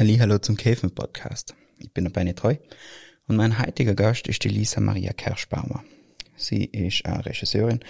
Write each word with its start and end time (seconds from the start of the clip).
Hallo 0.00 0.38
zum 0.38 0.56
Käfen 0.56 0.94
Podcast. 0.94 1.54
Ich 1.76 1.92
bin 1.92 2.04
der 2.04 2.10
Benny 2.10 2.32
Treu 2.32 2.54
und 3.28 3.36
mein 3.36 3.58
heutiger 3.58 3.94
Gast 3.94 4.28
ist 4.28 4.42
die 4.42 4.48
Lisa 4.48 4.80
Maria 4.80 5.12
Kerschbaumer. 5.12 5.84
Sie 6.36 6.64
ist 6.64 7.04
eine 7.04 7.26
Regisseurin 7.26 7.80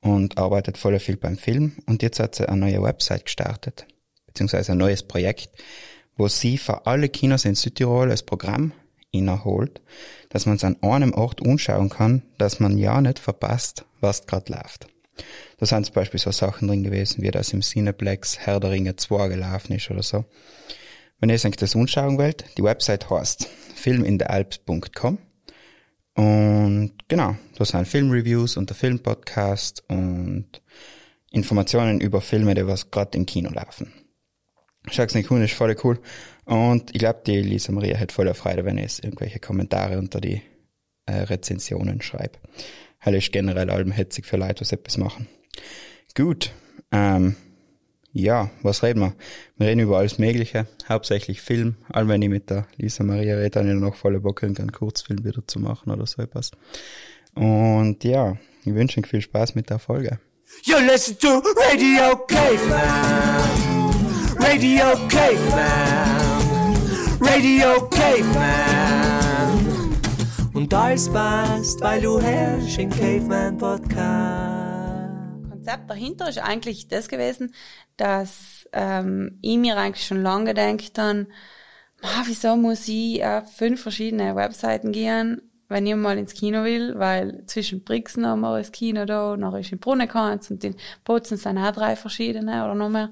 und 0.00 0.38
arbeitet 0.38 0.76
voll 0.76 0.98
viel 0.98 1.16
beim 1.16 1.36
Film 1.36 1.74
und 1.86 2.02
jetzt 2.02 2.18
hat 2.18 2.34
sie 2.34 2.48
eine 2.48 2.62
neue 2.62 2.82
Website 2.82 3.26
gestartet, 3.26 3.86
beziehungsweise 4.26 4.72
ein 4.72 4.78
neues 4.78 5.04
Projekt, 5.04 5.50
wo 6.16 6.26
sie 6.26 6.58
für 6.58 6.84
alle 6.84 7.08
Kinos 7.08 7.44
in 7.44 7.54
Südtirol 7.54 8.08
das 8.08 8.24
Programm 8.24 8.72
innerholt, 9.12 9.80
dass 10.30 10.46
man 10.46 10.56
es 10.56 10.64
an 10.64 10.82
einem 10.82 11.14
Ort 11.14 11.46
anschauen 11.46 11.90
kann, 11.90 12.22
dass 12.38 12.58
man 12.58 12.76
ja 12.76 13.00
nicht 13.00 13.20
verpasst, 13.20 13.84
was 14.00 14.26
gerade 14.26 14.52
läuft. 14.52 14.88
Da 15.58 15.66
sind 15.66 15.86
zum 15.86 15.94
Beispiel 15.94 16.18
so 16.18 16.32
Sachen 16.32 16.66
drin 16.66 16.82
gewesen, 16.82 17.22
wie 17.22 17.30
das 17.30 17.52
im 17.52 17.60
Cineplex 17.60 18.40
Herr 18.40 18.58
der 18.58 18.72
Ringe 18.72 18.96
2 18.96 19.28
gelaufen 19.28 19.74
ist 19.74 19.88
oder 19.92 20.02
so. 20.02 20.24
Wenn 21.22 21.30
ihr 21.30 21.36
euch 21.36 21.56
das 21.56 21.76
anschauen 21.76 22.18
wollt, 22.18 22.44
die 22.58 22.64
Website 22.64 23.08
heißt 23.08 23.48
filminthealps.com 23.76 25.18
und 26.14 26.92
genau, 27.06 27.36
da 27.54 27.64
sind 27.64 27.86
Filmreviews 27.86 28.56
und 28.56 28.68
der 28.68 28.74
Filmpodcast 28.74 29.84
und 29.86 30.48
Informationen 31.30 32.00
über 32.00 32.20
Filme, 32.20 32.54
die 32.54 32.66
was 32.66 32.90
gerade 32.90 33.16
im 33.16 33.24
Kino 33.24 33.50
laufen. 33.50 33.92
Schaut's 34.90 35.14
nicht 35.14 35.30
cool, 35.30 35.40
ist 35.44 35.54
voll 35.54 35.76
cool. 35.84 36.00
Und 36.44 36.92
ich 36.92 36.98
glaube, 36.98 37.22
die 37.24 37.40
Lisa 37.40 37.70
Maria 37.70 38.00
hat 38.00 38.10
voller 38.10 38.34
Freude, 38.34 38.64
wenn 38.64 38.78
ich 38.78 39.04
irgendwelche 39.04 39.38
Kommentare 39.38 39.98
unter 39.98 40.20
die 40.20 40.42
äh, 41.06 41.12
Rezensionen 41.12 42.02
schreibe. 42.02 42.40
Halt 43.00 43.16
ist 43.16 43.30
generell 43.30 43.70
allem 43.70 43.92
hetzig 43.92 44.26
für 44.26 44.38
Leute, 44.38 44.62
was 44.62 44.72
etwas 44.72 44.96
machen. 44.96 45.28
Gut. 46.16 46.50
Ähm, 46.90 47.36
ja, 48.12 48.50
was 48.62 48.82
reden 48.82 49.00
wir? 49.00 49.14
Wir 49.56 49.68
reden 49.68 49.80
über 49.80 49.98
alles 49.98 50.18
Mögliche, 50.18 50.66
hauptsächlich 50.88 51.40
Film. 51.40 51.76
All 51.88 52.08
wenn 52.08 52.20
ich 52.22 52.28
mit 52.28 52.50
der 52.50 52.66
Lisa 52.76 53.04
Maria 53.04 53.36
rede, 53.36 53.50
dann 53.50 53.68
ich 53.68 53.74
noch 53.74 53.94
volle 53.94 54.20
Bock, 54.20 54.42
einen 54.44 54.72
Kurzfilm 54.72 55.24
wieder 55.24 55.42
zu 55.46 55.58
machen 55.58 55.90
oder 55.90 56.06
so 56.06 56.22
etwas. 56.22 56.50
Und 57.34 58.04
ja, 58.04 58.36
ich 58.64 58.74
wünsche 58.74 59.00
euch 59.00 59.06
viel 59.06 59.22
Spaß 59.22 59.54
mit 59.54 59.70
der 59.70 59.78
Folge. 59.78 60.18
You 60.64 60.76
listen 60.78 61.18
to 61.18 61.42
Radio 61.70 62.16
Caveman. 62.26 63.72
Radio 64.38 64.84
Caveman. 65.08 66.42
Radio 67.20 67.88
Caveman. 67.88 69.22
Und 70.52 70.74
alles 70.74 71.08
passt, 71.08 71.80
weil 71.80 72.02
du 72.02 72.20
herrschst 72.20 72.78
im 72.78 72.90
Caveman 72.90 73.56
Podcast. 73.56 74.61
Konzept 75.62 75.88
dahinter 75.90 76.28
ist 76.28 76.38
eigentlich 76.38 76.88
das 76.88 77.08
gewesen, 77.08 77.54
dass 77.96 78.68
ähm, 78.72 79.38
ich 79.42 79.58
mir 79.58 79.76
eigentlich 79.76 80.04
schon 80.04 80.20
lange 80.20 80.54
gedacht 80.54 80.98
habe, 80.98 81.28
ah, 82.02 82.22
wieso 82.24 82.56
muss 82.56 82.88
ich 82.88 83.24
auf 83.24 83.54
fünf 83.54 83.80
verschiedene 83.80 84.34
Webseiten 84.34 84.90
gehen, 84.90 85.40
wenn 85.68 85.86
ich 85.86 85.94
mal 85.94 86.18
ins 86.18 86.34
Kino 86.34 86.64
will, 86.64 86.98
weil 86.98 87.46
zwischen 87.46 87.84
Brixen 87.84 88.26
haben 88.26 88.40
wir 88.40 88.58
das 88.58 88.72
Kino 88.72 89.04
da, 89.04 89.36
nachher 89.36 89.60
ist 89.60 89.70
in 89.70 89.78
Brunnenkanz 89.78 90.50
und 90.50 90.64
in 90.64 90.74
Bozen 91.04 91.36
sind 91.36 91.58
auch 91.58 91.70
drei 91.70 91.94
verschiedene 91.94 92.64
oder 92.64 92.74
noch 92.74 92.88
mehr. 92.88 93.10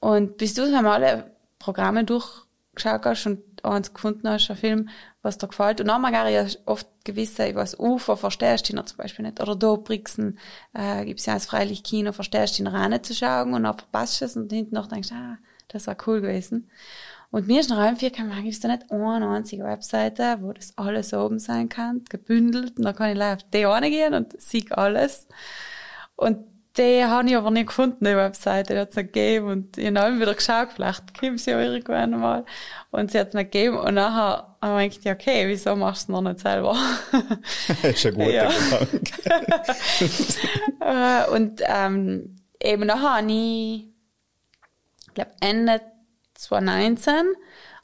Und 0.00 0.36
bis 0.36 0.52
du 0.52 0.70
haben 0.76 0.86
alle 0.86 1.30
Programme 1.58 2.04
durchgeschaut 2.04 3.06
hast 3.06 3.26
und 3.26 3.49
eins 3.64 3.92
gefunden 3.94 4.28
hast, 4.28 4.50
ein 4.50 4.56
Film, 4.56 4.88
was 5.22 5.38
dir 5.38 5.48
gefällt. 5.48 5.80
Und 5.80 5.88
dann 5.88 6.02
mag 6.02 6.12
ich 6.12 6.34
ja 6.34 6.46
oft 6.66 6.86
gewisse, 7.04 7.46
ich 7.46 7.54
weiß, 7.54 7.78
Ufer 7.78 8.16
verstehst 8.16 8.68
du 8.68 8.76
noch 8.76 8.84
zum 8.86 8.98
Beispiel 8.98 9.24
nicht. 9.24 9.40
Oder 9.40 9.56
da 9.56 9.76
Brixen, 9.76 10.38
äh, 10.74 11.04
gibt's 11.04 11.26
ja 11.26 11.34
als 11.34 11.46
freilich 11.46 11.82
Kino, 11.82 12.12
verstehst 12.12 12.58
du 12.58 12.62
noch 12.62 12.74
auch 12.74 12.88
nicht 12.88 13.06
zu 13.06 13.14
schauen 13.14 13.54
und 13.54 13.62
dann 13.64 13.76
verpasst 13.76 14.22
es 14.22 14.36
und 14.36 14.52
hinten 14.52 14.74
noch 14.74 14.86
denkst, 14.86 15.10
ah, 15.12 15.38
das 15.68 15.86
war 15.86 15.96
cool 16.06 16.20
gewesen. 16.20 16.68
Und 17.30 17.46
mir 17.46 17.60
ist 17.60 17.70
nach 17.70 17.78
allem 17.78 17.96
vier 17.96 18.10
gekommen, 18.10 18.34
gibt 18.42 18.54
es 18.54 18.60
da 18.60 18.68
nicht 18.68 18.90
eine 18.90 19.28
einzige 19.28 19.62
Webseite, 19.62 20.38
wo 20.40 20.52
das 20.52 20.76
alles 20.76 21.14
oben 21.14 21.38
sein 21.38 21.68
kann, 21.68 22.04
gebündelt, 22.08 22.76
und 22.76 22.84
dann 22.84 22.96
kann 22.96 23.10
ich 23.10 23.16
live 23.16 23.36
auf 23.36 23.50
die 23.52 23.66
eine 23.66 23.88
gehen 23.88 24.14
und 24.14 24.40
sehe 24.40 24.64
alles. 24.70 25.28
Und 26.16 26.38
die 26.76 27.04
habe 27.04 27.28
ich 27.28 27.36
aber 27.36 27.50
nicht 27.50 27.66
gefunden, 27.66 28.04
die 28.04 28.16
Webseite. 28.16 28.74
Die 28.74 28.80
hat 28.80 28.90
es 28.90 28.96
nicht 28.96 29.12
gegeben. 29.12 29.48
Und 29.48 29.76
ich 29.76 29.94
habe 29.94 30.20
wieder 30.20 30.34
geschaut, 30.34 30.68
vielleicht 30.74 31.18
gibt 31.20 31.40
sie 31.40 31.50
ja 31.50 31.60
irgendwann 31.60 32.18
mal. 32.18 32.44
Und 32.90 33.10
sie 33.10 33.18
hat 33.18 33.28
es 33.28 33.34
nicht 33.34 33.50
gegeben. 33.50 33.78
Und 33.78 33.94
nachher 33.94 34.56
habe 34.62 34.84
ich 34.84 35.00
gedacht, 35.00 35.20
okay, 35.20 35.48
wieso 35.48 35.74
machst 35.74 36.08
du 36.08 36.12
es 36.12 36.14
noch 36.14 36.22
nicht 36.22 36.40
selber? 36.40 36.76
das 37.82 37.82
ist 37.82 38.06
ein 38.06 38.14
guter 38.14 38.30
ja. 38.30 38.48
Gedanke. 38.48 39.12
Äh, 40.82 41.30
und 41.30 41.60
ähm, 41.66 42.36
eben 42.60 42.86
nachher 42.86 43.16
habe 43.16 43.30
ich, 43.30 43.86
ich 45.06 45.14
glaube 45.14 45.32
Ende 45.40 45.82
2019, 46.34 47.34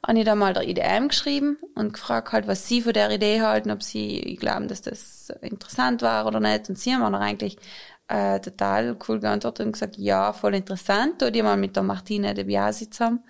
habe 0.05 0.19
ich 0.19 0.25
da 0.25 0.35
mal 0.35 0.53
der 0.53 0.67
IDM 0.67 1.09
geschrieben 1.09 1.57
und 1.75 1.93
gefragt 1.93 2.31
halt, 2.31 2.47
was 2.47 2.67
sie 2.67 2.81
von 2.81 2.93
der 2.93 3.11
Idee 3.11 3.41
halten, 3.41 3.69
ob 3.69 3.83
sie 3.83 4.35
glauben, 4.39 4.67
dass 4.67 4.81
das 4.81 5.31
interessant 5.41 6.01
war 6.01 6.25
oder 6.25 6.39
nicht. 6.39 6.69
Und 6.69 6.79
sie 6.79 6.93
haben 6.93 7.03
auch 7.03 7.19
eigentlich 7.19 7.57
äh, 8.07 8.39
total 8.39 8.97
cool 9.07 9.19
geantwortet 9.19 9.65
und 9.65 9.71
gesagt, 9.73 9.97
ja, 9.97 10.33
voll 10.33 10.55
interessant. 10.55 11.21
Da 11.21 11.29
die 11.29 11.41
mal 11.41 11.57
mit 11.57 11.75
der 11.75 11.83
Martina 11.83 12.33
de 12.33 12.45
Biasi 12.45 12.89
zusammen. 12.89 13.23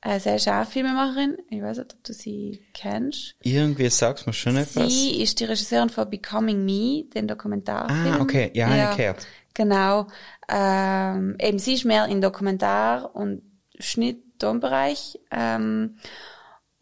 Äh, 0.00 0.18
sie 0.18 0.30
ist 0.30 0.48
auch 0.48 0.66
Filmemacherin. 0.66 1.38
Ich 1.48 1.62
weiß 1.62 1.78
nicht, 1.78 1.94
ob 1.94 2.04
du 2.04 2.12
sie 2.12 2.60
kennst. 2.74 3.36
Irgendwie 3.42 3.88
sagst 3.88 4.26
du 4.26 4.30
mir 4.30 4.34
schon 4.34 4.56
etwas. 4.56 4.90
Sie 4.90 5.22
ist 5.22 5.38
die 5.38 5.44
Regisseurin 5.44 5.90
von 5.90 6.10
Becoming 6.10 6.64
Me, 6.64 7.04
den 7.14 7.28
Dokumentarfilm. 7.28 8.14
Ah, 8.14 8.20
okay. 8.20 8.50
Ja, 8.54 8.74
ja 8.74 8.94
gehört. 8.94 9.26
Genau. 9.54 10.08
Ähm, 10.48 11.36
eben, 11.38 11.58
sie 11.58 11.74
ist 11.74 11.84
mehr 11.84 12.06
in 12.06 12.20
Dokumentar- 12.20 13.14
und 13.14 13.42
Schnitt-Tonbereich. 13.78 15.20
Ähm, 15.30 15.98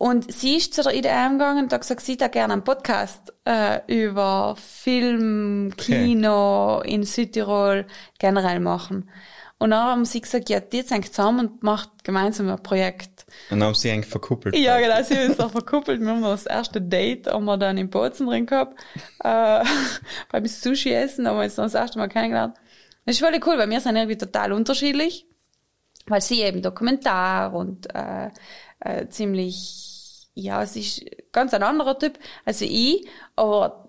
und 0.00 0.32
sie 0.32 0.56
ist 0.56 0.72
zu 0.72 0.82
der 0.82 0.94
IDM 0.94 1.32
gegangen 1.32 1.64
und 1.64 1.72
hat 1.74 1.82
gesagt, 1.82 2.00
sie 2.00 2.16
da 2.16 2.28
gerne 2.28 2.54
einen 2.54 2.64
Podcast 2.64 3.34
äh, 3.44 3.80
über 3.86 4.56
Film, 4.56 5.74
Kino 5.76 6.78
okay. 6.78 6.90
in 6.90 7.02
Südtirol 7.02 7.86
generell 8.18 8.60
machen. 8.60 9.10
Und 9.58 9.72
dann 9.72 9.84
haben 9.84 10.04
sie 10.06 10.22
gesagt, 10.22 10.48
ja, 10.48 10.60
die 10.60 10.80
sind 10.80 11.06
zusammen 11.06 11.48
und 11.48 11.62
macht 11.62 12.02
gemeinsam 12.02 12.48
ein 12.48 12.62
Projekt. 12.62 13.26
Und 13.50 13.60
dann 13.60 13.66
haben 13.68 13.74
sie 13.74 13.90
eigentlich 13.90 14.06
verkuppelt. 14.06 14.56
Ja, 14.56 14.80
genau, 14.80 15.02
sie 15.02 15.18
haben 15.18 15.28
uns 15.32 15.38
auch 15.38 15.50
verkuppelt. 15.50 16.00
Wir 16.00 16.08
haben 16.08 16.22
das 16.22 16.46
erste 16.46 16.80
Date 16.80 17.26
haben 17.26 17.44
wir 17.44 17.58
dann 17.58 17.76
in 17.76 17.90
Bozen 17.90 18.26
drin 18.26 18.46
gehabt. 18.46 18.80
Äh, 19.22 19.64
beim 20.32 20.46
Sushi 20.46 20.94
essen 20.94 21.28
haben 21.28 21.36
wir 21.36 21.44
uns 21.44 21.56
dann 21.56 21.66
das 21.66 21.74
erste 21.74 21.98
Mal 21.98 22.08
kennengelernt. 22.08 22.56
Das 23.04 23.16
ist 23.16 23.20
voll 23.20 23.38
cool, 23.44 23.58
weil 23.58 23.68
wir 23.68 23.80
sind 23.82 23.96
irgendwie 23.96 24.16
total 24.16 24.54
unterschiedlich. 24.54 25.26
Weil 26.06 26.22
sie 26.22 26.40
eben 26.40 26.62
Dokumentar 26.62 27.52
und 27.52 27.94
äh, 27.94 28.30
äh, 28.80 29.08
ziemlich 29.08 29.79
ja, 30.40 30.62
es 30.62 30.76
ist 30.76 31.04
ganz 31.32 31.54
ein 31.54 31.62
anderer 31.62 31.98
Typ 31.98 32.18
als 32.44 32.60
ich, 32.60 33.06
aber 33.36 33.88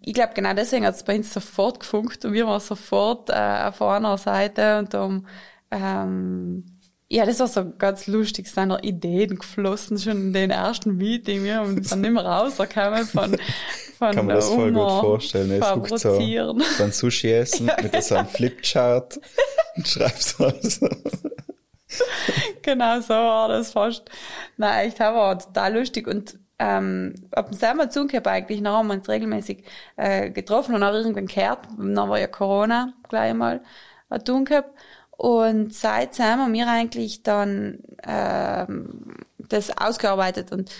ich 0.00 0.14
glaube, 0.14 0.32
genau 0.34 0.54
deswegen 0.54 0.86
hat 0.86 0.94
es 0.94 1.02
bei 1.02 1.16
uns 1.16 1.32
sofort 1.32 1.80
gefunkt 1.80 2.24
und 2.24 2.32
wir 2.32 2.46
waren 2.46 2.60
sofort 2.60 3.30
äh, 3.30 3.64
auf 3.66 3.82
einer 3.82 4.16
Seite 4.16 4.78
und 4.78 4.94
um, 4.94 5.26
ähm, 5.70 6.64
ja, 7.10 7.24
das 7.24 7.40
war 7.40 7.48
so 7.48 7.72
ganz 7.78 8.06
lustig, 8.06 8.48
seiner 8.48 8.84
Ideen 8.84 9.36
geflossen 9.36 9.98
schon 9.98 10.18
in 10.18 10.32
den 10.34 10.50
ersten 10.50 10.96
Meeting. 10.96 11.42
Wir 11.42 11.56
haben 11.56 11.82
dann 11.82 12.00
nicht 12.02 12.12
mehr 12.12 12.24
rausgekommen 12.24 13.06
von, 13.06 13.36
von 13.98 14.14
Kann 14.14 14.26
man 14.26 14.36
das 14.36 14.48
voll 14.48 14.72
gut 14.72 14.90
vorstellen. 15.00 15.50
Es 15.50 15.72
guckt 15.72 15.98
so, 15.98 16.18
so 16.18 16.84
ein 16.84 16.92
Sushi 16.92 17.32
essen 17.32 17.66
ja, 17.68 17.76
mit 17.82 18.02
so 18.04 18.14
einem 18.14 18.28
Flipchart 18.28 19.18
und 19.76 19.88
schreibst 19.88 20.38
was. 20.38 20.80
genau 22.62 23.00
so 23.00 23.14
war 23.14 23.48
das 23.48 23.72
fast. 23.72 24.10
Nein, 24.56 24.88
echt, 24.88 25.00
war 25.00 25.38
total 25.38 25.74
lustig 25.74 26.06
und 26.06 26.38
ähm, 26.58 27.14
ab 27.32 27.50
dem 27.50 27.56
selber 27.56 27.88
zugehört 27.88 28.26
eigentlich, 28.26 28.62
dann 28.62 28.72
haben 28.72 28.88
wir 28.88 28.94
uns 28.94 29.08
regelmäßig 29.08 29.64
äh, 29.96 30.30
getroffen 30.30 30.74
und 30.74 30.82
auch 30.82 30.92
irgendwann 30.92 31.26
gehört, 31.26 31.60
dann 31.78 31.96
war 32.08 32.18
ja 32.18 32.26
Corona 32.26 32.94
gleich 33.08 33.32
mal 33.34 33.62
ein 34.08 34.24
tun 34.24 34.44
gehabt. 34.44 34.70
Und 35.10 35.74
seitdem 35.74 36.38
haben 36.38 36.52
wir 36.52 36.68
eigentlich 36.68 37.22
dann 37.22 37.80
ähm, 38.04 39.16
das 39.38 39.76
ausgearbeitet 39.76 40.52
und 40.52 40.70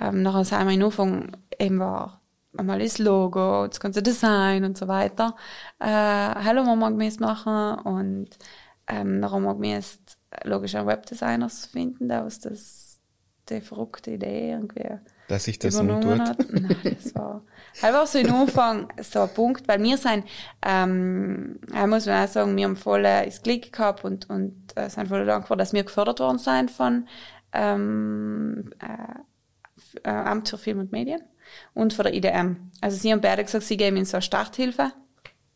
ähm, 0.00 0.22
nachher 0.22 0.44
sind 0.44 0.66
wir 0.66 0.74
in 0.74 0.82
Anfang 0.82 1.36
eben 1.58 1.78
war 1.78 2.20
einmal 2.56 2.78
das 2.78 2.98
Logo, 2.98 3.66
das 3.66 3.80
ganze 3.80 4.02
Design 4.02 4.64
und 4.64 4.78
so 4.78 4.88
weiter. 4.88 5.34
Äh, 5.78 5.86
Hallo 5.86 6.64
Mama 6.64 6.90
gemäß 6.90 7.20
machen 7.20 7.78
und 7.80 8.28
ähm, 8.86 9.20
nachher 9.20 9.36
haben 9.36 9.44
wir 9.44 9.54
gemäß 9.54 9.98
logisch 10.44 10.74
einen 10.74 10.86
Webdesigner 10.86 11.48
zu 11.48 11.68
finden, 11.68 12.08
der 12.08 12.24
aus 12.24 12.40
das, 12.40 12.98
die 13.48 13.60
verrückte 13.60 14.12
Idee 14.12 14.50
irgendwie 14.50 14.98
dass 15.32 15.48
ich 15.48 15.58
das 15.58 15.74
übernommen 15.80 16.20
hat. 16.20 16.38
Nein, 16.52 16.76
das 16.84 17.14
war 17.14 17.42
einfach 17.80 18.06
so 18.06 18.18
im 18.18 18.34
Anfang 18.34 18.92
so 19.00 19.20
ein 19.20 19.32
Punkt, 19.32 19.66
weil 19.66 19.82
wir 19.82 19.96
sind, 19.96 20.24
ähm, 20.60 21.58
muss 21.86 22.04
man 22.04 22.24
auch 22.24 22.28
sagen, 22.28 22.54
wir 22.54 22.64
haben 22.64 22.76
voll 22.76 23.02
das 23.02 23.40
Glück 23.42 23.72
gehabt 23.72 24.04
und, 24.04 24.28
und 24.28 24.54
äh, 24.74 24.90
sind 24.90 25.08
voll 25.08 25.24
dankbar, 25.24 25.56
dass 25.56 25.72
wir 25.72 25.84
gefördert 25.84 26.20
worden 26.20 26.38
sind 26.38 26.70
von 26.70 27.08
ähm, 27.54 28.72
äh, 28.78 30.06
äh, 30.06 30.10
Amt 30.10 30.50
für 30.50 30.58
Film 30.58 30.80
und 30.80 30.92
Medien 30.92 31.22
und 31.72 31.94
von 31.94 32.04
der 32.04 32.14
IDM. 32.14 32.70
Also 32.82 32.98
sie 32.98 33.10
haben 33.10 33.22
beide 33.22 33.42
gesagt, 33.42 33.64
sie 33.64 33.76
geben 33.78 33.96
uns 33.96 34.10
so 34.10 34.18
eine 34.18 34.22
Starthilfe 34.22 34.92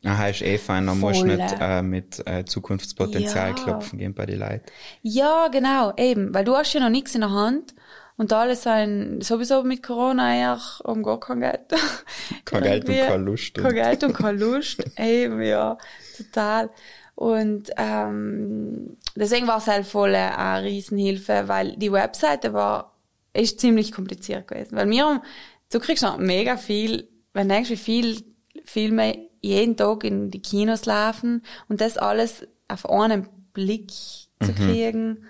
Aha, 0.07 0.29
ist 0.29 0.43
eh 0.43 0.59
fein, 0.59 0.87
dann 0.87 1.01
musst 1.01 1.21
du 1.21 1.27
nicht 1.27 1.57
äh, 1.61 1.83
mit 1.83 2.27
äh, 2.27 2.45
Zukunftspotenzial 2.45 3.49
ja. 3.49 3.55
klopfen 3.55 3.99
gehen 3.99 4.15
bei 4.15 4.27
den 4.27 4.41
Leuten. 4.41 4.65
Ja, 5.03 5.49
genau, 5.49 5.93
eben, 5.97 6.33
weil 6.35 6.45
du 6.45 6.57
hast 6.57 6.73
ja 6.73 6.81
noch 6.81 6.91
nichts 6.91 7.15
in 7.15 7.23
der 7.23 7.31
Hand 7.31 7.75
und 8.17 8.33
alle 8.33 8.57
sind 8.57 9.23
sowieso 9.23 9.63
mit 9.63 9.83
Corona 9.83 10.35
eher 10.35 10.61
um 10.85 11.03
gar 11.03 11.21
kein 11.21 11.41
Geld. 11.41 11.75
kein 12.45 12.63
Geld 12.63 12.89
und 12.89 12.95
keine 12.95 13.25
Lust. 13.25 13.55
Kein 13.55 13.75
Geld 13.75 14.05
und 14.05 14.13
keine 14.15 14.39
Lust, 14.39 14.85
eben, 14.99 15.43
ja, 15.43 15.77
total. 16.17 16.71
Und 17.15 17.71
ähm, 17.79 18.99
deswegen 19.15 19.47
war 19.47 19.59
es 19.59 19.67
halt 19.67 19.87
voll 19.87 20.15
eine 20.15 20.65
Riesenhilfe, 20.67 21.45
weil 21.47 21.77
die 21.77 21.91
Webseite 21.91 22.53
war, 22.53 22.95
ist 23.33 23.59
ziemlich 23.61 23.93
kompliziert 23.93 24.47
gewesen. 24.47 24.77
Weil 24.77 24.89
wir, 24.91 25.23
du 25.73 25.81
kriegst 25.81 26.03
noch 26.03 26.19
mega 26.19 26.57
viel, 26.57 27.09
wenn 27.33 27.49
du 27.49 27.55
denkst, 27.55 27.71
wie 27.71 27.77
viel 27.77 28.23
Filme 28.65 29.29
jeden 29.47 29.77
Tag 29.77 30.05
in 30.05 30.31
die 30.31 30.41
Kinos 30.41 30.87
laufen 30.87 31.43
und 31.69 31.81
das 31.81 31.99
alles 31.99 32.47
auf 32.69 32.89
einen 32.89 33.29
Blick 33.53 33.91
zu 33.91 34.53
mhm. 34.53 34.55
kriegen, 34.55 35.27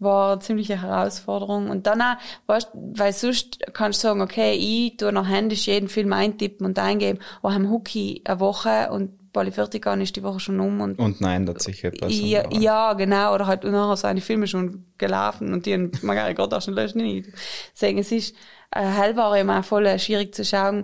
war 0.00 0.32
eine 0.32 0.40
ziemliche 0.40 0.80
Herausforderung. 0.80 1.70
Und 1.70 1.86
dann 1.86 2.00
auch, 2.02 2.16
weißt, 2.46 2.70
weil 2.74 3.12
sonst 3.12 3.60
kannst 3.72 4.02
du 4.02 4.08
sagen, 4.08 4.22
okay, 4.22 4.54
ich 4.54 4.96
tue 4.96 5.12
nach 5.12 5.28
händisch 5.28 5.66
jeden 5.66 5.88
Film 5.88 6.12
eintippen 6.12 6.66
und 6.66 6.78
eingeben, 6.78 7.20
aber 7.42 7.54
haben 7.54 7.70
Hookie 7.70 8.22
eine 8.24 8.40
Woche 8.40 8.90
und 8.90 9.20
Bali 9.32 9.52
fertig 9.52 9.86
an 9.86 10.00
ist 10.00 10.16
die 10.16 10.24
Woche 10.24 10.40
schon 10.40 10.58
um 10.58 10.80
und 10.80 10.98
und 10.98 11.20
nein, 11.20 11.46
da 11.46 11.54
sicher 11.56 11.88
etwas. 11.88 12.10
Ja, 12.12 12.42
ja, 12.50 12.94
genau, 12.94 13.32
oder 13.32 13.46
halt 13.46 13.64
und 13.64 13.70
nachher 13.70 13.96
sind 13.96 14.16
die 14.16 14.22
Filme 14.22 14.48
schon 14.48 14.86
gelaufen 14.98 15.52
und 15.52 15.66
die 15.66 15.74
haben 15.74 15.92
man 16.02 16.16
gerade 16.16 16.56
auch 16.56 16.60
schon 16.60 16.74
löschen 16.74 17.02
nicht. 17.02 17.28
Deswegen 17.72 17.98
es 17.98 18.10
ist 18.10 18.34
äh, 18.72 18.82
hell 18.82 19.16
war 19.16 19.38
immer 19.38 19.62
voll 19.62 19.98
schwierig 20.00 20.34
zu 20.34 20.44
schauen, 20.44 20.82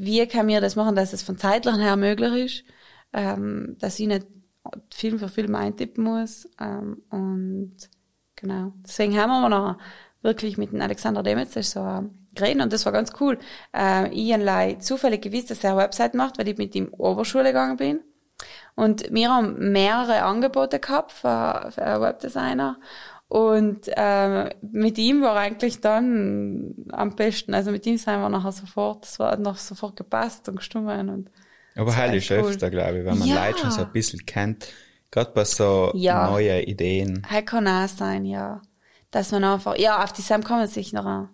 wie 0.00 0.26
kann 0.26 0.46
mir 0.46 0.60
das 0.60 0.76
machen, 0.76 0.96
dass 0.96 1.12
es 1.12 1.22
von 1.22 1.36
zeitlichen 1.36 1.80
her 1.80 1.96
möglich 1.96 2.32
ist, 2.32 2.64
ähm, 3.12 3.76
dass 3.78 3.98
ich 3.98 4.06
nicht 4.06 4.26
Film 4.92 5.18
für 5.18 5.28
Film 5.28 5.54
eintippen 5.54 6.04
muss. 6.04 6.48
Ähm, 6.58 7.02
und 7.10 7.76
genau. 8.36 8.72
Deswegen 8.86 9.18
haben 9.18 9.30
wir 9.30 9.48
noch 9.48 9.76
wirklich 10.22 10.56
mit 10.56 10.72
dem 10.72 10.80
Alexander 10.80 11.22
Demetz 11.22 11.54
so 11.70 12.08
geredet 12.34 12.62
und 12.62 12.72
das 12.72 12.86
war 12.86 12.92
ganz 12.92 13.12
cool. 13.20 13.38
Äh, 13.76 14.08
ich 14.12 14.32
habe 14.32 14.78
zufällig 14.78 15.22
gewusst, 15.22 15.50
dass 15.50 15.64
er 15.64 15.72
eine 15.72 15.80
Website 15.80 16.14
macht, 16.14 16.38
weil 16.38 16.48
ich 16.48 16.56
mit 16.56 16.74
ihm 16.74 16.88
Oberschule 16.94 17.44
gegangen 17.44 17.76
bin. 17.76 18.00
Und 18.74 19.12
wir 19.12 19.30
haben 19.30 19.72
mehrere 19.72 20.22
Angebote 20.22 20.78
gehabt 20.78 21.12
für, 21.12 21.70
für 21.72 22.00
Webdesigner. 22.00 22.78
Und 23.30 23.82
äh, 23.86 24.50
mit 24.60 24.98
ihm 24.98 25.22
war 25.22 25.36
eigentlich 25.36 25.80
dann 25.80 26.74
am 26.90 27.14
besten. 27.14 27.54
Also 27.54 27.70
mit 27.70 27.86
ihm 27.86 27.96
sind 27.96 28.20
wir 28.20 28.28
nachher 28.28 28.50
sofort, 28.50 29.06
es 29.06 29.20
war 29.20 29.36
noch 29.36 29.56
sofort 29.56 29.94
gepasst 29.94 30.48
und 30.48 30.56
gestummen. 30.56 31.08
Und 31.08 31.30
Aber 31.76 31.94
heilig 31.94 32.28
cool. 32.32 32.38
öfter, 32.38 32.70
glaube 32.70 32.98
ich, 32.98 33.04
wenn 33.04 33.18
man 33.18 33.28
ja. 33.28 33.46
Leute 33.46 33.60
schon 33.60 33.70
so 33.70 33.82
ein 33.82 33.92
bisschen 33.92 34.26
kennt. 34.26 34.66
Gerade 35.12 35.30
bei 35.32 35.44
so 35.44 35.92
ja. 35.94 36.28
neuen 36.28 36.64
Ideen. 36.64 37.24
Das 37.30 37.44
kann 37.44 37.68
auch 37.68 37.86
sein, 37.86 38.24
ja. 38.24 38.62
Dass 39.12 39.30
man 39.30 39.44
einfach, 39.44 39.78
ja, 39.78 40.02
auf 40.02 40.12
die 40.12 40.22
Sam 40.22 40.42
kann 40.42 40.58
man 40.58 40.66
sich 40.66 40.92
noch, 40.92 41.28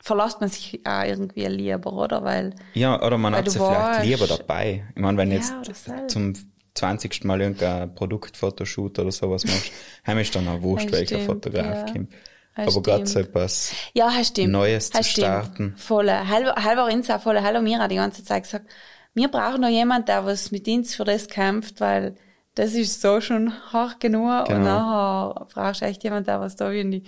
verlässt 0.00 0.40
man 0.40 0.48
sich 0.48 0.80
auch 0.86 1.04
irgendwie 1.04 1.44
lieber, 1.44 1.92
oder? 1.92 2.24
Weil, 2.24 2.54
ja, 2.72 2.98
oder 3.02 3.18
man 3.18 3.36
hat 3.36 3.50
sie 3.50 3.58
vielleicht 3.58 4.04
lieber 4.04 4.26
dabei. 4.26 4.86
Ich 4.94 5.02
meine, 5.02 5.18
wenn 5.18 5.30
ja, 5.30 5.36
jetzt 5.36 6.10
zum 6.10 6.32
20. 6.74 7.24
Mal 7.24 7.40
irgendein 7.40 7.94
Produktfotoshoot 7.94 8.98
oder 8.98 9.12
sowas 9.12 9.44
machst, 9.44 9.72
haben 10.04 10.18
ist 10.18 10.34
dann 10.34 10.48
auch 10.48 10.62
wurscht, 10.62 10.90
welcher 10.92 11.18
Fotograf 11.20 11.86
ja. 11.86 11.92
kommt. 11.92 12.12
Aber 12.54 12.82
gerade 12.82 13.06
so 13.06 13.20
etwas 13.20 13.72
ja, 13.94 14.12
stimmt. 14.22 14.52
Neues 14.52 14.90
zu 14.90 15.02
starten. 15.02 15.74
Voll. 15.76 16.10
Halber, 16.10 16.54
halber 16.62 16.90
Insa, 16.90 17.18
voll. 17.18 17.40
Hallo 17.40 17.62
Mira 17.62 17.88
die 17.88 17.96
ganze 17.96 18.24
Zeit 18.24 18.42
gesagt, 18.42 18.66
wir 19.14 19.28
brauchen 19.28 19.60
noch 19.60 19.68
jemand, 19.68 20.08
der 20.08 20.24
was 20.26 20.50
mit 20.50 20.68
uns 20.68 20.94
für 20.94 21.04
das 21.04 21.28
kämpft, 21.28 21.80
weil 21.80 22.14
das 22.54 22.74
ist 22.74 23.00
so 23.00 23.20
schon 23.20 23.52
hart 23.72 24.00
genug 24.00 24.46
genau. 24.46 24.56
und 24.56 24.64
nachher 24.64 25.46
brauchst 25.54 25.80
du 25.80 25.86
echt 25.86 26.04
jemand, 26.04 26.26
der 26.26 26.40
was 26.40 26.56
da 26.56 26.70
wie 26.70 26.80
in 26.80 26.90
die 26.90 27.02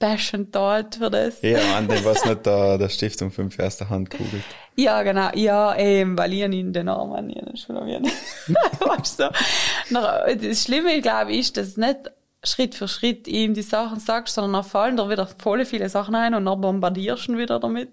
Passion 0.00 0.48
dort 0.50 0.96
für 0.96 1.10
das. 1.10 1.42
Ja, 1.42 1.76
an 1.76 1.86
dem 1.86 2.04
was 2.04 2.24
nicht 2.24 2.44
da 2.46 2.78
der 2.78 2.88
Stiftung 2.88 3.30
fünf 3.30 3.58
erster 3.58 3.88
Hand 3.90 4.10
kugelt. 4.10 4.42
Ja, 4.74 5.02
genau. 5.02 5.28
Ja, 5.34 5.76
eben, 5.76 6.18
weil 6.18 6.32
ich 6.32 6.40
ihn 6.40 6.72
den 6.72 6.86
Namen 6.86 7.26
nicht 7.26 7.58
schon 7.58 7.76
weißt 7.76 9.20
du, 9.20 9.30
Das 10.36 10.62
Schlimme, 10.64 11.00
glaube 11.02 11.32
ich, 11.32 11.40
ist, 11.40 11.56
dass 11.58 11.76
nicht 11.76 12.10
Schritt 12.42 12.74
für 12.74 12.88
Schritt 12.88 13.28
ihm 13.28 13.52
die 13.52 13.62
Sachen 13.62 14.00
sagst, 14.00 14.34
sondern 14.34 14.54
dann 14.54 14.64
fallen 14.64 14.96
da 14.96 15.10
wieder 15.10 15.28
voll 15.38 15.66
viele 15.66 15.90
Sachen 15.90 16.14
ein 16.14 16.34
und 16.34 16.46
dann 16.46 16.60
bombardierst 16.60 17.28
du 17.28 17.32
ihn 17.32 17.38
wieder 17.38 17.60
damit. 17.60 17.92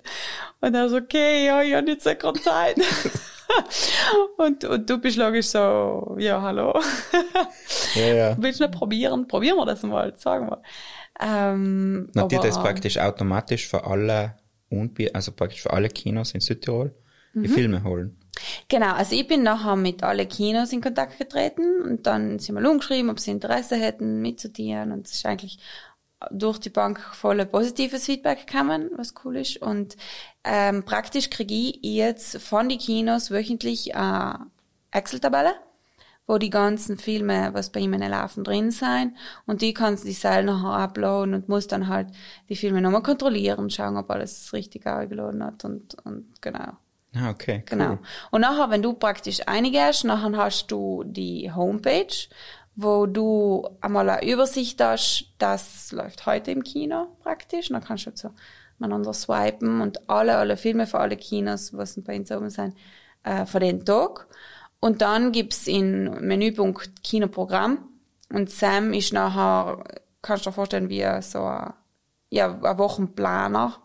Und 0.62 0.74
er 0.74 0.88
so, 0.88 0.98
okay, 0.98 1.46
ja, 1.46 1.62
ich 1.62 1.74
habe 1.76 1.92
jetzt 1.92 2.06
gerade 2.06 2.40
Zeit. 2.40 2.78
und, 4.38 4.64
und 4.64 4.90
du 4.90 4.98
bist 5.00 5.18
logisch 5.18 5.48
so, 5.48 6.16
ja, 6.18 6.42
hallo. 6.42 6.80
ja, 7.96 8.14
ja. 8.14 8.36
Willst 8.40 8.62
du 8.62 8.66
nicht 8.66 8.78
probieren? 8.78 9.28
Probieren 9.28 9.58
wir 9.58 9.66
das 9.66 9.84
mal, 9.84 10.14
sagen 10.16 10.50
wir. 10.50 10.62
Ähm, 11.20 12.10
Na, 12.14 12.28
die 12.28 12.36
das 12.36 12.60
praktisch 12.60 12.98
automatisch 12.98 13.68
für 13.68 13.86
alle 13.86 14.38
Unbier, 14.70 15.12
also 15.14 15.32
praktisch 15.32 15.62
für 15.62 15.74
alle 15.74 15.90
Kinos 15.90 16.34
in 16.34 16.42
Südtirol 16.42 16.94
die 17.34 17.48
mhm. 17.48 17.54
Filme 17.54 17.84
holen. 17.84 18.18
Genau, 18.68 18.94
also 18.94 19.16
ich 19.16 19.28
bin 19.28 19.44
nachher 19.44 19.76
mit 19.76 20.04
allen 20.04 20.28
Kinos 20.28 20.72
in 20.72 20.82
Kontakt 20.82 21.18
getreten 21.18 21.82
und 21.82 22.06
dann 22.06 22.40
sind 22.40 22.56
wir 22.56 22.70
umgeschrieben, 22.70 23.10
ob 23.10 23.20
sie 23.20 23.32
Interesse 23.32 23.76
hätten 23.76 24.22
mitzudienen 24.22 24.92
und 24.92 25.08
es 25.08 25.16
ist 25.16 25.26
eigentlich 25.26 25.60
durch 26.32 26.58
die 26.58 26.70
Bank 26.70 27.00
voll 27.00 27.46
positives 27.46 28.06
Feedback 28.06 28.48
gekommen, 28.48 28.90
was 28.96 29.14
cool 29.24 29.38
ist 29.38 29.58
und 29.58 29.98
ähm, 30.44 30.84
praktisch 30.84 31.30
kriege 31.30 31.54
ich 31.54 31.80
jetzt 31.82 32.42
von 32.42 32.70
den 32.70 32.80
Kinos 32.80 33.32
wöchentlich 33.32 33.96
eine 33.96 34.48
Excel-Tabelle 34.92 35.54
wo 36.28 36.38
die 36.38 36.50
ganzen 36.50 36.98
Filme, 36.98 37.50
was 37.54 37.72
bei 37.72 37.80
ihm 37.80 37.94
laufen, 37.94 38.44
drin 38.44 38.70
sein 38.70 39.16
und 39.46 39.62
die 39.62 39.74
kannst 39.74 40.06
du 40.06 40.12
selber 40.12 40.52
nachher 40.52 40.84
uploaden 40.84 41.34
und 41.34 41.50
musst 41.50 41.72
dann 41.72 41.88
halt 41.88 42.10
die 42.50 42.56
Filme 42.56 42.82
nochmal 42.82 43.02
kontrollieren, 43.02 43.70
schauen, 43.70 43.98
ob 43.98 44.12
alles 44.12 44.52
richtig 44.54 44.86
aufgeladen 44.86 45.44
hat 45.44 45.64
und, 45.66 45.96
und 46.04 46.42
genau. 46.42 46.74
Ah, 47.16 47.30
okay, 47.32 47.64
cool. 47.72 47.78
Genau. 47.78 47.98
Und 48.32 48.42
nachher, 48.42 48.70
wenn 48.70 48.82
du 48.82 48.94
praktisch 48.94 49.40
eingehst, 49.48 50.04
nachher 50.04 50.36
hast 50.36 50.68
du 50.68 51.04
die 51.06 51.52
Homepage, 51.52 52.28
wo 52.76 53.08
du 53.08 53.68
einmal 53.82 54.10
eine 54.10 54.30
Übersicht 54.30 54.80
hast, 54.82 55.34
das 55.40 55.92
läuft 55.92 56.26
heute 56.26 56.52
im 56.52 56.64
Kino 56.64 57.08
praktisch, 57.24 57.70
und 57.70 57.76
dann 57.76 57.84
kannst 57.84 58.06
du 58.06 58.12
so 58.14 58.30
miteinander 58.78 59.14
swipen 59.14 59.82
und 59.82 60.10
alle, 60.10 60.38
alle 60.38 60.58
Filme 60.58 60.86
für 60.86 61.00
alle 61.00 61.18
Kinos, 61.18 61.76
was 61.76 62.00
bei 62.04 62.18
uns 62.18 62.32
oben 62.32 62.50
sind, 62.50 62.76
äh, 63.24 63.46
für 63.46 63.60
den 63.60 63.84
Tag. 63.84 64.28
Und 64.80 65.02
dann 65.02 65.32
gibt's 65.32 65.68
in 65.68 66.10
Menüpunkt 66.26 67.04
Kinoprogramm. 67.04 67.90
Und 68.32 68.50
Sam 68.50 68.94
ist 68.94 69.14
nachher, 69.14 69.84
kannst 70.22 70.46
du 70.46 70.50
dir 70.50 70.54
vorstellen, 70.54 70.90
wie 70.90 71.06
so 71.22 71.44
ein, 71.44 71.74
ja, 72.30 72.60
ein 72.62 72.78
Wochenplaner 72.78 73.82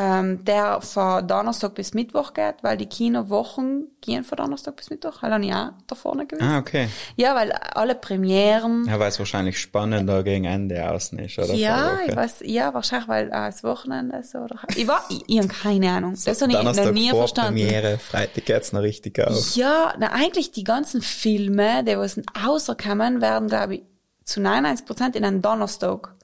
ähm, 0.00 0.44
der 0.44 0.80
von 0.80 1.26
Donnerstag 1.26 1.74
bis 1.74 1.92
Mittwoch 1.92 2.32
geht, 2.32 2.62
weil 2.62 2.76
die 2.76 2.86
Kinowochen 2.86 3.88
gehen 4.00 4.22
von 4.22 4.36
Donnerstag 4.36 4.76
bis 4.76 4.90
Mittwoch. 4.90 5.22
Habe 5.22 5.44
ich 5.44 5.52
auch 5.52 5.70
da 5.88 5.96
vorne 5.96 6.24
gewusst. 6.24 6.48
Ah, 6.48 6.58
okay. 6.58 6.88
Ja, 7.16 7.34
weil 7.34 7.50
alle 7.50 7.96
Premieren. 7.96 8.86
Ja, 8.86 9.00
weil 9.00 9.08
es 9.08 9.18
wahrscheinlich 9.18 9.58
spannender 9.58 10.22
gegen 10.22 10.44
Ende 10.44 10.88
außen 10.88 11.18
ist, 11.18 11.36
oder? 11.40 11.52
Ja, 11.54 11.98
ich 12.06 12.14
weiß, 12.14 12.42
ja, 12.44 12.72
wahrscheinlich, 12.74 13.08
weil 13.08 13.26
äh, 13.26 13.30
das 13.30 13.64
Wochenende 13.64 14.22
so, 14.22 14.38
oder? 14.38 14.60
Ich 14.76 14.86
war, 14.86 15.02
ich, 15.10 15.24
ich 15.26 15.38
habe 15.38 15.48
keine 15.48 15.90
Ahnung. 15.90 16.14
So, 16.14 16.30
das 16.30 16.42
habe 16.42 16.52
ich 16.52 16.62
noch 16.62 16.92
nie 16.92 17.10
vor 17.10 17.18
verstanden. 17.22 17.60
Premiere, 17.60 17.98
Freitag 17.98 18.44
geht's 18.44 18.72
noch 18.72 18.82
richtig 18.82 19.18
auf. 19.18 19.56
Ja, 19.56 19.94
na, 19.98 20.12
eigentlich 20.12 20.52
die 20.52 20.64
ganzen 20.64 21.02
Filme, 21.02 21.82
die 21.82 21.98
was 21.98 22.20
rauskommen, 22.46 23.20
werden, 23.20 23.48
glaube 23.48 23.74
ich, 23.76 23.82
zu 24.24 24.40
99 24.40 24.86
Prozent 24.86 25.16
in 25.16 25.24
einem 25.24 25.42
Donnerstag 25.42 26.14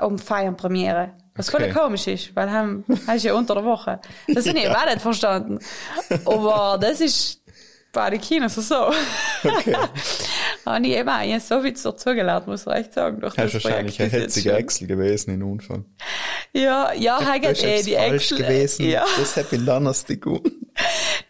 um 0.00 0.20
Feiern 0.20 0.56
Premiere. 0.56 1.14
Was 1.34 1.52
okay. 1.52 1.70
voll 1.70 1.82
komisch 1.82 2.06
ist, 2.08 2.36
weil 2.36 2.50
haben, 2.50 2.84
hast 3.06 3.24
ja 3.24 3.34
unter 3.34 3.54
der 3.54 3.64
Woche. 3.64 4.00
Das 4.28 4.46
habe 4.46 4.58
ich 4.58 4.64
ja. 4.68 4.76
auch 4.76 4.86
nicht 4.86 5.00
verstanden. 5.00 5.58
Aber 6.26 6.78
das 6.78 7.00
ist 7.00 7.42
bei 7.92 8.10
den 8.10 8.20
Kinos 8.20 8.54
so. 8.54 8.90
Okay. 9.44 9.76
habe 10.66 10.86
ich 10.86 10.96
eben 10.96 11.08
auch 11.08 11.40
so 11.40 11.60
viel 11.60 11.72
dazugelernt, 11.72 12.46
muss 12.46 12.66
ich 12.66 12.72
echt 12.72 12.94
sagen. 12.94 13.20
Durch 13.20 13.34
das 13.34 13.54
ist 13.54 13.64
wahrscheinlich 13.64 14.00
ein 14.00 14.10
hetziger 14.10 14.56
Excel 14.56 14.88
gewesen 14.88 15.34
in 15.34 15.42
Anfang. 15.42 15.84
Ja, 16.52 16.92
ja, 16.92 17.18
das 17.38 17.62
eh, 17.62 17.82
die 17.82 17.94
Excel. 17.94 18.38
gewesen. 18.38 18.86
Ja. 18.88 19.04
Das 19.18 19.36
hätte 19.36 19.56
ich 19.56 19.64
Donnerstag 19.64 20.20
gut. 20.22 20.50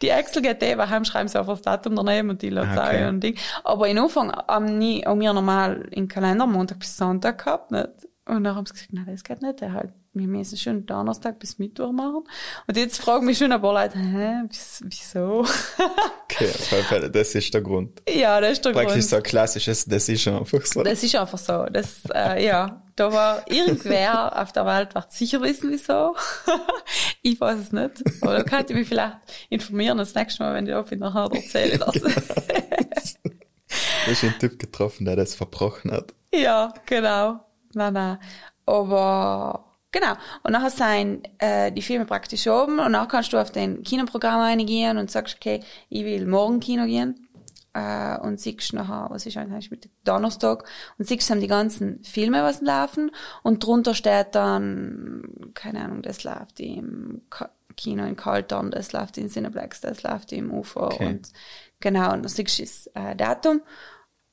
Die 0.01 0.09
Excel 0.11 0.43
geht 0.43 0.63
eh, 0.63 0.79
weil 0.79 0.89
heim 0.89 1.05
schreiben 1.05 1.29
sie 1.29 1.39
einfach 1.39 1.55
das 1.55 1.63
Datum 1.63 1.97
daneben 1.97 2.31
und 2.31 2.43
die 2.43 2.57
ah, 2.57 2.89
okay. 2.89 3.09
und 3.09 3.21
Ding. 3.21 3.37
Aber 3.65 3.89
in 3.89 3.99
Anfang 3.99 4.33
haben 4.33 4.79
nie, 4.79 5.05
haben 5.05 5.21
wir 5.21 5.33
normal 5.33 5.89
in 5.91 6.07
Kalender 6.09 6.47
Montag 6.47 6.79
bis 6.79 6.97
Sonntag 6.97 7.39
gehabt, 7.45 7.73
nicht? 7.73 7.89
Und 8.25 8.45
dann 8.45 8.55
haben 8.55 8.67
sie 8.67 8.75
gesagt, 8.75 8.93
na, 8.93 9.05
das 9.05 9.25
geht 9.25 9.43
nicht, 9.43 9.61
der 9.61 9.73
halt, 9.73 9.93
wir 10.13 10.29
müssen 10.29 10.57
schon 10.57 10.87
Donnerstag 10.87 11.41
bis 11.41 11.59
Mittwoch 11.59 11.91
machen. 11.91 12.23
Und 12.69 12.77
jetzt 12.77 12.99
fragen 13.01 13.27
mich 13.27 13.39
schon 13.39 13.51
ein 13.51 13.61
paar 13.61 13.75
Leute, 13.75 13.99
hä, 13.99 14.43
wieso? 14.83 15.45
okay, 16.23 17.11
das 17.11 17.35
ist 17.35 17.53
der 17.53 17.63
Grund. 17.63 18.01
Ja, 18.09 18.41
das 18.41 18.53
ist 18.53 18.65
der 18.65 18.71
Praktisch 18.71 18.93
Grund. 18.93 18.95
Praktisch 18.95 19.11
so 19.11 19.17
ein 19.17 19.23
klassisches, 19.25 19.85
das 19.87 20.09
ist 20.09 20.29
einfach 20.29 20.65
so. 20.65 20.85
Das 20.85 21.03
ist 21.03 21.17
einfach 21.17 21.39
so. 21.39 21.65
Das, 21.65 22.03
äh, 22.15 22.45
ja, 22.45 22.85
da 22.95 23.13
war 23.13 23.51
irgendwer 23.51 24.41
auf 24.41 24.53
der 24.53 24.67
Welt, 24.67 24.95
wird 24.95 25.11
sicher 25.11 25.43
wissen, 25.43 25.73
wieso. 25.73 26.15
ich 27.23 27.41
weiß 27.41 27.59
es 27.59 27.73
nicht. 27.73 28.05
Aber 28.21 28.37
da 28.37 28.45
könnte 28.45 28.73
ich 28.73 28.79
mich 28.79 28.89
vielleicht 28.89 29.17
informieren 29.49 29.99
das 29.99 30.15
nächste 30.15 30.45
Mal, 30.45 30.55
wenn 30.55 30.69
ich 30.69 30.75
auf 30.75 30.93
nachher 30.93 31.29
erzähle 31.33 31.77
das. 31.79 31.95
du 31.95 32.03
hast 34.07 34.23
einen 34.23 34.39
Typ 34.39 34.61
getroffen, 34.61 35.07
der 35.07 35.17
das 35.17 35.35
verbrochen 35.35 35.91
hat. 35.91 36.15
Ja, 36.33 36.73
genau. 36.87 37.41
Nein, 37.75 37.93
nein. 37.93 38.19
Aber 38.67 39.65
genau. 39.91 40.15
Und 40.43 40.53
nachher 40.53 40.71
sind 40.71 41.29
äh, 41.39 41.71
die 41.73 41.83
Filme 41.83 42.05
praktisch 42.05 42.47
oben 42.47 42.79
und 42.79 42.93
dann 42.93 43.09
kannst 43.09 43.33
du 43.33 43.39
auf 43.39 43.51
den 43.51 43.83
Kinoprogramm 43.83 44.41
eingehen 44.41 44.99
und 44.99 45.11
sagst, 45.11 45.37
okay, 45.37 45.61
ich 45.89 46.05
will 46.05 46.27
morgen 46.27 46.61
Kino 46.61 46.85
gehen. 46.85 47.29
Äh, 47.75 48.19
und 48.19 48.39
siehst 48.39 48.75
nachher, 48.75 49.07
was 49.09 49.25
ist 49.25 49.39
eigentlich 49.39 49.71
mit 49.71 49.89
Donnerstag, 50.05 50.65
und 50.99 51.09
siehst 51.09 51.31
dann 51.31 51.41
die 51.41 51.47
ganzen 51.47 52.05
Filme, 52.05 52.43
was 52.43 52.61
laufen, 52.61 53.11
und 53.43 53.65
drunter 53.65 53.95
steht 53.95 54.35
dann, 54.35 55.51
keine 55.55 55.83
Ahnung, 55.83 56.03
das 56.03 56.23
läuft 56.23 56.61
im 56.61 57.23
Kino 57.75 58.05
in 58.05 58.17
Kaltern, 58.17 58.71
das 58.71 58.93
läuft 58.93 59.17
in 59.17 59.31
Cineplex, 59.31 59.81
das 59.81 60.03
läuft 60.03 60.33
im 60.33 60.53
UFO, 60.53 60.85
okay. 60.85 61.07
und 61.07 61.33
genau, 61.81 62.13
und 62.13 62.23
dann 62.23 62.29
siehst 62.29 62.59
du 62.59 62.63
das 62.63 62.87
äh, 62.93 63.17
Datum 63.17 63.63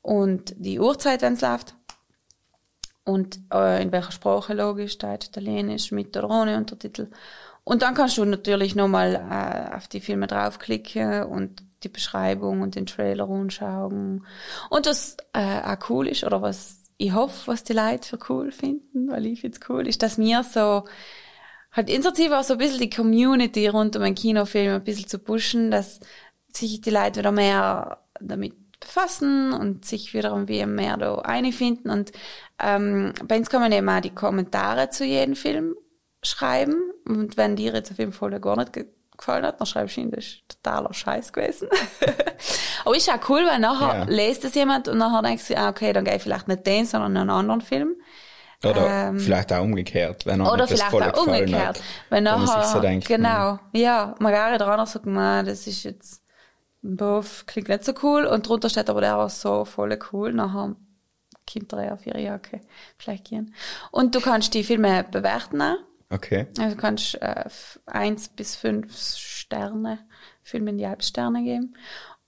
und 0.01 0.53
die 0.57 0.77
Uhrzeit, 0.81 1.21
wenn 1.21 1.33
es 1.33 1.41
läuft 1.41 1.75
und 3.09 3.39
äh, 3.53 3.81
in 3.81 3.91
welcher 3.91 4.11
Sprache 4.11 4.53
logisch, 4.53 4.97
Deutsch, 4.97 5.27
Italienisch, 5.27 5.91
mit 5.91 6.15
oder 6.15 6.29
ohne 6.29 6.57
Untertitel. 6.57 7.07
Und 7.63 7.81
dann 7.81 7.93
kannst 7.93 8.17
du 8.17 8.25
natürlich 8.25 8.75
nochmal 8.75 9.15
äh, 9.15 9.75
auf 9.75 9.87
die 9.87 9.99
Filme 9.99 10.27
draufklicken 10.27 11.23
und 11.23 11.63
die 11.83 11.89
Beschreibung 11.89 12.61
und 12.61 12.75
den 12.75 12.85
Trailer 12.85 13.29
anschauen. 13.29 14.25
Und 14.69 14.85
was 14.85 15.17
äh, 15.33 15.61
auch 15.61 15.89
cool 15.89 16.07
ist, 16.07 16.23
oder 16.23 16.41
was 16.41 16.79
ich 16.97 17.13
hoffe, 17.13 17.47
was 17.47 17.63
die 17.63 17.73
Leute 17.73 18.09
für 18.09 18.19
cool 18.29 18.51
finden, 18.51 19.09
weil 19.09 19.25
ich 19.25 19.41
find's 19.41 19.59
cool, 19.69 19.87
ist, 19.87 20.03
dass 20.03 20.17
mir 20.17 20.43
so 20.43 20.83
halt 21.71 21.89
initiativ 21.89 22.31
auch 22.31 22.43
so 22.43 22.53
ein 22.53 22.59
bisschen 22.59 22.79
die 22.79 22.89
Community 22.89 23.67
rund 23.67 23.95
um 23.95 24.01
einen 24.01 24.15
Kinofilm 24.15 24.75
ein 24.75 24.83
bisschen 24.83 25.07
zu 25.07 25.19
pushen, 25.19 25.71
dass 25.71 25.99
sich 26.53 26.81
die 26.81 26.89
Leute 26.89 27.19
wieder 27.19 27.31
mehr 27.31 27.99
damit 28.19 28.53
befassen 28.79 29.53
und 29.53 29.85
sich 29.85 30.13
wiederum 30.13 30.47
wie 30.47 30.65
mehr 30.65 30.97
da 30.97 31.15
einfinden. 31.19 31.89
Und 31.89 32.11
ähm, 32.61 33.13
bei 33.25 33.37
uns 33.37 33.49
kann 33.49 33.61
man 33.61 33.71
eben 33.71 33.89
auch 33.89 34.01
die 34.01 34.13
Kommentare 34.13 34.89
zu 34.89 35.05
jedem 35.05 35.35
Film 35.35 35.75
schreiben. 36.23 36.75
Und 37.05 37.37
wenn 37.37 37.55
dir 37.55 37.73
jetzt 37.73 37.89
der 37.89 37.95
Film 37.95 38.13
voll 38.13 38.39
gar 38.39 38.57
nicht 38.57 38.73
gefallen 39.17 39.45
hat, 39.45 39.59
dann 39.59 39.67
schreibst 39.67 39.97
du 39.97 40.01
ihn, 40.01 40.11
das 40.11 40.25
ist 40.25 40.41
totaler 40.47 40.93
Scheiß 40.93 41.33
gewesen. 41.33 41.67
Aber 42.85 42.95
ist 42.95 43.09
auch 43.09 43.29
cool, 43.29 43.45
weil 43.45 43.59
nachher 43.59 43.99
ja. 43.99 44.03
lest 44.05 44.45
es 44.45 44.55
jemand 44.55 44.87
und 44.87 44.97
nachher 44.97 45.21
denkst 45.21 45.47
du, 45.47 45.57
ah, 45.57 45.69
okay, 45.69 45.93
dann 45.93 46.05
gehe 46.05 46.15
ich 46.15 46.21
vielleicht 46.21 46.47
nicht 46.47 46.65
den, 46.65 46.85
sondern 46.85 47.17
einen 47.17 47.29
anderen 47.29 47.61
Film. 47.61 47.95
Oder 48.63 49.07
ähm, 49.09 49.19
vielleicht 49.19 49.53
auch 49.53 49.63
umgekehrt, 49.63 50.25
wenn 50.25 50.41
Oder 50.41 50.67
vielleicht 50.67 50.93
auch 50.93 51.25
umgekehrt. 51.25 51.77
Hat, 51.77 51.81
wenn 52.09 52.25
nachher, 52.25 52.65
so 52.65 52.79
denkt, 52.79 53.07
genau, 53.07 53.51
hm. 53.51 53.59
ja, 53.81 54.15
Magari 54.19 54.57
der 54.57 54.67
andere 54.67 54.87
sagt, 54.87 55.05
man, 55.05 55.45
das 55.45 55.65
ist 55.65 55.83
jetzt, 55.83 56.21
bof, 56.81 57.45
klingt 57.45 57.69
nicht 57.69 57.83
so 57.83 57.93
cool. 58.03 58.25
Und 58.25 58.47
drunter 58.47 58.69
steht 58.69 58.89
aber 58.89 59.01
der 59.01 59.17
war 59.17 59.29
so 59.29 59.65
voll 59.65 59.97
cool. 60.11 60.33
Nachher 60.33 60.75
kommt 61.51 61.73
er 61.73 61.93
auf 61.93 62.05
ihre 62.05 62.21
Jacke. 62.21 62.61
Vielleicht 62.97 63.29
gehen. 63.29 63.53
Und 63.91 64.15
du 64.15 64.21
kannst 64.21 64.53
die 64.53 64.63
Filme 64.63 65.05
bewerten 65.09 65.61
auch. 65.61 65.77
Okay. 66.11 66.47
Also 66.57 66.75
du 66.75 66.81
kannst 66.81 67.21
äh, 67.21 67.45
eins 67.85 68.29
bis 68.29 68.55
fünf 68.55 68.97
Sterne, 68.97 69.99
Filme 70.41 70.71
in 70.71 70.77
die 70.79 70.87
Halbsterne 70.87 71.43
geben 71.43 71.75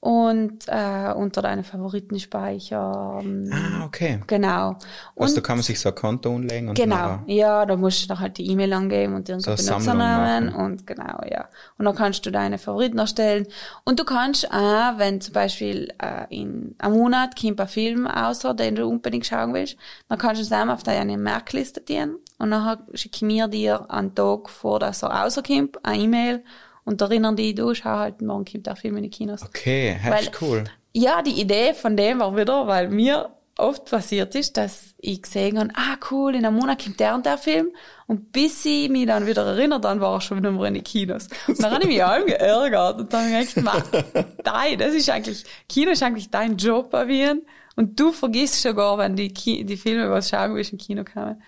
und 0.01 0.63
äh, 0.67 1.13
unter 1.15 1.43
deine 1.43 1.63
Favoriten 1.63 2.19
speichern. 2.19 3.51
Ah, 3.53 3.85
okay. 3.85 4.19
Genau. 4.25 4.69
Und 5.13 5.23
also 5.23 5.35
da 5.35 5.41
kann 5.41 5.57
man 5.57 5.63
sich 5.63 5.79
so 5.79 5.89
ein 5.89 5.95
Konto 5.95 6.35
anlegen 6.35 6.69
und 6.69 6.75
Genau, 6.75 7.19
ja, 7.27 7.67
da 7.67 7.75
musst 7.75 8.03
du 8.03 8.07
dann 8.07 8.19
halt 8.19 8.39
die 8.39 8.49
E-Mail 8.49 8.73
angeben 8.73 9.13
und 9.13 9.29
irgendeinen 9.29 9.57
so 9.57 9.63
Benutzernamen 9.63 10.55
und 10.55 10.87
genau, 10.87 11.21
ja. 11.29 11.47
Und 11.77 11.85
dann 11.85 11.95
kannst 11.95 12.25
du 12.25 12.31
deine 12.31 12.57
Favoriten 12.57 12.97
erstellen. 12.97 13.45
Und 13.83 13.99
du 13.99 14.03
kannst 14.03 14.51
auch, 14.51 14.97
wenn 14.97 15.21
zum 15.21 15.35
Beispiel 15.35 15.93
äh, 16.01 16.25
in 16.35 16.73
einem 16.79 16.95
Monat 16.95 17.39
kommt 17.39 17.61
ein 17.61 17.67
Film 17.67 18.07
außer, 18.07 18.55
den 18.55 18.75
du 18.75 18.87
unbedingt 18.87 19.27
schauen 19.27 19.53
willst, 19.53 19.77
dann 20.09 20.17
kannst 20.17 20.41
du 20.41 20.45
es 20.45 20.51
auch 20.51 20.67
auf 20.67 20.81
deine 20.81 21.15
Merkliste 21.15 21.79
dienen 21.79 22.15
und 22.39 22.49
dann 22.49 22.79
schicke 22.95 23.23
mir 23.23 23.47
dir 23.47 23.85
einen 23.91 24.15
Tag 24.15 24.49
vor, 24.49 24.79
dass 24.79 25.03
er 25.03 25.11
rauskommt, 25.11 25.85
eine 25.85 26.01
E-Mail 26.01 26.43
und 26.91 27.01
erinnern 27.01 27.35
die, 27.35 27.55
du, 27.55 27.73
schau 27.73 27.97
halt, 27.97 28.21
morgen 28.21 28.45
kommt 28.45 28.67
der 28.67 28.75
Film 28.75 28.97
in 28.97 29.03
die 29.03 29.09
Kinos. 29.09 29.41
Okay, 29.43 29.97
ist 30.19 30.41
cool. 30.41 30.65
Ja, 30.93 31.21
die 31.21 31.39
Idee 31.39 31.73
von 31.73 31.95
dem 31.95 32.19
war 32.19 32.35
wieder, 32.35 32.67
weil 32.67 32.89
mir 32.89 33.29
oft 33.57 33.89
passiert 33.89 34.35
ist, 34.35 34.57
dass 34.57 34.93
ich 34.97 35.21
gesehen 35.21 35.59
habe, 35.59 35.69
ah 35.75 35.97
cool, 36.09 36.35
in 36.35 36.45
einem 36.45 36.57
Monat 36.57 36.83
kommt 36.83 36.99
der 36.99 37.15
und 37.15 37.25
der 37.25 37.37
Film 37.37 37.69
und 38.07 38.31
bis 38.31 38.65
ich 38.65 38.89
mich 38.89 39.05
dann 39.05 39.27
wieder 39.27 39.45
erinnert, 39.45 39.85
dann 39.85 40.01
war 40.01 40.15
er 40.15 40.21
schon 40.21 40.37
wieder 40.37 40.49
in 40.65 40.73
die 40.73 40.81
Kinos. 40.81 41.27
Und 41.47 41.61
dann 41.61 41.71
habe 41.71 41.83
ich 41.83 41.89
mich 41.89 42.03
allem 42.03 42.25
geärgert 42.25 42.99
und 42.99 43.13
dann 43.13 43.31
habe 43.31 43.43
ich 43.43 43.53
gedacht, 43.53 43.89
dein, 44.43 44.79
das 44.79 44.93
ist 44.93 45.09
eigentlich, 45.09 45.43
Kino 45.69 45.91
ist 45.91 46.03
eigentlich 46.03 46.29
dein 46.29 46.57
Job, 46.57 46.91
Wien 46.93 47.43
und 47.75 47.99
du 47.99 48.11
vergisst 48.11 48.61
schon 48.61 48.75
gar, 48.75 48.97
wenn 48.97 49.15
die, 49.15 49.33
Ki 49.33 49.63
die 49.63 49.77
Filme, 49.77 50.09
was 50.09 50.29
schauen 50.29 50.55
willst, 50.55 50.71
im 50.71 50.77
Kino 50.77 51.03
kommen. 51.03 51.41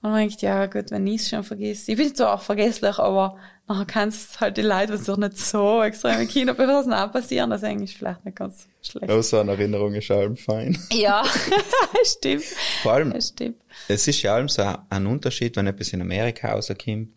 Und 0.00 0.10
man 0.10 0.20
denkt, 0.20 0.42
ja 0.42 0.66
gut, 0.66 0.90
wenn 0.90 1.06
ich 1.06 1.22
es 1.22 1.28
schon 1.28 1.42
vergesse. 1.42 1.90
Ich 1.90 1.96
bin 1.96 2.14
zwar 2.14 2.34
auch 2.34 2.42
vergesslich, 2.42 2.98
aber 2.98 3.36
nachher 3.66 3.84
kannst 3.84 4.40
halt 4.40 4.56
die 4.56 4.62
Leute, 4.62 4.92
was 4.92 5.04
doch 5.04 5.16
nicht 5.16 5.36
so 5.36 5.82
extrem 5.82 6.20
im 6.20 6.28
Kino 6.28 6.52
auch 6.52 7.12
passieren. 7.12 7.50
Das 7.50 7.62
ist 7.62 7.68
eigentlich 7.68 7.96
vielleicht 7.96 8.24
nicht 8.24 8.36
ganz 8.36 8.68
schlecht. 8.80 9.10
Auch 9.10 9.22
so 9.22 9.38
eine 9.38 9.52
Erinnerung 9.52 9.94
ist 9.94 10.10
allem 10.10 10.36
fein. 10.36 10.78
Ja, 10.92 11.24
stimmt. 12.04 12.44
Vor 12.82 12.92
allem, 12.92 13.12
das 13.12 13.28
stimmt. 13.28 13.56
es 13.88 14.06
ist 14.06 14.22
ja 14.22 14.34
allem 14.34 14.48
so 14.48 14.62
ein 14.62 15.06
Unterschied, 15.06 15.56
wenn 15.56 15.66
etwas 15.66 15.92
in 15.92 16.00
Amerika 16.00 16.52
rauskommt 16.52 17.08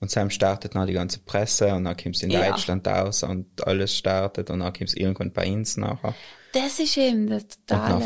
und 0.00 0.14
dann 0.14 0.30
startet 0.30 0.74
noch 0.74 0.86
die 0.86 0.92
ganze 0.92 1.20
Presse 1.20 1.72
und 1.72 1.84
dann 1.84 1.96
kommt 1.96 2.16
es 2.16 2.22
in 2.22 2.30
ja. 2.30 2.50
Deutschland 2.50 2.86
aus 2.88 3.22
und 3.22 3.66
alles 3.66 3.96
startet 3.96 4.50
und 4.50 4.60
dann 4.60 4.72
kommt 4.72 4.90
es 4.90 4.94
irgendwann 4.94 5.32
bei 5.32 5.50
uns 5.50 5.76
nachher. 5.76 6.14
Das 6.52 6.78
ist 6.78 6.96
eben 6.96 7.28
das 7.28 7.46
totale 7.66 8.04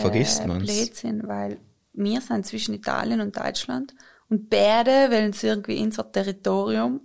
Blödsinn, 0.60 1.26
weil 1.26 1.58
wir 1.94 2.20
sind 2.20 2.46
zwischen 2.46 2.74
Italien 2.74 3.20
und 3.20 3.36
Deutschland 3.36 3.94
und 4.30 4.50
beide 4.50 5.10
wollen 5.10 5.32
sie 5.32 5.48
irgendwie 5.48 5.82
unser 5.82 6.10
Territorium 6.10 7.00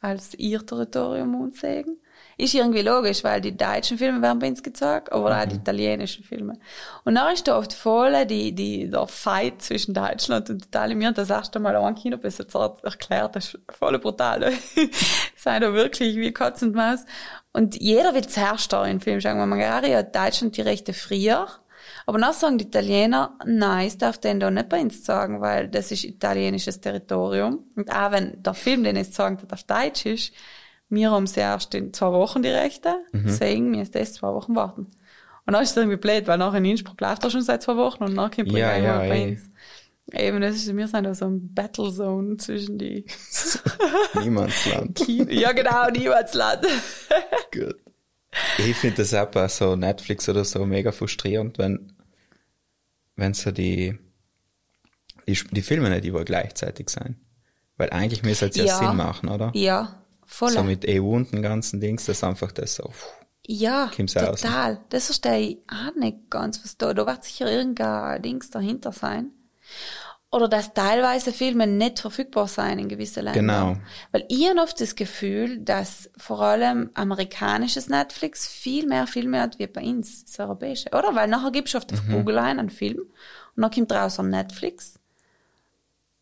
als 0.00 0.34
ihr 0.34 0.64
Territorium 0.66 1.34
ansehen. 1.42 1.98
Ist 2.36 2.54
irgendwie 2.54 2.82
logisch, 2.82 3.22
weil 3.24 3.40
die 3.40 3.56
deutschen 3.56 3.98
Filme 3.98 4.20
werden 4.20 4.38
bei 4.38 4.48
uns 4.48 4.62
gezeigt, 4.62 5.12
aber 5.12 5.36
auch 5.36 5.44
die 5.44 5.54
mhm. 5.54 5.60
italienischen 5.60 6.24
Filme. 6.24 6.58
Und 7.04 7.14
dann 7.14 7.32
ist 7.32 7.46
da 7.46 7.58
oft 7.58 7.72
voll 7.72 8.26
die, 8.26 8.52
die, 8.52 8.90
der 8.90 9.06
Fight 9.06 9.62
zwischen 9.62 9.94
Deutschland 9.94 10.50
und 10.50 10.64
Italien. 10.64 10.98
Mir 10.98 11.08
hat 11.08 11.18
das 11.18 11.30
erste 11.30 11.60
Mal 11.60 11.76
auch 11.76 11.86
ein 11.86 11.94
Kinobesitzer 11.94 12.78
erklärt, 12.82 13.36
das 13.36 13.54
ist 13.54 13.58
voll 13.70 13.98
brutal. 13.98 14.52
Sei 15.36 15.60
da 15.60 15.72
wirklich 15.72 16.16
wie 16.16 16.32
Katz 16.32 16.62
und 16.62 16.74
Maus. 16.74 17.04
Und 17.52 17.80
jeder 17.80 18.14
will 18.14 18.26
zuerst 18.26 18.72
da 18.72 18.84
in 18.86 19.00
Film 19.00 19.20
schauen. 19.20 19.48
Man 19.48 19.62
hat 19.62 20.16
Deutschland 20.16 20.56
die 20.56 20.62
Rechte 20.62 20.94
früher 20.94 21.46
aber 22.06 22.18
dann 22.18 22.32
sagen 22.32 22.58
die 22.58 22.66
Italiener, 22.66 23.38
nein, 23.44 23.86
es 23.86 23.98
darf 23.98 24.18
den 24.18 24.40
da 24.40 24.50
nicht 24.50 24.68
bei 24.68 24.80
uns 24.80 25.04
sagen, 25.04 25.40
weil 25.40 25.68
das 25.68 25.92
ist 25.92 26.04
italienisches 26.04 26.80
Territorium. 26.80 27.64
Und 27.76 27.90
auch 27.90 28.12
wenn 28.12 28.42
der 28.42 28.54
Film, 28.54 28.84
den 28.84 28.96
es 28.96 29.14
sagen, 29.14 29.38
auf 29.50 29.64
Deutsch 29.64 30.06
ist, 30.06 30.32
wir 30.88 31.10
haben 31.10 31.26
sie 31.26 31.40
erst 31.40 31.74
in 31.74 31.92
zwei 31.92 32.12
Wochen 32.12 32.42
die 32.42 32.50
Rechte, 32.50 32.96
mhm. 33.12 33.24
deswegen 33.26 33.70
müssen 33.70 33.92
das 33.92 34.14
zwei 34.14 34.32
Wochen 34.32 34.54
warten. 34.54 34.88
Und 35.44 35.54
dann 35.54 35.62
ist 35.62 35.70
es 35.70 35.76
irgendwie 35.76 35.96
blöd, 35.96 36.26
weil 36.26 36.38
nachher 36.38 36.58
in 36.58 36.66
Innsbruck 36.66 37.00
läuft 37.00 37.24
er 37.24 37.30
schon 37.30 37.42
seit 37.42 37.62
zwei 37.62 37.76
Wochen 37.76 38.04
und 38.04 38.14
nachher 38.14 38.44
kommt 38.44 38.56
ja, 38.56 38.76
ja, 38.76 38.98
bei 38.98 39.30
uns. 39.30 39.50
Eben, 40.12 40.40
das 40.40 40.56
ist, 40.56 40.76
wir 40.76 40.88
sind 40.88 41.04
da 41.04 41.14
so 41.14 41.26
ein 41.26 41.54
Battlezone 41.54 42.36
zwischen 42.36 42.76
die. 42.76 43.06
Niemandsland. 44.20 45.06
ja, 45.08 45.52
genau, 45.52 45.88
Niemandsland. 45.90 46.66
Gut. 47.52 47.76
Ich 48.58 48.76
finde 48.76 48.98
das 48.98 49.14
auch 49.14 49.26
bei 49.26 49.48
so 49.48 49.76
Netflix 49.76 50.28
oder 50.28 50.44
so 50.44 50.64
mega 50.64 50.92
frustrierend, 50.92 51.58
wenn, 51.58 51.92
wenn 53.16 53.34
so 53.34 53.50
die, 53.50 53.98
die, 55.26 55.38
die 55.50 55.62
Filme 55.62 55.90
nicht 55.90 56.04
überall 56.04 56.24
gleichzeitig 56.24 56.88
sein. 56.88 57.20
Weil 57.76 57.90
eigentlich 57.90 58.22
müsste 58.22 58.46
es 58.46 58.56
ja, 58.56 58.64
ja 58.64 58.78
Sinn 58.78 58.96
machen, 58.96 59.28
oder? 59.28 59.50
Ja, 59.54 60.02
voll. 60.24 60.50
So 60.50 60.62
mit 60.62 60.86
EU 60.88 61.14
und 61.14 61.32
den 61.32 61.42
ganzen 61.42 61.80
Dings, 61.80 62.06
das 62.06 62.18
ist 62.18 62.24
einfach 62.24 62.52
das 62.52 62.76
so. 62.76 62.92
Ja, 63.46 63.86
total. 63.88 64.28
Aus. 64.28 64.78
Das 64.90 65.06
verstehe 65.06 65.38
ich 65.38 65.58
auch 65.68 65.94
nicht 65.96 66.30
ganz, 66.30 66.62
was 66.62 66.76
da, 66.76 66.94
da 66.94 67.06
wird 67.06 67.24
sicher 67.24 67.50
irgendein 67.50 68.22
Dings 68.22 68.50
dahinter 68.50 68.92
sein 68.92 69.32
oder 70.32 70.48
dass 70.48 70.72
teilweise 70.72 71.30
Filme 71.32 71.66
nicht 71.66 72.00
verfügbar 72.00 72.48
sein 72.48 72.78
in 72.78 72.88
gewissen 72.88 73.24
Ländern. 73.24 73.76
Genau. 73.76 73.76
Weil 74.12 74.24
ich 74.28 74.48
habe 74.48 74.60
oft 74.60 74.80
das 74.80 74.96
Gefühl, 74.96 75.58
dass 75.58 76.10
vor 76.16 76.40
allem 76.40 76.90
amerikanisches 76.94 77.88
Netflix 77.90 78.48
viel 78.48 78.86
mehr 78.86 79.06
Filme 79.06 79.40
hat 79.42 79.58
wie 79.58 79.66
bei 79.66 79.82
uns, 79.82 80.24
das 80.24 80.40
europäische. 80.40 80.88
Oder? 80.88 81.14
Weil 81.14 81.28
nachher 81.28 81.52
gibst 81.52 81.74
du 81.74 81.78
auf 81.78 81.84
mhm. 82.08 82.12
Google 82.12 82.38
ein 82.38 82.58
einen 82.58 82.70
Film 82.70 83.00
und 83.56 83.62
dann 83.62 83.70
kommt 83.70 83.92
raus 83.92 84.18
an 84.18 84.30
Netflix 84.30 84.98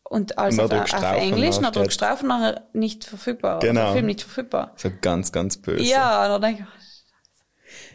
Und 0.03 0.37
also 0.37 0.63
Und 0.63 0.73
dann 0.73 0.81
auf, 0.81 0.93
auf 0.93 1.17
Englisch, 1.17 1.59
dann 1.59 1.71
drückst 1.71 2.01
du 2.01 2.05
drauf 2.05 2.21
und 2.21 2.27
nachher 2.27 2.67
nicht 2.73 3.05
verfügbar. 3.05 3.59
Genau. 3.59 3.85
Der 3.85 3.93
Film 3.93 4.07
nicht 4.07 4.21
verfügbar. 4.21 4.73
So 4.75 4.89
ganz, 4.99 5.31
ganz 5.31 5.55
böse. 5.55 5.83
Ja, 5.83 6.25
und 6.25 6.41
dann 6.41 6.41
denke 6.41 6.63
ich, 6.63 6.67
oh, 6.67 6.81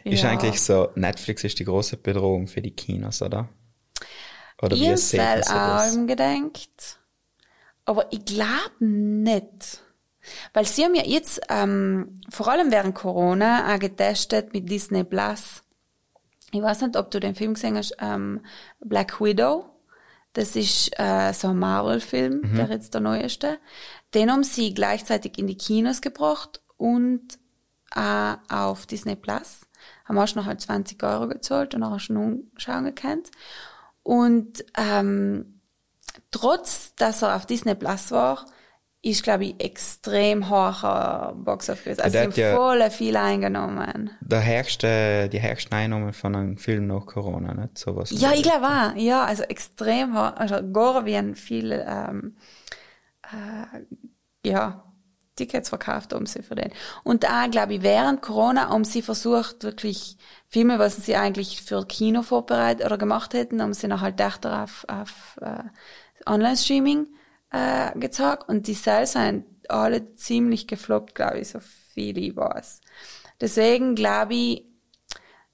Scheiße. 0.03 0.15
Ist 0.15 0.23
ja. 0.23 0.29
eigentlich 0.31 0.61
so, 0.61 0.89
Netflix 0.95 1.43
ist 1.43 1.59
die 1.59 1.65
große 1.65 1.97
Bedrohung 1.97 2.47
für 2.47 2.63
die 2.63 2.71
Kinos, 2.71 3.21
oder? 3.21 3.49
Oder 4.61 4.75
wie 4.75 4.83
Ich 4.83 4.87
habe 4.89 4.97
Sie 4.97 5.17
das? 5.17 5.49
auch 5.49 6.07
gedenkt. 6.07 6.99
Aber 7.85 8.11
ich 8.11 8.25
glaube 8.25 8.73
nicht. 8.79 9.81
Weil 10.53 10.65
sie 10.65 10.83
haben 10.83 10.95
ja 10.95 11.05
jetzt, 11.05 11.39
ähm, 11.49 12.19
vor 12.29 12.49
allem 12.49 12.69
während 12.71 12.95
Corona, 12.95 13.73
auch 13.73 13.79
getestet 13.79 14.51
mit 14.53 14.69
Disney 14.69 15.03
Plus. 15.05 15.63
Ich 16.51 16.61
weiß 16.61 16.81
nicht, 16.81 16.97
ob 16.97 17.11
du 17.11 17.19
den 17.19 17.35
Film 17.35 17.53
gesehen 17.53 17.77
hast, 17.77 17.95
ähm, 17.99 18.41
Black 18.79 19.21
Widow. 19.21 19.65
Das 20.33 20.55
ist 20.55 20.91
äh, 20.99 21.31
so 21.33 21.49
ein 21.49 21.59
Marvel-Film, 21.59 22.41
Mhm. 22.41 22.55
der 22.55 22.69
jetzt 22.69 22.93
der 22.93 23.01
neueste. 23.01 23.57
Den 24.13 24.31
haben 24.31 24.43
sie 24.43 24.73
gleichzeitig 24.73 25.37
in 25.37 25.47
die 25.47 25.57
Kinos 25.57 26.01
gebracht 26.01 26.61
und 26.75 27.39
äh, 27.95 28.35
auf 28.49 28.85
Disney 28.85 29.15
Plus. 29.15 29.61
Haben 30.05 30.17
auch 30.19 30.27
schon 30.27 30.41
noch 30.41 30.47
halt 30.47 30.59
20 30.61 31.01
Euro 31.03 31.27
gezahlt 31.27 31.73
und 31.73 31.83
auch 31.83 31.99
schon 31.99 32.17
umschauen 32.17 32.83
gekannt. 32.83 33.31
Und 34.07 34.63
ähm, 34.77 35.59
trotz, 36.31 36.95
dass 36.95 37.21
er 37.23 37.35
auf 37.35 37.45
Disney 37.45 37.75
Plus 37.75 38.09
war, 38.11 38.45
ist, 39.01 39.21
glaube 39.21 39.43
ich, 39.45 39.61
extrem 39.61 40.49
hoher 40.49 41.33
Box 41.35 41.69
Office 41.69 41.97
gewesen. 41.97 42.01
Also 42.01 42.11
sie 42.13 42.19
haben 42.23 42.29
hat 42.31 42.37
ja- 42.37 42.55
voll 42.55 42.89
viel 42.89 43.17
eingenommen. 43.17 44.11
Der 44.21 44.45
höchste, 44.45 45.27
die 45.27 45.41
höchsten 45.41 45.73
Einnahmen 45.75 46.13
von 46.13 46.35
einem 46.37 46.57
Film 46.57 46.87
nach 46.87 47.05
Corona, 47.05 47.53
nicht? 47.53 47.77
Sowas. 47.77 48.09
Ja, 48.11 48.31
ich 48.33 48.43
glaube 48.43 48.65
auch. 48.65 48.95
Ja, 48.95 49.25
also 49.25 49.43
extrem 49.43 50.13
hoch. 50.17 50.33
Also 50.37 50.55
gar 50.71 51.05
wie 51.05 51.17
ein 51.17 51.35
viel, 51.35 51.71
ähm, 51.85 52.37
äh, 53.23 54.47
ja, 54.49 54.83
Tickets 55.37 55.69
verkauft 55.69 56.11
um 56.13 56.25
sie 56.25 56.43
für 56.43 56.55
den. 56.55 56.71
Und 57.03 57.23
da, 57.23 57.47
glaube 57.47 57.75
ich, 57.75 57.81
während 57.81 58.21
Corona 58.21 58.69
haben 58.69 58.83
sie 58.83 59.01
versucht, 59.01 59.63
wirklich 59.63 60.17
Filme, 60.49 60.79
was 60.79 60.97
sie 60.97 61.15
eigentlich 61.15 61.61
für 61.61 61.85
Kino 61.85 62.23
vorbereitet 62.23 62.85
oder 62.85 62.97
gemacht 62.97 63.33
hätten, 63.33 63.61
haben 63.61 63.73
sie 63.73 63.87
noch 63.87 64.01
halt 64.01 64.19
öfter 64.21 64.63
auf, 64.63 64.85
auf 64.89 65.39
äh, 65.41 65.63
Online-Streaming 66.29 67.07
äh, 67.51 67.97
gezeigt. 67.97 68.49
Und 68.49 68.67
die 68.67 68.73
Sales 68.73 69.13
sind 69.13 69.45
alle 69.69 70.15
ziemlich 70.15 70.67
gefloppt, 70.67 71.15
glaube 71.15 71.39
ich, 71.39 71.49
so 71.49 71.59
viel 71.93 72.17
ich 72.17 72.35
weiß. 72.35 72.81
Deswegen 73.39 73.95
glaube 73.95 74.33
ich, 74.33 74.65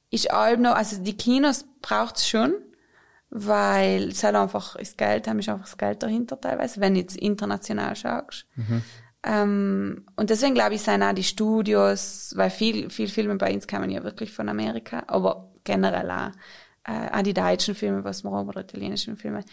ist 0.10 0.32
allem 0.32 0.62
noch, 0.62 0.76
also 0.76 1.02
die 1.02 1.18
Kinos 1.18 1.66
braucht's 1.82 2.28
schon, 2.28 2.54
weil 3.32 4.10
es 4.10 4.24
halt 4.24 4.36
einfach 4.36 4.78
das 4.78 4.96
Geld, 4.96 5.28
haben 5.28 5.40
ist 5.40 5.50
einfach 5.50 5.66
das 5.66 5.78
Geld 5.78 6.04
dahinter 6.04 6.40
teilweise, 6.40 6.80
wenn 6.82 6.94
du 6.94 7.00
jetzt 7.00 7.18
international 7.18 7.96
schaust. 7.96 8.46
Ähm, 9.26 10.06
und 10.16 10.30
deswegen 10.30 10.54
glaube 10.54 10.76
ich, 10.76 10.82
sind 10.82 11.02
auch 11.02 11.14
die 11.14 11.24
Studios, 11.24 12.34
weil 12.36 12.50
viel, 12.50 12.90
viel 12.90 13.08
Filme 13.08 13.36
bei 13.36 13.54
uns 13.54 13.68
kommen 13.68 13.90
ja 13.90 14.04
wirklich 14.04 14.32
von 14.32 14.50
Amerika, 14.50 15.04
aber 15.08 15.52
generell 15.64 16.12
auch, 16.12 16.32
äh, 16.86 17.10
auch 17.12 17.24
die 17.24 17.34
deutschen 17.34 17.76
Filme, 17.76 18.04
was 18.04 18.24
wir 18.24 18.32
haben, 18.32 18.50
oder 18.50 18.62
italienischen 18.62 19.16
Filme. 19.16 19.44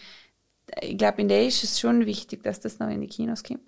Ich 0.81 0.97
glaube, 0.97 1.21
in 1.21 1.29
der 1.29 1.45
ist 1.45 1.63
es 1.63 1.79
schon 1.79 2.05
wichtig, 2.05 2.43
dass 2.43 2.59
das 2.59 2.79
noch 2.79 2.89
in 2.89 3.01
die 3.01 3.07
Kinos 3.07 3.43
kommt. 3.43 3.61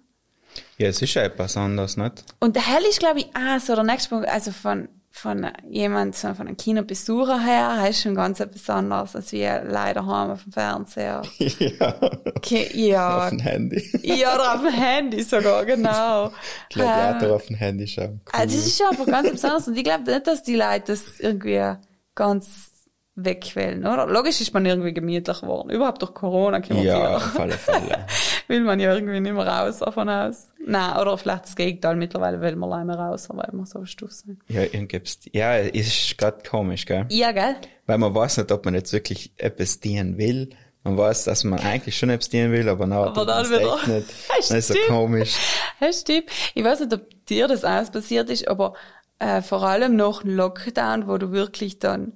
Ja, 0.77 0.87
es 0.87 1.01
ist 1.01 1.13
ja 1.13 1.23
etwas 1.23 1.57
anderes, 1.57 1.97
nicht? 1.97 2.25
Und 2.39 2.55
der 2.55 2.67
Hell 2.67 2.83
ist, 2.83 2.99
glaube 2.99 3.19
ich, 3.19 3.27
auch 3.35 3.59
so 3.59 3.73
der 3.75 3.83
nächste 3.83 4.09
Punkt, 4.09 4.27
also 4.27 4.51
von, 4.51 4.87
von 5.15 5.47
jemand, 5.69 6.15
von 6.15 6.35
einem 6.39 6.57
Kinobesucher 6.57 7.39
her, 7.39 7.87
ist 7.87 8.01
schon 8.01 8.15
ganz 8.15 8.39
etwas 8.39 8.67
anderes, 8.69 9.15
als 9.15 9.31
wir 9.31 9.63
leider 9.63 10.05
haben 10.07 10.31
auf 10.31 10.43
dem 10.43 10.51
Fernseher. 10.51 11.21
ja. 11.37 11.95
Okay, 12.35 12.67
ja. 12.73 13.23
Auf 13.25 13.29
dem 13.29 13.39
Handy. 13.39 13.89
Ja, 14.03 14.35
oder 14.35 14.55
auf 14.55 14.61
dem 14.61 14.73
Handy 14.73 15.21
sogar, 15.21 15.65
genau. 15.65 16.31
Gladiator 16.69 17.29
Ähm, 17.29 17.35
auf 17.35 17.45
dem 17.45 17.55
Handy 17.55 17.87
schauen. 17.87 18.21
Cool. 18.25 18.39
also 18.39 18.55
das 18.55 18.65
ist 18.65 18.77
schon 18.77 18.87
einfach 18.87 19.05
ganz 19.05 19.27
etwas 19.27 19.45
anderes. 19.45 19.67
Und 19.67 19.77
ich 19.77 19.83
glaube 19.83 20.11
nicht, 20.11 20.27
dass 20.27 20.43
die 20.43 20.55
Leute 20.55 20.83
das 20.87 21.19
irgendwie 21.19 21.75
ganz 22.15 22.72
wegwählen, 23.15 23.85
oder? 23.85 24.07
Logisch 24.07 24.41
ist 24.41 24.53
man 24.53 24.65
irgendwie 24.65 24.93
gemütlich 24.93 25.41
geworden. 25.41 25.69
Überhaupt 25.69 26.01
durch 26.01 26.13
Corona 26.13 26.61
kann 26.61 26.77
man 26.77 26.85
ja, 26.85 27.17
auf 27.17 27.39
alle 27.39 27.53
Fälle. 27.53 28.05
will 28.47 28.61
man 28.61 28.79
ja 28.79 28.93
irgendwie 28.93 29.19
nicht 29.19 29.33
mehr 29.33 29.45
raus 29.47 29.79
davon 29.79 30.09
aus. 30.09 30.47
Nein, 30.65 30.97
oder 30.99 31.17
vielleicht 31.17 31.45
das 31.45 31.55
Gegenteil. 31.55 31.95
Mittlerweile 31.95 32.41
will 32.41 32.55
man 32.55 32.71
alleine 32.71 32.97
raus, 32.97 33.27
weil 33.29 33.49
wir 33.51 33.65
so 33.65 33.85
stuff 33.85 34.11
sind. 34.11 34.39
Ja, 34.47 34.61
irgendwas. 34.63 35.19
Ja, 35.31 35.57
ist 35.57 36.17
gerade 36.17 36.41
komisch, 36.49 36.85
gell? 36.85 37.05
Ja, 37.09 37.31
gell? 37.31 37.55
Weil 37.85 37.97
man 37.99 38.15
weiß 38.15 38.37
nicht, 38.37 38.51
ob 38.51 38.65
man 38.65 38.73
jetzt 38.73 38.91
wirklich 38.93 39.31
etwas 39.37 39.79
dienen 39.79 40.17
will. 40.17 40.49
Man 40.83 40.97
weiß, 40.97 41.25
dass 41.25 41.43
man 41.45 41.59
eigentlich 41.59 41.97
schon 41.97 42.09
etwas 42.09 42.29
dienen 42.29 42.51
will, 42.51 42.67
aber 42.67 42.87
nachher 42.87 43.07
Aber 43.07 43.25
dann 43.25 43.49
wieder- 43.49 43.75
echt 43.75 43.87
nicht. 43.87 44.07
Das 44.37 44.47
Dann 44.49 44.57
ist 44.57 44.67
so 44.67 44.73
komisch. 44.87 45.35
Ja, 45.79 45.93
stimmt. 45.93 46.25
Ich 46.55 46.63
weiß 46.63 46.81
nicht, 46.81 46.93
ob 46.93 47.25
dir 47.27 47.47
das 47.47 47.63
alles 47.63 47.89
passiert 47.91 48.29
ist, 48.29 48.47
aber 48.47 48.73
äh, 49.19 49.41
vor 49.41 49.63
allem 49.63 49.95
nach 49.95 50.23
dem 50.23 50.35
Lockdown, 50.35 51.07
wo 51.07 51.17
du 51.17 51.31
wirklich 51.31 51.79
dann, 51.79 52.13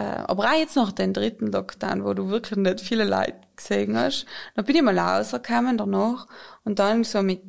äh, 0.00 0.22
aber 0.26 0.44
auch 0.44 0.58
jetzt 0.58 0.76
nach 0.76 0.92
dem 0.92 1.12
dritten 1.12 1.52
Lockdown, 1.52 2.04
wo 2.04 2.14
du 2.14 2.30
wirklich 2.30 2.58
nicht 2.58 2.80
viele 2.80 3.04
Leute 3.04 3.34
gesehen 3.54 3.98
hast, 3.98 4.24
dann 4.54 4.64
bin 4.64 4.76
ich 4.76 4.82
mal 4.82 4.98
rausgekommen 4.98 5.76
danach 5.76 6.26
und 6.64 6.78
dann 6.78 7.04
so 7.04 7.22
mit, 7.22 7.42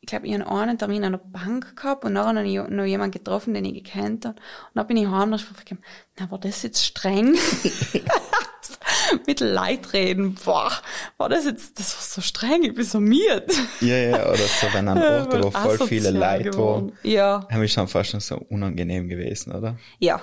ich 0.00 0.08
glaube, 0.08 0.26
ich 0.26 0.34
habe 0.34 0.50
einen 0.50 0.78
Termin 0.78 1.04
an 1.04 1.12
der 1.12 1.18
Bank 1.18 1.76
gehabt 1.76 2.04
und 2.04 2.14
nachher 2.14 2.34
habe 2.36 2.48
ich 2.48 2.56
noch 2.56 2.84
jemanden 2.84 3.12
getroffen, 3.16 3.54
den 3.54 3.64
ich 3.66 3.84
gekannt 3.84 4.24
habe. 4.26 4.34
Und 4.34 4.74
dann 4.74 4.86
bin 4.88 4.96
ich 4.96 5.06
heim 5.06 5.32
und 5.32 5.40
habe 5.40 5.78
na, 6.18 6.28
war 6.28 6.38
das 6.40 6.64
jetzt 6.64 6.84
streng? 6.84 7.36
mit 9.26 9.38
Leid 9.40 9.92
reden, 9.92 10.36
boah, 10.44 10.72
war 11.18 11.28
das 11.28 11.44
jetzt, 11.44 11.78
das 11.78 11.94
war 11.94 12.02
so 12.02 12.20
streng, 12.20 12.64
ich 12.64 12.74
bin 12.74 12.84
so 12.84 12.98
miert. 12.98 13.52
Ja, 13.80 13.96
ja, 13.96 14.28
oder 14.28 14.38
so, 14.38 14.66
wenn 14.72 14.88
an 14.88 14.98
Orten, 15.00 15.44
wo 15.44 15.50
voll 15.52 15.78
viele 15.86 16.10
Leute 16.10 16.56
waren, 16.58 16.92
Ja, 17.04 17.46
haben 17.48 17.62
ist 17.62 17.76
dann 17.76 17.86
fast 17.86 18.10
schon 18.10 18.20
so 18.20 18.38
unangenehm 18.48 19.08
gewesen, 19.08 19.52
oder? 19.52 19.76
ja, 20.00 20.20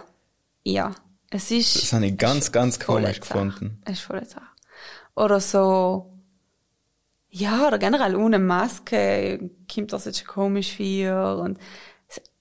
ja. 0.64 0.94
Es 1.32 1.52
ist. 1.52 1.76
Das 1.84 1.94
habe 1.94 2.08
ich 2.08 2.18
ganz, 2.18 2.52
ganz 2.52 2.80
komisch 2.80 3.20
gefunden. 3.22 3.82
Es 3.86 3.94
ist 3.94 4.02
voll 4.02 4.26
Sache. 4.26 4.42
Oder 5.16 5.40
so, 5.40 6.12
ja, 7.30 7.68
oder 7.68 7.78
generell 7.78 8.16
ohne 8.16 8.40
Maske 8.40 9.50
kommt 9.72 9.94
das 9.94 10.06
jetzt 10.06 10.20
schon 10.20 10.28
komisch 10.28 10.78
vor 10.78 11.38
und 11.44 11.60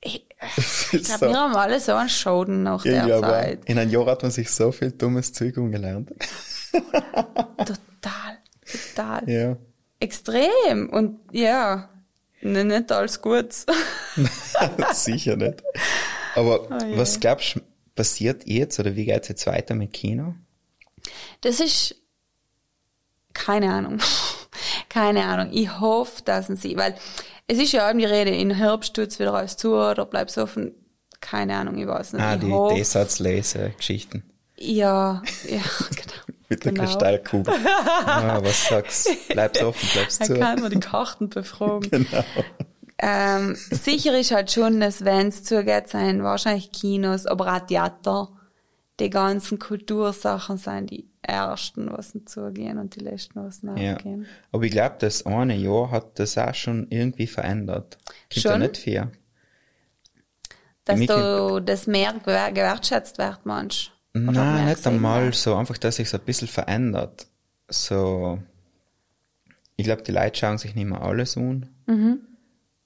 ich, 0.01 0.25
ich 0.93 1.05
glaube, 1.05 1.29
wir 1.29 1.37
haben 1.39 1.57
alle 1.57 1.81
so 1.81 1.95
einen 1.95 2.09
Schoden 2.09 2.63
nach 2.63 2.85
Ja, 2.85 3.05
der 3.07 3.17
aber 3.17 3.29
Zeit. 3.29 3.65
in 3.67 3.79
einem 3.79 3.91
Jahr 3.91 4.07
hat 4.07 4.23
man 4.23 4.31
sich 4.31 4.51
so 4.51 4.71
viel 4.73 4.93
dummes 4.93 5.33
Zeug 5.33 5.57
umgelernt. 5.59 6.13
Total, 6.73 8.39
total. 8.95 9.29
ja. 9.29 9.57
Extrem. 10.01 10.89
Und 10.91 11.19
ja, 11.33 11.89
ne- 12.41 12.65
nicht 12.65 12.93
alles 12.93 13.21
gut. 13.21 13.53
Sicher 14.93 15.37
nicht. 15.37 15.63
Aber 16.37 16.63
Oh 16.71 16.97
was 16.97 17.19
glaubst 17.19 17.57
du, 17.57 17.61
passiert 17.99 18.47
jetzt 18.47 18.79
oder 18.79 18.95
wie 18.97 19.05
geht's 19.07 19.29
jetzt 19.29 19.47
weiter 19.47 19.75
mit 19.75 19.93
Kino? 19.93 20.35
Das 21.41 21.59
ist 21.61 21.97
keine 23.35 23.73
Ahnung. 23.73 23.99
keine 24.89 25.25
Ahnung. 25.25 25.53
Ich 25.53 25.81
hoffe, 25.81 26.23
dass 26.25 26.47
sie, 26.47 26.77
weil 26.77 26.95
es 27.49 27.59
ist 27.59 27.73
ja 27.73 27.89
eben 27.91 27.99
die 27.99 28.05
Rede, 28.05 28.31
in 28.31 28.51
Herbst 28.51 28.95
tut's 28.95 29.19
wieder 29.19 29.35
alles 29.35 29.57
zu 29.57 29.75
oder 29.75 30.07
bleibt's 30.07 30.39
offen. 30.39 30.73
Keine 31.21 31.57
Ahnung, 31.57 31.77
ich 31.79 31.87
weiß 31.89 32.13
nicht. 32.13 32.23
Ah, 32.23 32.35
ich 32.35 32.41
die 32.41 32.53
hoffe, 32.53 32.75
D-Satz-Lese-Geschichten. 32.77 34.23
Ja, 34.57 35.23
ja, 35.49 35.61
genau. 35.91 36.39
Mit 36.49 36.65
der 36.65 36.73
Genau. 36.73 36.85
Kristallkugel. 36.85 37.55
ah, 37.67 38.39
was 38.43 38.69
sagst 38.69 39.09
Bleib's 39.29 39.61
offen, 39.63 39.89
bleib's 39.93 40.19
Dann 40.19 40.27
zu. 40.29 40.35
kann 40.39 40.61
man 40.61 40.71
die 40.71 40.81
Karten 40.81 41.29
befragen. 41.29 41.91
Genau. 41.91 42.25
Ähm, 43.01 43.55
sicher 43.71 44.19
ist 44.19 44.33
halt 44.33 44.51
schon, 44.51 44.81
dass 44.81 45.05
wenn 45.05 45.29
es 45.29 45.45
zugeht, 45.45 45.89
sein 45.89 46.23
wahrscheinlich 46.25 46.73
Kinos, 46.73 47.27
aber 47.27 47.55
auch 47.55 47.61
Theater, 47.67 48.29
die 48.99 49.11
ganzen 49.11 49.61
Kultursachen 49.61 50.57
sind 50.59 50.91
die 50.91 51.09
ersten, 51.23 51.93
was 51.93 52.13
zugehen 52.25 52.79
und 52.79 52.97
die 52.97 53.01
letzten, 53.01 53.45
was 53.45 53.63
nicht 53.63 53.81
Ja. 53.81 53.97
Aber 54.51 54.65
ich 54.65 54.73
glaube, 54.73 54.97
das 54.99 55.25
eine 55.27 55.55
Jahr 55.57 55.93
hat 55.93 56.19
das 56.19 56.37
auch 56.39 56.55
schon 56.55 56.89
irgendwie 56.91 57.29
verändert. 57.29 57.99
Kommt 58.33 58.43
Schon? 58.43 58.53
da 58.53 58.59
nicht 58.59 58.79
viel. 58.79 59.09
Dass 60.85 60.99
du 61.01 61.61
das 61.61 61.87
mehr 61.87 62.15
gewer- 62.15 62.51
gewertschätzt 62.51 63.19
wird? 63.19 63.39
Oder 63.45 63.91
Nein, 64.15 64.65
nicht 64.67 64.87
einmal 64.87 65.27
wird? 65.27 65.35
so, 65.35 65.55
einfach, 65.55 65.77
dass 65.79 65.97
sich 65.97 66.09
so 66.09 66.17
ein 66.17 66.25
bisschen 66.25 66.49
verändert. 66.49 67.27
So, 67.69 68.39
ich 69.77 69.85
glaube, 69.85 70.03
die 70.03 70.13
Leute 70.13 70.37
schauen 70.41 70.59
sich 70.59 70.75
nicht 70.75 70.87
mehr 70.89 71.03
alles 71.03 71.37
an. 71.37 71.69
Mhm. 71.87 72.21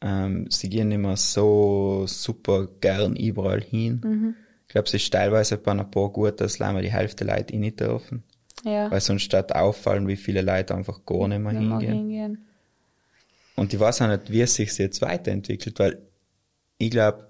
Ähm, 0.02 0.50
sie 0.50 0.68
gehen 0.68 0.88
nicht 0.88 0.98
mehr 0.98 1.16
so 1.16 2.04
super 2.06 2.66
gern 2.80 3.14
überall 3.16 3.62
hin. 3.62 4.00
Mhm. 4.04 4.34
Ich 4.66 4.72
glaube, 4.72 4.88
es 4.88 4.94
ist 4.94 5.12
teilweise 5.12 5.58
bei 5.58 5.72
ein 5.72 5.90
paar 5.90 6.08
gut, 6.10 6.40
dass 6.40 6.58
leider 6.58 6.82
die 6.82 6.90
Hälfte 6.92 7.24
der 7.24 7.36
Leute 7.36 7.56
nicht 7.56 7.78
dürfen. 7.80 8.24
Ja. 8.64 8.90
Weil 8.90 9.00
sonst 9.00 9.22
statt 9.22 9.54
auffallen, 9.54 10.08
wie 10.08 10.16
viele 10.16 10.42
Leute 10.42 10.74
einfach 10.74 11.04
gar 11.04 11.28
nicht 11.28 11.40
mehr 11.40 11.52
hingehen. 11.52 11.92
hingehen. 11.92 12.46
Und 13.54 13.72
ich 13.74 13.78
weiß 13.78 14.02
auch 14.02 14.08
nicht, 14.08 14.30
wie 14.30 14.40
es 14.40 14.54
sich 14.54 14.76
jetzt 14.78 15.02
weiterentwickelt, 15.02 15.78
weil 15.78 15.98
ich 16.78 16.90
glaube, 16.90 17.28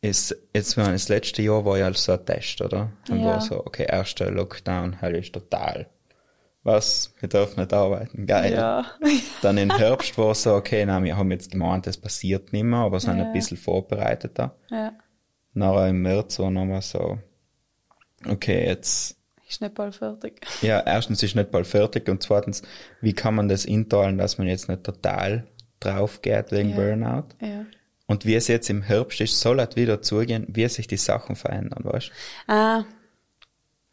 es, 0.00 0.34
jetzt 0.52 0.76
das 0.76 1.08
letzte 1.08 1.42
Jahr 1.42 1.64
war 1.64 1.78
ja 1.78 1.92
so 1.94 2.12
ein 2.12 2.26
Test, 2.26 2.60
oder? 2.60 2.92
Dann 3.08 3.20
Ja. 3.20 3.26
war 3.26 3.40
so, 3.40 3.64
okay, 3.64 3.86
erster 3.88 4.30
Lockdown, 4.30 5.00
halt 5.00 5.16
ist 5.16 5.32
total 5.32 5.86
was, 6.64 7.12
wir 7.20 7.28
dürfen 7.28 7.60
nicht 7.60 7.72
arbeiten, 7.72 8.26
geil. 8.26 8.52
Ja. 8.54 8.84
Dann 9.42 9.58
im 9.58 9.70
Herbst 9.70 10.16
war 10.18 10.32
es 10.32 10.42
so, 10.42 10.54
okay, 10.54 10.84
nein, 10.86 11.04
wir 11.04 11.16
haben 11.16 11.30
jetzt 11.30 11.50
gemeint, 11.52 11.86
das 11.86 11.96
passiert 11.98 12.52
nicht 12.52 12.64
mehr, 12.64 12.80
aber 12.80 12.98
sind 13.00 13.18
Ja. 13.18 13.24
ein 13.26 13.32
bisschen 13.32 13.56
vorbereiteter. 13.56 14.56
Ja. 14.70 14.92
Nachher 15.52 15.88
im 15.90 16.02
März 16.02 16.38
war 16.40 16.50
nochmal 16.50 16.82
so, 16.82 17.18
okay, 18.28 18.66
jetzt, 18.66 19.16
Ist 19.48 19.60
nicht 19.60 19.74
bald 19.74 19.94
fertig. 19.94 20.40
ja, 20.62 20.80
erstens 20.80 21.22
ist 21.22 21.36
nicht 21.36 21.50
bald 21.50 21.66
fertig 21.66 22.08
und 22.08 22.22
zweitens, 22.22 22.62
wie 23.00 23.12
kann 23.12 23.34
man 23.34 23.48
das 23.48 23.64
inteilen, 23.66 24.18
dass 24.18 24.38
man 24.38 24.46
jetzt 24.48 24.68
nicht 24.68 24.82
total 24.84 25.46
drauf 25.80 26.22
geht 26.22 26.50
wegen 26.50 26.70
Ja. 26.70 26.76
Burnout? 26.76 27.26
Ja. 27.40 27.66
Und 28.06 28.26
wie 28.26 28.34
es 28.34 28.48
jetzt 28.48 28.68
im 28.68 28.82
Herbst 28.82 29.20
ist, 29.20 29.38
soll 29.40 29.58
halt 29.58 29.76
wieder 29.76 30.02
zugehen, 30.02 30.46
wie 30.48 30.68
sich 30.68 30.86
die 30.86 30.96
Sachen 30.96 31.36
verändern, 31.36 31.84
weißt 31.84 32.10
Ah, 32.48 32.84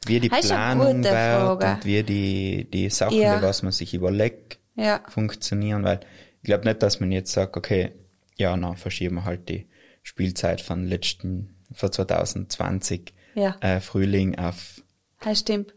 Wie 0.06 0.20
die 0.20 0.30
Das 0.30 0.48
Planung 0.48 1.04
wird 1.04 1.64
und 1.76 1.86
wie 1.86 2.04
die, 2.04 2.68
die 2.72 2.90
Sachen, 2.90 3.18
Ja. 3.18 3.38
die 3.38 3.44
was 3.44 3.62
man 3.62 3.72
sich 3.72 3.94
überlegt, 3.94 4.58
ja. 4.76 5.02
funktionieren, 5.08 5.84
weil 5.84 6.00
ich 6.42 6.44
glaube 6.46 6.66
nicht, 6.66 6.82
dass 6.82 7.00
man 7.00 7.12
jetzt 7.12 7.32
sagt, 7.32 7.56
okay, 7.56 7.92
ja, 8.38 8.58
na, 8.58 8.74
verschieben 8.74 9.16
wir 9.18 9.26
halt 9.26 9.48
die 9.50 9.68
Spielzeit 10.02 10.60
von 10.62 10.88
letzten, 10.88 11.56
von 11.72 11.92
2020 11.92 13.14
Ja. 13.36 13.56
äh, 13.62 13.80
Frühling 13.80 14.40
auf 14.40 14.82
Das 15.20 15.40
stimmt. 15.40 15.76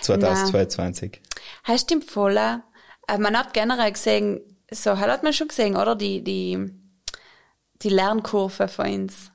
2022. 0.00 1.20
Das 1.66 1.82
stimmt 1.82 2.04
voll. 2.10 2.34
Man 3.18 3.36
hat 3.38 3.52
generell 3.52 3.92
gesehen, 3.92 4.40
so 4.70 4.98
hat 4.98 5.22
man 5.22 5.32
schon 5.34 5.48
gesehen, 5.48 5.76
oder? 5.76 5.94
Die, 5.94 6.22
die, 6.24 6.70
die 7.82 7.88
Lernkurve 7.90 8.68
von 8.68 8.86
uns. 9.02 9.30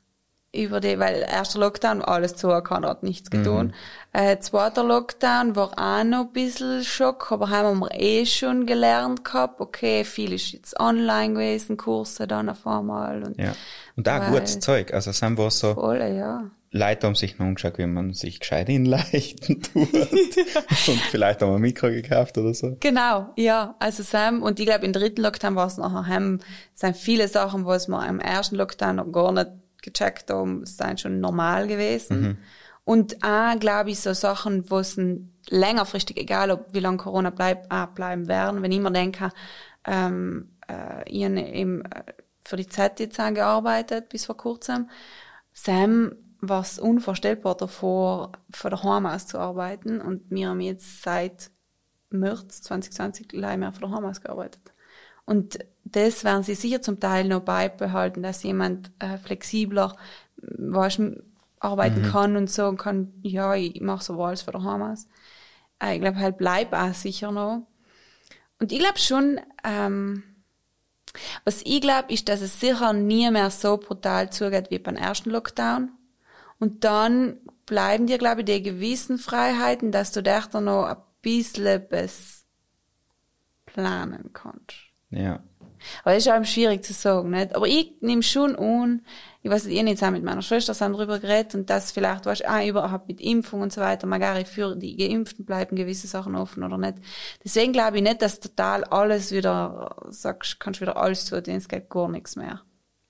Über 0.55 0.79
die, 0.79 0.99
weil 0.99 1.25
erster 1.27 1.59
Lockdown, 1.59 2.03
alles 2.03 2.35
zu, 2.35 2.47
keiner 2.61 2.89
hat 2.89 3.01
nichts 3.01 3.31
getan. 3.31 3.73
Äh, 4.11 4.37
zweiter 4.37 4.83
Lockdown 4.83 5.55
war 5.55 5.71
auch 5.77 6.03
noch 6.03 6.25
ein 6.27 6.31
bisschen 6.33 6.83
Schock, 6.83 7.31
aber 7.31 7.49
haben 7.49 7.79
wir 7.79 7.89
eh 7.99 8.23
schon 8.27 8.67
gelernt 8.67 9.25
gehabt, 9.25 9.59
okay, 9.59 10.03
viel 10.03 10.31
ist 10.31 10.51
jetzt 10.51 10.79
online 10.79 11.33
gewesen, 11.33 11.75
Kurse 11.77 12.27
dann 12.27 12.49
auf 12.49 12.67
einmal 12.67 13.23
und 13.23 13.39
Ja. 13.39 13.53
Und 13.95 14.07
auch 14.07 14.19
Weil- 14.19 14.29
gutes 14.31 14.59
Zeug. 14.59 14.93
Also 14.93 15.11
sind 15.11 15.39
wir 15.39 15.49
so, 15.49 15.73
voll, 15.73 15.97
ja. 16.01 16.43
Leute 16.75 17.05
haben 17.07 17.15
sich 17.15 17.37
noch 17.39 17.45
angeschaut, 17.47 17.77
wie 17.79 17.85
man 17.87 18.13
sich 18.13 18.39
gescheit 18.39 18.67
hinleichten 18.67 19.61
tut. 19.73 19.91
und 19.93 20.99
vielleicht 21.11 21.41
haben 21.41 21.49
wir 21.49 21.55
ein 21.55 21.61
Mikro 21.61 21.87
gekauft 21.89 22.37
oder 22.37 22.53
so. 22.53 22.77
Genau, 22.79 23.29
ja. 23.37 23.75
Also 23.79 24.03
Sam, 24.03 24.41
und 24.43 24.59
ich 24.59 24.65
glaube, 24.67 24.85
im 24.85 24.93
dritten 24.93 25.21
Lockdown 25.21 25.55
war 25.55 25.65
es 25.67 25.77
nachher 25.77 26.05
heim, 26.07 26.39
sind 26.75 26.95
viele 26.95 27.27
Sachen, 27.27 27.65
was 27.65 27.87
wir 27.87 28.05
im 28.07 28.19
ersten 28.19 28.55
Lockdown 28.55 28.95
noch 28.97 29.11
gar 29.11 29.31
nicht 29.31 29.49
gecheckt 29.83 30.31
haben, 30.31 30.65
sind 30.65 30.99
schon 30.99 31.19
normal 31.19 31.67
gewesen. 31.67 32.39
Und 32.85 33.23
auch, 33.23 33.57
glaube 33.59 33.91
ich, 33.91 33.99
so 33.99 34.13
Sachen, 34.13 34.69
wo 34.69 34.79
es 34.79 34.99
längerfristig, 35.49 36.17
egal 36.17 36.51
ob 36.51 36.73
wie 36.73 36.79
lange 36.79 36.97
Corona 36.97 37.29
bleibt, 37.29 37.71
auch 37.71 37.87
bleiben 37.87 38.27
werden. 38.27 38.61
Wenn 38.61 38.71
ich 38.71 38.79
mir 38.79 38.91
denke, 38.91 39.29
ähm, 39.85 40.49
äh, 40.67 41.09
ich 41.09 41.23
habe 41.23 41.39
eben 41.39 41.85
äh, 41.85 42.03
für 42.41 42.57
die 42.57 42.67
Z 42.67 42.99
jetzt 42.99 43.17
gearbeitet, 43.17 44.09
bis 44.09 44.25
vor 44.25 44.35
kurzem. 44.35 44.89
Sam 45.53 46.15
war 46.41 46.61
es 46.61 46.77
unvorstellbar 46.77 47.55
davor, 47.55 48.33
von 48.51 48.71
daheim 48.71 49.05
aus 49.05 49.27
zu 49.27 49.39
arbeiten. 49.39 50.01
Und 50.01 50.29
wir 50.29 50.49
haben 50.49 50.59
jetzt 50.59 51.03
seit 51.03 51.51
März 52.09 52.63
2020 52.63 53.31
leider 53.31 53.57
mehr 53.57 53.71
von 53.71 53.89
daheim 53.89 54.05
aus 54.05 54.21
gearbeitet. 54.21 54.72
Und 55.25 55.59
das 55.85 56.23
werden 56.23 56.43
sie 56.43 56.55
sicher 56.55 56.81
zum 56.81 56.99
Teil 56.99 57.27
noch 57.27 57.41
beibehalten, 57.41 58.23
dass 58.23 58.43
jemand 58.43 58.91
äh, 58.99 59.17
flexibler 59.17 59.95
weißt, 60.37 61.01
arbeiten 61.59 62.03
kann 62.03 62.35
und 62.35 62.49
so 62.49 62.67
und 62.67 62.77
kann, 62.77 63.13
ja, 63.21 63.55
ich 63.55 63.79
mache 63.79 64.03
so 64.03 64.21
alles 64.21 64.41
von 64.41 64.53
daheim 64.53 64.81
aus. 64.81 65.07
Äh, 65.81 65.95
ich 65.95 66.01
glaube, 66.01 66.19
halt 66.19 66.37
bleibt 66.37 66.73
auch 66.73 66.93
sicher 66.93 67.31
noch. 67.31 67.65
Und 68.59 68.71
ich 68.71 68.79
glaube 68.79 68.99
schon, 68.99 69.39
ähm, 69.63 70.23
was 71.45 71.61
ich 71.63 71.81
glaube, 71.81 72.11
ist, 72.13 72.27
dass 72.27 72.41
es 72.41 72.59
sicher 72.59 72.93
nie 72.93 73.29
mehr 73.31 73.49
so 73.49 73.77
brutal 73.77 74.31
zugeht 74.31 74.71
wie 74.71 74.79
beim 74.79 74.95
ersten 74.95 75.29
Lockdown. 75.29 75.91
Und 76.59 76.83
dann 76.83 77.37
bleiben 77.65 78.07
dir, 78.07 78.17
glaube 78.17 78.41
ich, 78.41 78.45
die 78.45 78.63
gewissen 78.63 79.17
Freiheiten, 79.17 79.91
dass 79.91 80.11
du 80.11 80.21
dich 80.21 80.45
dann 80.47 80.65
noch 80.65 80.85
ein 80.85 80.97
bisschen 81.21 81.87
bis 81.87 82.45
planen 83.65 84.31
kannst. 84.33 84.92
Ja. 85.15 85.43
Aber 86.03 86.13
das 86.13 86.25
ist 86.25 86.31
auch 86.31 86.43
schwierig 86.45 86.83
zu 86.83 86.93
sagen, 86.93 87.29
nicht? 87.31 87.55
Aber 87.55 87.67
ich 87.67 87.93
nehme 88.01 88.23
schon 88.23 88.55
an, 88.55 89.01
ich 89.41 89.51
weiß 89.51 89.65
nicht, 89.65 89.81
ich 89.81 89.87
jetzt 89.87 90.03
auch 90.03 90.11
mit 90.11 90.23
meiner 90.23 90.41
Schwester 90.41 90.73
sind 90.73 90.93
darüber 90.93 91.19
geredet 91.19 91.55
und 91.55 91.69
das 91.69 91.91
vielleicht, 91.91 92.25
weißt 92.25 92.47
auch 92.47 92.65
überhaupt 92.65 93.07
mit 93.07 93.19
Impfung 93.19 93.61
und 93.61 93.73
so 93.73 93.81
weiter, 93.81 94.07
magari 94.07 94.45
für 94.45 94.75
die 94.75 94.95
Geimpften 94.95 95.45
bleiben 95.45 95.75
gewisse 95.75 96.07
Sachen 96.07 96.35
offen 96.35 96.63
oder 96.63 96.77
nicht. 96.77 96.95
Deswegen 97.43 97.73
glaube 97.73 97.97
ich 97.97 98.03
nicht, 98.03 98.21
dass 98.21 98.39
total 98.39 98.85
alles 98.85 99.31
wieder, 99.31 99.95
sagst, 100.09 100.59
kannst 100.59 100.79
wieder 100.79 100.95
alles 100.95 101.25
tun, 101.25 101.43
denn 101.43 101.57
es 101.57 101.67
geht 101.67 101.89
gar 101.89 102.07
nichts 102.07 102.35
mehr. 102.37 102.61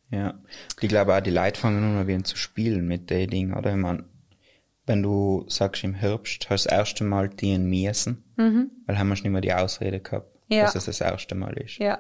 Ja. 0.10 0.34
Ich 0.82 0.90
glaube 0.90 1.16
auch, 1.16 1.22
die 1.22 1.32
Leute 1.32 1.60
fangen 1.60 1.84
an, 1.84 2.08
wieder 2.08 2.24
zu 2.24 2.36
spielen 2.38 2.88
mit 2.88 3.10
den 3.10 3.30
Dingen, 3.30 3.54
oder? 3.54 3.72
Ich 3.72 3.78
mein, 3.78 4.06
wenn 4.86 5.02
du 5.02 5.46
sagst, 5.48 5.84
im 5.84 5.94
Herbst 5.94 6.50
hast 6.50 6.66
du 6.66 6.70
das 6.70 6.78
erste 6.78 7.04
Mal 7.04 7.30
die 7.30 7.58
müssen, 7.58 8.24
weil 8.36 8.98
haben 8.98 9.10
wir 9.10 9.16
schon 9.16 9.28
immer 9.28 9.42
die 9.42 9.54
Ausrede 9.54 10.00
gehabt, 10.00 10.33
Mhm. 10.33 10.33
Ja. 10.54 10.64
dass 10.66 10.76
es 10.76 10.86
das 10.86 11.02
erste 11.02 11.36
Mal 11.36 11.54
ist. 11.58 11.78
Ja. 11.78 12.00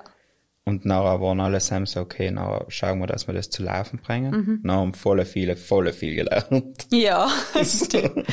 Und 0.66 0.86
nachher 0.86 1.20
waren 1.20 1.42
alle 1.42 1.60
Sam 1.60 1.86
so, 1.86 2.00
okay, 2.00 2.32
nachher 2.32 2.66
schauen 2.70 3.00
wir, 3.00 3.08
dass 3.08 3.28
wir 3.28 3.34
das 3.34 3.50
zu 3.50 3.64
laufen 3.64 4.00
bringen. 4.00 4.32
Mhm. 4.32 4.60
Nachher 4.64 4.80
haben 4.80 4.94
volle 4.94 5.26
viele, 5.26 5.56
volle 5.58 5.92
viel 5.94 6.16
gelernt. 6.16 6.88
Ja, 6.92 7.30
das 7.54 7.86
stimmt. 7.86 8.26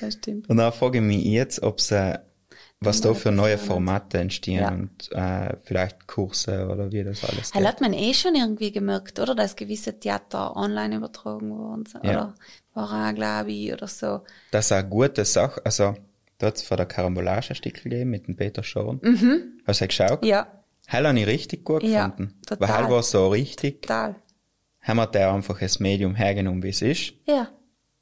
Das 0.00 0.14
stimmt. 0.14 0.48
Und 0.50 0.58
dann 0.58 0.72
frage 0.72 0.98
ich 0.98 1.04
mich 1.04 1.24
jetzt, 1.24 1.62
ob 1.62 1.80
äh, 1.90 2.18
was 2.80 3.00
da 3.00 3.12
für 3.14 3.32
neue 3.32 3.58
Formate 3.58 4.18
entstehen 4.18 4.60
Ja. 4.60 4.68
und 4.70 5.10
äh, 5.12 5.56
vielleicht 5.64 6.06
Kurse 6.06 6.68
oder 6.68 6.92
wie 6.92 7.02
das 7.02 7.24
alles 7.24 7.50
geht. 7.52 7.66
hat 7.66 7.80
man 7.80 7.92
eh 7.92 8.14
schon 8.14 8.36
irgendwie 8.36 8.70
gemerkt, 8.70 9.18
oder? 9.18 9.34
Dass 9.34 9.56
gewisse 9.56 9.98
Theater 9.98 10.54
online 10.56 10.94
übertragen 10.96 11.50
wurden. 11.50 11.86
so, 11.86 11.98
Ja. 12.02 12.10
Oder 12.10 12.34
war 12.74 13.08
auch, 13.10 13.14
glaube 13.14 13.50
ich, 13.50 13.72
oder 13.72 13.88
so. 13.88 14.20
Das 14.52 14.66
ist 14.66 14.72
eine 14.72 14.86
gute 14.88 15.24
Sache. 15.24 15.60
Also, 15.64 15.96
da 16.38 16.46
hat's 16.48 16.62
von 16.62 16.76
der 16.76 16.86
Karambolage 16.86 17.50
ein 17.50 17.54
Stück 17.56 17.82
gegeben 17.82 18.10
mit 18.10 18.26
dem 18.28 18.36
Peter 18.36 18.62
Schorn. 18.62 19.00
Mhm. 19.02 19.60
Hast 19.66 19.80
du 19.80 19.86
geschaut? 19.86 20.24
Ja, 20.24 20.46
Heil 20.90 21.06
habe 21.06 21.18
ich 21.18 21.26
richtig 21.26 21.64
gut 21.64 21.82
Ja, 21.82 22.06
gefunden. 22.08 22.40
total. 22.46 22.68
Weil 22.68 22.76
Heil 22.76 22.90
war 22.90 23.02
so 23.02 23.28
richtig, 23.28 23.82
total. 23.82 24.16
haben 24.80 24.96
wir 24.96 25.06
der 25.06 25.32
einfach 25.32 25.58
das 25.60 25.80
Medium 25.80 26.14
hergenommen, 26.14 26.62
wie 26.62 26.70
es 26.70 26.80
ist. 26.82 27.12
Ja. 27.26 27.48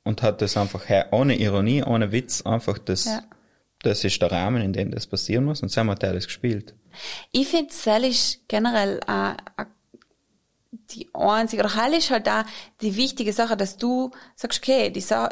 Und 0.04 0.22
hat 0.22 0.40
das 0.40 0.56
einfach 0.56 0.88
her, 0.88 1.08
ohne 1.10 1.34
Ironie, 1.36 1.82
ohne 1.82 2.12
Witz, 2.12 2.42
einfach 2.42 2.78
das, 2.78 3.06
Ja. 3.06 3.22
das 3.82 4.04
ist 4.04 4.22
der 4.22 4.30
Rahmen, 4.30 4.62
in 4.62 4.72
dem 4.72 4.92
das 4.92 5.06
passieren 5.08 5.44
muss. 5.44 5.62
Und 5.62 5.70
so 5.70 5.80
haben 5.80 5.88
wir 5.88 5.96
der 5.96 6.12
das 6.12 6.26
gespielt. 6.26 6.74
Ich 7.32 7.48
finde, 7.48 7.72
Sel 7.74 8.04
ist 8.04 8.46
generell 8.46 9.00
äh, 9.08 9.30
äh, 9.32 9.64
die 10.90 11.08
einzige, 11.12 11.62
oder 11.64 11.74
Heil 11.74 11.94
ist 11.94 12.10
halt 12.10 12.26
da 12.28 12.44
die 12.82 12.96
wichtige 12.96 13.32
Sache, 13.32 13.56
dass 13.56 13.76
du 13.76 14.12
sagst, 14.36 14.60
okay, 14.62 14.90
die, 14.90 15.00
Sa 15.00 15.28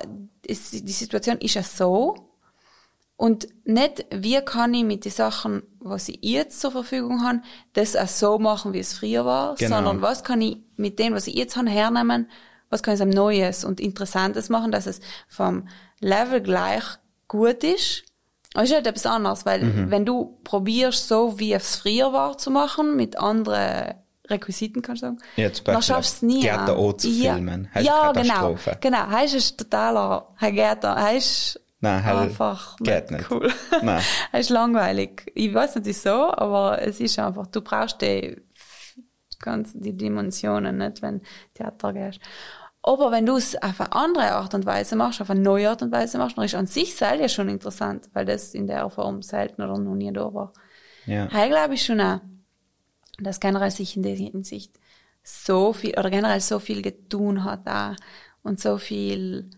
die 0.46 0.52
Situation 0.54 1.38
ist 1.38 1.54
ja 1.54 1.62
so 1.62 2.16
und 3.16 3.46
nicht, 3.64 4.06
wie 4.10 4.40
kann 4.40 4.74
ich 4.74 4.84
mit 4.84 5.04
den 5.04 5.12
Sachen, 5.12 5.62
was 5.78 6.08
ich 6.08 6.18
jetzt 6.22 6.60
zur 6.60 6.72
Verfügung 6.72 7.24
habe, 7.24 7.40
das 7.74 7.94
auch 7.96 8.08
so 8.08 8.38
machen, 8.38 8.72
wie 8.72 8.80
es 8.80 8.92
früher 8.94 9.24
war, 9.24 9.54
Genau. 9.54 9.76
sondern 9.76 10.02
was 10.02 10.24
kann 10.24 10.40
ich 10.42 10.58
mit 10.76 10.98
dem, 10.98 11.14
was 11.14 11.26
ich 11.26 11.34
jetzt 11.34 11.56
habe, 11.56 11.70
hernehmen, 11.70 12.28
was 12.70 12.82
kann 12.82 12.94
ich 12.94 13.02
am 13.02 13.10
Neues 13.10 13.64
und 13.64 13.80
Interessantes 13.80 14.48
machen, 14.48 14.72
dass 14.72 14.86
es 14.86 15.00
vom 15.28 15.68
Level 16.00 16.40
gleich 16.40 16.82
gut 17.28 17.62
ist. 17.62 18.04
Aber 18.54 18.64
es 18.64 18.70
ist 18.70 18.76
halt 18.76 18.86
etwas 18.86 19.06
anderes, 19.06 19.46
weil 19.46 19.90
wenn 19.90 20.04
du 20.04 20.38
probierst, 20.44 21.08
so 21.08 21.38
wie 21.38 21.52
es 21.52 21.76
früher 21.76 22.12
war 22.12 22.38
zu 22.38 22.50
machen, 22.50 22.94
mit 22.96 23.18
anderen 23.18 23.94
Requisiten, 24.28 24.80
kannst 24.80 25.02
du 25.02 25.06
sagen, 25.06 25.18
Ja, 25.36 25.52
zum 25.52 25.64
dann 25.66 25.82
schaffst 25.82 26.22
du 26.22 26.26
es 26.26 26.34
nie. 26.34 26.40
Theater 26.42 26.76
auch 26.76 26.92
zu 26.94 27.08
ja. 27.08 27.34
filmen. 27.34 27.68
Heißt 27.74 27.86
Ja, 27.86 28.12
genau. 28.12 28.56
Genau. 28.80 29.06
Heißt 29.08 29.34
es 29.34 29.56
totaler, 29.56 30.28
Herr 30.36 30.52
Gärter, 30.52 30.94
heißt 30.94 31.60
Nein, 31.84 32.02
Heil 32.02 32.16
einfach 32.16 32.76
geht 32.78 33.10
nicht. 33.10 33.30
cool. 33.30 33.52
Nein. 33.82 34.02
Es 34.32 34.46
ist 34.46 34.50
langweilig. 34.50 35.30
Ich 35.34 35.52
weiß 35.52 35.76
nicht 35.76 35.86
wieso, 35.86 36.32
aber 36.32 36.80
es 36.80 36.98
ist 36.98 37.18
einfach, 37.18 37.46
du 37.48 37.60
brauchst 37.60 38.00
die, 38.00 38.40
ganz 39.38 39.72
die 39.74 39.94
Dimensionen 39.94 40.78
nicht, 40.78 41.02
wenn 41.02 41.20
Theater 41.52 41.92
gehst. 41.92 42.20
Aber 42.82 43.12
wenn 43.12 43.26
du 43.26 43.36
es 43.36 43.54
auf 43.62 43.80
eine 43.80 43.92
andere 43.92 44.32
Art 44.32 44.54
und 44.54 44.64
Weise 44.64 44.96
machst, 44.96 45.20
auf 45.20 45.28
eine 45.28 45.40
neue 45.40 45.68
Art 45.68 45.82
und 45.82 45.92
Weise 45.92 46.16
machst, 46.16 46.38
dann 46.38 46.44
ist 46.46 46.54
an 46.54 46.66
sich 46.66 46.94
selber 46.94 47.22
ja 47.22 47.28
schon 47.28 47.48
interessant, 47.50 48.08
weil 48.14 48.24
das 48.24 48.54
in 48.54 48.66
der 48.66 48.88
Form 48.88 49.20
selten 49.20 49.62
oder 49.62 49.78
noch 49.78 49.94
nie 49.94 50.12
da 50.12 50.32
war. 50.32 50.52
Ja. 51.04 51.30
Heil 51.32 51.50
glaube 51.50 51.74
ich 51.74 51.84
schon 51.84 52.00
auch, 52.00 52.20
dass 53.18 53.40
generell 53.40 53.70
sich 53.70 53.96
in 53.96 54.02
der 54.02 54.16
Hinsicht 54.16 54.78
so 55.22 55.74
viel, 55.74 55.98
oder 55.98 56.08
generell 56.10 56.40
so 56.40 56.58
viel 56.58 56.80
getun 56.80 57.44
hat 57.44 57.66
auch 57.68 57.94
und 58.42 58.58
so 58.58 58.78
viel 58.78 59.50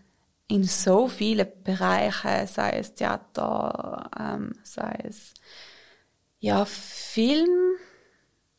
in 0.47 0.63
so 0.63 1.07
viele 1.07 1.45
Bereiche, 1.45 2.47
sei 2.47 2.79
es 2.79 2.93
Theater, 2.93 4.09
ähm, 4.17 4.53
sei 4.63 4.99
es 5.03 5.33
ja 6.39 6.65
Film, 6.65 7.75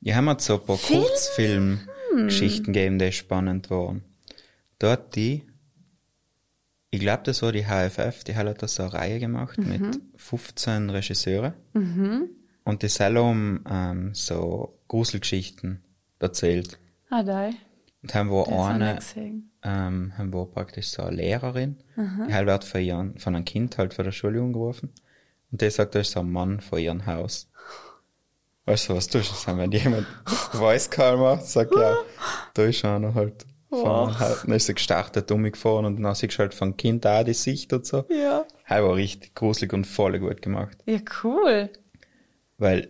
Ja, 0.00 0.16
haben 0.16 0.26
wir 0.26 0.38
so 0.38 0.54
ein 0.54 0.64
paar 0.64 0.76
Film? 0.76 1.02
Kurzfilmgeschichten 1.02 2.72
gegeben, 2.72 2.98
die 2.98 3.12
spannend 3.12 3.70
waren. 3.70 4.02
Dort 4.78 5.16
die, 5.16 5.44
Ich 6.90 7.00
glaube, 7.00 7.22
das 7.24 7.42
war 7.42 7.52
die 7.52 7.64
HFF, 7.64 8.24
die 8.24 8.34
hat 8.34 8.62
da 8.62 8.68
so 8.68 8.82
eine 8.84 8.92
Reihe 8.92 9.18
gemacht 9.18 9.58
mhm. 9.58 9.68
mit 9.68 10.00
15 10.16 10.90
Regisseuren. 10.90 11.54
Mhm. 11.74 12.30
Und 12.64 12.82
die 12.82 12.88
selber 12.88 13.30
ähm, 13.30 14.14
so 14.14 14.78
Gruselgeschichten 14.88 15.82
erzählt. 16.18 16.78
Ah, 17.10 17.22
da. 17.22 17.50
Und 18.02 18.14
haben 18.14 18.30
wir 18.30 18.48
eine, 18.48 18.98
ähm, 19.62 20.12
haben 20.16 20.32
wir 20.32 20.46
praktisch 20.46 20.88
so 20.88 21.02
eine 21.02 21.16
Lehrerin, 21.16 21.76
mhm. 21.96 22.26
die 22.28 22.34
halt 22.34 22.46
wird 22.46 22.64
von, 22.64 22.80
ihren, 22.80 23.18
von 23.18 23.34
einem 23.34 23.44
Kind 23.44 23.78
halt 23.78 23.94
von 23.94 24.04
der 24.04 24.12
Schule 24.12 24.40
umgerufen. 24.40 24.92
Und 25.50 25.60
die 25.60 25.70
sagt, 25.70 25.94
da 25.94 26.00
ist 26.00 26.12
so 26.12 26.20
ein 26.20 26.30
Mann 26.30 26.60
vor 26.60 26.78
ihrem 26.78 27.06
Haus. 27.06 27.48
Weißt 28.66 28.88
du, 28.90 28.96
was 28.96 29.08
tust 29.08 29.46
du? 29.46 29.56
Wenn 29.56 29.72
jemand 29.72 30.06
weiß 30.52 30.90
macht, 31.16 31.46
sagt 31.46 31.74
ja, 31.74 31.96
da 32.54 32.64
ist 32.64 32.84
einer 32.84 33.14
halt 33.14 33.46
von, 33.70 34.18
halt, 34.18 34.44
dann 34.44 34.52
ist 34.52 34.66
sie 34.66 34.74
gestartet, 34.74 35.30
umgefahren 35.30 35.84
und 35.84 36.02
dann 36.02 36.14
siehst 36.14 36.34
du 36.34 36.38
halt 36.40 36.54
von 36.54 36.76
Kind 36.76 37.06
auch 37.06 37.22
die 37.22 37.34
Sicht 37.34 37.72
und 37.72 37.86
so. 37.86 38.04
Ja. 38.08 38.44
Das 38.68 38.82
war 38.82 38.94
richtig 38.94 39.34
gruselig 39.34 39.72
und 39.72 39.86
voll 39.86 40.18
gut 40.18 40.42
gemacht. 40.42 40.76
Ja, 40.86 40.98
cool. 41.22 41.70
Weil. 42.58 42.88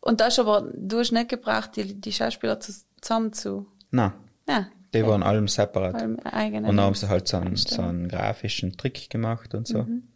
Und 0.00 0.20
da 0.20 0.26
ist 0.26 0.38
aber, 0.38 0.70
du 0.74 0.98
hast 0.98 1.12
nicht 1.12 1.30
gebracht, 1.30 1.76
die, 1.76 1.98
die 1.98 2.12
Schauspieler 2.12 2.58
zusammen 2.60 3.32
zu. 3.32 3.66
Nein. 3.90 4.12
Ja. 4.48 4.68
Die 4.94 5.06
waren 5.06 5.22
allem 5.22 5.48
separat. 5.48 5.94
Allem 5.94 6.18
eigene 6.20 6.68
und 6.68 6.76
dann 6.76 6.86
haben 6.86 6.94
sie 6.94 7.08
halt 7.08 7.28
so 7.28 7.36
einen, 7.36 7.56
so 7.56 7.82
einen 7.82 8.08
grafischen 8.08 8.76
Trick 8.76 9.10
gemacht 9.10 9.54
und 9.54 9.66
so. 9.66 9.82
Mhm. 9.82 10.08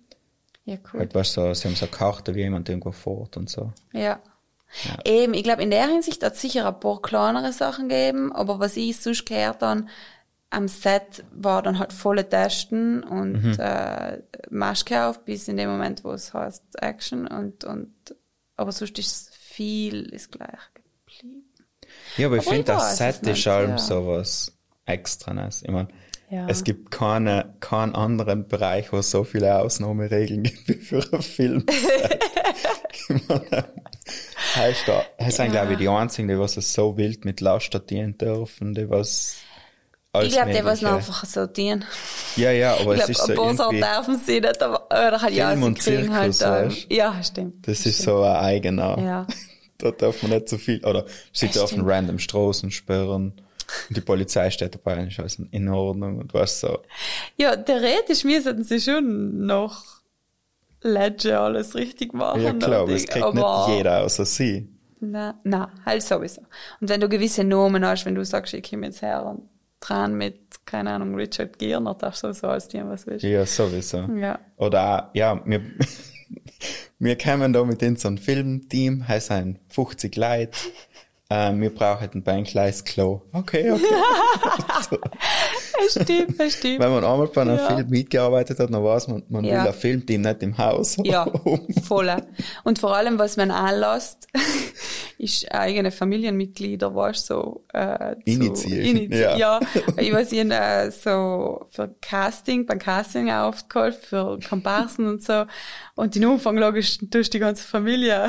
Ja, 0.64 0.77
cool. 0.93 1.01
Halt, 1.01 1.14
weißt 1.14 1.37
du, 1.37 1.55
sie 1.55 1.69
haben 1.69 1.77
so 1.77 1.87
eine 1.87 1.93
Karte, 1.93 2.35
wie 2.35 2.41
jemand 2.41 2.69
irgendwo 2.69 2.93
fährt 2.93 3.37
und 3.37 3.49
so. 3.49 3.73
Ja. 3.93 4.21
Ja. 4.85 4.99
Eben, 5.07 5.33
ich 5.33 5.45
glaube, 5.45 5.62
in 5.62 5.71
der 5.71 5.87
Hinsicht 5.87 6.23
hat 6.23 6.35
es 6.35 6.43
sicher 6.43 6.69
ein 6.69 6.79
paar 6.79 7.01
kleinere 7.01 7.55
Sachen 7.55 7.88
gegeben, 7.88 8.33
aber 8.33 8.59
was 8.59 8.77
ich 8.77 8.99
sonst 8.99 9.25
gehört 9.25 9.62
dann 9.62 9.88
am 10.51 10.69
Set 10.69 11.25
war 11.33 11.62
dann 11.62 11.79
halt 11.79 11.93
volle 11.93 12.29
Testen 12.29 13.03
und 13.03 13.43
mhm. 13.43 13.57
äh, 13.59 14.19
Maske 14.51 15.05
auf, 15.05 15.25
bis 15.25 15.49
in 15.49 15.57
dem 15.57 15.71
Moment, 15.71 16.05
wo 16.05 16.12
es 16.12 16.33
heißt 16.33 16.62
Action 16.81 17.27
und, 17.27 17.64
und 17.64 17.93
aber 18.57 18.73
sonst 18.73 18.99
ist 18.99 19.35
viel 19.35 20.03
ist 20.07 20.33
gleich 20.33 20.59
geblieben. 20.75 21.45
Ja, 22.17 22.27
aber, 22.27 22.37
aber 22.37 22.43
ich 22.43 22.49
finde, 22.49 22.64
das 22.64 22.97
Set 22.97 23.27
ist 23.27 23.47
allem 23.47 23.73
ja. 23.73 23.79
so 23.79 24.23
was 24.88 24.94
Extranes. 24.94 25.62
Ich 25.62 25.70
meine, 25.70 25.88
ja. 26.31 26.46
es 26.48 26.64
gibt 26.64 26.90
keine, 26.90 27.55
keinen 27.61 27.94
anderen 27.94 28.48
Bereich, 28.48 28.92
wo 28.92 28.98
es 28.98 29.11
so 29.11 29.24
viele 29.24 29.59
Ausnahmeregeln 29.59 30.42
gibt 30.44 30.68
wie 30.68 30.74
für 30.74 31.03
einen 31.12 31.22
Film. 31.22 31.66
ich 32.92 33.29
meine, 33.29 33.64
heißt 34.55 34.88
da, 34.88 35.05
das 35.18 35.37
sind, 35.37 35.53
glaube 35.53 35.72
ich, 35.72 35.79
die 35.79 35.88
einzigen, 35.88 36.29
die 36.29 36.38
was 36.38 36.55
so 36.55 36.96
wild 36.96 37.24
mit 37.24 37.40
Laster 37.40 37.81
dienen 37.81 38.16
dürfen, 38.18 38.74
die 38.74 38.88
was 38.88 39.37
ich 40.20 40.33
glaube, 40.33 40.53
die 40.53 40.64
was 40.64 40.83
einfach 40.83 41.24
so 41.27 41.46
dienen. 41.46 41.85
Ja, 42.37 42.51
ja, 42.51 42.77
aber 42.77 42.96
ich 42.96 43.03
es 43.03 43.11
ist 43.11 43.27
so 43.27 43.33
irgendwie... 43.35 43.81
dürfen 43.81 44.18
sie 44.24 44.40
nicht, 44.40 44.62
aber, 44.62 44.87
oder 44.87 45.20
halt, 45.20 45.35
ja, 45.35 45.55
sie 45.55 45.74
kriegen 45.74 46.12
halt, 46.14 46.37
ähm, 46.42 46.74
ja, 46.88 47.22
stimmt. 47.22 47.68
Das, 47.68 47.79
das 47.79 47.87
ist 47.87 48.03
stimmt. 48.03 48.16
so 48.16 48.22
ein 48.22 48.37
eigener. 48.37 48.98
Ja. 48.98 49.27
da 49.79 49.90
darf 49.92 50.22
man 50.22 50.33
nicht 50.33 50.48
so 50.48 50.57
viel, 50.59 50.85
oder 50.85 51.05
sie 51.33 51.46
das 51.46 51.57
dürfen 51.57 51.74
stimmt. 51.74 51.88
random 51.88 52.18
Straßen 52.18 52.70
sperren. 52.70 53.40
Die 53.90 54.00
Polizei 54.00 54.50
steht 54.50 54.74
dabei 54.74 55.00
und 55.00 55.09
ist 55.09 55.20
alles 55.20 55.38
in 55.50 55.68
Ordnung 55.68 56.18
und 56.18 56.35
was 56.35 56.61
so. 56.61 56.78
Ja, 57.37 57.57
theoretisch 57.57 58.24
müssen 58.24 58.62
sie 58.64 58.81
schon 58.81 59.46
noch 59.46 59.85
Ledger 60.83 61.40
alles 61.40 61.74
richtig 61.74 62.12
machen. 62.14 62.42
Ja, 62.42 62.52
klar, 62.52 62.83
aber 62.83 62.92
es 62.92 63.07
kriegt 63.07 63.24
aber 63.24 63.66
nicht 63.66 63.76
jeder 63.76 64.04
außer 64.04 64.24
sie. 64.24 64.68
Na, 65.00 65.38
na, 65.44 65.70
halt 65.85 66.02
sowieso. 66.02 66.42
Und 66.81 66.88
wenn 66.88 67.00
du 67.00 67.09
gewisse 67.09 67.44
Nomen 67.44 67.85
hast, 67.85 68.04
wenn 68.04 68.14
du 68.14 68.24
sagst, 68.24 68.54
ich 68.54 68.68
komme 68.68 68.87
jetzt 68.87 69.02
her 69.02 69.24
und 69.24 69.42
dran 69.81 70.14
mit, 70.14 70.64
keine 70.66 70.90
Ahnung, 70.90 71.14
Richard 71.14 71.59
Gere, 71.59 71.96
darfst 71.98 72.24
du 72.24 72.33
so 72.33 72.48
als 72.48 72.68
Team 72.68 72.88
was 72.88 73.07
willst. 73.07 73.24
Ja, 73.24 73.46
sowieso. 73.46 73.98
Ja. 74.16 74.38
Oder 74.57 75.09
auch, 75.09 75.14
ja, 75.14 75.40
wir, 75.44 75.62
wir 76.98 77.16
kommen 77.16 77.52
da 77.52 77.64
mit 77.64 77.83
in 77.83 77.96
so 77.96 78.09
ein 78.09 78.18
Filmteam, 78.18 79.07
heißt 79.07 79.31
ein 79.31 79.59
50 79.68 80.16
Leute, 80.16 80.59
ähm, 81.31 81.61
wir 81.61 81.75
brauchen 81.75 82.09
ein 82.14 82.23
Beinkleis 82.23 82.83
Klo. 82.83 83.21
Okay, 83.33 83.71
okay. 83.71 83.85
stimmt, 85.91 86.41
das 86.41 86.55
stimmt. 86.55 86.81
Wenn 86.81 86.91
man 86.91 87.05
einmal 87.05 87.27
bei 87.27 87.43
einem 87.43 87.59
ja. 87.59 87.67
Film 87.67 87.91
mitgearbeitet 87.91 88.59
hat, 88.59 88.73
dann 88.73 88.83
weiß 88.83 89.09
man, 89.09 89.23
man 89.29 89.45
ja. 89.45 89.62
will 89.62 89.69
ein 89.69 89.75
Filmteam 89.75 90.23
nicht 90.23 90.43
im 90.43 90.57
Haus. 90.57 90.97
Ja, 91.05 91.27
voll. 91.87 92.11
Und 92.64 92.79
vor 92.79 92.97
allem, 92.97 93.19
was 93.19 93.37
man 93.37 93.51
anlässt, 93.51 94.27
ist 95.19 95.53
eigene 95.53 95.91
Familienmitglieder, 95.91 96.95
weißt 96.95 97.27
so, 97.27 97.64
äh, 97.75 98.17
initiiert. 98.25 98.87
Initi 98.87 99.19
ja. 99.19 99.37
ja. 99.37 99.61
Ich 99.99 100.11
weiß, 100.11 100.33
ich 100.33 100.38
äh, 100.38 100.91
so 100.91 101.67
für 101.69 101.95
Casting, 102.01 102.64
beim 102.64 102.79
Casting 102.79 103.31
aufgeholfen, 103.31 104.01
für 104.03 104.38
Komparsen 104.49 105.07
und 105.07 105.23
so. 105.23 105.45
Und 105.95 106.17
in 106.17 106.25
Umfang 106.25 106.57
logisch 106.57 106.99
durch 107.03 107.29
die 107.29 107.38
ganze 107.38 107.64
Familie 107.64 108.29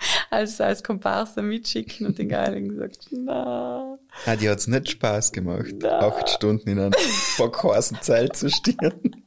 als, 0.30 0.60
als 0.60 0.82
Komparse 0.82 1.42
mitschicken 1.42 2.06
und 2.06 2.18
den 2.18 2.28
Geilen 2.28 2.68
gesagt, 2.68 3.08
na. 3.10 3.98
Ah, 4.26 4.36
die 4.36 4.48
hat's 4.48 4.66
nicht 4.66 4.90
Spaß 4.90 5.32
gemacht, 5.32 5.74
na. 5.80 6.00
acht 6.00 6.28
Stunden 6.28 6.68
in 6.68 6.78
einem 6.78 6.92
verkorsen 7.36 7.98
Zelt 8.02 8.36
zu 8.36 8.50
stehen. 8.50 9.24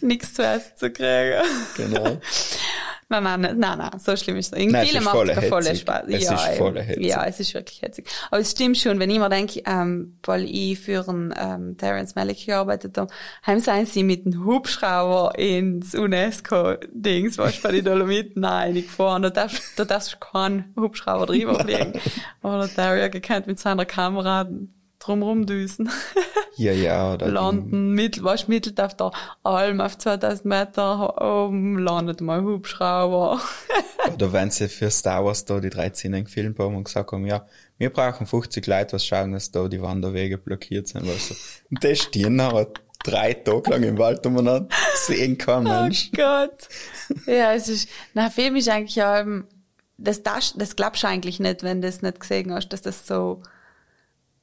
Nichts 0.00 0.34
zu 0.34 0.42
essen 0.42 0.72
zu 0.76 0.90
kriegen. 0.90 1.42
Genau. 1.76 2.18
Nein, 3.10 3.22
nein, 3.22 3.40
nein, 3.40 3.78
nein, 3.78 3.98
so 3.98 4.14
schlimm 4.16 4.36
ist 4.36 4.52
es. 4.52 4.58
In 4.58 4.76
vielen 4.76 5.02
macht 5.02 5.28
es 5.28 5.48
voll 5.48 5.64
Spaß. 5.64 6.04
Es 6.08 6.24
ja, 6.24 6.34
ist 6.34 6.58
voll 6.58 6.78
hetzig. 6.78 7.06
Ja, 7.06 7.24
es 7.24 7.40
ist 7.40 7.54
wirklich 7.54 7.80
hetzig. 7.80 8.06
Aber 8.30 8.40
es 8.40 8.50
stimmt 8.50 8.76
schon, 8.76 9.00
wenn 9.00 9.08
ich 9.08 9.18
mir 9.18 9.30
denke, 9.30 9.62
ähm, 9.64 10.18
weil 10.24 10.44
ich 10.44 10.78
für 10.78 11.08
einen 11.08 11.34
ähm, 11.34 11.78
Terence 11.78 12.14
Malick 12.16 12.44
gearbeitet 12.44 12.98
habe, 12.98 13.10
haben 13.42 13.60
sie 13.60 13.86
sie 13.86 14.02
mit 14.02 14.26
einem 14.26 14.44
Hubschrauber 14.44 15.38
ins 15.38 15.94
UNESCO-Dings, 15.94 17.38
was 17.38 17.62
bei 17.62 17.72
den 17.72 17.86
Dolomiten 17.86 18.44
reingefahren. 18.44 19.22
Da 19.22 19.30
darfst, 19.30 19.62
da 19.76 19.86
darfst 19.86 20.12
du 20.12 20.18
keinen 20.18 20.74
Hubschrauber 20.76 21.24
drüber 21.24 21.58
fliegen. 21.60 21.94
Aber 22.42 22.58
der 22.66 22.74
Terrier 22.74 23.08
gekannt 23.08 23.46
mit 23.46 23.58
seiner 23.58 23.86
Kamera 23.86 24.46
drumrum 24.98 25.46
düsen. 25.46 25.90
Ja, 26.56 26.72
ja, 26.72 27.14
oder? 27.14 27.28
Landen, 27.30 27.92
mittel, 27.92 28.24
was 28.24 28.48
mittelt 28.48 28.80
auf 28.80 28.96
der 28.96 29.12
Alm 29.44 29.80
auf 29.80 29.96
2000 29.96 30.44
Meter 30.44 31.44
oben, 31.46 31.78
landet 31.78 32.20
mal 32.20 32.42
Hubschrauber. 32.42 33.40
oder 34.12 34.32
wenn 34.32 34.50
sie 34.50 34.68
für 34.68 34.90
Star 34.90 35.24
Wars 35.24 35.44
da 35.44 35.60
die 35.60 35.70
13 35.70 36.24
gefilmt 36.24 36.58
haben 36.58 36.76
und 36.76 36.84
gesagt 36.84 37.12
haben, 37.12 37.26
ja, 37.26 37.46
wir 37.78 37.90
brauchen 37.90 38.26
50 38.26 38.66
Leute, 38.66 38.94
was 38.94 39.06
schauen, 39.06 39.32
dass 39.32 39.50
da 39.52 39.68
die 39.68 39.80
Wanderwege 39.80 40.36
blockiert 40.36 40.88
sind, 40.88 41.06
weißt 41.06 41.30
du. 41.30 41.34
Und 41.70 41.84
das 41.84 41.98
stehen 41.98 42.36
nachher 42.36 42.68
drei 43.04 43.34
Tage 43.34 43.70
lang 43.70 43.82
im 43.84 43.98
Wald 43.98 44.26
umeinander, 44.26 44.68
sehen 44.94 45.38
kein 45.38 45.66
oh 45.66 45.70
Mensch. 45.70 46.10
Oh 46.12 46.16
Gott. 46.16 46.68
Ja, 47.26 47.54
es 47.54 47.68
ist, 47.68 47.88
na, 48.14 48.30
Film 48.30 48.56
ist 48.56 48.68
eigentlich 48.68 48.96
ja, 48.96 49.24
das, 49.96 50.22
das, 50.22 50.54
das 50.56 50.76
glaubst 50.76 51.02
du 51.02 51.08
eigentlich 51.08 51.40
nicht, 51.40 51.62
wenn 51.62 51.82
du 51.82 51.88
es 51.88 52.02
nicht 52.02 52.20
gesehen 52.20 52.52
hast, 52.52 52.68
dass 52.68 52.82
das 52.82 53.06
so, 53.06 53.42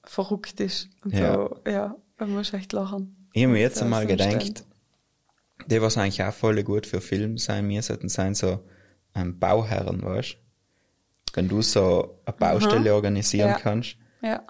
verrückt 0.06 0.60
ist. 0.60 0.90
Und 1.04 1.14
ja. 1.14 1.34
so, 1.34 1.60
ja, 1.68 1.96
man 2.18 2.32
muss 2.32 2.54
echt 2.54 2.74
lachen. 2.74 3.30
Ich 3.34 3.44
habe 3.44 3.54
mir 3.54 3.60
jetzt 3.60 3.82
einmal 3.82 4.06
gedacht, 4.06 4.64
die, 5.68 5.82
was 5.82 5.98
eigentlich 5.98 6.24
auch 6.24 6.34
voll 6.34 6.64
gut 6.64 6.86
für 6.86 7.02
Film 7.02 7.38
sein 7.38 7.68
mir 7.68 7.82
sollten 7.82 8.10
sein, 8.10 8.36
so 8.36 8.60
ähm, 9.14 9.40
Bauherren, 9.40 10.04
weißt 10.04 10.38
Wenn 11.34 11.48
du 11.48 11.62
so 11.62 12.22
eine 12.26 12.36
Baustelle 12.38 12.90
Aha. 12.90 12.96
organisieren 12.96 13.50
ja. 13.50 13.60
kannst, 13.60 13.98
ja. 14.22 14.42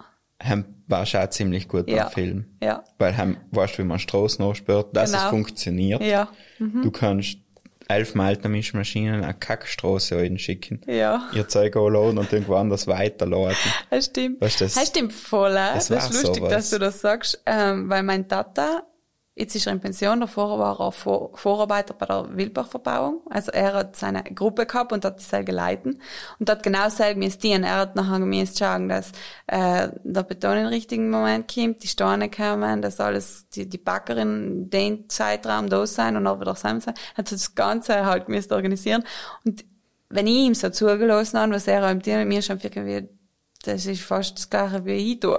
Haben, 0.44 0.84
warst 0.88 1.14
du 1.14 1.24
auch 1.24 1.30
ziemlich 1.30 1.68
gut 1.68 1.86
beim 1.86 1.96
ja. 1.96 2.10
Film. 2.10 2.58
Ja. 2.62 2.84
Weil 2.98 3.16
haben, 3.16 3.38
weißt 3.52 3.76
du, 3.76 3.84
wie 3.84 3.88
man 3.88 4.00
Straßen 4.00 4.46
nachspürt, 4.46 4.96
dass 4.96 5.12
genau. 5.12 5.24
es 5.24 5.30
funktioniert. 5.30 6.02
Ja. 6.02 6.28
Mhm. 6.60 6.82
Du 6.82 6.92
kannst 6.92 7.38
elf 7.88 8.16
Malter 8.16 8.50
Mischmaschinen 8.50 9.24
eine 9.24 9.34
Kackstraße 9.34 10.38
schicken. 10.38 10.82
Ja. 10.88 11.30
Ihr 11.34 11.48
Zeug 11.48 11.76
anladen 11.76 12.18
und 12.18 12.32
irgendwo 12.32 12.56
anders 12.56 12.88
weiterladen. 12.88 13.56
Das 13.90 14.06
stimmt. 14.06 14.42
Weißt, 14.42 14.62
das, 14.62 14.74
das 14.74 14.88
stimmt 14.88 15.14
voll. 15.14 15.54
Das, 15.54 15.88
das 15.88 16.10
ist 16.10 16.24
lustig, 16.24 16.44
sowas. 16.44 16.52
dass 16.52 16.70
du 16.70 16.80
das 16.80 17.02
sagst, 17.02 17.42
ähm, 17.46 17.90
weil 17.90 18.04
mein 18.04 18.28
Tata 18.28 18.84
Jetzt 19.38 19.54
ist 19.54 19.68
er 19.68 19.74
in 19.74 19.82
Pension, 19.82 20.22
davor 20.22 20.58
war 20.58 20.80
er 20.80 20.94
Vor 20.94 21.38
Vorarbeiter 21.38 21.94
bei 21.94 22.06
der 22.06 22.38
Wildbachverbauung. 22.38 23.22
Also 23.30 23.52
er 23.52 23.74
hat 23.74 23.98
seine 23.98 24.24
Gruppe 24.24 24.66
gehabt 24.66 24.94
und 24.94 25.04
hat 25.04 25.20
die 25.20 25.24
selber 25.24 25.48
geleitet. 25.48 25.98
Und 26.40 26.50
hat 26.50 26.64
genau 26.64 26.88
selber 26.88 27.20
müssen 27.20 27.42
dienen. 27.42 27.66
Er 27.66 27.80
hat 27.80 27.98
nachher 27.98 28.20
müssen 28.20 28.56
schauen, 28.56 28.88
dass 28.88 29.12
äh, 29.48 29.90
der 30.06 30.24
Beton 30.24 30.58
im 30.58 30.68
richtigen 30.68 31.10
Moment 31.10 31.54
kommt, 31.54 31.84
die 31.84 31.90
Steine 31.90 32.30
kommen, 32.30 32.82
dass 32.82 33.02
alles, 33.02 33.50
die, 33.50 33.68
die 33.68 33.78
Backerin 33.78 34.70
den 34.70 35.10
Zeitraum 35.10 35.68
da 35.70 35.86
sein 35.86 36.16
und 36.16 36.26
auch 36.28 36.40
wieder 36.40 36.56
zusammen 36.56 36.80
sein. 36.80 36.94
Er 37.16 37.18
hat 37.18 37.32
das 37.32 37.56
Ganze 37.56 38.06
halt 38.06 38.30
müssen 38.30 38.54
organisieren. 38.54 39.04
Und 39.44 39.66
wenn 40.10 40.28
ich 40.28 40.34
ihm 40.34 40.54
so 40.54 40.70
zugelassen 40.70 41.38
habe, 41.40 41.56
was 41.56 41.68
er 41.68 41.82
halt 41.82 42.06
mit 42.06 42.28
mir 42.28 42.42
schon 42.42 42.60
irgendwie 42.62 43.10
das 43.68 43.86
ist 43.86 44.02
fast 44.02 44.38
das 44.38 44.50
gleiche 44.50 44.86
wie 44.86 45.14
ich 45.14 45.20
tue. 45.20 45.38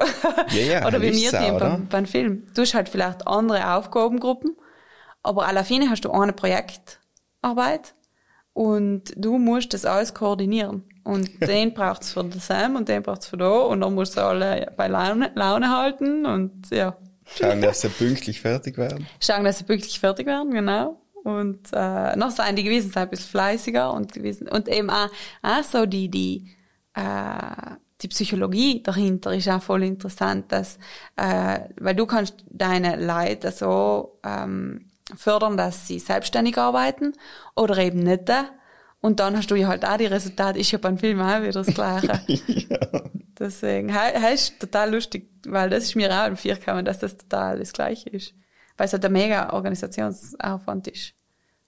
Ja, 0.51 0.63
ja, 0.63 0.87
oder 0.87 1.01
wie 1.01 1.13
wir 1.13 1.31
tun 1.31 1.59
beim, 1.59 1.89
beim 1.89 2.07
Film. 2.07 2.47
Du 2.55 2.63
hast 2.63 2.75
halt 2.75 2.89
vielleicht 2.89 3.27
andere 3.27 3.75
Aufgabengruppen, 3.75 4.57
aber 5.23 5.47
fine 5.65 5.91
hast 5.91 6.05
du 6.05 6.11
eine 6.11 6.33
Projektarbeit 6.33 7.95
und 8.53 9.13
du 9.17 9.39
musst 9.39 9.75
das 9.75 9.85
alles 9.85 10.15
koordinieren. 10.15 10.85
Und 11.05 11.41
den 11.47 11.75
braucht 11.75 12.03
es 12.03 12.13
für 12.13 12.25
den 12.25 12.41
Sam 12.41 12.77
und 12.77 12.89
den 12.89 13.03
braucht 13.03 13.23
es 13.23 13.29
für 13.29 13.37
da 13.37 13.59
und 13.61 13.81
dann 13.81 13.95
musst 13.95 14.17
du 14.17 14.23
alle 14.23 14.73
bei 14.77 14.89
Laune, 14.89 15.31
Laune 15.35 15.71
halten 15.71 16.27
und 16.27 16.71
ja. 16.71 16.97
Schauen, 17.27 17.61
dass 17.61 17.81
sie 17.81 17.89
pünktlich 17.99 18.41
fertig 18.41 18.79
werden. 18.79 19.07
Schauen, 19.21 19.45
dass 19.45 19.59
sie 19.59 19.65
pünktlich 19.65 20.01
fertig 20.01 20.27
werden, 20.27 20.53
genau. 20.53 21.01
Und 21.23 21.69
äh, 21.73 22.17
noch 22.17 22.31
sein 22.31 22.55
die 22.55 22.63
gewesen 22.63 22.85
sind 22.85 22.97
ein 22.97 23.11
bisschen 23.11 23.31
fleißiger 23.31 23.93
und 23.93 24.13
gewesen 24.13 24.49
und 24.49 24.69
eben 24.69 24.91
auch, 24.91 25.09
auch 25.43 25.63
so 25.65 25.85
die 25.85 26.09
die 26.09 26.57
äh, 26.95 27.75
die 28.07 28.11
Psychologie 28.11 28.83
dahinter 28.85 29.35
ist 29.35 29.49
auch 29.49 29.61
voll 29.61 29.83
interessant, 29.83 30.53
dass 30.53 30.79
äh, 31.17 31.59
weil 31.81 31.97
du 31.97 32.07
kannst 32.07 32.45
deine 32.49 33.05
Leute 33.05 33.51
so 33.51 34.21
ähm, 34.25 34.93
fördern, 35.17 35.57
dass 35.57 35.89
sie 35.89 35.99
selbstständig 35.99 36.57
arbeiten 36.57 37.15
oder 37.57 37.77
eben 37.79 37.99
nicht. 37.99 38.31
Und 39.01 39.19
dann 39.19 39.37
hast 39.37 39.51
du 39.51 39.57
ja 39.57 39.67
halt 39.67 39.85
auch 39.85 39.97
die 39.97 40.07
Resultate. 40.07 40.59
Ist 40.61 40.71
ja 40.71 40.79
beim 40.79 40.99
Film 40.99 41.21
auch 41.21 41.41
wieder 41.41 41.51
das 41.51 41.67
Gleiche. 41.67 42.21
ja. 42.47 42.79
Deswegen, 43.39 43.89
he, 43.89 44.35
ist 44.35 44.59
total 44.61 44.93
lustig, 44.93 45.29
weil 45.47 45.69
das 45.69 45.85
ist 45.85 45.97
mir 45.97 46.11
auch 46.13 46.29
im 46.29 46.37
Vier 46.37 46.57
gekommen, 46.57 46.85
dass 46.85 47.01
das 47.01 47.17
total 47.17 47.59
das 47.59 47.73
Gleiche 47.73 48.09
ist. 48.11 48.35
Weil 48.77 48.87
es 48.87 48.93
halt 48.93 49.05
ein 49.05 49.13
mega 49.13 49.53
Organisationsaufwand 49.53 50.89
ist. 50.89 51.13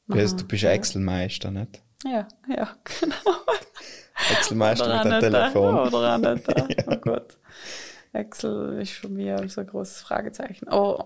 Aha, 0.08 0.18
du 0.18 0.44
bist 0.44 0.62
ja. 0.62 0.70
Excel-Meister, 0.70 1.50
nicht? 1.50 1.82
Ja, 2.04 2.28
ja, 2.48 2.76
genau. 3.00 3.40
Excel-Meister 4.30 5.04
mit 5.04 5.12
dem 5.12 5.20
Telefon. 5.20 5.78
Oder 5.78 6.14
auch 6.14 6.18
nicht. 6.34 6.48
ja. 6.48 6.84
Oh 6.86 6.96
Gott. 6.96 7.38
Excel 8.12 8.80
ist 8.80 8.92
für 8.92 9.08
mich 9.08 9.52
so 9.52 9.60
ein 9.60 9.66
großes 9.66 10.00
Fragezeichen. 10.00 10.66
Oh, 10.70 10.98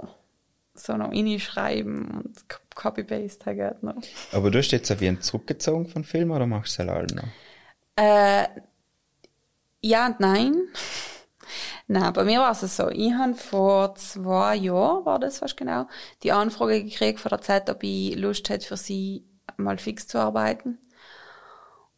so 0.75 0.97
noch 0.97 1.13
schreiben 1.39 2.23
und 2.25 2.45
Copy-Paste 2.75 3.55
geht 3.55 3.83
noch. 3.83 3.97
Aber 4.33 4.51
du 4.51 4.59
hast 4.59 4.71
jetzt 4.71 4.91
auf 4.91 5.01
jeden 5.01 5.21
zurückgezogen 5.21 5.87
von 5.87 6.05
Film 6.05 6.31
oder 6.31 6.47
machst 6.47 6.79
du 6.79 6.83
es 6.83 6.89
alleine 6.89 7.15
noch? 7.15 7.29
Äh, 7.97 8.47
ja 9.83 10.07
und 10.07 10.21
nein. 10.21 10.55
Nein, 11.89 12.13
bei 12.15 12.25
mir 12.25 12.41
war 12.41 12.53
es 12.53 12.61
so. 12.77 12.89
Ich 12.89 13.13
habe 13.13 13.35
vor 13.35 13.95
zwei 13.97 14.57
Jahren, 14.57 15.05
war 15.05 15.19
das 15.19 15.41
fast 15.41 15.57
genau, 15.57 15.87
die 16.23 16.33
Anfrage 16.33 16.83
gekriegt 16.83 17.21
von 17.21 17.31
der 17.31 17.43
Zeit, 17.43 17.69
ob 17.69 17.83
ich 17.83 18.17
Lust 18.17 18.49
hätte, 18.49 18.67
für 18.67 18.77
sie 18.77 19.25
mal 19.59 19.77
fix 19.77 20.07
zu 20.07 20.19
arbeiten. 20.19 20.79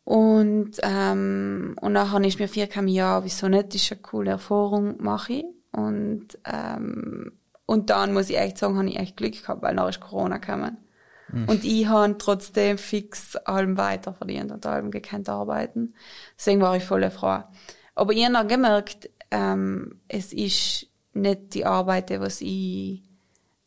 Und, 0.04 0.72
ähm, 0.82 1.76
und 1.80 1.98
habe 1.98 2.26
ich 2.26 2.38
mir 2.38 2.48
vier 2.48 2.66
kam, 2.66 2.88
ja, 2.88 3.24
wieso 3.24 3.48
nicht, 3.48 3.68
das 3.68 3.76
ist 3.76 3.92
eine 3.92 4.02
coole 4.02 4.30
Erfahrung, 4.32 5.02
mache 5.02 5.32
ich. 5.32 5.44
Und, 5.72 6.38
ähm, 6.44 7.32
und 7.66 7.90
dann 7.90 8.12
muss 8.12 8.28
ich 8.28 8.38
echt 8.38 8.58
sagen, 8.58 8.76
habe 8.76 8.88
ich 8.88 8.98
echt 8.98 9.16
Glück 9.16 9.40
gehabt, 9.40 9.62
weil 9.62 9.74
nachher 9.74 9.88
ist 9.88 10.00
Corona 10.00 10.36
gekommen. 10.36 10.76
Mhm. 11.32 11.48
Und 11.48 11.64
ich 11.64 11.88
habe 11.88 12.16
trotzdem 12.18 12.76
fix 12.76 13.36
allem 13.36 13.78
weiter 13.78 14.12
verdient 14.12 14.52
und 14.52 14.66
allem 14.66 14.90
gekannt 14.90 15.28
arbeiten. 15.28 15.94
Deswegen 16.36 16.60
war 16.60 16.76
ich 16.76 16.84
voll 16.84 17.10
froh. 17.10 17.42
Aber 17.94 18.12
ich 18.12 18.26
habe 18.26 18.46
gemerkt, 18.46 19.08
ähm, 19.30 20.00
es 20.08 20.32
ist 20.32 20.86
nicht 21.14 21.54
die 21.54 21.64
Arbeit, 21.64 22.10
was 22.20 22.40
ich 22.40 23.02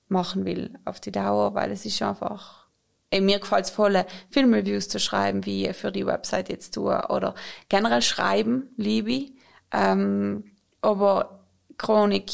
machen 0.08 0.46
will 0.46 0.78
auf 0.86 1.00
die 1.00 1.12
Dauer, 1.12 1.56
weil 1.56 1.72
es 1.72 1.86
ist 1.86 2.02
einfach, 2.02 2.67
ey, 3.10 3.22
mir 3.22 3.40
gefällt 3.40 3.66
es 3.66 3.72
voll, 3.72 4.06
Filmreviews 4.30 4.90
zu 4.90 5.00
schreiben, 5.00 5.46
wie 5.46 5.68
ich 5.68 5.76
für 5.76 5.92
die 5.92 6.06
Website 6.06 6.50
jetzt 6.50 6.74
tue, 6.74 7.08
oder 7.10 7.36
generell 7.70 8.02
schreiben, 8.02 8.70
liebe 8.78 9.12
ich. 9.12 9.32
Ähm, 9.72 10.52
aber 10.82 11.46
Chronik 11.78 12.32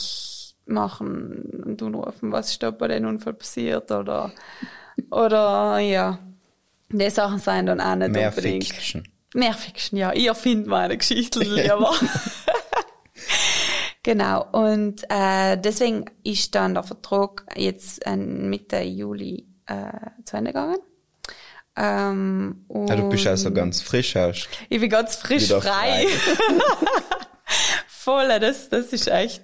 machen 0.66 1.64
und 1.66 1.82
anrufen, 1.82 2.32
was 2.32 2.52
ist 2.52 2.64
da 2.64 2.72
bei 2.72 2.88
dem 2.88 3.06
Unfall 3.06 3.34
passiert, 3.34 3.92
oder, 3.92 4.32
oder, 5.12 5.80
ja. 5.80 6.20
Die 6.90 7.10
Sachen 7.10 7.40
sind 7.40 7.66
dann 7.66 7.82
auch 7.82 7.96
nicht 7.96 8.12
Mehr 8.12 8.30
unbedingt. 8.30 8.66
Fiction. 8.66 9.08
Mehr 9.34 9.54
Fiction, 9.54 9.98
ja. 9.98 10.14
Ich 10.14 10.28
erfinde 10.28 10.70
meine 10.70 10.96
Geschichten 10.96 11.42
lieber. 11.42 11.92
genau. 14.04 14.46
Und 14.52 15.04
äh, 15.10 15.58
deswegen 15.58 16.06
ist 16.24 16.54
dann 16.54 16.76
der 16.76 16.84
Vertrag 16.84 17.44
jetzt 17.56 18.06
äh, 18.06 18.16
Mitte 18.16 18.82
Juli 18.82 19.48
äh, 19.68 19.92
zu 20.26 20.38
Ende 20.38 20.52
gegangen. 20.52 20.78
Ähm, 21.76 22.66
ja, 22.70 22.96
du 22.96 23.10
bist 23.10 23.26
also 23.26 23.52
ganz 23.52 23.82
frisch 23.82 24.16
aus. 24.16 24.48
Ich 24.70 24.80
bin 24.80 24.90
ganz 24.90 25.16
frisch 25.16 25.48
frei. 25.48 25.62
frei. 25.62 26.08
Voll, 28.04 28.28
das, 28.42 28.68
das 28.68 28.88
ist 28.88 29.08
echt, 29.08 29.44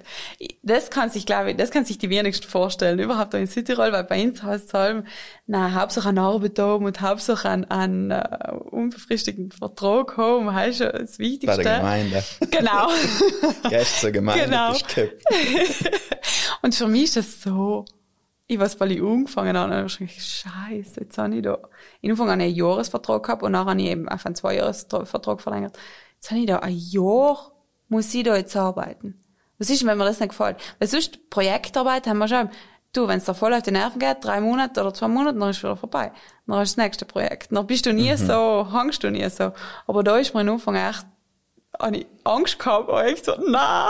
das 0.64 0.90
kann 0.90 1.10
sich, 1.10 1.26
glaube 1.26 1.52
ich, 1.52 1.58
das 1.58 1.72
kann 1.72 1.86
sich 1.86 1.98
die 1.98 2.10
wenigsten 2.10 2.46
vorstellen, 2.46 3.00
überhaupt 3.00 3.34
in 3.34 3.48
Südtirol, 3.48 3.94
weil 3.94 4.04
bei 4.04 4.22
uns 4.22 4.44
heißt 4.44 4.66
es 4.68 4.74
halt, 4.74 5.06
na, 5.48 5.74
Hauptsache 5.74 6.10
an 6.10 6.18
Arbeit 6.18 6.60
haben 6.60 6.84
und 6.84 7.00
Hauptsache 7.00 7.48
an, 7.48 7.64
an 7.66 8.12
uh, 8.12 8.58
unbefristeten 8.70 9.54
Vertrag 9.54 10.18
haben, 10.18 10.54
heißt 10.54 10.80
schon 10.80 10.92
das 10.92 11.20
Wichtigste. 11.20 11.56
Bei 11.56 11.64
der 11.64 11.78
Gemeinde. 11.78 12.24
Genau. 12.52 12.90
Gäste 13.70 14.00
zur 14.02 14.12
Gemeinde 14.12 14.46
genau. 14.46 14.74
und 16.62 16.76
für 16.76 16.88
mich 16.88 17.04
ist 17.04 17.16
das 17.16 17.42
so, 17.42 17.86
ich 18.50 18.60
weiß, 18.60 18.80
weil 18.80 18.92
ich 18.92 19.02
angefangen 19.02 19.56
habe, 19.56 19.70
dann 19.70 19.84
habe 19.84 20.04
ich 20.04 20.24
scheiße, 20.24 21.02
jetzt 21.02 21.18
habe 21.18 21.36
ich 21.36 21.44
da, 21.44 21.60
in 22.02 22.12
Anfang 22.12 22.30
einen 22.32 22.54
Jahresvertrag 22.54 23.24
gehabt 23.24 23.44
und 23.44 23.52
nachher 23.52 23.70
habe 23.70 23.82
ich 23.82 23.90
eben 23.90 24.10
auf 24.10 24.26
einen 24.26 24.36
Zwei-Jahres-Vertrag 24.36 25.40
verlängert. 25.40 25.78
Jetzt 26.16 26.32
habe 26.32 26.42
ich 26.42 26.48
da 26.48 26.58
ein 26.58 26.76
Jahr 26.76 27.52
muss 27.90 28.14
ich 28.14 28.24
da 28.24 28.36
jetzt 28.36 28.56
arbeiten? 28.56 29.24
Was 29.58 29.70
ist, 29.70 29.86
wenn 29.86 29.98
mir 29.98 30.06
das 30.06 30.20
nicht 30.20 30.30
gefällt? 30.30 30.58
Weil 30.80 30.88
sonst 30.88 31.30
Projektarbeit 31.30 32.08
haben 32.08 32.20
wir 32.20 32.28
schon, 32.28 32.50
du, 32.94 33.08
wenn 33.08 33.18
es 33.18 33.26
dir 33.26 33.34
voll 33.34 33.54
auf 33.54 33.64
die 33.64 33.72
Nerven 33.72 34.00
geht, 34.00 34.18
drei 34.22 34.40
Monate 34.40 34.80
oder 34.82 34.94
zwei 34.94 35.10
Monate, 35.10 35.38
dann 35.38 35.50
ist 35.50 35.58
es 35.58 35.64
wieder 35.64 35.76
vorbei. 35.76 36.12
Dann 36.48 36.62
ist 36.62 36.78
das 36.78 36.84
nächste 36.84 37.06
Projekt. 37.06 37.52
Dann 37.52 37.68
bist 37.68 37.86
du 37.86 37.94
nie 37.94 38.12
mhm. 38.12 38.18
so, 38.18 38.72
hangst 38.72 39.04
du 39.04 39.12
nie 39.12 39.30
so. 39.30 39.52
Aber 39.86 40.04
da 40.04 40.18
ist 40.18 40.34
mir 40.34 40.42
am 40.42 40.50
Anfang 40.50 40.76
echt, 40.76 41.06
habe 41.80 41.98
ich 41.98 42.06
Angst 42.24 42.60
gehabt, 42.60 42.90
aber 42.90 43.08
ich 43.08 43.24
so, 43.24 43.34
na. 43.48 43.90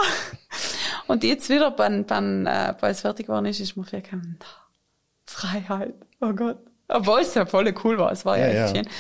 Und 1.08 1.23
jetzt 1.23 1.49
wieder, 1.49 1.78
wenn, 1.78 2.10
wenn, 2.10 2.45
äh, 2.45 2.73
es 2.82 3.02
fertig 3.02 3.28
geworden 3.28 3.45
ist, 3.45 3.60
ist 3.60 3.75
mir 3.75 3.84
viel 3.84 4.02
gekommen, 4.02 4.38
Freiheit. 5.25 5.93
Oh 6.21 6.34
Gott. 6.34 6.58
Obwohl 6.88 7.21
es 7.21 7.34
ja 7.36 7.45
voll 7.45 7.73
cool 7.84 7.97
war, 7.97 8.12
es 8.12 8.25
war 8.25 8.38
ja, 8.38 8.47
ja 8.47 8.65
echt 8.65 8.75
ja. 8.75 8.84
schön. 8.84 8.93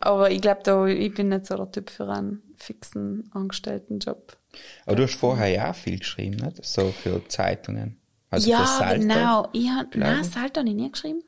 Aber 0.00 0.30
ich 0.30 0.40
glaube, 0.40 0.60
da, 0.62 0.86
ich 0.86 1.12
bin 1.14 1.28
nicht 1.28 1.46
so 1.46 1.56
der 1.56 1.70
Typ 1.70 1.90
für 1.90 2.08
einen 2.08 2.42
fixen 2.56 3.30
Angestelltenjob. 3.34 4.36
Aber 4.86 4.96
du 4.96 5.02
hast 5.04 5.16
vorher 5.16 5.48
ja 5.48 5.70
auch 5.70 5.74
viel 5.74 5.98
geschrieben, 5.98 6.36
nicht? 6.36 6.64
So 6.64 6.90
für 6.90 7.26
Zeitungen. 7.28 7.98
Also 8.30 8.50
ja, 8.50 8.58
für 8.58 8.66
Salto, 8.66 9.00
genau. 9.00 9.48
Ich 9.52 9.68
hab, 9.68 9.94
nein, 9.94 10.24
Salto 10.24 10.60
habe 10.60 10.68
ich 10.68 10.74
nie 10.74 10.90
geschrieben. 10.90 11.22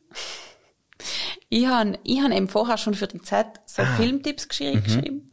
Ich 1.48 1.66
habe 1.66 1.98
ich 2.04 2.20
hab 2.20 2.30
eben 2.30 2.48
vorher 2.48 2.78
schon 2.78 2.94
für 2.94 3.06
die 3.06 3.22
Zeit 3.22 3.60
so 3.66 3.82
ah. 3.82 3.96
Filmtipps 3.96 4.48
geschrieben, 4.48 4.82
mhm. 4.86 5.30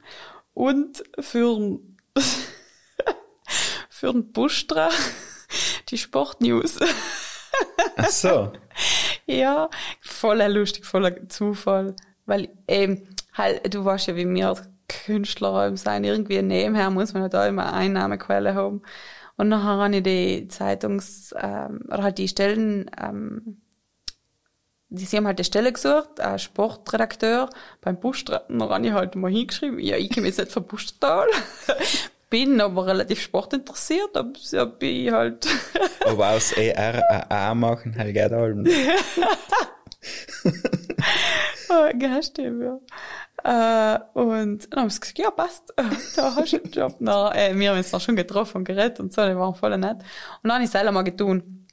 Und 0.57 1.03
für, 1.19 1.79
für 3.89 4.11
den 4.11 4.31
Bustra 4.31 4.89
die 5.89 5.99
Sportnews. 5.99 6.79
Ach 7.95 8.09
so. 8.09 8.51
ja, 9.27 9.69
voller 10.01 10.49
lustig, 10.49 10.87
voller 10.87 11.29
Zufall. 11.29 11.95
Weil 12.25 12.49
ähm, 12.67 13.03
halt, 13.33 13.71
du 13.71 13.85
weißt 13.85 14.07
ja, 14.07 14.15
wie 14.15 14.27
wir 14.27 14.57
Künstler 14.87 15.77
sein, 15.77 16.03
irgendwie 16.03 16.41
nebenher 16.41 16.89
muss 16.89 17.13
man 17.13 17.21
halt 17.21 17.35
da 17.35 17.45
immer 17.45 17.71
Einnahmequelle 17.71 18.55
haben. 18.55 18.81
Und 19.35 19.49
nachher 19.49 19.77
habe 19.77 19.95
ich 19.97 20.01
die 20.01 20.47
Zeitungs, 20.47 21.35
ähm, 21.39 21.81
oder 21.87 22.01
halt 22.01 22.17
die 22.17 22.29
Stellen, 22.29 22.89
ähm, 22.99 23.61
sie 24.89 25.17
haben 25.17 25.27
halt 25.27 25.39
die 25.39 25.43
Stelle 25.43 25.71
gesucht, 25.71 26.19
ein 26.19 26.39
Sportredakteur 26.39 27.49
beim 27.81 27.99
Buschstraten, 27.99 28.59
dann 28.59 28.69
habe 28.69 28.87
ich 28.87 28.93
halt 28.93 29.15
mal 29.15 29.31
hingeschrieben, 29.31 29.79
ja, 29.79 29.97
ich 29.97 30.13
komme 30.13 30.27
jetzt 30.27 30.39
nicht 30.39 30.51
vom 30.51 30.65
Buschtal, 30.65 31.27
bin 32.29 32.59
aber 32.61 32.87
relativ 32.87 33.21
sportinteressiert, 33.21 34.15
aber 34.15 34.65
bin 34.65 35.07
ich 35.07 35.11
halt. 35.11 35.47
aber 36.05 36.29
aus 36.29 36.53
ERAA 36.53 37.55
machen 37.55 37.95
halt 37.97 38.13
gerne 38.13 38.37
Alben. 38.37 38.67
oh, 41.69 41.89
ja, 41.99 42.19
ja. 42.37 42.79
Äh, 43.43 43.99
und 44.13 44.73
dann 44.73 44.81
haben 44.81 44.89
sie 44.89 44.99
gesagt, 44.99 45.19
ja, 45.19 45.31
passt, 45.31 45.73
da 46.15 46.35
hast 46.35 46.53
du 46.53 46.57
einen 46.57 46.71
Job. 46.71 46.95
Na, 46.99 47.33
äh, 47.35 47.57
wir 47.57 47.69
haben 47.69 47.77
uns 47.77 47.91
dann 47.91 47.99
schon 47.99 48.15
getroffen 48.15 48.57
und 48.57 48.65
geredet 48.65 48.99
und 48.99 49.13
so, 49.13 49.25
die 49.25 49.35
waren 49.37 49.55
voll 49.55 49.77
nett. 49.77 49.97
Und 49.97 50.49
dann 50.49 50.53
habe 50.53 50.63
ich 50.63 50.69
selber 50.69 50.91
mal 50.91 51.03
getan. 51.03 51.66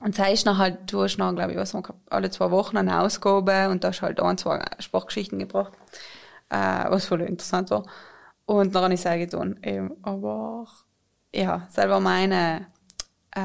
Und 0.00 0.18
das 0.18 0.26
heißt 0.26 0.46
halt, 0.46 0.92
du 0.92 1.02
hast 1.02 1.18
noch, 1.18 1.34
glaube 1.34 1.52
ich, 1.52 1.58
was 1.58 1.76
alle 2.08 2.30
zwei 2.30 2.50
Wochen 2.50 2.78
eine 2.78 3.00
Ausgabe 3.00 3.68
und 3.68 3.84
da 3.84 3.88
hast 3.88 4.02
halt 4.02 4.20
ein, 4.20 4.38
zwei 4.38 4.64
Sportgeschichten 4.78 5.38
gebracht, 5.38 5.72
äh, 6.48 6.56
was 6.88 7.06
voll 7.06 7.20
interessant 7.20 7.70
war. 7.70 7.84
Und 8.46 8.74
dann 8.74 8.84
habe 8.84 8.94
ich 8.94 9.00
selber 9.00 9.18
getan, 9.18 9.60
eben. 9.62 9.92
Aber, 10.02 10.66
ja, 11.34 11.66
selber 11.70 12.00
meine, 12.00 12.66
äh, 13.32 13.40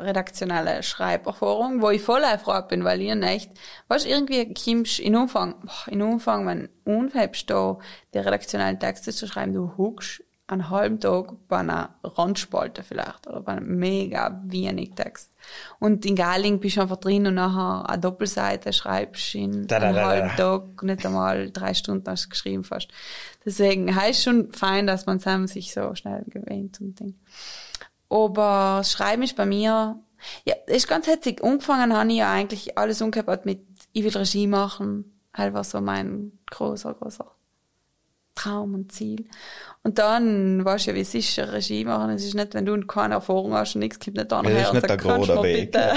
redaktionelle 0.00 0.82
Schreiberfahrung, 0.82 1.82
wo 1.82 1.90
ich 1.90 2.02
voll 2.02 2.22
erfreut 2.22 2.68
bin, 2.68 2.84
weil 2.84 3.00
ich 3.00 3.10
echt, 3.10 3.50
weißt 3.88 4.06
irgendwie 4.06 4.54
kommst 4.54 5.00
in 5.00 5.16
Umfang, 5.16 5.56
boah, 5.62 5.92
in 5.92 6.02
Umfang, 6.02 6.46
wenn 6.46 6.68
du 6.84 6.98
unfähst, 6.98 7.50
da 7.50 7.78
die 8.14 8.18
redaktionellen 8.18 8.78
Texte 8.78 9.12
zu 9.12 9.26
schreiben, 9.26 9.54
du 9.54 9.76
huckst 9.76 10.22
einen 10.50 10.70
halben 10.70 11.00
Tag 11.00 11.32
bei 11.48 11.58
einer 11.58 11.94
Randspalte 12.02 12.82
vielleicht 12.82 13.26
oder 13.26 13.40
bei 13.40 13.52
einem 13.52 13.78
mega 13.78 14.40
wenig 14.44 14.94
Text. 14.94 15.32
Und 15.78 16.04
in 16.04 16.16
Galing 16.16 16.60
bist 16.60 16.76
du 16.76 16.82
einfach 16.82 16.96
drin 16.96 17.26
und 17.26 17.34
nachher 17.34 17.88
eine 17.88 18.00
Doppelseite 18.00 18.72
schreibst 18.72 19.34
in 19.34 19.66
da, 19.66 19.78
da, 19.78 19.86
einem 19.86 19.96
da, 19.96 20.06
halben 20.06 20.36
Tag, 20.36 20.82
nicht 20.82 21.06
einmal 21.06 21.50
drei 21.50 21.74
Stunden 21.74 22.08
hast 22.08 22.26
du 22.26 22.28
geschrieben 22.30 22.64
fast. 22.64 22.88
Deswegen 23.44 23.94
heißt 23.94 24.22
schon 24.22 24.52
fein, 24.52 24.86
dass 24.86 25.06
man 25.06 25.18
sich 25.46 25.72
so 25.72 25.94
schnell 25.94 26.24
gewöhnt 26.26 26.80
und 26.80 26.98
Ding. 26.98 27.14
Aber 28.08 28.82
Schreiben 28.84 29.22
ist 29.22 29.36
bei 29.36 29.46
mir, 29.46 30.00
Ja, 30.44 30.54
das 30.66 30.78
ist 30.78 30.88
ganz 30.88 31.06
hetzig. 31.06 31.42
Angefangen 31.42 31.96
habe 31.96 32.10
ich 32.10 32.18
ja 32.18 32.32
eigentlich 32.32 32.78
alles 32.78 33.00
umgehabt 33.02 33.46
mit, 33.46 33.60
ich 33.92 34.04
will 34.04 34.16
Regie 34.16 34.46
machen. 34.46 35.18
Halt 35.32 35.54
war 35.54 35.64
so 35.64 35.80
mein 35.80 36.32
großer, 36.50 36.94
großer 36.94 37.30
Traum 38.34 38.74
und 38.74 38.92
Ziel. 38.92 39.28
Und 39.82 39.98
dann 39.98 40.62
weißt 40.62 40.86
du 40.86 40.90
ja, 40.90 40.96
wie 40.96 41.00
es 41.00 41.14
ist, 41.14 41.38
Regie 41.38 41.84
machen. 41.86 42.10
Es 42.10 42.24
ist 42.24 42.34
nicht, 42.34 42.52
wenn 42.52 42.66
du 42.66 42.78
keine 42.82 43.14
Erfahrung 43.14 43.54
hast 43.54 43.76
und 43.76 43.80
nichts 43.80 43.98
gibt 43.98 44.18
nicht 44.18 44.30
an 44.30 44.46
her. 44.46 44.58
Das 44.58 44.66
ist 44.68 44.74
nicht 44.74 44.90
der 44.90 44.96
große 44.98 45.42
Weg. 45.42 45.72
Bitte, 45.72 45.94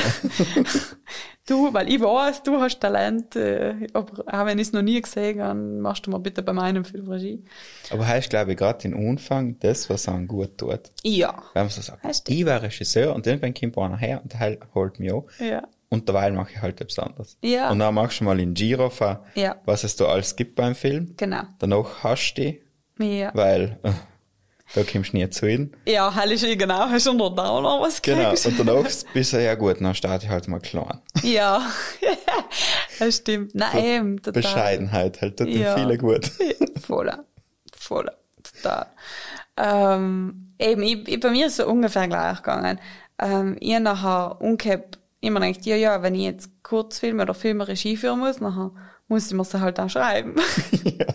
du, 1.46 1.74
weil 1.74 1.90
ich 1.90 2.00
weiß, 2.00 2.44
du 2.44 2.62
hast 2.62 2.80
Talent, 2.80 3.36
äh, 3.36 3.76
aber 3.92 4.24
auch 4.26 4.46
wenn 4.46 4.58
ich 4.58 4.68
es 4.68 4.74
noch 4.74 4.84
nie 4.84 5.02
gesehen 5.02 5.42
habe, 5.42 5.60
machst 5.60 6.06
du 6.06 6.12
mal 6.12 6.20
bitte 6.20 6.42
bei 6.42 6.54
meinem 6.54 6.86
Film 6.86 7.10
Regie. 7.10 7.44
Aber 7.92 8.08
heißt, 8.08 8.30
glaube 8.30 8.54
ich, 8.54 8.58
gerade 8.58 8.80
den 8.80 8.94
Anfang 8.94 9.60
das, 9.60 9.90
was 9.90 10.08
einem 10.08 10.30
gut 10.30 10.58
tut. 10.58 10.80
Ja. 11.04 11.44
Wenn 11.54 11.64
man 11.64 11.70
so 11.70 11.82
sagt, 11.82 12.04
heißt 12.04 12.30
ich 12.30 12.46
war 12.46 12.62
Regisseur 12.62 13.14
und 13.14 13.28
irgendwann 13.28 13.54
kommt 13.54 13.78
einer 13.78 13.98
her 13.98 14.22
und 14.24 14.34
der 14.34 14.60
holt 14.74 14.98
mich 15.02 15.12
an. 15.12 15.24
Ja. 15.40 15.68
Und 15.90 16.08
derweil 16.08 16.32
mache 16.32 16.54
ich 16.54 16.62
halt 16.62 16.80
etwas 16.82 17.00
anderes. 17.00 17.38
Ja. 17.44 17.70
Und 17.70 17.80
dann 17.80 17.94
machst 17.94 18.22
du 18.22 18.24
mal 18.24 18.40
in 18.40 18.54
Giro, 18.54 18.92
ja. 19.36 19.58
was 19.66 19.84
es 19.84 19.96
da 19.98 20.06
alles 20.06 20.36
gibt 20.36 20.56
beim 20.56 20.74
Film. 20.74 21.14
Genau. 21.18 21.44
Danach 21.60 22.04
hast 22.04 22.34
du 22.34 22.42
die 22.42 22.63
ja. 23.04 23.32
Weil 23.34 23.80
äh, 23.84 23.92
da 24.76 24.84
kommst 24.84 25.14
du 25.14 25.18
nie 25.18 25.30
zu 25.30 25.48
hin. 25.48 25.76
Ja, 25.86 26.14
hell 26.14 26.32
ist 26.32 26.44
genau, 26.44 26.90
hast 26.90 27.06
du 27.06 27.14
noch 27.14 27.36
da 27.36 27.62
noch 27.62 27.82
was 27.82 28.02
Genau, 28.02 28.32
und 28.32 28.60
danach 28.60 28.84
bist 29.14 29.34
du 29.34 29.44
ja 29.44 29.56
gut, 29.56 29.82
dann 29.82 29.96
starte 29.96 30.26
ich 30.26 30.32
halt 30.32 30.48
mal 30.48 30.60
klein. 30.60 31.00
Ja, 31.24 31.62
das 33.00 33.18
stimmt. 33.18 33.56
Nein, 33.56 33.72
so 33.72 33.80
eben, 33.80 34.18
total. 34.18 34.42
Bescheidenheit 34.42 35.22
halt, 35.22 35.38
tut 35.38 35.50
ja. 35.50 35.76
viele 35.76 35.98
gut. 35.98 36.32
voller, 36.86 37.26
voller, 37.78 38.16
total. 38.44 38.88
Ähm, 39.58 40.54
eben, 40.60 40.84
ich, 40.84 41.08
ich, 41.08 41.20
bei 41.20 41.30
mir 41.30 41.48
ist 41.48 41.54
es 41.54 41.58
so 41.58 41.68
ungefähr 41.68 42.08
gleich 42.08 42.38
gegangen. 42.38 42.80
Ähm, 43.20 43.56
ich 43.60 43.78
nachher 43.80 44.42
umgekehrt 44.42 45.00
immer 45.22 45.40
gedacht, 45.40 45.66
ja, 45.66 45.76
ja, 45.76 46.02
wenn 46.02 46.16
ich 46.16 46.24
jetzt 46.24 46.64
Kurzfilme 46.64 47.24
oder 47.24 47.34
Filme 47.34 47.68
Regie 47.68 47.96
führen 47.96 48.20
muss, 48.20 48.42
nachher 48.42 48.72
muss 49.08 49.28
ich 49.28 49.34
mir 49.34 49.44
sie 49.44 49.60
halt 49.60 49.80
auch 49.80 49.90
schreiben. 49.90 50.36
ja. 50.84 51.06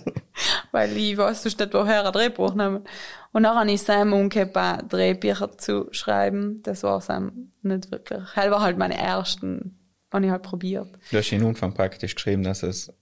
Weil 0.72 0.96
ich 0.96 1.16
weiß 1.16 1.44
nicht, 1.44 1.74
woher 1.74 2.06
ein 2.06 2.12
Drehbuch 2.12 2.54
nehmen. 2.54 2.84
Und 3.32 3.42
dann 3.42 3.56
habe 3.56 3.70
ich 3.70 3.82
Sam 3.82 4.12
umgekehrt, 4.12 4.92
Drehbücher 4.92 5.56
zu 5.56 5.88
schreiben. 5.92 6.62
Das 6.62 6.82
war 6.82 7.00
Sam 7.00 7.52
nicht 7.62 7.90
wirklich. 7.90 8.20
Das 8.34 8.50
war 8.50 8.60
halt 8.60 8.78
meine 8.78 8.96
ersten, 8.96 9.78
habe 10.12 10.26
ich 10.26 10.30
halt 10.30 10.42
probiert. 10.42 10.88
Du 11.10 11.18
hast 11.18 11.32
in 11.32 11.44
Anfang 11.44 11.74
praktisch 11.74 12.14
geschrieben, 12.14 12.42
dass 12.42 12.62
es 12.62 12.92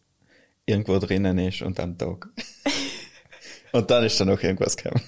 irgendwo 0.65 0.99
drinnen 0.99 1.39
ist 1.39 1.63
und 1.63 1.79
am 1.81 1.97
Tag. 1.97 2.29
und 3.73 3.91
dann 3.91 4.05
ist 4.05 4.21
da 4.21 4.25
noch 4.25 4.43
irgendwas 4.43 4.77
gekommen. 4.77 5.03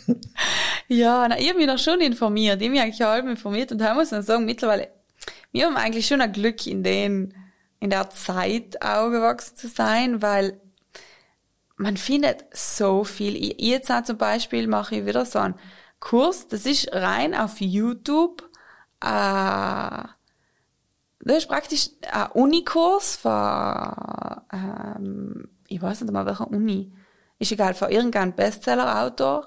Ja, 0.88 1.26
na, 1.28 1.38
ich 1.38 1.48
habe 1.48 1.58
mich 1.58 1.66
da 1.66 1.76
schon 1.76 2.00
informiert. 2.00 2.62
Ich 2.62 2.66
habe 2.66 2.70
mich 2.70 2.80
eigentlich 2.80 3.02
halb 3.02 3.26
informiert 3.26 3.70
und 3.72 3.78
da 3.78 3.94
muss 3.94 4.10
man 4.10 4.22
sagen, 4.22 4.46
mittlerweile, 4.46 4.88
wir 5.52 5.66
haben 5.66 5.76
eigentlich 5.76 6.06
schon 6.06 6.22
ein 6.22 6.32
Glück 6.32 6.66
in 6.66 6.82
den, 6.82 7.34
in 7.78 7.90
der 7.90 8.08
Zeit 8.08 8.80
aufgewachsen 8.80 9.56
zu 9.56 9.68
sein, 9.68 10.22
weil 10.22 10.58
man 11.78 11.96
findet 11.96 12.44
so 12.52 13.04
viel. 13.04 13.36
Ich, 13.36 13.60
jetzt 13.60 13.90
auch 13.90 14.02
zum 14.02 14.18
Beispiel 14.18 14.66
mache 14.66 14.96
ich 14.96 15.06
wieder 15.06 15.24
so 15.24 15.38
einen 15.38 15.54
Kurs, 16.00 16.48
das 16.48 16.66
ist 16.66 16.92
rein 16.92 17.34
auf 17.34 17.60
YouTube, 17.60 18.42
äh, 19.00 20.02
das 21.20 21.38
ist 21.38 21.48
praktisch 21.48 21.90
ein 22.10 22.30
Unikurs 22.32 23.16
von, 23.16 23.32
ähm, 24.52 25.48
ich 25.66 25.80
weiß 25.80 26.02
nicht 26.02 26.12
mal 26.12 26.26
welcher 26.26 26.48
Uni, 26.48 26.92
ist 27.38 27.52
egal, 27.52 27.74
von 27.74 27.90
irgendeinem 27.90 28.34
Bestseller-Autor. 28.34 29.46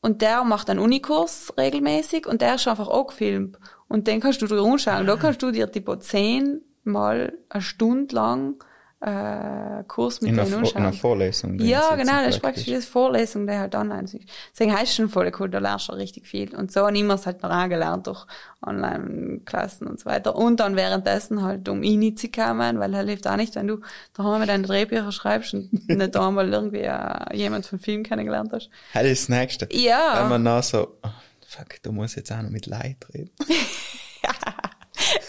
Und 0.00 0.22
der 0.22 0.44
macht 0.44 0.70
einen 0.70 0.78
Unikurs 0.78 1.52
regelmäßig 1.58 2.26
und 2.26 2.40
der 2.40 2.56
ist 2.56 2.68
einfach 2.68 2.88
auch 2.88 3.08
gefilmt. 3.08 3.58
Und 3.88 4.06
den 4.06 4.20
kannst 4.20 4.40
du 4.40 4.46
dir 4.46 4.62
anschauen. 4.62 5.06
Da 5.06 5.16
kannst 5.16 5.42
du 5.42 5.50
dir 5.50 5.70
tipo 5.70 5.96
zehnmal 5.96 7.36
eine 7.48 7.62
Stunde 7.62 8.14
lang 8.14 8.62
äh, 9.00 9.84
Kurs 9.86 10.22
mit 10.22 10.30
in 10.30 10.36
denen 10.36 10.54
anschauen. 10.54 10.76
In 10.76 10.82
einer 10.82 10.92
Vorlesung. 10.92 11.58
Ja, 11.60 11.94
genau, 11.96 12.24
das 12.24 12.36
ist 12.36 12.42
praktisch 12.42 12.68
eine 12.68 12.80
Vorlesung, 12.80 13.46
die 13.46 13.52
halt 13.52 13.74
online 13.74 14.04
ist. 14.04 14.16
Deswegen 14.52 14.72
heißt 14.72 14.90
es 14.90 14.94
schon 14.94 15.08
voll 15.08 15.30
cool, 15.38 15.50
da 15.50 15.58
lernst 15.58 15.88
du 15.88 15.92
richtig 15.92 16.26
viel. 16.26 16.54
Und 16.54 16.72
so 16.72 16.86
habe 16.86 16.96
ich 16.96 17.02
es 17.02 17.26
halt 17.26 17.42
noch 17.42 17.50
angelernt 17.50 18.06
durch 18.06 18.26
Online-Klassen 18.64 19.86
und 19.86 20.00
so 20.00 20.06
weiter. 20.06 20.34
Und 20.34 20.60
dann 20.60 20.76
währenddessen 20.76 21.42
halt 21.42 21.68
um 21.68 21.82
INI 21.82 22.14
zu 22.14 22.28
kommen, 22.28 22.78
weil 22.78 22.94
er 22.94 23.04
hilft 23.04 23.28
auch 23.28 23.36
nicht, 23.36 23.54
wenn 23.54 23.68
du 23.68 23.80
daheim 24.14 24.40
mit 24.40 24.48
deinen 24.48 24.64
Drehbücher 24.64 25.12
schreibst 25.12 25.52
und 25.52 25.88
nicht 25.88 26.16
einmal 26.16 26.50
irgendwie 26.50 26.82
äh, 26.82 27.36
jemand 27.36 27.66
vom 27.66 27.78
Film 27.78 28.02
kennengelernt 28.02 28.52
hast. 28.52 28.70
Das 28.94 29.04
ist 29.04 29.28
das 29.28 29.28
Nächste. 29.28 29.68
Ja. 29.72 30.22
Wenn 30.22 30.30
man 30.30 30.42
nach 30.42 30.62
so, 30.62 30.98
oh, 31.02 31.08
fuck, 31.46 31.82
du 31.82 31.92
musst 31.92 32.16
jetzt 32.16 32.32
auch 32.32 32.40
noch 32.40 32.50
mit 32.50 32.66
Leid 32.66 33.06
reden. 33.12 33.30
ja, 34.22 34.32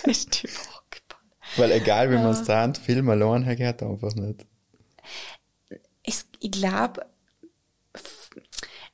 das 0.05 0.21
stimmt. 0.21 0.76
Weil 1.57 1.71
egal 1.71 2.11
wie 2.11 2.15
man 2.15 2.31
es 2.31 2.45
sagt, 2.45 2.77
Film 2.77 3.09
allein 3.09 3.45
geht 3.55 3.83
einfach 3.83 4.13
nicht. 4.15 4.45
Ich, 6.03 6.21
ich 6.39 6.51
glaube, 6.51 7.01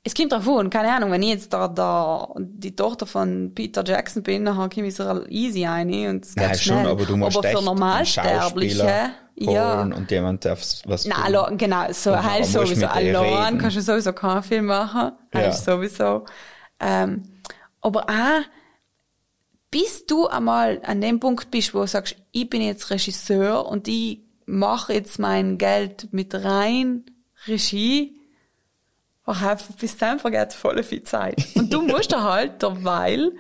es 0.06 0.14
kommt 0.14 0.34
drauf 0.34 0.48
an, 0.48 0.70
keine 0.70 0.92
Ahnung, 0.92 1.12
wenn 1.12 1.24
ich 1.24 1.30
jetzt 1.30 1.54
da, 1.54 1.68
da 1.68 2.28
die 2.38 2.76
Tochter 2.76 3.06
von 3.06 3.54
Peter 3.56 3.84
Jackson 3.86 4.22
bin, 4.22 4.44
dann 4.44 4.70
komme 4.70 4.88
ich 4.88 4.96
so 4.96 5.26
easy 5.28 5.66
rein 5.66 5.88
und 6.10 6.26
es 6.26 6.36
geht 6.36 6.46
Nein, 6.46 6.56
schnell. 6.56 6.78
schon, 6.80 6.88
aber 6.88 7.06
du 7.06 7.16
musst 7.16 7.38
aber 7.38 7.48
für 7.48 7.64
Normalsterbliche, 7.64 9.12
ja. 9.36 9.82
und 9.82 10.12
jemand 10.12 10.44
darf 10.44 10.62
was 10.86 11.06
Nein, 11.06 11.18
allein, 11.24 11.58
genau, 11.58 11.86
so, 11.94 12.22
halt 12.22 12.46
sowieso, 12.46 12.86
allein 12.86 13.58
kannst 13.58 13.78
du 13.78 13.82
sowieso 13.82 14.12
keinen 14.12 14.44
Film 14.44 14.66
machen, 14.66 15.14
halt 15.34 15.46
ja. 15.46 15.52
sowieso, 15.54 16.26
ähm, 16.82 17.24
aber 17.80 18.02
auch, 18.10 18.42
bis 19.74 20.06
du 20.06 20.28
einmal 20.28 20.82
an 20.84 21.02
dem 21.02 21.20
Punkt 21.20 21.50
bist, 21.50 21.74
wo 21.74 21.80
du 21.82 21.88
sagst, 21.88 22.16
ich 22.32 22.48
bin 22.48 22.62
jetzt 22.62 22.92
Regisseur 22.92 23.66
und 23.66 23.88
ich 23.88 24.20
mache 24.46 24.94
jetzt 24.94 25.18
mein 25.18 25.58
Geld 25.58 26.14
mit 26.14 26.36
rein 26.36 27.06
Regie, 27.48 28.16
bis 29.80 29.98
dann 29.98 30.20
vergeht 30.20 30.54
voll 30.54 30.84
viel 30.84 31.04
Zeit. 31.04 31.44
Und 31.56 31.74
du 31.74 31.82
musst 31.82 32.12
da 32.12 32.22
halt 32.22 32.62
derweil 32.62 33.32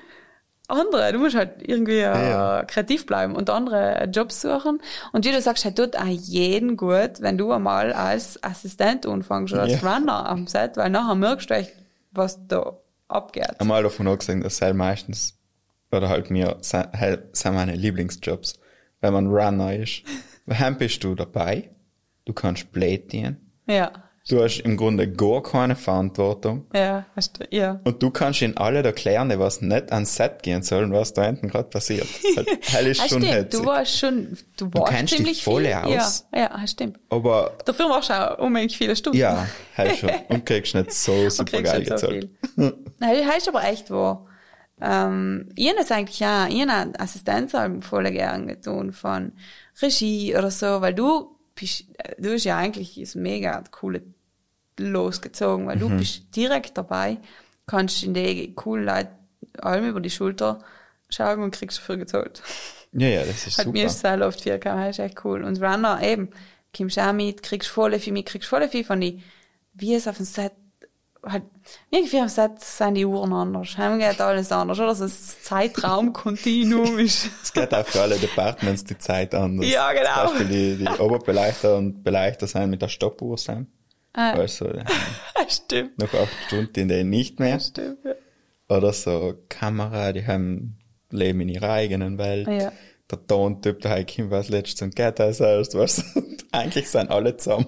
andere, 0.68 1.14
du 1.14 1.20
musst 1.20 1.36
halt 1.36 1.62
irgendwie 1.62 2.00
ja, 2.00 2.30
ja. 2.30 2.64
kreativ 2.64 3.06
bleiben 3.06 3.36
und 3.36 3.52
andere 3.52 4.10
Jobs 4.12 4.42
suchen. 4.42 4.82
Und 5.12 5.26
wie 5.26 5.32
du 5.32 5.40
sagst, 5.40 5.66
halt 5.66 5.76
tut 5.76 5.96
auch 5.96 6.06
jeden 6.06 6.78
gut, 6.78 7.20
wenn 7.22 7.38
du 7.38 7.52
einmal 7.52 7.94
als 7.94 8.44
Assistent 8.44 9.06
anfängst 9.06 9.54
oder 9.54 9.64
als 9.64 9.82
ja. 9.82 9.88
Runner 9.88 10.28
am 10.28 10.48
Set, 10.48 10.78
weil 10.78 10.90
nachher 10.90 11.14
merkst 11.14 11.52
du 11.52 11.54
echt, 11.54 11.74
was 12.12 12.40
da 12.48 12.76
abgeht. 13.08 13.60
Einmal 13.60 13.84
davon 13.84 14.08
angesehen, 14.08 14.42
dass 14.42 14.60
halt 14.64 14.76
meistens 14.76 15.38
oder 15.94 16.10
halt 16.10 16.30
mir 16.30 16.58
sind 16.62 17.54
meine 17.54 17.76
Lieblingsjobs, 17.76 18.60
wenn 19.02 19.14
man 19.14 19.28
Runner 19.28 19.76
ist. 19.76 20.04
Wann 20.46 20.78
bist 20.78 21.04
du 21.04 21.16
dabei? 21.16 21.70
Du 22.26 22.34
kannst 22.34 22.72
plädieren. 22.72 23.38
Ja. 23.68 23.92
Du 24.30 24.42
hast 24.42 24.60
im 24.60 24.78
Grunde 24.78 25.12
gar 25.12 25.44
keine 25.44 25.76
Verantwortung. 25.76 26.66
Ja, 26.74 27.06
hast 27.14 27.40
du, 27.40 27.46
ja. 27.50 27.82
Und 27.84 28.02
du 28.02 28.10
kannst 28.10 28.42
ihnen 28.42 28.56
alle 28.56 28.82
erklären, 28.82 29.38
was 29.38 29.62
nicht 29.62 29.92
ans 29.92 30.16
Set 30.16 30.44
gehen 30.44 30.64
soll 30.64 30.86
und 30.86 30.94
was 30.94 31.12
da 31.12 31.26
hinten 31.26 31.50
gerade 31.50 31.68
passiert. 31.68 32.08
Hell 32.62 32.88
ist 32.88 33.10
schon 33.10 33.22
stimmt, 33.22 33.54
du 33.54 33.66
warst 33.66 34.00
schon, 34.00 34.38
du 34.56 34.74
warst 34.74 34.76
du 34.76 34.96
kennst 34.96 35.14
ziemlich 35.16 35.38
dich 35.40 35.44
voll 35.44 35.66
viel. 35.66 35.74
aus. 35.74 36.26
Ja, 36.34 36.40
ja, 36.58 36.68
stimmt. 36.68 37.00
Aber. 37.10 37.58
Dafür 37.66 37.90
warst 37.90 38.10
du 38.10 38.14
auch 38.14 38.40
unheimlich 38.40 38.78
viele 38.78 38.96
Stunden. 38.96 39.18
Ja, 39.18 39.46
hell 39.74 39.94
schon. 39.98 40.10
Und 40.30 40.46
kriegst 40.46 40.74
nicht 40.74 40.94
so 40.94 41.30
super 41.30 41.62
geil 41.62 41.84
gezahlt. 41.84 42.30
So 42.56 42.72
Nein, 43.00 43.28
heißt 43.28 43.50
aber 43.50 43.66
echt 43.66 43.92
wahr. 43.92 44.26
Ähm, 44.82 45.50
ich 45.56 45.70
habe 45.70 45.80
es 45.80 45.92
eigentlich 45.92 46.20
ja, 46.20 46.48
ich 46.48 46.62
habe 46.68 47.00
Assistenzalben 47.00 47.82
voll 47.82 48.12
gern 48.12 48.48
getan 48.48 48.92
von 48.92 49.34
Regie 49.82 50.36
oder 50.36 50.52
so, 50.52 50.82
weil 50.82 50.94
du 50.94 51.38
bist, 51.56 51.86
du 52.18 52.32
bist 52.32 52.46
ja 52.46 52.58
eigentlich 52.58 53.00
ist 53.00 53.16
mega 53.16 53.64
coole 53.72 54.02
losgezogen, 54.80 55.68
weil 55.68 55.76
mhm. 55.76 55.82
du 55.82 55.90
bist 55.98 56.36
direkt 56.36 56.78
dabei, 56.78 57.18
kannst 57.68 58.04
in 58.04 58.14
die 58.14 58.54
coolen 58.56 58.86
Leute 58.86 59.10
allem 59.60 59.88
über 59.88 60.00
die 60.00 60.10
Schulter 60.10 60.60
schauen 61.10 61.44
und 61.44 61.52
kriegst 61.52 61.78
dafür 61.78 61.98
gezahlt. 61.98 62.42
Ja, 62.92 63.08
ja, 63.08 63.26
das 63.26 63.48
ist 63.48 63.58
Hat 63.58 63.66
super. 63.66 63.78
Mir 63.78 63.86
ist 63.86 64.00
sehr 64.00 64.26
oft 64.26 64.40
4K, 64.40 64.60
das 64.60 64.90
ist 64.98 65.00
echt 65.00 65.26
cool. 65.26 65.44
Und 65.44 65.62
Runner 65.62 66.02
eben, 66.02 66.30
kommst 66.76 67.00
auch 67.00 67.14
mit, 67.14 67.44
kriegst 67.44 67.70
voll 67.70 67.98
viel 68.00 68.14
mit, 68.14 68.26
kriegst 68.26 68.50
voll 68.50 68.68
viel 68.68 68.84
von 68.84 69.02
die, 69.02 69.22
wie 69.74 69.96
es 69.96 70.08
auf 70.08 70.18
dem 70.18 70.26
Set 70.26 70.54
halt, 71.26 71.44
irgendwie 71.90 72.20
am 72.20 72.28
Set 72.28 72.60
sind 72.60 72.96
die 72.96 73.06
Uhren 73.06 73.34
anders. 73.34 73.78
Heim 73.78 74.00
geht 74.00 74.20
alles 74.20 74.52
anders, 74.52 74.80
oder? 74.80 74.94
So 74.94 75.06
das 75.06 75.42
Zeitraumkontinuum 75.44 77.00
ist. 77.00 77.30
es 77.44 77.54
geht 77.54 77.74
auch 77.74 77.86
für 77.86 78.02
alle 78.02 78.18
Departments 78.18 78.84
die 78.84 78.98
Zeit 78.98 79.34
anders. 79.34 79.68
Ja, 79.68 79.92
genau. 79.94 80.28
Zum 80.28 80.38
Beispiel 80.38 80.78
die, 80.78 80.86
die 80.86 80.90
Oberbeleuchter 81.00 81.78
und 81.78 82.04
Beleuchter 82.04 82.48
sein 82.48 82.70
mit 82.70 82.82
der 82.82 82.90
Stoppuhr 82.90 83.38
sein. 83.38 83.68
Ah. 84.14 84.32
Also, 84.32 84.66
äh, 84.68 84.84
Stimmt. 85.48 85.98
Noch 85.98 86.14
acht 86.14 86.34
Stunden 86.48 86.80
in 86.80 86.88
denen 86.88 87.10
nicht 87.10 87.40
mehr. 87.40 87.60
Stimmt, 87.60 88.00
ja. 88.06 88.14
Oder 88.76 88.94
so 88.94 89.34
Kamera, 89.50 90.14
die 90.14 90.26
haben, 90.26 90.78
leben 91.10 91.42
in 91.42 91.50
ihrer 91.50 91.72
eigenen 91.72 92.18
Welt. 92.18 92.48
Ja. 92.48 92.72
Der 93.12 93.28
Tontyp, 93.28 93.82
der 93.82 93.92
hat 93.92 94.16
was 94.30 94.50
letztes 94.50 94.82
und 94.82 94.96
geht 94.96 95.20
als 95.20 95.40
erst, 95.40 95.76
was. 95.76 96.04
Eigentlich 96.52 96.90
sind 96.90 97.10
alle 97.10 97.36
zusammen. 97.38 97.68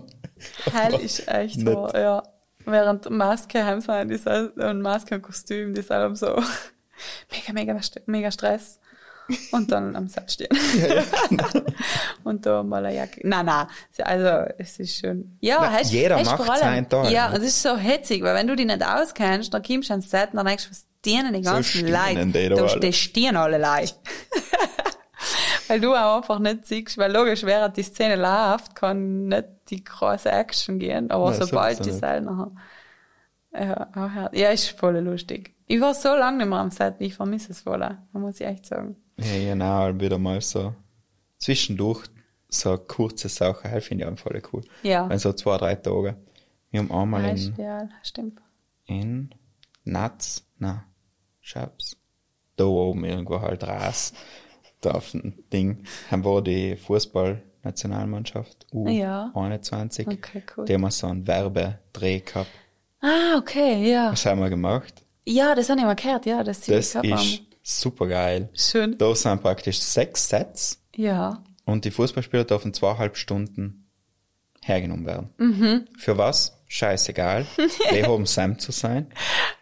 Hell 0.71 0.99
ist 1.01 1.27
echt 1.27 1.59
so, 1.59 1.89
ja. 1.93 2.23
Während 2.65 3.09
Maske 3.09 3.63
haben 3.63 3.81
sie 3.81 4.51
und 4.55 4.81
Maske 4.81 5.15
und 5.15 5.21
Kostüm, 5.21 5.73
die 5.73 5.81
sind 5.81 6.17
so 6.17 6.35
mega, 7.31 7.53
mega, 7.53 7.79
mega 8.05 8.31
Stress. 8.31 8.79
und 9.51 9.71
dann 9.71 9.95
am 9.95 10.07
Set 10.07 10.31
stehen. 10.31 10.49
Ja, 10.77 10.95
ja, 10.95 11.03
genau. 11.29 11.47
und 12.23 12.45
da 12.45 12.63
mal 12.63 12.85
eine 12.85 12.95
Jacke. 12.95 13.21
Nein, 13.27 13.45
nein, 13.45 13.67
also 14.03 14.53
es 14.57 14.79
ist 14.79 14.97
schon. 14.99 15.37
Ja, 15.41 15.57
Na, 15.61 15.71
hast, 15.71 15.91
jeder 15.91 16.17
hast 16.17 16.25
macht 16.37 16.59
seinen 16.59 16.87
Teil. 16.87 17.11
Ja, 17.11 17.29
und 17.29 17.37
es 17.37 17.43
ist 17.43 17.61
so 17.61 17.75
hetzig, 17.75 18.21
weil 18.23 18.35
wenn 18.35 18.47
du 18.47 18.55
dich 18.55 18.67
nicht 18.67 18.85
auskennst, 18.85 19.53
dann 19.53 19.63
kommst 19.63 19.89
du 19.89 19.93
ans 19.93 20.09
Set 20.09 20.29
und 20.31 20.37
dann 20.37 20.45
denkst 20.45 20.65
du, 20.65 20.71
was 20.71 20.85
dienen 21.03 21.33
die 21.33 21.41
ganzen 21.41 21.63
stehen 21.63 21.87
Leute? 21.87 22.25
die 22.27 22.49
da 22.49 22.79
die 22.79 22.93
stehen 22.93 23.35
alle 23.35 23.57
Leute. 23.57 23.93
weil 25.67 25.79
du 25.79 25.93
auch 25.95 26.17
einfach 26.17 26.39
nicht 26.39 26.67
siehst, 26.67 26.97
weil 26.97 27.11
logisch, 27.11 27.43
während 27.43 27.77
die 27.77 27.83
Szene 27.83 28.15
läuft, 28.15 28.75
kann 28.75 29.27
nicht 29.27 29.45
die 29.69 29.83
große 29.83 30.31
Action 30.31 30.79
gehen, 30.79 31.11
aber 31.11 31.31
Nein, 31.31 31.41
sobald 31.41 31.85
die. 31.85 31.91
Seil 31.91 32.21
nachher. 32.21 32.51
Ja, 33.53 33.89
auch 33.95 34.33
ja, 34.33 34.49
ist 34.49 34.69
voll 34.77 34.97
lustig. 34.99 35.53
Ich 35.67 35.79
war 35.79 35.93
so 35.93 36.09
lange 36.09 36.39
nicht 36.39 36.47
mehr 36.49 36.59
am 36.59 36.71
Set, 36.71 36.95
ich 36.99 37.15
vermisse 37.15 37.51
es 37.53 37.61
voll, 37.61 37.79
da 37.79 37.97
muss 38.13 38.39
ich 38.39 38.45
echt 38.45 38.65
sagen. 38.65 38.97
Ja, 39.17 39.53
genau, 39.53 39.99
wieder 39.99 40.17
mal 40.17 40.41
so 40.41 40.75
zwischendurch 41.37 42.05
so 42.49 42.77
kurze 42.77 43.29
Sache, 43.29 43.69
halt 43.69 43.83
finde 43.83 44.03
ich 44.05 44.09
auch 44.11 44.17
voll 44.17 44.41
cool. 44.53 44.61
Ja. 44.83 45.09
Wenn 45.09 45.19
so 45.19 45.33
zwei, 45.33 45.57
drei 45.57 45.75
Tage. 45.75 46.15
Wir 46.71 46.79
haben 46.81 46.91
einmal 46.91 47.23
Ja, 47.23 47.29
in, 47.29 47.55
ja, 47.57 47.89
stimmt. 48.03 48.41
in 48.85 49.33
Natz, 49.83 50.45
na, 50.57 50.85
Schabs, 51.41 51.97
da 52.57 52.65
oben 52.65 53.05
irgendwo 53.05 53.39
halt 53.41 53.63
Ras, 53.63 54.13
da 54.81 54.91
auf 54.91 55.11
dem 55.11 55.43
Ding, 55.51 55.83
haben 56.11 56.25
wir 56.25 56.41
die 56.41 56.75
Fußballnationalmannschaft 56.75 57.54
Ja. 58.73 59.31
U21. 59.33 60.07
Okay, 60.07 60.43
cool. 60.57 60.65
Die 60.65 60.73
haben 60.73 60.89
so 60.91 61.07
einen 61.07 61.25
Werbedreh 61.27 62.19
gehabt. 62.19 62.49
Ah, 63.01 63.37
okay, 63.37 63.91
ja. 63.91 64.11
Was 64.11 64.25
haben 64.25 64.39
wir 64.41 64.49
gemacht? 64.49 65.03
Ja, 65.25 65.55
das 65.55 65.69
habe 65.69 65.79
ich 65.79 65.85
mal 65.85 65.95
gehört, 65.95 66.25
ja, 66.25 66.43
das, 66.43 66.61
Das 66.61 66.93
gehabt 66.93 67.07
ist 67.07 67.41
super 67.63 68.07
geil. 68.07 68.49
Schön. 68.53 68.97
Da 68.97 69.13
sind 69.15 69.41
praktisch 69.41 69.79
sechs 69.79 70.27
Sets 70.29 70.81
Ja. 70.95 71.43
und 71.65 71.83
die 71.85 71.91
Fußballspieler 71.91 72.43
dürfen 72.43 72.73
zweieinhalb 72.73 73.17
Stunden 73.17 73.87
hergenommen 74.63 75.05
werden. 75.05 75.29
Mhm. 75.37 75.85
Für 75.97 76.17
was? 76.17 76.61
Scheißegal. 76.67 77.45
Die 77.93 78.03
haben 78.03 78.25
Sam 78.25 78.57
zu 78.57 78.71
sein. 78.71 79.07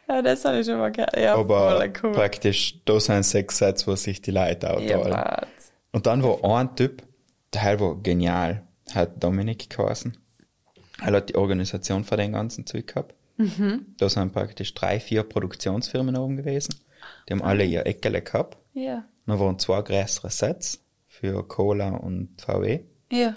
Ja, 0.08 0.22
das 0.22 0.46
habe 0.46 0.60
ich 0.60 0.66
schon 0.66 0.78
mal 0.78 0.92
gehört. 0.92 1.18
Ja, 1.18 1.36
Aber 1.36 1.78
voll 1.78 1.94
cool. 2.04 2.12
praktisch, 2.14 2.80
da 2.86 3.00
sind 3.00 3.24
sechs 3.24 3.58
Sets, 3.58 3.86
wo 3.88 3.96
sich 3.96 4.22
die 4.22 4.32
Leute 4.32 4.68
Ja, 4.68 4.74
aufteilen. 4.74 5.12
was. 5.12 5.48
und 5.92 6.08
dann 6.08 6.24
war 6.24 6.42
ein 6.60 6.76
Typ, 6.76 7.04
der 7.54 7.80
war 7.80 7.96
genial, 7.96 8.64
hat 8.94 9.24
Dominik 9.24 9.70
geheißen. 9.70 10.18
Er 11.02 11.14
hat 11.14 11.30
die 11.30 11.36
Organisation 11.36 12.04
für 12.04 12.18
den 12.18 12.34
ganzen 12.34 12.66
Zeug 12.66 12.88
gehabt. 12.88 13.16
Mhm. 13.38 13.96
Da 13.98 14.10
sind 14.10 14.32
praktisch 14.32 14.74
drei, 14.74 15.00
vier 15.00 15.24
Produktionsfirmen 15.24 16.16
oben 16.16 16.38
gewesen. 16.38 16.76
Die 17.28 17.34
haben 17.34 17.42
alle 17.42 17.66
ihr 17.66 17.86
Eckele 17.86 18.22
gehabt. 18.22 18.58
Ja. 18.74 19.06
Dann 19.26 19.40
waren 19.40 19.60
zwei 19.60 19.82
größere 19.82 20.30
Sets 20.30 20.84
für 21.08 21.48
Cola 21.48 21.90
und 21.90 22.42
VW. 22.42 22.82
Ja. 23.12 23.34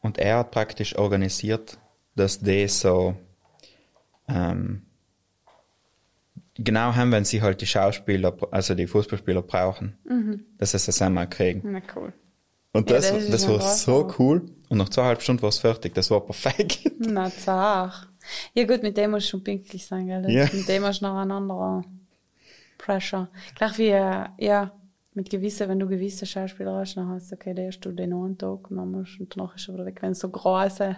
Und 0.00 0.18
er 0.18 0.38
hat 0.38 0.50
praktisch 0.50 0.96
organisiert, 0.96 1.78
dass 2.14 2.40
die 2.40 2.68
so 2.68 3.16
ähm, 4.28 4.82
genau 6.54 6.94
haben, 6.94 7.12
wenn 7.12 7.24
sie 7.24 7.42
halt 7.42 7.60
die 7.60 7.66
Schauspieler, 7.66 8.36
also 8.50 8.74
die 8.74 8.86
Fußballspieler 8.86 9.42
brauchen, 9.42 9.96
dass 10.58 10.72
sie 10.72 10.76
es 10.76 11.02
einmal 11.02 11.28
kriegen. 11.28 11.62
Na 11.72 11.80
cool. 11.96 12.12
Und 12.74 12.90
Ja, 12.90 12.96
das, 12.96 13.10
das 13.10 13.22
ist 13.22 13.32
das 13.32 13.44
schon 13.44 13.58
war 13.60 13.74
so 13.74 14.14
cool. 14.18 14.42
Und 14.68 14.78
nach 14.78 14.88
zweieinhalb 14.90 15.22
Stunden 15.22 15.40
war 15.42 15.48
es 15.48 15.58
fertig. 15.58 15.94
Das 15.94 16.10
war 16.10 16.20
perfekt. 16.20 16.90
Na, 16.98 17.30
zach. 17.30 18.08
Ja 18.52 18.64
gut, 18.66 18.82
mit 18.82 18.96
dem 18.96 19.12
musst 19.12 19.26
du 19.26 19.30
schon 19.30 19.44
pünktlich 19.44 19.86
sein, 19.86 20.06
gell? 20.06 20.28
Ja. 20.30 20.48
Mit 20.52 20.68
dem 20.68 20.84
hast 20.84 21.00
du 21.00 21.06
noch 21.06 21.16
einen 21.16 21.30
anderen 21.30 21.84
Pressure. 22.78 23.28
Gleich 23.54 23.78
wie, 23.78 23.88
äh, 23.90 24.24
ja, 24.38 24.72
mit 25.14 25.30
gewissen, 25.30 25.68
wenn 25.68 25.78
du 25.78 25.86
gewisse 25.86 26.26
Schauspieler 26.26 26.74
hast, 26.76 26.96
dann 26.96 27.08
hast 27.08 27.30
du, 27.30 27.36
okay, 27.36 27.54
der 27.54 27.68
hast 27.68 27.80
du 27.80 27.92
den 27.92 28.12
einen 28.12 28.36
Tag 28.36 28.70
und 28.70 28.76
dann 28.76 28.90
musst 28.90 29.20
und 29.20 29.34
danach 29.36 29.54
ist 29.54 29.68
er 29.68 29.74
wieder 29.74 29.86
weg. 29.86 29.98
Wenn 30.02 30.12
du 30.12 30.18
so 30.18 30.28
große 30.28 30.96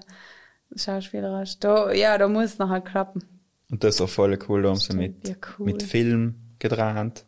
Schauspieler 0.75 1.39
hast, 1.39 1.63
da, 1.63 1.93
ja, 1.93 2.17
da 2.17 2.27
muss 2.27 2.45
es 2.47 2.59
nachher 2.59 2.81
klappen. 2.81 3.23
Und 3.71 3.85
das 3.85 4.01
war 4.01 4.09
voll 4.09 4.39
cool. 4.49 4.63
Da 4.63 4.71
haben 4.71 4.77
sie 4.77 4.97
mit, 4.97 5.29
Ja, 5.29 5.35
cool. 5.59 5.67
mit 5.67 5.83
Film 5.83 6.37
gedreht. 6.59 7.27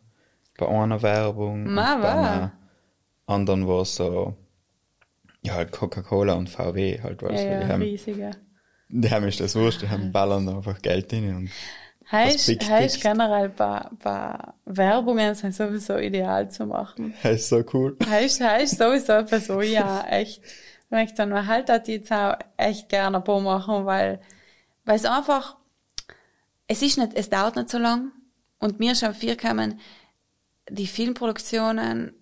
Bei 0.57 0.67
einer 0.67 1.01
Werbung. 1.01 1.71
Ma, 1.73 1.97
bei 1.97 2.09
einer 2.11 2.51
anderen 3.29 3.67
war 3.67 3.85
so, 3.85 4.35
ja, 5.43 5.53
halt 5.55 5.71
Coca-Cola 5.71 6.33
und 6.33 6.49
VW 6.49 7.01
halt, 7.01 7.21
weißt 7.21 7.33
Ja, 7.33 7.39
du. 7.49 7.57
Die 7.57 7.67
ja, 7.67 7.67
haben, 7.67 7.81
riesige. 7.81 8.31
die 8.89 9.09
haben 9.11 9.27
ist 9.27 9.39
das 9.39 9.55
wurscht, 9.55 9.81
die 9.83 9.89
haben 9.89 10.11
ballern 10.11 10.49
einfach 10.49 10.81
Geld 10.81 11.13
rein 11.13 11.35
und 11.35 11.51
Heißt, 12.11 12.59
heißt 12.67 13.01
generell 13.01 13.49
bei, 13.49 13.87
bei 14.01 14.35
Werbungen 14.65 15.35
sind 15.35 15.53
sowieso 15.53 15.97
ideal 15.97 16.49
zu 16.49 16.65
machen. 16.65 17.13
ist 17.23 17.49
so 17.49 17.63
cool. 17.73 17.97
Heißt, 18.03 18.41
heißt 18.41 18.77
sowieso 18.79 19.13
etwas, 19.13 19.49
ich 19.61 19.73
ja 19.73 20.05
echt 20.07 20.41
möchte 20.89 21.17
dann 21.17 21.29
man 21.29 21.45
halt 21.45 21.69
das 21.69 21.87
jetzt 21.87 22.11
auch 22.11 22.35
echt 22.57 22.89
gerne 22.89 23.17
ein 23.17 23.23
machen, 23.43 23.85
weil, 23.85 24.19
weil 24.85 24.95
es 24.97 25.05
einfach, 25.05 25.57
es 26.67 26.81
ist 26.81 26.97
nicht, 26.97 27.13
es 27.15 27.29
dauert 27.29 27.55
nicht 27.55 27.69
so 27.69 27.77
lang 27.77 28.11
und 28.59 28.79
mir 28.79 28.95
schon 28.95 29.13
viel 29.13 29.35
gekommen, 29.35 29.79
die 30.69 30.87
Filmproduktionen 30.87 32.13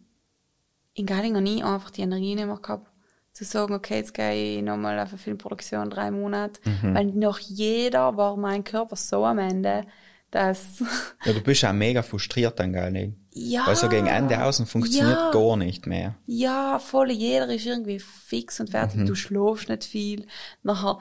in 0.98 1.06
Galing 1.06 1.34
noch 1.34 1.42
nie 1.42 1.64
einfach 1.64 1.92
die 1.92 2.02
Energie 2.02 2.36
nicht 2.36 2.48
mehr 2.48 2.58
gehabt, 2.62 2.92
zu 3.34 3.44
sagen, 3.44 3.74
okay, 3.76 3.98
jetzt 3.98 4.14
gehe 4.16 4.58
ich 4.58 4.64
nochmal 4.64 5.00
auf 5.00 5.10
eine 5.10 5.18
Filmproduktion 5.20 5.90
drei 5.92 6.10
Monate, 6.12 6.60
weil 6.82 7.06
noch 7.06 7.38
jeder 7.40 8.18
war 8.18 8.36
mein 8.36 8.64
Körper 8.64 8.96
so 8.96 9.24
am 9.26 9.38
Ende, 9.38 9.84
dass, 10.32 10.84
Ja, 11.26 11.34
du 11.34 11.42
bist 11.42 11.64
auch 11.64 11.72
mega 11.72 12.02
frustriert 12.02 12.60
dann, 12.60 12.74
gell? 12.74 13.14
ja. 13.32 13.62
Weil 13.68 13.76
so 13.76 13.88
gegen 13.90 14.08
Ende 14.08 14.44
außen 14.44 14.66
funktioniert 14.66 15.20
Ja. 15.20 15.30
gar 15.32 15.56
nicht 15.56 15.86
mehr. 15.86 16.16
Ja, 16.26 16.80
voll, 16.80 17.12
jeder 17.12 17.48
ist 17.54 17.66
irgendwie 17.68 18.00
fix 18.00 18.60
und 18.60 18.72
fertig, 18.72 19.06
du 19.06 19.14
schläfst 19.14 19.70
nicht 19.70 19.84
viel. 19.86 20.26
Nachher, 20.64 20.98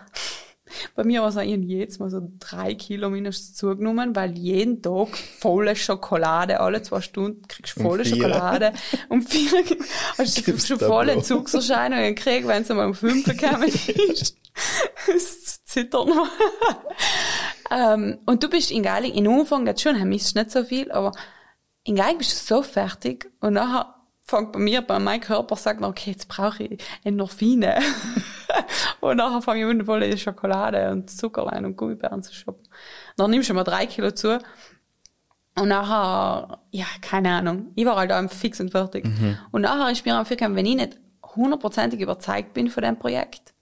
bei 0.94 1.04
mir 1.04 1.22
war 1.22 1.28
es 1.28 1.36
auch 1.36 1.42
jetzt 1.42 2.00
mal 2.00 2.10
so 2.10 2.20
drei 2.38 2.74
Kilo 2.74 3.10
minus 3.10 3.54
zugenommen, 3.54 4.16
weil 4.16 4.36
jeden 4.36 4.82
Tag 4.82 5.16
volle 5.16 5.76
Schokolade, 5.76 6.60
alle 6.60 6.82
zwei 6.82 7.00
Stunden 7.00 7.46
kriegst 7.48 7.76
du 7.76 7.80
Um 7.80 7.86
volle 7.86 8.04
vier. 8.04 8.16
Schokolade. 8.16 8.72
Um 9.08 9.22
vier 9.22 9.50
hast 10.18 10.38
du 10.38 10.42
Gibt's 10.42 10.68
schon 10.68 10.78
volle? 10.78 11.22
Zugserscheinungen 11.22 12.14
gekriegt, 12.14 12.46
wenn 12.46 12.62
es 12.62 12.68
mal 12.68 12.86
um 12.86 12.94
fünf 12.94 13.24
gekommen 13.24 13.64
ist. 13.64 14.36
Das 15.06 15.62
zittern. 15.64 16.10
ähm, 17.70 18.18
und 18.24 18.42
du 18.42 18.48
bist 18.48 18.70
in 18.70 18.82
Galing, 18.82 19.12
in 19.12 19.28
Umfang, 19.28 19.66
das 19.66 19.82
schon, 19.82 20.02
misst 20.08 20.34
nicht 20.34 20.50
so 20.50 20.64
viel, 20.64 20.90
aber 20.90 21.12
in 21.84 21.94
Galing 21.94 22.16
bist 22.16 22.32
du 22.50 22.54
so 22.54 22.62
fertig 22.62 23.30
und 23.40 23.52
nachher 23.52 23.94
fängt 24.24 24.52
bei 24.52 24.58
mir, 24.58 24.82
bei 24.82 24.98
meinem 24.98 25.20
Körper 25.20 25.56
sagt, 25.56 25.80
noch, 25.80 25.90
okay, 25.90 26.12
jetzt 26.12 26.28
brauche 26.28 26.64
ich 26.64 26.82
Endorphine. 27.04 27.80
und 29.00 29.16
nachher 29.16 29.42
fange 29.42 29.60
ich 29.60 29.66
an, 29.66 29.84
voll 29.86 30.16
Schokolade 30.18 30.90
und 30.90 31.10
Zuckerlein 31.10 31.64
und 31.64 31.76
Gummibären 31.76 32.22
zu 32.22 32.34
shoppen. 32.34 32.66
Dann 33.16 33.30
nimmst 33.30 33.48
du 33.48 33.54
mal 33.54 33.64
drei 33.64 33.86
Kilo 33.86 34.10
zu. 34.10 34.38
Und 35.58 35.68
nachher, 35.68 36.60
ja, 36.70 36.84
keine 37.00 37.30
Ahnung. 37.30 37.72
Ich 37.76 37.86
war 37.86 37.96
halt 37.96 38.12
auch 38.12 38.30
fix 38.30 38.60
und 38.60 38.70
fertig. 38.70 39.06
Und 39.52 39.62
nachher 39.62 39.90
ist 39.90 40.04
mir 40.04 40.20
auch 40.20 40.28
gekommen, 40.28 40.54
wenn 40.54 40.66
ich 40.66 40.76
nicht 40.76 40.98
hundertprozentig 41.34 42.00
überzeugt 42.00 42.52
bin 42.54 42.68
von 42.68 42.82
dem 42.82 42.98
Projekt, 42.98 43.54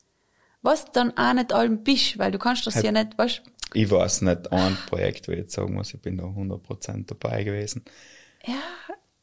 was 0.62 0.90
dann 0.92 1.16
auch 1.16 1.32
nicht 1.34 1.52
allem 1.52 1.84
bist, 1.84 2.18
weil 2.18 2.32
du 2.32 2.38
kannst 2.38 2.66
das 2.66 2.82
ja 2.82 2.90
nicht, 2.90 3.16
weißt, 3.18 3.42
Ich 3.74 3.90
weiß 3.90 4.22
nicht, 4.22 4.52
ein 4.52 4.76
Projekt, 4.88 5.28
wo 5.28 5.32
ich 5.32 5.38
jetzt 5.38 5.54
sagen 5.54 5.74
muss, 5.74 5.92
ich 5.94 6.00
bin 6.00 6.16
da 6.16 6.24
100% 6.24 7.06
dabei 7.06 7.44
gewesen. 7.44 7.84
ja, 8.44 8.54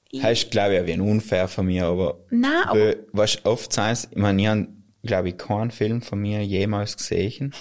ich, 0.10 0.22
Heißt, 0.24 0.52
glaube 0.52 0.76
ich, 0.76 0.82
auch 0.82 0.86
wie 0.86 0.94
ein 0.94 1.02
unfair 1.02 1.48
von 1.48 1.66
mir, 1.66 1.86
aber, 1.88 2.20
Nein, 2.30 2.52
aber- 2.66 2.96
weißt, 3.14 3.46
oft 3.46 3.72
sein 3.72 3.98
ich 4.12 4.18
meine, 4.18 4.42
ich 4.42 4.48
habe, 4.48 4.68
glaube 5.04 5.30
ich, 5.30 5.38
keinen 5.38 5.72
Film 5.72 6.02
von 6.02 6.20
mir 6.20 6.44
jemals 6.46 6.98
gesehen. 6.98 7.54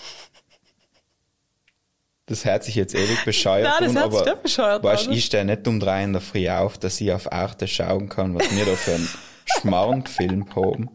Das 2.26 2.45
hört 2.45 2.62
sich 2.62 2.76
jetzt 2.76 2.95
ewig 2.95 3.24
bescheuert 3.24 3.68
Nein, 3.80 3.93
das 3.95 3.97
an, 3.97 4.03
hört 4.03 4.12
sich 4.12 4.32
aber, 4.32 4.43
bescheuert 4.43 4.84
weißt, 4.84 5.09
an. 5.09 5.12
ich 5.14 5.24
stehe 5.24 5.45
nicht 5.45 5.66
um 5.66 5.80
drei 5.80 6.05
in 6.05 6.12
der 6.12 6.22
Früh 6.22 6.49
auf, 6.49 6.78
dass 6.78 7.01
ich 7.01 7.11
auf 7.12 7.32
Arte 7.32 7.66
schauen 7.66 8.09
kann, 8.09 8.34
was 8.36 8.55
wir 8.55 8.64
da 8.64 8.72
für 8.76 8.95
einen 8.95 9.09
Schmarrnfilm 9.47 10.55
haben. 10.55 10.91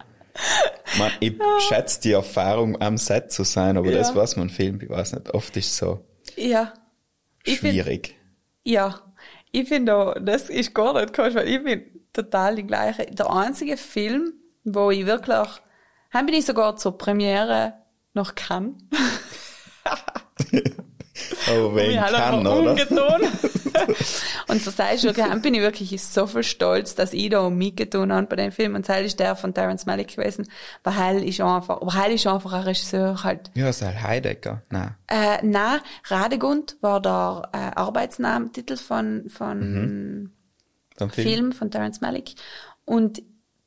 Man, 0.97 1.11
ich 1.19 1.33
schätze 1.67 2.01
die 2.01 2.13
Erfahrung 2.13 2.79
am 2.81 2.97
Set 2.97 3.31
zu 3.33 3.43
sein, 3.43 3.75
aber 3.77 3.91
Ja. 3.91 3.97
das, 3.97 4.15
was 4.15 4.37
man 4.37 4.49
filmt, 4.49 4.83
ich 4.83 4.89
weiß 4.89 5.13
nicht, 5.13 5.33
oft 5.33 5.55
ist 5.57 5.75
so 5.75 6.05
ja. 6.37 6.73
Ich 7.43 7.59
find- 7.59 7.73
schwierig. 7.73 8.15
Ja, 8.63 9.01
ich 9.51 9.67
finde, 9.67 10.15
das 10.21 10.49
ist 10.49 10.73
gar 10.73 10.99
nicht 10.99 11.13
komisch, 11.13 11.35
weil 11.35 11.47
ich 11.47 11.63
bin 11.63 11.83
total 12.13 12.55
die 12.55 12.63
gleiche. 12.65 13.05
Der 13.05 13.29
einzige 13.29 13.77
Film, 13.77 14.33
wo 14.63 14.89
ich 14.89 15.05
wirklich, 15.05 15.47
haben 16.15 16.25
bin 16.25 16.35
ich 16.35 16.45
sogar 16.45 16.75
zur 16.77 16.97
Premiere 16.97 17.73
noch 18.13 18.35
kann. 18.35 18.75
Aber 21.47 21.75
kann, 21.75 22.47
einfach 22.47 22.91
oder? 22.91 23.29
und 24.47 24.61
so 24.61 24.71
sei 24.71 24.95
ich 24.95 25.03
wirklich, 25.03 25.25
dann 25.25 25.41
bin 25.41 25.53
ich 25.53 25.61
wirklich 25.61 26.01
so 26.01 26.27
viel 26.27 26.43
stolz, 26.43 26.95
dass 26.95 27.13
ich 27.13 27.29
da 27.29 27.49
mitgetan 27.49 28.11
habe 28.11 28.27
bei 28.27 28.35
dem 28.37 28.51
Film. 28.51 28.75
Und 28.75 28.87
das 28.87 29.01
ist 29.01 29.19
der 29.19 29.35
von 29.35 29.53
Terrence 29.53 29.85
Malick 29.85 30.15
gewesen. 30.15 30.47
Weil 30.83 30.95
Heil 30.95 31.23
ist 31.23 31.41
einfach, 31.41 31.81
aber 31.81 31.93
Heil 31.93 32.13
ist 32.13 32.27
einfach 32.27 32.53
ein 32.53 32.63
Regisseur 32.63 33.23
halt. 33.23 33.51
Ja, 33.53 33.69
ist 33.69 33.81
halt 33.81 34.01
Heidecker. 34.01 34.61
Nein. 34.69 34.95
Äh, 35.07 35.39
na, 35.43 35.79
Radegund 36.05 36.77
war 36.81 37.01
der 37.01 37.49
äh, 37.53 37.79
Arbeitsnamentitel 37.79 38.77
von, 38.77 39.29
von 39.29 39.59
Mhm. 39.59 40.31
Film. 40.97 41.11
Film 41.11 41.51
von 41.51 41.71
Terence 41.71 42.01
Malick. 42.01 42.35
Und 42.85 43.21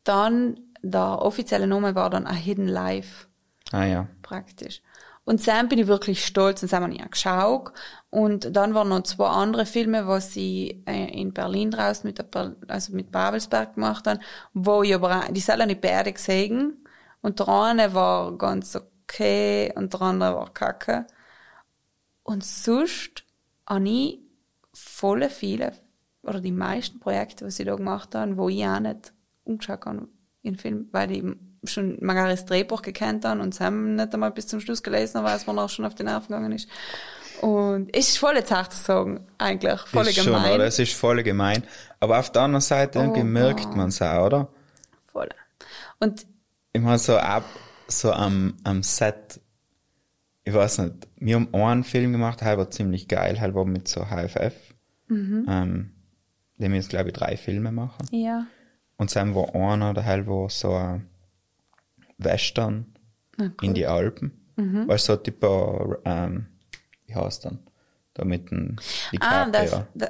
dann, 0.05 0.59
der 0.83 1.23
offizielle 1.23 1.67
Name 1.67 1.95
war 1.95 2.11
dann 2.11 2.27
A 2.27 2.33
Hidden 2.33 2.69
Life 2.69 3.27
Ah 3.73 3.85
ja. 3.85 4.09
praktisch. 4.23 4.83
Und 5.25 5.47
dann 5.47 5.69
bin 5.69 5.79
ich 5.79 5.87
wirklich 5.87 6.25
stolz, 6.25 6.63
und 6.63 6.73
dann 6.73 6.85
haben 6.85 6.93
wir 6.93 7.01
ja 7.01 7.07
geschaut. 7.07 7.73
Und 8.09 8.57
dann 8.57 8.73
waren 8.73 8.89
noch 8.89 9.03
zwei 9.03 9.29
andere 9.29 9.67
Filme, 9.67 10.07
was 10.07 10.33
sie 10.33 10.83
äh, 10.87 11.21
in 11.21 11.35
Berlin 11.35 11.71
draußen 11.71 12.07
mit 12.09 12.19
der, 12.19 12.57
also 12.67 12.95
mit 12.95 13.13
Babelsberg 13.13 13.75
gemacht 13.75 14.07
haben, 14.07 14.21
wo 14.55 14.83
ich 14.83 14.95
aber, 14.95 15.19
auch- 15.21 15.29
die 15.31 15.41
sollen 15.41 15.67
nicht 15.67 15.83
beide 15.83 16.15
gesehen. 16.15 16.83
Und 17.21 17.41
der 17.41 17.49
eine 17.49 17.93
war 17.93 18.39
ganz 18.39 18.75
okay 18.75 19.71
und 19.75 19.93
der 19.93 20.01
andere 20.01 20.35
war 20.35 20.55
kacke. 20.55 21.07
Und 22.23 22.43
sonst 22.43 23.25
habe 23.69 23.87
ich 23.89 24.21
voll 24.73 25.29
viele, 25.29 25.73
oder 26.23 26.41
die 26.41 26.53
meisten 26.53 27.01
Projekte, 27.01 27.45
was 27.45 27.57
sie 27.57 27.65
da 27.65 27.75
gemacht 27.77 28.15
haben, 28.15 28.39
wo 28.39 28.49
ich 28.49 28.65
auch 28.65 28.81
nicht 28.81 29.13
umgeschaut 29.45 29.85
habe 29.85 30.09
in 30.43 30.57
Film, 30.57 30.89
weil 30.93 31.11
ich 31.11 31.25
schon 31.65 31.99
das 32.01 32.47
Drehbuch 32.47 32.83
gekannt 32.83 33.25
habe 33.25 33.41
und 33.41 33.55
Sam 33.55 33.97
nicht 33.97 34.15
einmal 34.15 34.31
bis 34.31 34.47
zum 34.47 34.61
Schluss 34.61 34.83
gelesen 34.83 35.25
weil 35.25 35.37
es 35.37 35.47
mir 35.47 35.61
auch 35.61 35.69
schon 35.69 35.85
auf 35.85 35.95
die 35.95 36.05
Nerven 36.05 36.29
gegangen 36.29 36.53
ist. 36.53 36.69
Und 37.41 37.91
es 37.95 38.11
ist 38.11 38.19
voll 38.19 38.35
jetzt 38.35 38.51
hart 38.51 38.73
zu 38.73 38.83
sagen, 38.83 39.27
eigentlich. 39.39 39.81
Voll 39.83 40.07
ist 40.09 40.25
gemein. 40.25 40.43
Schon, 40.45 40.53
oder? 40.55 40.67
Es 40.67 40.79
ist 40.79 40.95
voll 40.95 41.23
gemein. 41.23 41.63
Aber 42.01 42.19
auf 42.19 42.33
der 42.33 42.43
anderen 42.43 42.61
Seite 42.63 42.99
Oh, 42.99 43.25
merkt 43.25 43.77
man 43.77 43.89
es 43.89 44.03
auch, 44.03 44.27
oder? 44.27 44.49
Voll. 45.05 45.29
Und 46.01 46.27
Ich 46.73 46.81
meine, 46.81 46.99
so 46.99 47.17
ab, 47.17 47.45
so 47.87 48.13
am, 48.13 48.55
am 48.65 48.83
Set, 48.83 49.41
ich 50.45 50.53
weiß 50.55 50.79
nicht, 50.79 51.09
wir 51.17 51.37
haben 51.37 51.55
einen 51.55 51.85
Film 51.85 52.13
gemacht, 52.13 52.45
war 52.45 52.71
ziemlich 52.71 53.07
geil, 53.07 53.39
war 53.55 53.65
mit 53.65 53.87
so 53.87 54.07
HFF. 54.07 54.55
Mhm. 55.09 55.47
Ähm, 55.49 55.91
dem 56.57 56.75
jetzt, 56.75 56.91
glaube 56.91 57.09
ich, 57.09 57.15
drei 57.15 57.37
Filme 57.37 57.71
machen. 57.71 58.07
ja, 58.11 58.47
Und 58.99 59.15
dann 59.15 59.35
war 59.35 59.55
einer, 59.55 59.95
der 59.95 60.05
halt 60.05 60.27
war 60.27 60.51
so 60.51 60.75
ein 60.75 61.09
Western 62.19 62.87
cool. 63.39 63.53
in 63.63 63.75
die 63.75 63.87
Alpen. 63.87 64.33
Mhm. 64.57 64.91
So 64.99 65.17
typ, 65.17 65.43
ähm, 66.05 66.47
wie 67.07 67.15
heißt 67.15 67.45
dann? 67.45 67.61
Da 68.15 68.25
mit 68.25 68.51
dem 68.51 68.77
ah, 69.21 69.47
DiCaprio. 69.47 69.53
das, 69.53 69.85
da, 69.95 70.09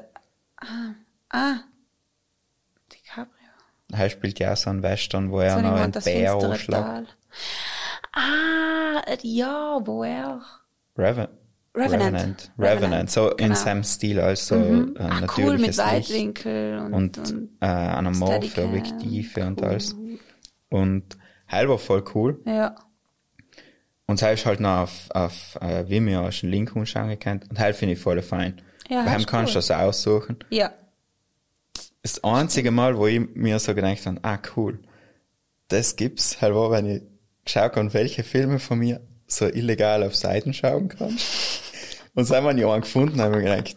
ah, 0.56 0.94
ah, 1.28 1.56
DiCaprio. 2.90 3.34
Er 3.92 4.10
spielt 4.10 4.38
ja 4.38 4.54
auch 4.54 4.56
so 4.56 4.70
einen 4.70 4.82
Western, 4.82 5.30
wo 5.30 5.40
er 5.40 5.56
So 5.56 5.60
noch 5.60 5.72
einen 5.72 5.92
Bär 5.92 6.34
anschlägt. 6.34 7.16
Ah, 8.12 9.02
ja, 9.22 9.80
wo 9.84 10.02
er. 10.02 10.40
Reven 10.96 11.28
Revenant. 11.78 12.14
Revenant. 12.14 12.50
Revenant. 12.58 13.10
So 13.10 13.30
in 13.30 13.36
genau. 13.36 13.54
seinem 13.54 13.84
Stil, 13.84 14.20
also 14.20 14.56
Mhm. 14.56 14.96
äh, 14.98 15.02
ah, 15.02 15.26
cool, 15.36 15.52
mit 15.58 15.66
Licht 15.68 15.78
Weitwinkel 15.78 16.78
und, 16.78 16.92
und, 16.94 17.18
und, 17.18 17.48
äh, 17.60 17.66
anamorphe 17.66 18.48
Steadicam. 18.48 18.68
Objektive 18.70 19.46
und 19.46 19.60
Cool. 19.60 19.68
alles. 19.68 19.96
Und 20.70 21.04
heil 21.50 21.68
war 21.68 21.78
voll 21.78 22.04
cool. 22.14 22.40
ja. 22.46 22.74
Und 24.06 24.22
heil 24.22 24.34
ist 24.34 24.46
halt 24.46 24.60
noch 24.60 24.78
auf, 24.84 25.10
auf 25.10 25.58
äh, 25.60 25.86
Vimeo, 25.86 26.22
hast 26.24 26.42
einen 26.42 26.50
Link 26.52 26.74
anschauen 26.74 27.10
gekannt. 27.10 27.44
Und 27.50 27.58
heil 27.58 27.74
finde 27.74 27.92
ich 27.92 28.00
voll 28.00 28.22
fein. 28.22 28.62
Ja, 28.88 29.04
Bei 29.04 29.14
ihm 29.14 29.26
kannst 29.26 29.52
du 29.54 29.58
cool. 29.58 29.62
das 29.66 29.70
aussuchen. 29.70 30.36
Ja. 30.48 30.72
Das 32.02 32.24
einzige 32.24 32.70
Mal, 32.70 32.96
wo 32.96 33.06
ich 33.06 33.20
mir 33.34 33.58
so 33.58 33.74
gedacht 33.74 34.06
habe, 34.06 34.18
ah 34.22 34.38
cool, 34.56 34.78
das 35.68 35.96
gibt's, 35.96 36.40
halt 36.40 36.54
war, 36.54 36.70
wenn 36.70 36.86
ich 36.86 37.02
geschaut 37.44 37.76
habe, 37.76 37.92
welche 37.92 38.22
Filme 38.22 38.58
von 38.58 38.78
mir 38.78 39.02
so 39.26 39.44
illegal 39.46 40.02
auf 40.02 40.16
Seiten 40.16 40.54
schauen 40.54 40.88
kann. 40.88 41.14
Und 42.18 42.28
haben 42.30 42.56
wir 42.56 42.72
einen 42.72 42.80
gefunden, 42.82 43.20
haben 43.20 43.32
wir 43.32 43.42
gedacht, 43.42 43.76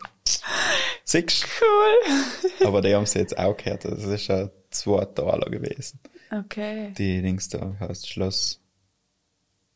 siehst 1.03 1.45
Cool. 1.61 2.65
Aber 2.67 2.81
die 2.81 2.95
haben 2.95 3.05
sie 3.05 3.19
jetzt 3.19 3.37
auch 3.37 3.55
gehört, 3.55 3.85
das 3.85 4.03
ist 4.03 4.27
ja 4.27 4.49
zwei 4.71 5.05
Dollar 5.05 5.47
gewesen. 5.49 5.99
Okay. 6.31 6.91
Die 6.97 7.21
Dings 7.21 7.49
da 7.49 7.75
heißt 7.79 8.09
Schloss 8.09 8.59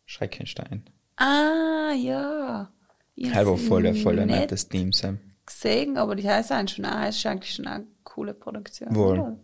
Schreckenstein. 0.06 0.84
Ah, 1.18 1.92
ja. 1.96 2.72
Ich 3.16 3.34
Halber 3.36 3.56
voll, 3.58 3.94
voll 3.96 4.20
ein 4.20 4.30
nettes 4.30 4.68
Team 4.68 4.92
sein. 4.94 5.20
gesehen, 5.46 5.98
aber 5.98 6.16
die 6.16 6.28
heißt 6.28 6.52
eigentlich 6.52 6.78
schon, 6.78 6.86
auch, 6.86 7.08
ist 7.08 7.24
eigentlich 7.26 7.54
schon 7.54 7.68
eine 7.68 7.86
coole 8.04 8.34
Produktion. 8.34 8.96
Wohl. 8.96 9.20
oder? 9.20 9.38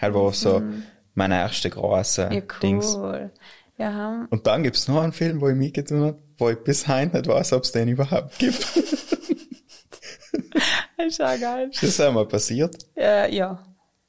Halt 0.00 0.14
war 0.14 0.32
so 0.32 0.62
meine 1.14 1.34
erste 1.40 1.70
große 1.70 2.26
Mhm. 2.28 2.32
Ja, 2.34 2.40
Dings. 2.62 2.94
cool. 2.94 3.32
Ja, 3.78 3.92
haben, 3.92 4.26
Und 4.30 4.46
dann 4.46 4.62
gibt's 4.62 4.86
noch 4.86 5.02
einen 5.02 5.12
Film, 5.12 5.40
wo 5.40 5.48
ich 5.48 5.56
mitgetan 5.56 6.02
habe, 6.02 6.18
wo 6.38 6.48
ich 6.50 6.58
bis 6.58 6.88
heute 6.88 7.16
nicht 7.16 7.28
weiß, 7.28 7.52
ob 7.52 7.64
es 7.64 7.72
den 7.72 7.88
überhaupt 7.88 8.38
gibt. 8.38 8.58
ist 11.06 11.20
auch 11.22 11.40
geil. 11.40 11.68
Ist 11.70 11.82
das 11.82 12.00
einmal 12.00 12.26
passiert? 12.26 12.76
Ja, 12.96 13.26
ja. 13.26 13.62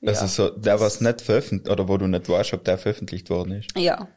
Also 0.06 0.22
ja. 0.22 0.28
so, 0.28 0.50
der 0.50 0.80
was 0.80 1.02
nicht 1.02 1.22
veröffentlicht, 1.22 1.70
oder 1.70 1.88
wo 1.88 1.98
du 1.98 2.08
nicht 2.08 2.30
weißt, 2.30 2.54
ob 2.54 2.64
der 2.64 2.78
veröffentlicht 2.78 3.30
worden 3.30 3.54
ist. 3.54 3.78
Ja. 3.78 4.08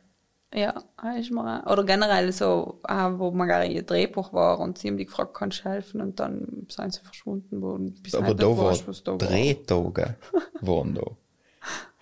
Ja, 0.55 0.85
ist 1.19 1.31
mir. 1.31 1.65
Oder 1.67 1.83
generell 1.85 2.31
so, 2.31 2.79
auch, 2.83 3.19
wo 3.19 3.31
man 3.31 3.49
gar 3.49 3.65
ihr 3.65 3.85
Drehbuch 3.85 4.35
war 4.35 4.61
und 4.61 4.77
sie 4.77 4.89
haben 4.89 4.99
die 4.99 5.07
gefragt, 5.07 5.33
kannst 5.33 5.61
du 5.61 5.71
helfen? 5.71 6.03
Und 6.03 6.21
dann 6.21 6.67
sind 6.69 6.93
sie 6.93 7.01
verschwunden 7.01 7.63
worden. 7.63 7.95
Bis 8.03 8.15
Aber 8.15 8.35
da 8.35 8.55
war. 8.55 8.77
Drehtage 9.17 10.17
waren 10.61 10.95
da. 10.95 11.07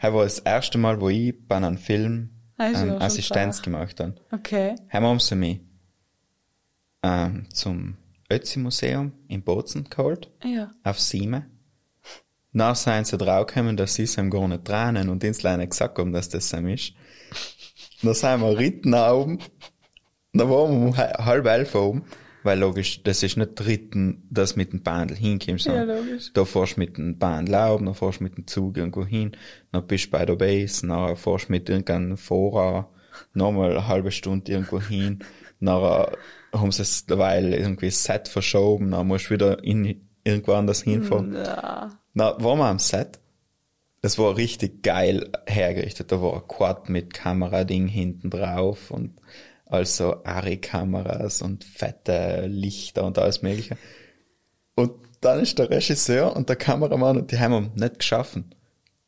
Das 0.02 0.12
war 0.12 0.24
das 0.24 0.40
erste 0.40 0.78
Mal, 0.78 1.00
wo 1.00 1.08
ich 1.08 1.36
bei 1.46 1.58
einem 1.58 1.78
Film 1.78 2.30
Ah, 2.61 2.68
ja 2.68 2.82
ähm, 2.82 3.00
Assistenz 3.00 3.62
gemacht 3.62 3.98
habe. 4.00 4.14
Okay. 4.30 4.74
Haben 4.90 5.06
haben 5.06 5.18
sie 5.18 5.34
mich 5.34 5.61
ähm, 7.03 7.46
zum 7.53 7.96
Ötzi-Museum 8.32 9.12
in 9.28 9.42
Bozen 9.42 9.84
geholt, 9.90 10.30
Ja. 10.44 10.70
auf 10.84 11.01
Sieme. 11.01 11.46
Nach 12.53 12.74
seien 12.76 13.05
sie 13.05 13.16
draufgekommen, 13.16 13.76
dass 13.76 13.94
sie 13.94 14.05
ihm 14.18 14.30
gar 14.30 14.48
nicht 14.48 14.64
trainen 14.64 15.09
und 15.09 15.22
ins 15.22 15.42
Leine 15.42 15.68
gesagt 15.68 15.98
haben, 15.98 16.12
dass 16.12 16.28
das 16.28 16.53
ihm 16.53 16.68
ist. 16.68 16.94
Dann 18.03 18.14
sind 18.14 18.40
wir 18.40 18.59
ritten 18.59 18.94
oben. 18.94 19.38
Dann 20.32 20.48
waren 20.51 20.80
wir 20.80 20.86
um 20.88 20.96
halb 20.96 21.46
elf 21.46 21.74
oben. 21.74 22.05
Weil 22.42 22.59
logisch, 22.59 23.03
das 23.03 23.22
ist 23.22 23.36
nicht 23.36 23.51
dritten, 23.55 24.26
dass 24.30 24.57
mit 24.57 24.72
dem 24.72 24.82
Bandel 24.82 25.14
hinkommst, 25.16 25.66
Ja, 25.66 25.76
sondern 25.80 25.98
logisch. 26.07 26.32
da 26.32 26.44
fährst 26.46 26.76
du 26.76 26.80
mit 26.80 26.96
dem 26.96 27.18
Bandel 27.18 27.55
oben, 27.55 27.84
dann 27.84 27.94
fährst 27.94 28.20
du 28.20 28.24
mit 28.24 28.38
dem 28.38 28.46
Zug 28.46 28.78
irgendwo 28.78 29.05
hin, 29.05 29.36
dann 29.72 29.86
bist 29.86 30.07
du 30.07 30.11
bei 30.12 30.24
der 30.24 30.36
Base, 30.36 30.86
dann 30.86 31.16
fährst 31.16 31.48
du 31.48 31.53
mit 31.53 31.68
irgendeinem 31.68 32.16
Fahrer 32.16 32.88
nochmal 33.34 33.72
eine 33.72 33.86
halbe 33.88 34.11
Stunde 34.11 34.51
irgendwo 34.53 34.80
hin, 34.80 35.18
dann 35.61 36.07
haben 36.53 36.72
sie 36.72 36.82
es 36.82 37.07
derweil 37.07 37.55
irgendwie 37.55 37.90
Set 37.90 38.28
verschoben, 38.28 38.90
dann 38.90 39.07
musst 39.07 39.26
du 39.26 39.34
wieder 39.34 39.62
in, 39.62 40.09
irgendwo 40.24 40.53
anders 40.53 40.82
hinfahren. 40.82 41.34
Ja. 41.34 41.90
Na, 42.14 42.42
waren 42.42 42.59
wir 42.59 42.66
am 42.66 42.78
Set. 42.78 43.20
Das 44.03 44.18
war 44.18 44.36
richtig 44.36 44.82
geil 44.82 45.30
hergerichtet. 45.46 46.11
Da 46.11 46.22
war 46.22 46.34
ein 46.34 46.48
Quad 46.48 46.88
mit 46.88 47.12
Kamerading 47.12 47.86
hinten 47.86 48.30
drauf 48.30 48.90
und 48.90 49.20
also 49.66 50.24
Ari-Kameras 50.24 51.42
und 51.42 51.64
fette 51.64 52.46
Lichter 52.46 53.05
und 53.05 53.18
alles 53.18 53.42
mögliche. 53.42 53.76
Und 54.74 54.92
dann 55.20 55.40
ist 55.40 55.59
der 55.59 55.70
Regisseur 55.70 56.34
und 56.34 56.48
der 56.48 56.57
Kameramann 56.57 57.18
und 57.18 57.30
die 57.30 57.38
haben 57.38 57.53
ihn 57.53 57.72
nicht 57.74 57.98
geschaffen. 57.98 58.55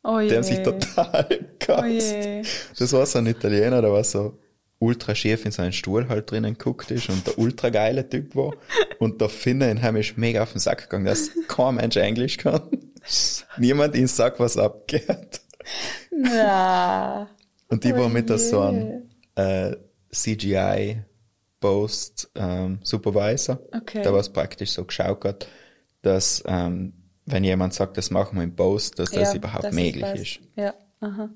Oh. 0.04 0.18
Die 0.18 0.34
haben 0.34 0.42
sich 0.42 0.62
total 0.62 1.26
Oh 1.30 1.44
gehasst. 1.58 2.14
je. 2.14 2.42
Das 2.78 2.92
war 2.92 3.06
so 3.06 3.18
ein 3.18 3.26
Italiener, 3.26 3.80
der 3.80 3.92
war 3.92 4.04
so 4.04 4.38
ultra 4.82 5.14
schief 5.14 5.44
in 5.46 5.52
seinen 5.52 5.72
Stuhl 5.72 6.08
halt 6.08 6.30
drinnen 6.30 6.58
geguckt 6.58 6.90
ist 6.90 7.08
und 7.08 7.26
der 7.26 7.38
ultra 7.38 7.70
geile 7.70 8.08
Typ 8.08 8.34
war. 8.36 8.52
Und 8.98 9.20
der 9.20 9.28
Finne 9.28 9.70
in 9.70 9.78
ihm 9.78 9.96
ist 9.96 10.18
mega 10.18 10.42
auf 10.42 10.52
den 10.52 10.58
Sack 10.58 10.82
gegangen, 10.82 11.04
dass 11.06 11.30
kein 11.48 11.76
Mensch 11.76 11.96
Englisch 11.96 12.36
kann. 12.36 12.62
Niemand 13.58 13.94
ihn 13.94 14.06
sagt, 14.08 14.38
was 14.40 14.56
abgeht. 14.56 15.40
Na. 16.10 17.28
Und 17.68 17.84
die 17.84 17.92
Oh 17.94 17.98
war 17.98 18.08
mit 18.08 18.28
je. 18.30 18.36
so 18.36 18.60
einem 18.60 19.02
äh, 19.34 19.76
CGI 20.10 21.02
Post 21.60 22.30
ähm, 22.34 22.80
Supervisor, 22.82 23.60
Okay. 23.74 24.02
der 24.02 24.12
was 24.12 24.32
praktisch 24.32 24.72
so 24.72 24.84
geschaut 24.84 25.24
hat, 25.24 25.46
dass 26.02 26.42
ähm, 26.46 26.92
wenn 27.24 27.44
jemand 27.44 27.72
sagt, 27.72 27.96
das 27.96 28.10
machen 28.10 28.36
wir 28.36 28.42
im 28.42 28.56
Post, 28.56 28.98
dass 28.98 29.10
das 29.12 29.30
Ja, 29.30 29.36
überhaupt 29.36 29.64
das 29.64 29.74
möglich 29.74 30.02
passt. 30.02 30.16
ist. 30.22 30.40
Ja, 30.56 30.74
aha. 31.00 31.30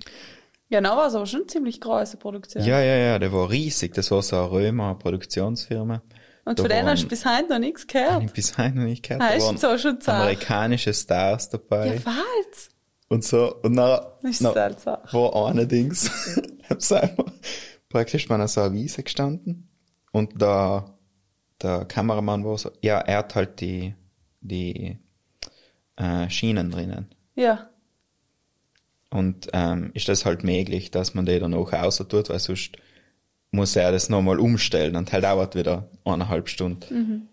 Ja, 0.68 0.80
na, 0.80 0.96
war 0.96 1.06
es 1.06 1.14
aber 1.14 1.26
schon 1.26 1.40
eine 1.40 1.46
ziemlich 1.46 1.80
große 1.80 2.16
Produktion. 2.16 2.64
Ja, 2.64 2.80
ja, 2.80 2.96
ja, 2.96 3.18
der 3.18 3.32
war 3.32 3.50
riesig. 3.50 3.94
Das 3.94 4.10
war 4.10 4.22
so 4.22 4.36
eine 4.36 4.50
Römer 4.50 4.94
Produktionsfirma. 4.96 6.02
Und 6.44 6.58
Da 6.58 6.62
von 6.62 6.70
denen 6.70 6.88
hast 6.88 7.02
du 7.04 7.08
bis 7.08 7.24
heute 7.24 7.48
noch 7.48 7.58
nichts 7.58 7.86
gehört. 7.86 8.22
ich 8.24 8.32
bis 8.32 8.56
heute 8.58 8.76
noch 8.76 8.84
nicht 8.84 9.02
gehört. 9.04 9.22
Ah, 9.22 9.36
Da 9.36 9.42
waren 9.44 9.56
so 9.58 9.78
schon 9.78 10.00
zart. 10.00 10.22
amerikanische 10.22 10.92
Stars 10.94 11.48
dabei. 11.48 11.94
Ja, 11.96 12.06
was? 12.06 12.68
und 13.08 13.24
so. 13.24 13.54
Und 13.62 13.76
dann, 13.76 14.00
Ist 14.22 14.44
dann 14.44 14.54
seltsam. 14.54 14.98
war 15.12 15.46
eine 15.48 15.66
Dings, 15.66 16.10
praktisch 17.88 18.28
bei 18.28 18.46
so 18.46 18.60
einer 18.60 18.72
Wiese 18.72 19.02
gestanden. 19.02 19.68
Und 20.12 20.40
da, 20.40 20.96
der 21.62 21.84
Kameramann 21.84 22.44
war 22.44 22.58
so, 22.58 22.70
ja, 22.82 22.98
er 23.00 23.18
hat 23.18 23.34
halt 23.34 23.60
die, 23.60 23.94
die, 24.40 24.98
äh, 25.96 26.28
Schienen 26.30 26.70
drinnen. 26.70 27.14
Ja. 27.34 27.70
Und 29.16 29.48
ähm, 29.52 29.90
ist 29.94 30.08
das 30.08 30.24
halt 30.26 30.44
möglich, 30.44 30.90
dass 30.90 31.14
man 31.14 31.24
die 31.26 31.38
dann 31.38 31.54
auch 31.54 31.72
außer 31.72 32.06
tut, 32.06 32.28
weil 32.28 32.38
sonst 32.38 32.72
muss 33.50 33.74
er 33.76 33.92
das 33.92 34.08
nochmal 34.10 34.38
umstellen 34.38 34.96
und 34.96 35.12
halt 35.12 35.24
dauert 35.24 35.54
wieder 35.54 35.88
eineinhalb 36.04 36.48
Stunden. 36.48 37.28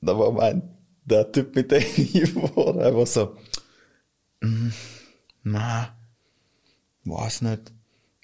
Da 0.00 0.18
war 0.18 0.32
mein, 0.32 0.62
der 1.04 1.30
Typ, 1.30 1.54
mit 1.54 1.70
dem 1.70 1.82
ich 1.96 2.34
war, 2.34 2.72
der 2.74 2.96
war 2.96 3.06
so, 3.06 3.36
Na, 5.42 5.94
weiß 7.04 7.42
nicht. 7.42 7.72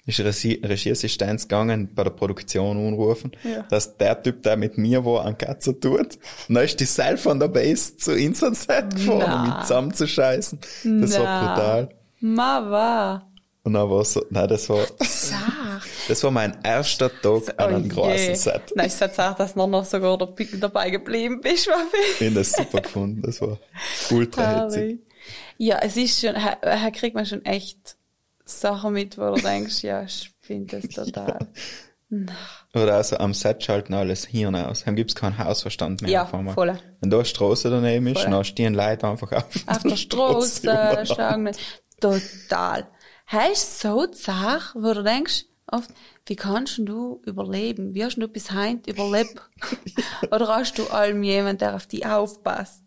Ist 0.07 0.19
Regie 0.19 0.59
Regieassistenz 0.63 1.43
gegangen, 1.43 1.89
bei 1.93 2.03
der 2.03 2.09
Produktion 2.11 2.75
anrufen, 2.87 3.31
Ja. 3.43 3.61
dass 3.69 3.97
der 3.97 4.21
Typ, 4.21 4.41
der 4.41 4.57
mit 4.57 4.77
mir 4.77 5.05
war, 5.05 5.25
an 5.25 5.37
Katze 5.37 5.79
tut. 5.79 6.17
Und 6.49 6.55
dann 6.55 6.65
ist 6.65 6.79
die 6.79 6.85
Seil 6.85 7.17
von 7.17 7.39
der 7.39 7.47
Base 7.49 7.95
zu 7.97 8.11
Insert 8.13 8.95
gefahren, 8.95 9.31
um 9.31 9.47
mich 9.47 9.61
zusammenzuscheißen. 9.61 10.59
Das 11.01 11.19
war 11.19 11.23
Na. 11.23 11.53
brutal. 11.53 11.89
Ma 12.21 12.69
war. 12.69 13.27
Und 13.63 13.73
dann 13.73 13.89
war 13.89 14.03
so, 14.05 14.25
nein, 14.31 14.47
das 14.47 14.67
war, 14.69 14.87
das 16.07 16.23
war 16.23 16.31
mein 16.31 16.57
erster 16.63 17.11
Tag 17.21 17.53
an 17.57 17.75
einem 17.75 17.89
großen 17.89 18.11
Oh 18.11 18.15
je. 18.15 18.33
Set. 18.33 18.61
Nein, 18.75 18.87
ich 18.87 18.93
sag 18.93 19.17
auch, 19.19 19.35
dass 19.35 19.53
du 19.53 19.67
noch 19.67 19.85
sogar 19.85 20.17
der 20.17 20.47
dabei 20.59 20.89
geblieben 20.89 21.41
bist, 21.41 21.67
Waffi. 21.67 21.97
Ich 22.19 22.25
habe 22.27 22.35
das 22.35 22.53
super 22.53 22.81
gefunden. 22.81 23.21
Das 23.21 23.39
war 23.41 23.59
ultra 24.09 24.63
hitzig. 24.63 24.99
Ja, 25.57 25.77
es 25.79 25.95
ist 25.95 26.19
schon, 26.21 26.35
her 26.35 26.91
kriegt 26.91 27.15
man 27.15 27.25
schon 27.27 27.45
echt 27.45 27.97
Sachen 28.45 28.93
mit, 28.93 29.17
wo 29.19 29.35
du 29.35 29.41
denkst, 29.41 29.83
ja, 29.83 30.01
ich 30.03 30.31
finde 30.39 30.79
das 30.81 30.89
total. 31.05 31.47
Oder 32.73 32.95
also 32.95 33.17
am 33.17 33.33
Set 33.33 33.63
schalten 33.63 33.93
alles 33.93 34.25
Hirn 34.25 34.55
aus. 34.55 34.83
Dann 34.83 34.95
gibt's 34.95 35.15
keinen 35.15 35.37
Hausverstand 35.37 36.01
mehr. 36.01 36.11
Ja, 36.11 36.25
voll. 36.25 36.77
Wenn 36.99 37.09
da 37.09 37.17
eine 37.17 37.25
Straße 37.25 37.69
daneben 37.69 38.07
ist, 38.07 38.21
Voll. 38.21 38.31
dann 38.31 38.43
stehen 38.43 38.73
Leute 38.73 39.07
einfach 39.07 39.31
auf. 39.31 39.45
Auf 39.65 39.83
der 39.83 39.95
Straße, 39.95 40.61
umeinander. 40.69 41.05
schauen 41.05 41.45
wir. 41.45 41.51
Total. 42.01 42.87
Hast 43.27 43.79
so 43.79 44.11
Sache, 44.11 44.77
wo 44.77 44.93
du 44.93 45.03
denkst, 45.03 45.45
oft, 45.67 45.89
wie 46.25 46.35
kannst 46.35 46.79
du 46.79 47.21
überleben? 47.25 47.93
Wie 47.93 48.03
hast 48.03 48.17
du 48.17 48.27
bis 48.27 48.51
heute 48.51 48.91
überlebt? 48.91 49.41
Oder 50.31 50.47
hast 50.49 50.77
du 50.77 50.87
allem 50.87 51.23
jemand, 51.23 51.61
der 51.61 51.75
auf 51.75 51.87
dich 51.87 52.05
aufpasst? 52.05 52.83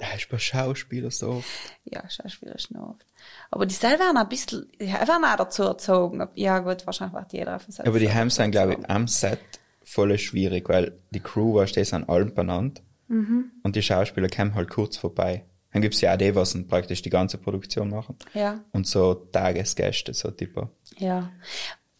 Ja, 0.00 0.14
ist 0.16 0.28
bei 0.28 0.38
Schauspielern 0.38 1.10
so. 1.10 1.42
ja, 1.84 2.08
Schauspieler 2.08 2.54
ist 2.54 2.70
noch 2.70 2.90
oft. 2.90 3.06
Aber 3.50 3.66
die 3.66 3.74
selber 3.74 4.04
werden 4.04 4.16
ein 4.16 4.28
bisschen, 4.28 4.70
die 4.80 4.86
werden 4.86 5.24
auch 5.24 5.36
dazu 5.36 5.62
erzogen. 5.64 6.26
Ja, 6.34 6.58
gut, 6.58 6.86
wahrscheinlich 6.86 7.14
wird 7.14 7.32
jeder 7.32 7.56
auf 7.56 7.64
dem 7.64 7.72
Set 7.72 7.86
Aber 7.86 7.98
die 7.98 8.12
haben 8.12 8.30
sind, 8.30 8.50
glaube 8.50 8.74
ich, 8.74 8.90
am 8.90 9.08
Set 9.08 9.40
voll 9.84 10.16
schwierig, 10.18 10.68
weil 10.68 10.98
die 11.10 11.20
Crew, 11.20 11.54
du, 11.54 11.72
die 11.72 11.84
sind 11.84 12.08
allem 12.08 12.34
benannt. 12.34 12.82
Mhm. 13.08 13.52
Und 13.62 13.76
die 13.76 13.82
Schauspieler 13.82 14.28
kommen 14.28 14.54
halt 14.54 14.70
kurz 14.70 14.96
vorbei. 14.96 15.44
Dann 15.72 15.82
gibt's 15.82 16.00
ja 16.00 16.14
auch 16.14 16.18
die, 16.18 16.34
was 16.34 16.56
praktisch 16.66 17.02
die 17.02 17.10
ganze 17.10 17.36
Produktion 17.38 17.90
machen. 17.90 18.16
Ja. 18.34 18.60
Und 18.72 18.86
so 18.86 19.14
Tagesgäste, 19.14 20.14
so 20.14 20.30
typer. 20.30 20.70
Ja. 20.96 21.30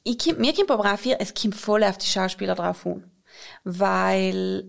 Ich, 0.05 0.19
komm- 0.19 0.39
mir 0.39 0.55
kommt 0.55 0.71
aber 0.71 0.93
auch 0.93 0.99
viel, 0.99 1.17
es 1.19 1.35
kommt 1.35 1.55
voll 1.55 1.85
auf 1.85 1.99
die 1.99 2.07
Schauspieler 2.07 2.55
drauf 2.55 2.87
an. 2.87 3.05
Weil 3.65 4.65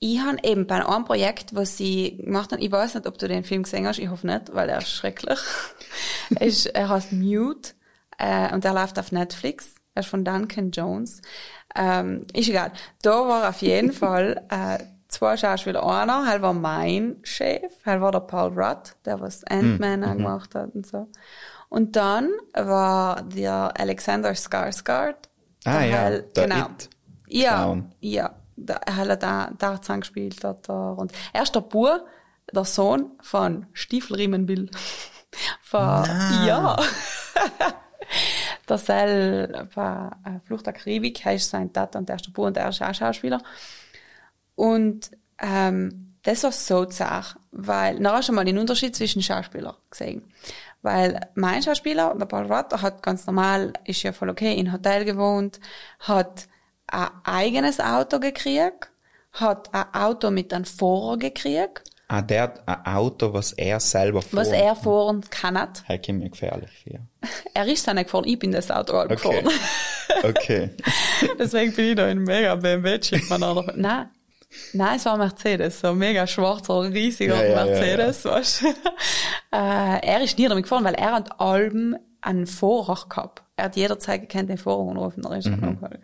ich 0.00 0.18
habe 0.20 0.38
eben 0.42 0.66
bei 0.66 0.84
einem 0.84 1.04
Projekt, 1.04 1.54
was 1.54 1.76
sie 1.76 2.16
gemacht 2.18 2.52
haben, 2.52 2.62
ich 2.62 2.72
weiß 2.72 2.94
nicht, 2.94 3.06
ob 3.06 3.18
du 3.18 3.28
den 3.28 3.44
Film 3.44 3.64
gesehen 3.64 3.86
hast, 3.86 3.98
ich 3.98 4.08
hoffe 4.08 4.26
nicht, 4.26 4.54
weil 4.54 4.68
er 4.68 4.78
ist 4.78 4.90
schrecklich. 4.90 5.38
er, 6.34 6.46
ist, 6.46 6.66
er 6.66 6.88
heißt 6.88 7.12
Mute 7.12 7.72
äh, 8.18 8.52
und 8.54 8.64
er 8.64 8.74
läuft 8.74 8.98
auf 8.98 9.12
Netflix. 9.12 9.74
Er 9.94 10.00
ist 10.00 10.08
von 10.08 10.24
Duncan 10.24 10.70
Jones. 10.70 11.20
Ähm, 11.76 12.26
ist 12.32 12.48
egal. 12.48 12.72
Da 13.02 13.10
war 13.28 13.48
auf 13.48 13.60
jeden 13.62 13.92
Fall 13.92 14.46
äh, 14.50 14.78
zwei 15.08 15.36
Schauspieler. 15.36 15.84
Einer, 15.84 16.24
er 16.30 16.42
war 16.42 16.52
mein 16.52 17.16
Chef, 17.22 17.72
er 17.84 18.00
war 18.00 18.12
der 18.12 18.20
Paul 18.20 18.52
Rudd, 18.58 18.94
der 19.04 19.20
was 19.20 19.44
Ant-Man 19.44 20.04
auch 20.04 20.12
gemacht 20.16 20.54
hat 20.54 20.74
und 20.74 20.86
so. 20.86 21.08
Und 21.68 21.96
dann 21.96 22.30
war 22.54 23.22
der 23.22 23.72
Alexander 23.78 24.30
Skarsgård. 24.34 25.16
Ah, 25.64 25.82
ja, 25.82 25.96
Hell- 25.96 26.22
der 26.34 26.44
genau. 26.48 26.66
It. 26.66 26.90
Ja, 27.28 27.56
Clown. 27.62 27.92
ja. 28.00 28.34
Der 28.56 28.76
er 28.86 28.96
hat 28.96 29.22
da 29.22 29.50
Tarzan 29.58 30.00
gespielt 30.00 30.42
hat 30.42 30.68
er. 30.68 30.96
Und 30.98 31.12
er 31.32 31.42
ist 31.42 31.54
der 31.54 31.60
Bub, 31.60 32.04
der 32.52 32.64
Sohn 32.64 33.12
von 33.20 33.66
Stiefelriemen 33.72 34.46
Bill. 34.46 34.70
Von, 35.62 36.04
ja. 36.46 36.74
der 38.68 38.78
Sel 38.78 39.68
bei 39.74 40.10
äh, 40.24 40.40
Flucht 40.46 40.64
der 40.66 40.72
Karibik, 40.72 41.24
ist 41.26 41.50
sein 41.50 41.70
Tat 41.72 41.94
und 41.96 42.08
der 42.08 42.16
ist 42.16 42.26
der 42.26 42.32
Bub 42.32 42.46
und 42.46 42.56
er 42.56 42.70
ist 42.70 42.82
auch 42.82 42.94
Schauspieler. 42.94 43.42
Und 44.58 45.12
ähm, 45.40 46.14
das 46.24 46.42
war 46.42 46.50
so 46.52 46.84
zart, 46.84 47.36
weil, 47.52 47.96
na 48.00 48.14
hast 48.14 48.28
du 48.28 48.32
mal 48.32 48.44
den 48.44 48.58
Unterschied 48.58 48.96
zwischen 48.96 49.22
Schauspielern 49.22 49.76
gesehen. 49.88 50.24
Weil 50.82 51.20
mein 51.34 51.62
Schauspieler, 51.62 52.14
der 52.18 52.26
Paul 52.26 52.48
der 52.48 52.82
hat 52.82 53.02
ganz 53.04 53.24
normal, 53.26 53.72
ist 53.84 54.02
ja 54.02 54.12
voll 54.12 54.30
okay, 54.30 54.54
in 54.54 54.72
Hotel 54.72 55.04
gewohnt, 55.04 55.60
hat 56.00 56.48
ein 56.88 57.08
eigenes 57.24 57.78
Auto 57.78 58.18
gekriegt, 58.18 58.90
hat 59.32 59.72
ein 59.72 59.94
Auto 59.94 60.30
mit 60.30 60.52
einem 60.52 60.64
Fahrer 60.64 61.16
gekriegt, 61.18 61.84
Ah, 62.10 62.22
der 62.22 62.42
hat 62.44 62.66
ein 62.66 62.86
Auto, 62.86 63.34
was 63.34 63.52
er 63.52 63.78
selber 63.80 64.22
fährt. 64.22 64.32
was 64.32 64.48
er 64.48 64.74
fahren 64.74 65.20
kann. 65.28 65.68
Hey, 65.84 66.00
kommt 66.00 66.20
mir 66.20 66.30
gefährlich 66.30 66.70
vor. 66.82 67.00
Er 67.54 67.66
ist 67.66 67.86
dann 67.86 67.96
nicht 67.96 68.06
gefahren, 68.06 68.24
ich 68.26 68.38
bin 68.38 68.50
das 68.50 68.70
Auto 68.70 68.94
Okay. 68.98 69.08
gefahren. 69.14 69.48
Okay. 70.22 70.70
Deswegen 71.38 71.74
bin 71.74 71.84
ich 71.90 71.96
da 71.96 72.08
in 72.08 72.22
mega 72.24 72.54
BMW-Chip. 72.54 73.28
Nein. 73.76 74.08
Nein, 74.72 74.96
es 74.96 75.04
war 75.04 75.14
ein 75.14 75.18
Mercedes, 75.18 75.80
so 75.80 75.88
ein 75.88 75.98
mega 75.98 76.26
schwarzer, 76.26 76.82
riesiger 76.82 77.36
Ja, 77.36 77.42
ja, 77.42 77.48
ja, 77.48 77.64
Mercedes, 77.64 78.24
weißt 78.24 78.62
du. 78.62 78.66
äh, 79.52 80.06
er 80.06 80.20
ist 80.22 80.38
nie 80.38 80.48
damit 80.48 80.64
gefahren, 80.64 80.84
weil 80.84 80.94
er 80.94 81.12
hat 81.12 81.40
Alben 81.40 81.96
einen 82.20 82.46
Fahrer 82.46 83.08
gehabt. 83.08 83.42
Er 83.56 83.66
hat 83.66 83.76
jederzeit 83.76 84.22
gekannt, 84.22 84.48
den 84.48 84.58
Fahrer 84.58 84.90
anrufen, 84.90 85.24
er 85.24 85.38
ist 85.38 85.48
mhm. 85.48 85.60
gehabt. 85.60 85.98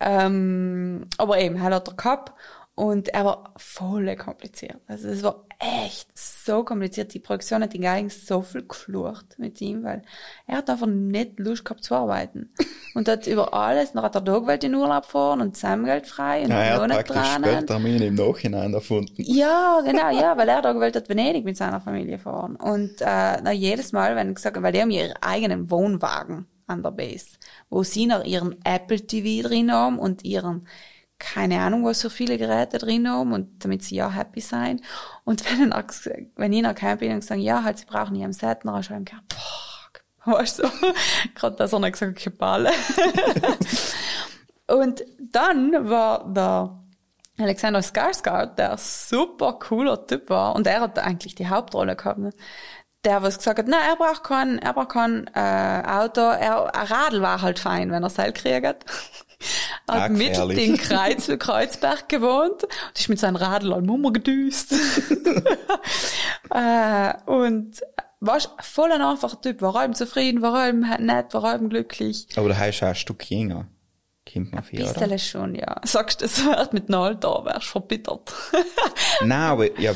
Ähm, 0.00 1.06
aber 1.18 1.40
eben, 1.40 1.56
er 1.56 1.62
hat 1.62 1.88
er 1.88 1.94
gehabt 1.94 2.32
und 2.80 3.10
er 3.10 3.26
war 3.26 3.52
voll 3.58 4.16
kompliziert. 4.16 4.78
Also 4.86 5.08
es 5.08 5.22
war 5.22 5.44
echt 5.58 6.08
so 6.16 6.64
kompliziert. 6.64 7.12
Die 7.12 7.18
Produktion 7.18 7.62
hat 7.62 7.74
ihn 7.74 7.84
eigentlich 7.84 8.24
so 8.24 8.40
viel 8.40 8.66
geflucht 8.66 9.38
mit 9.38 9.60
ihm, 9.60 9.84
weil 9.84 10.00
er 10.46 10.56
hat 10.56 10.70
einfach 10.70 10.86
nicht 10.86 11.38
Lust 11.38 11.66
gehabt 11.66 11.84
zu 11.84 11.94
arbeiten. 11.94 12.54
Und 12.94 13.06
hat 13.06 13.26
über 13.26 13.52
alles, 13.52 13.92
dann 13.92 14.02
hat 14.02 14.14
er 14.14 14.22
da 14.22 14.38
gewollt 14.38 14.64
in 14.64 14.74
Urlaub 14.74 15.04
fahren 15.04 15.42
und 15.42 15.54
Zusammengeld 15.54 16.08
frei 16.08 16.42
und 16.42 16.50
Ja, 16.50 16.56
er 16.56 16.80
hat 16.80 16.88
noch 16.88 16.96
praktisch 16.96 17.14
dran. 17.14 17.44
später 17.44 17.78
ihn 17.78 18.02
im 18.02 18.14
Nachhinein 18.16 18.74
erfunden. 18.74 19.14
Ja, 19.18 19.80
genau, 19.84 20.10
ja, 20.10 20.36
weil 20.36 20.48
er 20.48 20.60
da 20.60 20.72
gewollt 20.72 20.96
hat, 20.96 21.08
Venedig 21.08 21.44
mit 21.44 21.56
seiner 21.56 21.80
Familie 21.80 22.18
fahren. 22.18 22.56
Und 22.56 23.00
äh, 23.00 23.40
na, 23.42 23.52
jedes 23.52 23.92
Mal, 23.92 24.16
wenn 24.16 24.30
ich 24.30 24.34
gesagt 24.34 24.60
weil 24.60 24.72
die 24.72 24.80
haben 24.80 24.90
ihren 24.90 25.14
eigenen 25.20 25.70
Wohnwagen 25.70 26.46
an 26.66 26.82
der 26.82 26.90
Base, 26.90 27.26
wo 27.68 27.84
sie 27.84 28.06
noch 28.06 28.24
ihren 28.24 28.56
Apple 28.64 29.00
TV 29.06 29.46
drin 29.46 29.70
haben 29.70 29.98
und 30.00 30.24
ihren 30.24 30.66
keine 31.20 31.60
Ahnung, 31.60 31.84
was 31.84 32.02
für 32.02 32.10
viele 32.10 32.38
Geräte 32.38 32.78
drin 32.78 33.08
haben 33.08 33.32
und 33.32 33.64
damit 33.64 33.84
sie 33.84 33.96
ja 33.96 34.10
happy 34.10 34.40
sein. 34.40 34.80
Und 35.24 35.44
wenn, 35.50 35.70
er, 35.72 35.84
ges- 35.86 36.28
wenn 36.36 36.52
ich 36.52 36.62
nach 36.62 36.74
Camping 36.74 37.12
und 37.12 37.20
gesagt 37.20 37.40
ja, 37.40 37.62
halt, 37.62 37.78
sie 37.78 37.86
brauchen 37.86 38.22
am 38.24 38.32
Set, 38.32 38.60
dann 38.64 38.80
ich 38.80 38.88
gesagt, 38.88 39.12
boah, 40.24 40.38
weißt 40.40 40.58
du, 40.60 40.64
gerade 41.34 41.56
dass 41.56 41.72
er 41.72 41.80
nicht 41.80 41.92
gesagt 41.92 42.26
hat, 42.26 42.38
Balle. 42.38 42.70
Und 44.66 45.02
dann 45.32 45.88
war 45.88 46.32
der 46.32 46.78
Alexander 47.38 47.80
Skarsgård, 47.82 48.56
der 48.56 48.76
super 48.78 49.54
cooler 49.54 50.06
Typ 50.06 50.28
war, 50.30 50.54
und 50.54 50.66
er 50.66 50.80
hat 50.82 50.98
eigentlich 50.98 51.34
die 51.34 51.48
Hauptrolle 51.48 51.96
gehabt, 51.96 52.18
ne? 52.18 52.30
der 53.04 53.22
was 53.22 53.38
gesagt 53.38 53.58
hat, 53.60 53.66
na, 53.68 53.78
er 53.78 53.96
braucht 53.96 54.24
kein, 54.24 54.58
er 54.58 54.74
braucht 54.74 54.90
kein 54.90 55.26
äh, 55.34 55.82
Auto, 55.86 56.20
er, 56.22 56.74
ein 56.74 56.86
Radl 56.86 57.22
war 57.22 57.42
halt 57.42 57.58
fein, 57.58 57.90
wenn 57.92 58.02
er 58.02 58.10
Seil 58.10 58.32
kriegt. 58.32 58.84
Ah, 59.86 60.02
hat 60.02 60.12
mit 60.12 60.36
in 60.58 60.76
Kreuz, 60.76 61.30
Kreuzberg 61.38 62.08
gewohnt 62.08 62.64
und 62.64 62.98
ist 62.98 63.08
mit 63.08 63.18
seinem 63.18 63.36
Radl 63.36 63.72
an 63.72 63.86
Mummer 63.86 64.12
gedüst. 64.12 64.72
äh, 66.50 67.12
und 67.26 67.80
war 68.20 68.38
voll 68.60 68.92
ein 68.92 69.00
einfacher 69.00 69.40
Typ, 69.40 69.62
war 69.62 69.74
allem 69.76 69.94
zufrieden, 69.94 70.42
war 70.42 70.54
allem 70.54 70.86
nett, 70.98 71.32
war 71.32 71.44
allem 71.44 71.68
glücklich. 71.70 72.26
Aber 72.36 72.50
da 72.50 72.56
heißt 72.58 72.82
auch 72.82 72.88
ein 72.88 72.94
Stück 72.94 73.30
jünger. 73.30 73.66
Kommt 74.30 74.52
man 74.52 74.62
viel? 74.62 74.80
Bisschen 74.80 75.18
schon, 75.18 75.54
ja. 75.54 75.80
Sagst 75.84 76.20
du, 76.20 76.26
es 76.26 76.44
wird 76.44 76.72
mit 76.72 76.88
einem 76.88 77.00
Alter, 77.00 77.44
wärst 77.46 77.66
verbittert. 77.66 78.32
Nein, 79.22 79.32
aber, 79.32 79.80
ja, 79.80 79.92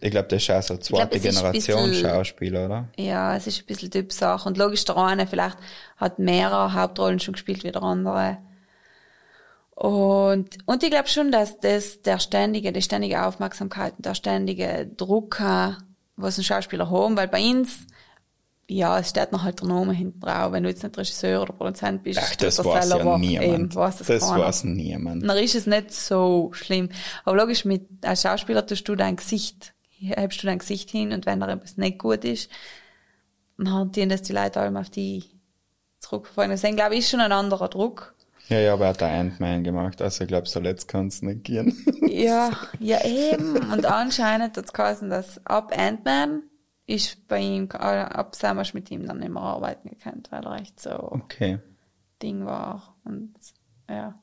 ich 0.00 0.10
glaube, 0.10 0.28
das 0.28 0.42
ist 0.42 0.50
auch 0.50 0.62
so 0.62 0.76
zweite 0.76 1.14
ein 1.16 1.22
Generation 1.22 1.90
bisschen- 1.90 2.10
Schauspieler, 2.10 2.66
oder? 2.66 2.88
ja, 2.96 3.36
es 3.36 3.46
ist 3.46 3.60
ein 3.60 3.66
bisschen 3.66 3.90
Typsache. 3.90 4.46
Und 4.48 4.58
logisch, 4.58 4.84
der 4.84 4.96
eine 4.96 5.26
vielleicht 5.26 5.56
hat 5.96 6.18
mehrere 6.18 6.74
Hauptrollen 6.74 7.20
schon 7.20 7.32
gespielt 7.32 7.64
wie 7.64 7.70
der 7.72 7.82
andere. 7.82 8.38
Und, 9.78 10.58
und 10.66 10.82
ich 10.82 10.90
glaube 10.90 11.08
schon, 11.08 11.30
dass 11.30 11.60
das 11.60 12.02
der 12.02 12.18
ständige, 12.18 12.72
die 12.72 12.82
ständige 12.82 13.24
Aufmerksamkeit 13.24 13.94
und 13.96 14.06
der 14.06 14.16
ständige 14.16 14.90
Druck, 14.96 15.38
äh, 15.38 15.74
was 16.16 16.36
ein 16.36 16.42
Schauspieler 16.42 16.90
haben, 16.90 17.16
weil 17.16 17.28
bei 17.28 17.40
uns, 17.40 17.86
ja, 18.66 18.98
es 18.98 19.10
steht 19.10 19.30
noch 19.30 19.44
halt 19.44 19.60
der 19.60 19.68
Name 19.68 19.92
hinten 19.92 20.18
drauf. 20.18 20.50
Wenn 20.50 20.64
du 20.64 20.68
jetzt 20.68 20.82
nicht 20.82 20.98
Regisseur 20.98 21.42
oder 21.42 21.52
Produzent 21.52 22.02
bist, 22.02 22.18
Ach, 22.20 22.34
das 22.34 22.58
weiß 22.58 22.88
ja 22.90 23.18
niemand. 23.18 23.46
Eben, 23.46 23.72
weiß 23.72 23.98
das 23.98 24.08
das 24.08 24.28
weiß 24.28 24.64
niemand. 24.64 25.22
Dann 25.24 25.38
ist 25.38 25.54
es 25.54 25.68
nicht 25.68 25.92
so 25.94 26.50
schlimm. 26.54 26.88
Aber 27.24 27.36
logisch, 27.36 27.64
mit, 27.64 27.86
als 28.04 28.22
Schauspieler 28.22 28.66
tust 28.66 28.88
du 28.88 28.96
dein 28.96 29.14
Gesicht, 29.14 29.74
hebst 30.00 30.42
du 30.42 30.48
dein 30.48 30.58
Gesicht 30.58 30.90
hin 30.90 31.12
und 31.12 31.24
wenn 31.24 31.38
da 31.38 31.48
etwas 31.48 31.76
nicht 31.76 32.00
gut 32.00 32.24
ist, 32.24 32.50
dann 33.56 33.72
hantieren 33.72 34.08
das 34.08 34.22
die 34.22 34.32
Leute 34.32 34.58
allem 34.58 34.76
auf 34.76 34.90
die 34.90 35.22
zurückverfolgen. 36.00 36.50
Deswegen 36.50 36.74
glaube 36.74 36.94
ich, 36.94 37.00
ist 37.00 37.10
schon 37.10 37.20
ein 37.20 37.30
anderer 37.30 37.68
Druck. 37.68 38.16
Ja, 38.48 38.58
ja, 38.58 38.72
aber 38.72 38.84
er 38.84 38.90
hat 38.90 39.00
der 39.00 39.08
Ant-Man 39.12 39.62
gemacht, 39.62 40.00
also 40.00 40.24
ich 40.24 40.28
glaube, 40.28 40.48
so 40.48 40.58
letzt 40.58 40.88
kann 40.88 41.08
es 41.08 41.22
nicht 41.22 41.44
gehen. 41.44 41.76
Ja, 42.08 42.50
ja 42.80 43.04
eben. 43.04 43.56
Und 43.70 43.84
anscheinend 43.84 44.56
hat 44.56 44.64
es 44.64 44.72
geheißen, 44.72 45.10
dass 45.10 45.44
ab 45.46 45.72
Ant-Man 45.76 46.42
ist 46.86 47.28
bei 47.28 47.38
ihm, 47.38 47.70
ab 47.70 48.34
Sam 48.34 48.62
mit 48.72 48.90
ihm 48.90 49.06
dann 49.06 49.18
mehr 49.18 49.36
arbeiten 49.36 49.90
gekannt, 49.90 50.28
weil 50.30 50.42
er 50.44 50.60
echt 50.60 50.80
so 50.80 50.90
Okay. 50.90 51.58
Ding 52.22 52.46
war. 52.46 52.96
Und 53.04 53.34
ja. 53.88 54.18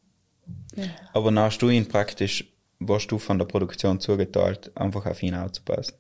ja. 0.75 0.83
Aber 1.13 1.33
hast 1.35 1.59
du 1.59 1.69
ihn 1.69 1.87
praktisch, 1.87 2.51
warst 2.79 3.11
du 3.11 3.19
von 3.19 3.37
der 3.37 3.45
Produktion 3.45 3.99
zugeteilt, 3.99 4.75
einfach 4.75 5.05
auf 5.05 5.21
ihn 5.21 5.35
aufzupassen? 5.35 5.93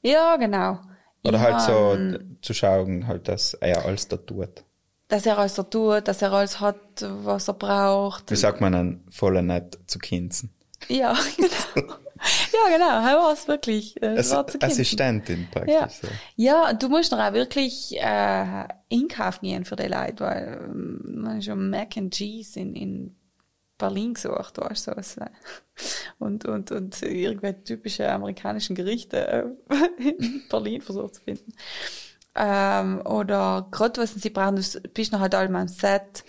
Ja, 0.00 0.36
genau. 0.36 0.78
Oder 1.24 1.36
Ich 1.36 1.42
halt 1.42 1.60
so 1.62 2.18
zu 2.42 2.54
schauen, 2.54 3.08
halt, 3.08 3.26
dass 3.26 3.54
er 3.54 3.84
alles 3.84 4.06
da 4.06 4.16
tut. 4.16 4.64
Dass 5.08 5.24
er 5.24 5.38
alles 5.38 5.54
so 5.54 5.62
tut, 5.62 6.06
dass 6.06 6.20
er 6.22 6.32
alles 6.32 6.60
hat, 6.60 6.76
was 7.00 7.48
er 7.48 7.54
braucht. 7.54 8.30
Wie 8.30 8.36
sagt 8.36 8.60
man 8.60 8.72
dann 8.72 9.04
voll 9.08 9.42
nett 9.42 9.78
zu 9.86 9.98
Kinzen? 9.98 10.50
Ja, 10.88 11.16
genau. 11.36 11.88
ja, 12.52 12.76
genau. 12.76 13.08
Er 13.08 13.16
war 13.18 13.32
es 13.32 13.48
wirklich. 13.48 14.00
Ass 14.02 14.30
war 14.30 14.46
zu. 14.46 14.60
Assistentin 14.60 15.48
praktisch. 15.50 15.74
Ja. 15.74 15.88
So. 15.88 16.08
Ja, 16.36 16.72
du 16.74 16.88
musst 16.88 17.10
dann 17.12 17.20
auch 17.20 17.32
wirklich 17.32 17.96
äh, 17.96 18.64
einkaufen 18.92 19.46
gehen 19.46 19.64
für 19.64 19.76
die 19.76 19.84
Leute, 19.88 20.20
weil 20.20 20.60
ähm, 20.64 21.00
man 21.22 21.40
ja 21.40 21.54
Mac 21.54 21.96
and 21.96 22.12
Cheese 22.14 22.60
in, 22.60 22.74
in 22.76 23.16
Berlin 23.78 24.14
gesucht, 24.14 24.58
weißt 24.58 24.88
du, 24.88 25.02
so. 25.02 25.20
äh, 25.22 25.30
Und, 26.18 26.44
und, 26.44 26.70
und 26.72 27.00
irgendwelche 27.02 27.62
typische 27.64 28.10
amerikanischen 28.10 28.74
Gerichte 28.76 29.26
äh, 29.26 29.44
in 30.02 30.42
Berlin 30.50 30.82
versucht 30.82 31.14
zu 31.16 31.22
finden. 31.22 31.52
Ähm, 32.40 33.02
oder 33.04 33.66
gerade 33.72 34.00
was 34.00 34.14
sie 34.14 34.30
brauchen, 34.30 34.56
du 34.56 34.80
bist 34.94 35.10
noch 35.10 35.18
halt 35.18 35.34
allem 35.34 35.56
am 35.56 35.66
Set 35.66 36.24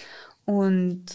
und 0.45 1.05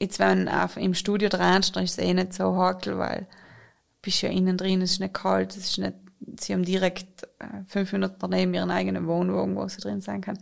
jetzt 0.00 0.18
wenn 0.18 0.48
auf, 0.48 0.76
im 0.76 0.94
Studio 0.94 1.28
dran 1.28 1.60
ist 1.60 1.76
es 1.76 1.98
eh 1.98 2.12
nicht 2.12 2.34
so 2.34 2.56
hakel, 2.56 2.98
weil 2.98 3.20
du 3.20 4.02
bist 4.02 4.22
ja 4.22 4.28
innen 4.28 4.56
drin, 4.56 4.82
es 4.82 4.92
ist 4.92 5.00
nicht 5.00 5.14
kalt, 5.14 5.52
es 5.52 5.70
ist 5.70 5.78
nicht, 5.78 5.94
sie 6.40 6.52
haben 6.52 6.64
direkt 6.64 7.28
äh, 7.38 7.62
fünf 7.68 7.92
Minuten 7.92 8.16
daneben 8.18 8.54
ihren 8.54 8.72
eigenen 8.72 9.06
Wohnwagen, 9.06 9.54
wo 9.54 9.68
sie 9.68 9.80
drin 9.80 10.00
sein 10.00 10.20
kann. 10.20 10.38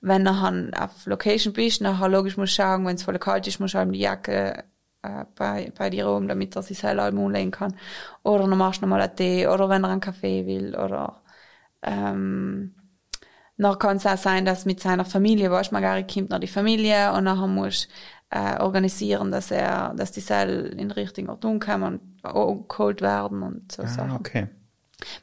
Wenn 0.00 0.24
du 0.24 0.32
dann 0.32 0.74
auf 0.74 1.06
Location 1.06 1.52
bist, 1.52 1.80
nachher 1.80 2.08
logisch 2.08 2.36
musst 2.36 2.58
du 2.58 2.62
schauen, 2.62 2.84
wenn 2.86 2.96
es 2.96 3.04
voll 3.04 3.20
kalt 3.20 3.46
ist, 3.46 3.60
musst 3.60 3.74
du 3.74 3.78
halt 3.78 3.94
die 3.94 4.00
Jacke 4.00 4.64
äh, 5.02 5.24
bei, 5.36 5.72
bei 5.78 5.90
dir 5.90 6.08
oben, 6.08 6.26
damit 6.26 6.56
er 6.56 6.62
sich 6.62 6.78
selber 6.78 7.08
umlegen 7.08 7.52
kann. 7.52 7.76
Oder 8.24 8.48
dann 8.48 8.58
machst 8.58 8.82
du 8.82 8.86
nochmal 8.86 9.02
einen 9.02 9.14
Tee, 9.14 9.46
oder 9.46 9.68
wenn 9.68 9.84
er 9.84 9.90
einen 9.90 10.00
Kaffee 10.00 10.44
will, 10.44 10.74
oder 10.74 11.22
ähm, 11.82 12.74
dann 13.62 13.78
kann 13.78 13.96
es 13.96 14.06
auch 14.06 14.16
sein, 14.18 14.44
dass 14.44 14.64
mit 14.64 14.80
seiner 14.80 15.04
Familie, 15.04 15.50
weißt 15.50 15.72
man 15.72 15.82
gar 15.82 16.02
kommt 16.02 16.30
noch 16.30 16.38
die 16.40 16.46
Familie 16.46 17.12
und 17.12 17.24
nachher 17.24 17.46
muss 17.46 17.88
äh, 18.30 18.58
organisieren, 18.60 19.30
dass 19.30 19.50
er, 19.50 19.94
dass 19.94 20.12
die 20.12 20.20
Seil 20.20 20.66
in 20.66 20.78
den 20.78 20.90
richtigen 20.90 21.28
Ort 21.28 21.44
umkommen 21.44 22.00
und 22.22 22.68
geholt 22.68 23.02
werden 23.02 23.42
und 23.42 23.72
so 23.72 23.82
Ah, 23.82 23.86
Sachen. 23.86 24.12
okay. 24.16 24.48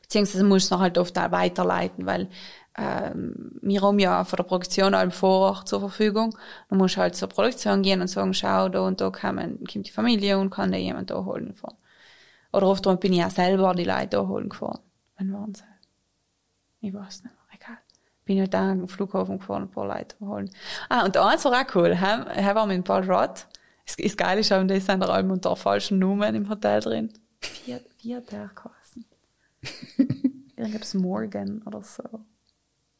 Beziehungsweise 0.01 0.43
muss 0.43 0.65
es 0.65 0.71
noch 0.71 0.79
halt 0.81 0.97
oft 0.97 1.17
auch 1.17 1.31
weiterleiten, 1.31 2.05
weil 2.05 2.29
ähm, 2.77 3.59
wir 3.61 3.81
haben 3.81 3.99
ja 3.99 4.23
von 4.25 4.37
der 4.37 4.43
Produktion 4.43 4.93
allem 4.93 5.11
vor 5.11 5.39
Ort 5.51 5.67
zur 5.67 5.79
Verfügung. 5.79 6.37
Musst 6.69 6.97
du 6.97 7.01
halt 7.01 7.15
zur 7.15 7.29
Produktion 7.29 7.81
gehen 7.81 8.01
und 8.01 8.07
sagen, 8.07 8.33
schau, 8.33 8.69
da 8.69 8.81
und 8.81 9.01
da 9.01 9.09
kommen, 9.09 9.63
kommt 9.71 9.87
die 9.87 9.91
Familie 9.91 10.37
und 10.37 10.49
kann 10.49 10.71
da 10.71 10.77
jemand 10.77 11.09
da 11.09 11.23
holen 11.25 11.55
fahren. 11.55 11.77
Oder 12.53 12.67
oft 12.67 12.99
bin 12.99 13.13
ich 13.13 13.23
auch 13.23 13.29
selber 13.31 13.73
die 13.75 13.83
Leute 13.85 14.07
da 14.09 14.27
holen 14.27 14.49
gefahren. 14.49 14.79
Waren 15.17 15.53
sie? 15.53 15.63
Ich 16.81 16.93
weiß 16.93 17.23
nicht. 17.23 17.35
Bin 18.29 18.41
halt 18.41 18.53
da 18.53 18.73
am 18.73 18.87
Flughafen 18.87 19.39
gefahren, 19.39 19.63
ein 19.63 19.71
paar 19.71 19.87
Leute 19.87 20.15
holen. 20.19 20.51
Ah, 20.87 21.03
und 21.03 21.17
eins 21.17 21.45
war 21.45 21.51
auch 21.51 21.75
cool, 21.75 21.95
he 21.95 22.45
war 22.53 22.67
mit 22.67 22.83
Paul 22.83 23.11
Rott. 23.11 23.47
Das, 23.87 23.95
das 23.95 24.15
Geile 24.15 24.41
ist, 24.41 24.53
auch, 24.53 24.61
die 24.67 24.79
sind 24.79 24.99
da 25.01 25.07
allem 25.07 25.31
unter 25.31 25.55
falschen 25.55 25.97
Nummern 25.97 26.35
im 26.35 26.47
Hotel 26.47 26.79
drin. 26.79 27.09
Wie, 27.65 27.75
wie 28.03 28.15
hat 28.15 28.31
der 28.31 28.51
geheißen? 28.53 29.03
Irgendwas 30.55 30.93
Morgan 30.93 31.63
oder 31.65 31.81
so. 31.81 32.03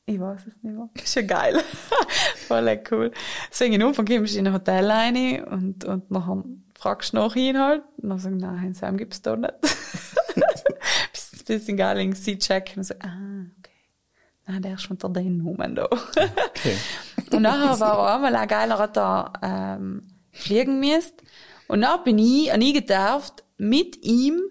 Ich 0.08 0.20
weiß 0.20 0.48
es 0.48 0.64
nicht 0.64 0.76
mehr. 0.76 0.90
Ist 0.96 1.14
ja 1.14 1.22
geil. 1.22 1.62
Voll 2.48 2.82
cool. 2.90 3.12
Deswegen 3.52 3.80
am 3.80 3.90
Anfang 3.90 4.06
kommst 4.06 4.34
du 4.34 4.40
in 4.40 4.48
ein 4.48 4.54
Hotel 4.56 4.90
rein 4.90 5.44
und, 5.44 5.86
und 5.86 6.10
nachher 6.10 6.44
fragst 6.74 7.14
du 7.14 7.18
nach 7.18 7.36
ihn 7.36 7.60
halt. 7.60 7.84
Und 7.98 8.10
dann 8.10 8.18
sagst 8.18 8.42
du, 8.42 8.48
nein, 8.48 8.74
Sam 8.74 8.98
gibt's 8.98 9.22
da 9.22 9.36
nicht. 9.36 9.54
Bis, 11.12 11.44
bisschen 11.46 11.78
geil 11.78 12.00
in 12.00 12.14
sie 12.14 12.40
checken 12.40 12.78
und 12.78 12.84
so, 12.86 12.96
ah, 13.00 13.46
Nein, 14.50 14.64
der 14.64 14.74
ist 14.74 14.90
unter 14.90 15.10
den 15.10 15.38
Nummern 15.38 15.76
da. 15.76 15.86
okay. 15.86 16.76
Und 17.32 17.44
nachher 17.44 17.80
war 17.80 18.00
er 18.00 18.16
einmal 18.16 18.36
ein 18.36 18.48
geiler, 18.48 18.80
hat 18.80 18.98
ähm, 19.44 20.08
fliegen 20.32 20.80
müssen. 20.80 21.14
Und 21.68 21.82
dann 21.82 22.04
bin 22.04 22.18
ich 22.18 22.52
an 22.52 22.60
ihn 22.60 22.74
gedarft, 22.74 23.44
mit 23.58 24.04
ihm 24.04 24.42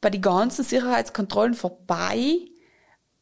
bei 0.00 0.10
die 0.10 0.20
ganzen 0.20 0.64
Sicherheitskontrollen 0.64 1.54
vorbei, 1.54 2.38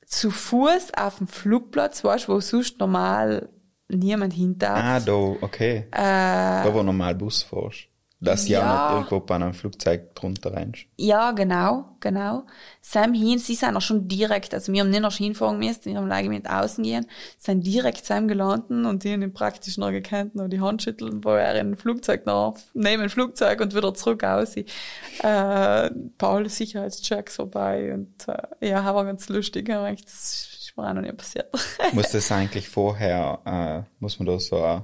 zu 0.06 0.30
Fuß 0.30 0.94
auf 0.96 1.18
dem 1.18 1.26
Flugplatz, 1.26 2.02
weißt 2.02 2.26
wo 2.26 2.40
sonst 2.40 2.78
normal 2.78 3.50
niemand 3.88 4.32
hinter. 4.32 4.74
Ah, 4.74 4.98
da, 4.98 5.12
okay. 5.12 5.88
da, 5.90 6.72
wo 6.72 6.82
normal 6.82 7.14
Bus 7.14 7.42
fährst. 7.42 7.88
Dass 8.24 8.46
ja, 8.46 8.60
ja. 8.60 8.84
nicht 8.84 9.10
irgendwo 9.10 9.26
bei 9.26 9.34
einem 9.34 9.52
Flugzeug 9.52 10.14
drunter 10.14 10.52
rennst. 10.52 10.86
Ja, 10.96 11.32
genau, 11.32 11.96
genau. 11.98 12.44
Sam 12.80 13.14
hin, 13.14 13.40
sie 13.40 13.56
sind 13.56 13.76
auch 13.76 13.82
schon 13.82 14.06
direkt, 14.06 14.54
also 14.54 14.72
wir 14.72 14.80
haben 14.80 14.90
nicht 14.90 15.02
noch 15.02 15.12
hinfahren 15.12 15.58
müssen, 15.58 15.86
wir 15.86 15.96
haben 15.96 16.06
gleich 16.06 16.28
mit 16.28 16.48
außen 16.48 16.84
gehen, 16.84 17.06
sind 17.36 17.66
direkt 17.66 18.06
Sam 18.06 18.28
gelandet 18.28 18.70
und 18.70 19.02
die 19.02 19.12
haben 19.12 19.22
ihn 19.22 19.32
praktisch 19.32 19.76
noch 19.76 19.90
gekannt, 19.90 20.36
noch 20.36 20.46
die 20.46 20.60
Hand 20.60 20.82
schütteln, 20.84 21.24
wo 21.24 21.30
er 21.30 21.58
in 21.58 21.72
ein 21.72 21.76
Flugzeug 21.76 22.24
nach, 22.24 22.54
neben 22.74 23.02
ein 23.02 23.10
Flugzeug 23.10 23.60
und 23.60 23.74
wieder 23.74 23.92
zurück 23.92 24.22
aus. 24.22 24.54
Äh, 24.56 25.90
Paul 26.16 26.48
Sicherheitschecks 26.48 27.36
vorbei 27.36 27.92
und 27.92 28.28
äh, 28.28 28.68
ja, 28.68 28.94
war 28.94 29.04
ganz 29.04 29.28
lustig, 29.28 29.68
aber 29.68 29.88
echt, 29.88 30.06
das 30.06 30.48
ist 30.60 30.76
mir 30.76 30.88
auch 30.88 30.94
noch 30.94 31.02
nie 31.02 31.12
passiert. 31.12 31.48
muss 31.92 32.10
das 32.12 32.30
eigentlich 32.30 32.68
vorher, 32.68 33.40
äh, 33.44 33.82
muss 33.98 34.20
man 34.20 34.26
da 34.26 34.38
so 34.38 34.82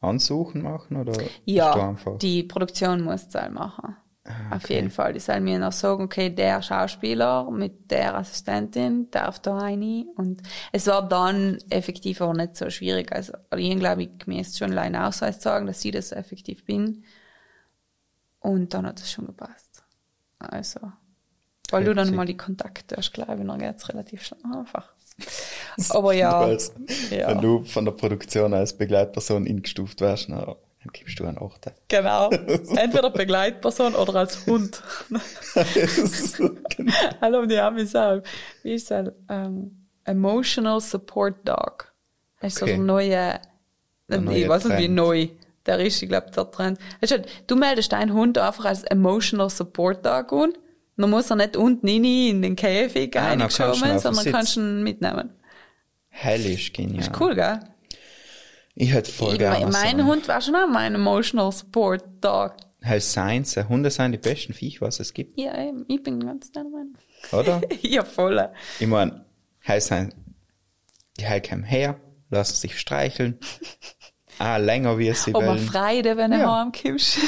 Ansuchen 0.00 0.62
machen 0.62 0.96
oder 0.96 1.12
Ja, 1.44 1.72
einfach? 1.90 2.18
die 2.18 2.42
Produktion 2.42 3.02
muss 3.02 3.26
es 3.26 3.34
halt 3.34 3.52
machen. 3.52 3.96
Auf 4.50 4.64
okay. 4.64 4.74
jeden 4.74 4.90
Fall. 4.90 5.12
Die 5.12 5.20
sollen 5.20 5.44
mir 5.44 5.58
noch 5.58 5.72
sagen, 5.72 6.04
okay, 6.04 6.30
der 6.30 6.62
Schauspieler 6.62 7.50
mit 7.50 7.90
der 7.90 8.16
Assistentin 8.16 9.10
darf 9.10 9.40
da 9.40 9.56
rein. 9.56 10.06
Und 10.14 10.42
es 10.72 10.86
war 10.86 11.08
dann 11.08 11.58
effektiv 11.70 12.20
auch 12.20 12.34
nicht 12.34 12.54
so 12.56 12.70
schwierig. 12.70 13.12
Also, 13.12 13.32
ich 13.56 13.78
glaube, 13.78 14.02
ich 14.04 14.26
müsste 14.26 14.58
schon 14.58 14.72
alleine 14.72 15.06
Ausweis 15.06 15.42
sagen, 15.42 15.66
dass 15.66 15.84
ich 15.84 15.92
das 15.92 16.12
effektiv 16.12 16.64
bin. 16.64 17.04
Und 18.40 18.72
dann 18.74 18.86
hat 18.86 19.00
es 19.00 19.10
schon 19.10 19.26
gepasst. 19.26 19.82
Also, 20.38 20.80
weil 21.70 21.84
du 21.84 21.94
dann 21.94 22.14
mal 22.14 22.26
die 22.26 22.36
Kontakte 22.36 22.96
hast, 22.96 23.12
glaube 23.12 23.40
ich, 23.40 23.46
dann 23.46 23.58
geht's 23.58 23.88
relativ 23.88 24.22
schnell 24.22 24.40
einfach. 24.54 24.92
Aber 25.90 26.12
ja, 26.12 26.48
ja. 27.10 27.28
Wenn 27.28 27.40
du 27.40 27.64
von 27.64 27.84
der 27.84 27.92
Produktion 27.92 28.54
als 28.54 28.72
Begleitperson 28.76 29.46
eingestuft 29.46 30.00
wärst, 30.00 30.28
dann 30.28 30.56
gibst 30.92 31.18
du 31.18 31.24
einen 31.26 31.38
Achter. 31.38 31.72
Genau. 31.88 32.30
Entweder 32.76 33.10
Begleitperson 33.10 33.94
oder 33.94 34.14
als 34.16 34.46
Hund. 34.46 34.82
genau. 35.08 36.92
Hallo, 37.20 37.46
die 37.46 37.58
Amis 37.58 37.94
auch. 37.94 38.22
Wie 38.62 38.74
ist 38.74 38.90
das? 38.90 39.08
Ähm, 39.28 39.86
Emotional 40.04 40.80
Support 40.80 41.46
Dog. 41.46 41.92
Das 42.40 42.54
ist 42.54 42.58
so 42.60 42.64
Okay. 42.64 42.76
der 42.76 42.84
neue, 42.84 43.40
ich 44.08 44.48
weiß 44.48 44.64
nicht 44.64 44.78
wie 44.78 44.88
neu. 44.88 45.28
Der 45.66 45.78
ist, 45.78 46.02
ich 46.02 46.08
glaube, 46.08 46.30
der 46.30 46.50
Trend. 46.50 46.78
Du, 47.02 47.22
du 47.46 47.56
meldest 47.56 47.92
deinen 47.92 48.14
Hund 48.14 48.38
einfach 48.38 48.64
als 48.64 48.82
Emotional 48.84 49.50
Support 49.50 50.04
Dog 50.04 50.32
an. 50.32 50.52
Dann 51.00 51.10
muss 51.10 51.30
er 51.30 51.36
nicht 51.36 51.56
unten 51.56 51.86
rein 51.88 52.04
in 52.04 52.42
den 52.42 52.56
Käfig 52.56 53.16
Ah, 53.16 53.32
ihn 53.32 53.40
reinkommen, 53.42 53.82
einfach 53.84 54.00
sondern 54.02 54.14
sitzen. 54.24 54.32
kannst 54.32 54.56
ihn 54.56 54.82
mitnehmen. 54.82 55.30
Hellisch 56.08 56.72
genial. 56.72 57.00
Ist 57.00 57.20
cool, 57.20 57.34
gell? 57.34 57.60
Ich 58.74 58.92
hätte 58.92 59.10
voll 59.10 59.32
Ich, 59.34 59.38
gerne 59.38 59.66
mein 59.66 59.74
einen. 59.74 60.06
Hund 60.06 60.26
war 60.28 60.40
schon 60.40 60.54
auch 60.54 60.68
mein 60.68 60.94
Emotional 60.94 61.52
Support 61.52 62.04
Dog. 62.20 62.54
Halt 62.82 63.02
Science, 63.02 63.56
Hunde 63.68 63.90
sind 63.90 64.12
die 64.12 64.18
besten 64.18 64.54
Viech, 64.54 64.80
was 64.80 65.00
es 65.00 65.12
gibt, 65.12 65.38
Ja, 65.38 65.52
ich 65.86 66.02
bin 66.02 66.20
ganz 66.24 66.50
deiner 66.50 66.70
Meinung. 66.70 66.94
oder? 67.32 67.60
ja, 67.82 68.04
voll. 68.04 68.48
ich 68.78 68.86
mein, 68.86 69.20
halt 69.66 69.82
sein, 69.82 70.14
die 71.18 71.28
halt 71.28 71.46
kommen 71.48 71.64
her, 71.64 72.00
lassen 72.30 72.54
sich 72.54 72.78
streicheln, 72.78 73.38
ah, 74.38 74.56
länger 74.56 74.96
wie 74.98 75.08
es 75.08 75.24
sie 75.24 75.34
Aber 75.34 75.46
wollen. 75.48 75.58
Freude, 75.58 76.16
wenn 76.16 76.30
du 76.30 76.38
Ja. 76.38 76.60
heimkommst. 76.62 77.18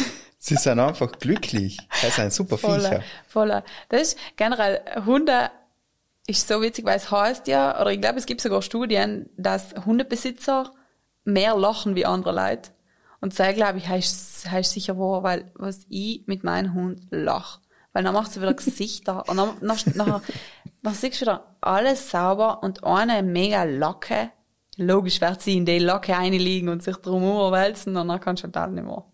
Sie 0.44 0.56
sind 0.56 0.80
einfach 0.80 1.12
glücklich. 1.20 1.78
Das 2.02 2.16
sind 2.16 2.32
super 2.32 2.58
Voller, 2.58 2.88
Viecher. 2.88 3.02
voller. 3.28 3.64
Das 3.90 4.02
ist 4.02 4.18
generell, 4.36 4.80
Hunde 5.06 5.52
ist 6.26 6.48
so 6.48 6.60
witzig, 6.60 6.84
weil 6.84 6.96
es 6.96 7.12
heißt 7.12 7.46
ja, 7.46 7.80
oder 7.80 7.92
ich 7.92 8.00
glaube, 8.00 8.18
es 8.18 8.26
gibt 8.26 8.40
sogar 8.40 8.60
Studien, 8.60 9.30
dass 9.36 9.72
Hundebesitzer 9.86 10.72
mehr 11.22 11.56
lachen 11.56 11.94
wie 11.94 12.06
andere 12.06 12.34
Leute. 12.34 12.72
Und 13.20 13.38
das 13.38 13.54
glaube 13.54 13.78
ich, 13.78 13.86
heißt, 13.86 14.50
heißt 14.50 14.72
sicher 14.72 14.98
wahr, 14.98 15.22
weil 15.22 15.52
was 15.54 15.86
ich 15.88 16.24
mit 16.26 16.42
meinem 16.42 16.74
Hund 16.74 17.06
lach. 17.12 17.60
Weil 17.92 18.02
dann 18.02 18.12
macht 18.12 18.32
sie 18.32 18.42
wieder 18.42 18.54
Gesichter 18.54 19.28
und 19.28 19.36
dann, 19.36 19.50
dann, 19.60 19.78
nachher, 19.94 20.22
dann 20.82 20.94
siehst 20.94 21.20
du 21.20 21.26
wieder 21.26 21.56
alles 21.60 22.10
sauber 22.10 22.64
und 22.64 22.82
eine 22.82 23.22
mega 23.22 23.62
Locke. 23.62 24.30
Logisch 24.76 25.20
wird 25.20 25.40
sie 25.40 25.56
in 25.58 25.66
die 25.66 25.78
Locke 25.78 26.16
einliegen 26.16 26.68
und 26.68 26.82
sich 26.82 26.96
drum 26.96 27.22
wälzen 27.52 27.96
und 27.96 28.08
dann 28.08 28.18
kannst 28.18 28.42
du 28.42 28.50
halt 28.52 28.72
nicht 28.72 28.84
mehr 28.84 29.04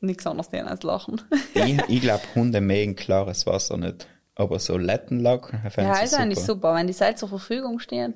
nichts 0.00 0.26
anderes 0.26 0.50
tun 0.50 0.60
als 0.66 0.82
lachen. 0.82 1.20
Ich, 1.54 1.78
ich 1.88 2.00
glaube, 2.00 2.22
Hunde 2.34 2.60
mögen 2.60 2.96
klares 2.96 3.46
Wasser 3.46 3.76
nicht. 3.76 4.06
Aber 4.36 4.58
so 4.58 4.78
Lettenlock, 4.78 5.52
Ja, 5.76 5.98
ist 6.00 6.10
super. 6.12 6.22
eigentlich 6.22 6.38
super, 6.38 6.74
wenn 6.74 6.86
die 6.86 6.94
Seile 6.94 7.14
zur 7.14 7.28
Verfügung 7.28 7.78
stehen. 7.78 8.14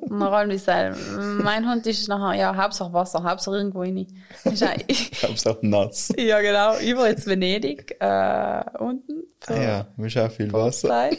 und 0.00 0.18
dann 0.20 0.22
rollen 0.22 0.48
die 0.48 0.56
Seile. 0.56 0.96
Mein 1.42 1.68
Hund 1.70 1.86
ist 1.86 2.08
nachher, 2.08 2.38
ja, 2.38 2.56
Hauptsache 2.56 2.92
Wasser, 2.94 3.22
Hauptsache 3.22 3.56
irgendwo 3.56 3.82
rein. 3.82 4.06
Auch 4.46 5.58
nass. 5.62 6.10
ja, 6.16 6.40
genau, 6.40 6.78
über 6.78 7.08
jetzt 7.10 7.26
Venedig, 7.26 7.94
äh, 8.00 8.62
unten. 8.78 9.24
Für 9.40 9.54
Ah 9.54 9.62
ja, 9.62 9.86
wir 9.98 10.26
auch 10.26 10.30
viel 10.30 10.50
Wasser. 10.50 10.88
Zeit, 10.88 11.18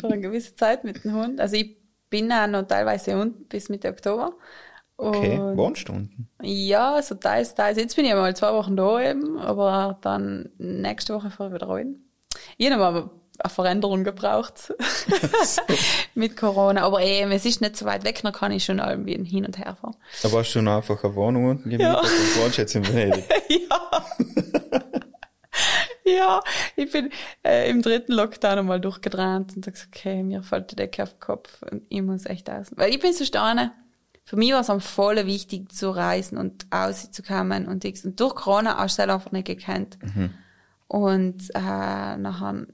für 0.00 0.06
eine 0.08 0.20
gewisse 0.20 0.56
Zeit 0.56 0.82
mit 0.82 1.04
dem 1.04 1.14
Hund. 1.14 1.40
Also 1.40 1.54
ich 1.54 1.76
bin 2.10 2.32
auch 2.32 2.48
noch 2.48 2.62
teilweise 2.66 3.16
unten 3.16 3.44
bis 3.46 3.68
Mitte 3.68 3.90
Oktober. 3.90 4.32
Okay, 5.02 5.38
Und 5.38 5.56
Wohnstunden. 5.56 6.28
ja, 6.42 7.00
so 7.02 7.14
teils, 7.16 7.54
teils. 7.54 7.78
Jetzt 7.78 7.96
bin 7.96 8.04
ich 8.04 8.12
mal 8.14 8.34
zwei 8.36 8.52
Wochen 8.52 8.76
da 8.76 9.00
eben, 9.02 9.38
aber 9.38 9.98
dann 10.02 10.50
nächste 10.58 11.14
Woche 11.14 11.30
fahre 11.30 11.50
ich 11.50 11.54
wieder 11.56 11.68
rein. 11.68 11.96
Ich 12.56 12.70
habe 12.70 12.80
mal 12.80 13.10
eine 13.38 13.50
Veränderung 13.50 14.04
gebraucht 14.04 14.72
mit 16.14 16.36
Corona. 16.36 16.82
Aber 16.82 17.02
eben, 17.02 17.32
es 17.32 17.44
ist 17.44 17.60
nicht 17.60 17.76
so 17.76 17.84
weit 17.86 18.04
weg, 18.04 18.20
dann 18.22 18.32
kann 18.32 18.52
ich 18.52 18.64
schon 18.64 18.78
irgendwie 18.78 19.22
hin 19.24 19.44
und 19.46 19.58
her 19.58 19.76
fahren. 19.80 19.96
Aber 20.22 20.38
hast 20.40 20.52
du 20.54 20.62
noch 20.62 20.76
einfach 20.76 21.02
eine 21.02 21.14
Wohnung 21.14 21.46
unten 21.46 21.70
gemietet 21.70 21.92
Ja. 21.94 22.00
und 22.00 22.42
wohnst 22.44 22.58
jetzt 22.58 22.74
in 22.74 22.86
Venedig? 22.86 23.24
ja. 23.48 24.04
ja, 26.04 26.40
ich 26.76 26.90
bin 26.90 27.10
äh, 27.44 27.70
im 27.70 27.82
dritten 27.82 28.12
Lockdown 28.12 28.58
einmal 28.58 28.80
durchgedreht 28.80 29.54
und 29.56 29.64
gesagt, 29.64 29.88
okay, 29.94 30.22
mir 30.22 30.42
fällt 30.42 30.70
die 30.72 30.76
Decke 30.76 31.02
auf 31.02 31.10
den 31.10 31.20
Kopf 31.20 31.62
und 31.70 31.82
ich 31.88 32.02
muss 32.02 32.26
echt 32.26 32.50
aus. 32.50 32.68
Weil 32.76 32.90
ich 32.90 33.00
bin 33.00 33.12
so 33.12 33.24
stane. 33.24 33.72
Für 34.24 34.36
mich 34.36 34.52
war 34.52 34.60
es 34.60 34.70
am 34.70 34.80
voll 34.80 35.26
wichtig 35.26 35.72
zu 35.72 35.90
reisen 35.90 36.38
und 36.38 36.66
auszukommen 36.70 37.66
und. 37.66 37.84
Und 37.84 38.20
durch 38.20 38.34
Corona 38.34 38.78
hast 38.78 38.98
du 38.98 39.02
es 39.02 39.08
einfach 39.08 39.32
nicht 39.32 39.46
gekannt. 39.46 39.98
Und 40.88 41.50
äh, 41.54 41.60
nachher 41.60 42.66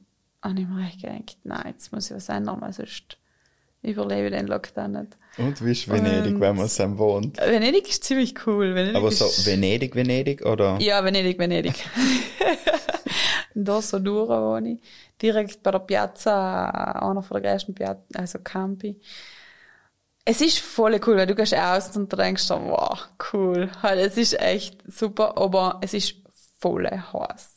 habe 0.42 0.60
ich 0.60 0.66
mir 0.68 0.86
echt 0.86 1.00
gedacht, 1.02 1.38
nein, 1.44 1.62
jetzt 1.72 1.92
muss 1.92 2.10
ich 2.10 2.16
was 2.16 2.28
ändern, 2.28 2.60
weil 2.60 2.72
sonst 2.72 3.16
überlebe 3.82 4.26
ich 4.28 4.32
den 4.32 4.46
Lockdown 4.48 4.92
nicht. 4.92 5.16
Und 5.38 5.64
wie 5.64 5.70
ist 5.72 5.88
Venedig, 5.88 6.34
Und- 6.34 6.40
wenn 6.40 6.56
man 6.56 6.68
zusammen 6.68 6.98
wohnt? 6.98 7.38
Venedig 7.38 7.88
ist 7.88 8.04
ziemlich 8.04 8.34
cool. 8.46 8.74
Venedig 8.74 8.96
Aber 8.96 9.10
so 9.12 9.24
Venedig, 9.46 9.94
Venedig 9.94 10.44
oder? 10.44 10.78
Ja, 10.80 11.02
Venedig, 11.04 11.38
Venedig. 11.38 11.74
Dorso 13.54 13.98
Dura 13.98 14.40
wohne 14.42 14.72
ich. 14.74 14.80
Direkt 15.20 15.62
bei 15.62 15.70
der 15.72 15.80
Piazza, 15.80 16.64
einer 17.00 17.22
von 17.22 17.40
der 17.42 17.52
größten 17.52 17.74
Piazza, 17.74 18.02
also 18.14 18.38
Campi. 18.40 18.96
Es 20.30 20.42
ist 20.42 20.58
voll 20.58 21.00
cool, 21.06 21.16
weil 21.16 21.26
du 21.26 21.34
gehst 21.34 21.54
aus 21.54 21.96
und 21.96 22.12
denkst 22.12 22.50
wow, 22.50 23.08
cool. 23.32 23.70
Halt, 23.82 23.98
es 23.98 24.18
ist 24.18 24.38
echt 24.38 24.76
super, 24.86 25.38
aber 25.38 25.78
es 25.80 25.94
ist 25.94 26.16
voll 26.58 26.86
heiß. 26.86 27.54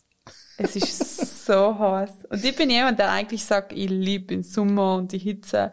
Es 0.56 0.78
ist 0.78 1.46
so 1.46 1.78
heiß. 1.78 2.12
Und 2.30 2.46
ich 2.46 2.56
bin 2.56 2.70
jemand, 2.70 2.98
der 2.98 3.12
eigentlich 3.12 3.44
sagt, 3.44 3.74
ich 3.74 3.90
liebe 3.90 4.28
den 4.28 4.44
Sommer 4.44 4.96
und 4.96 5.12
die 5.12 5.18
Hitze. 5.18 5.70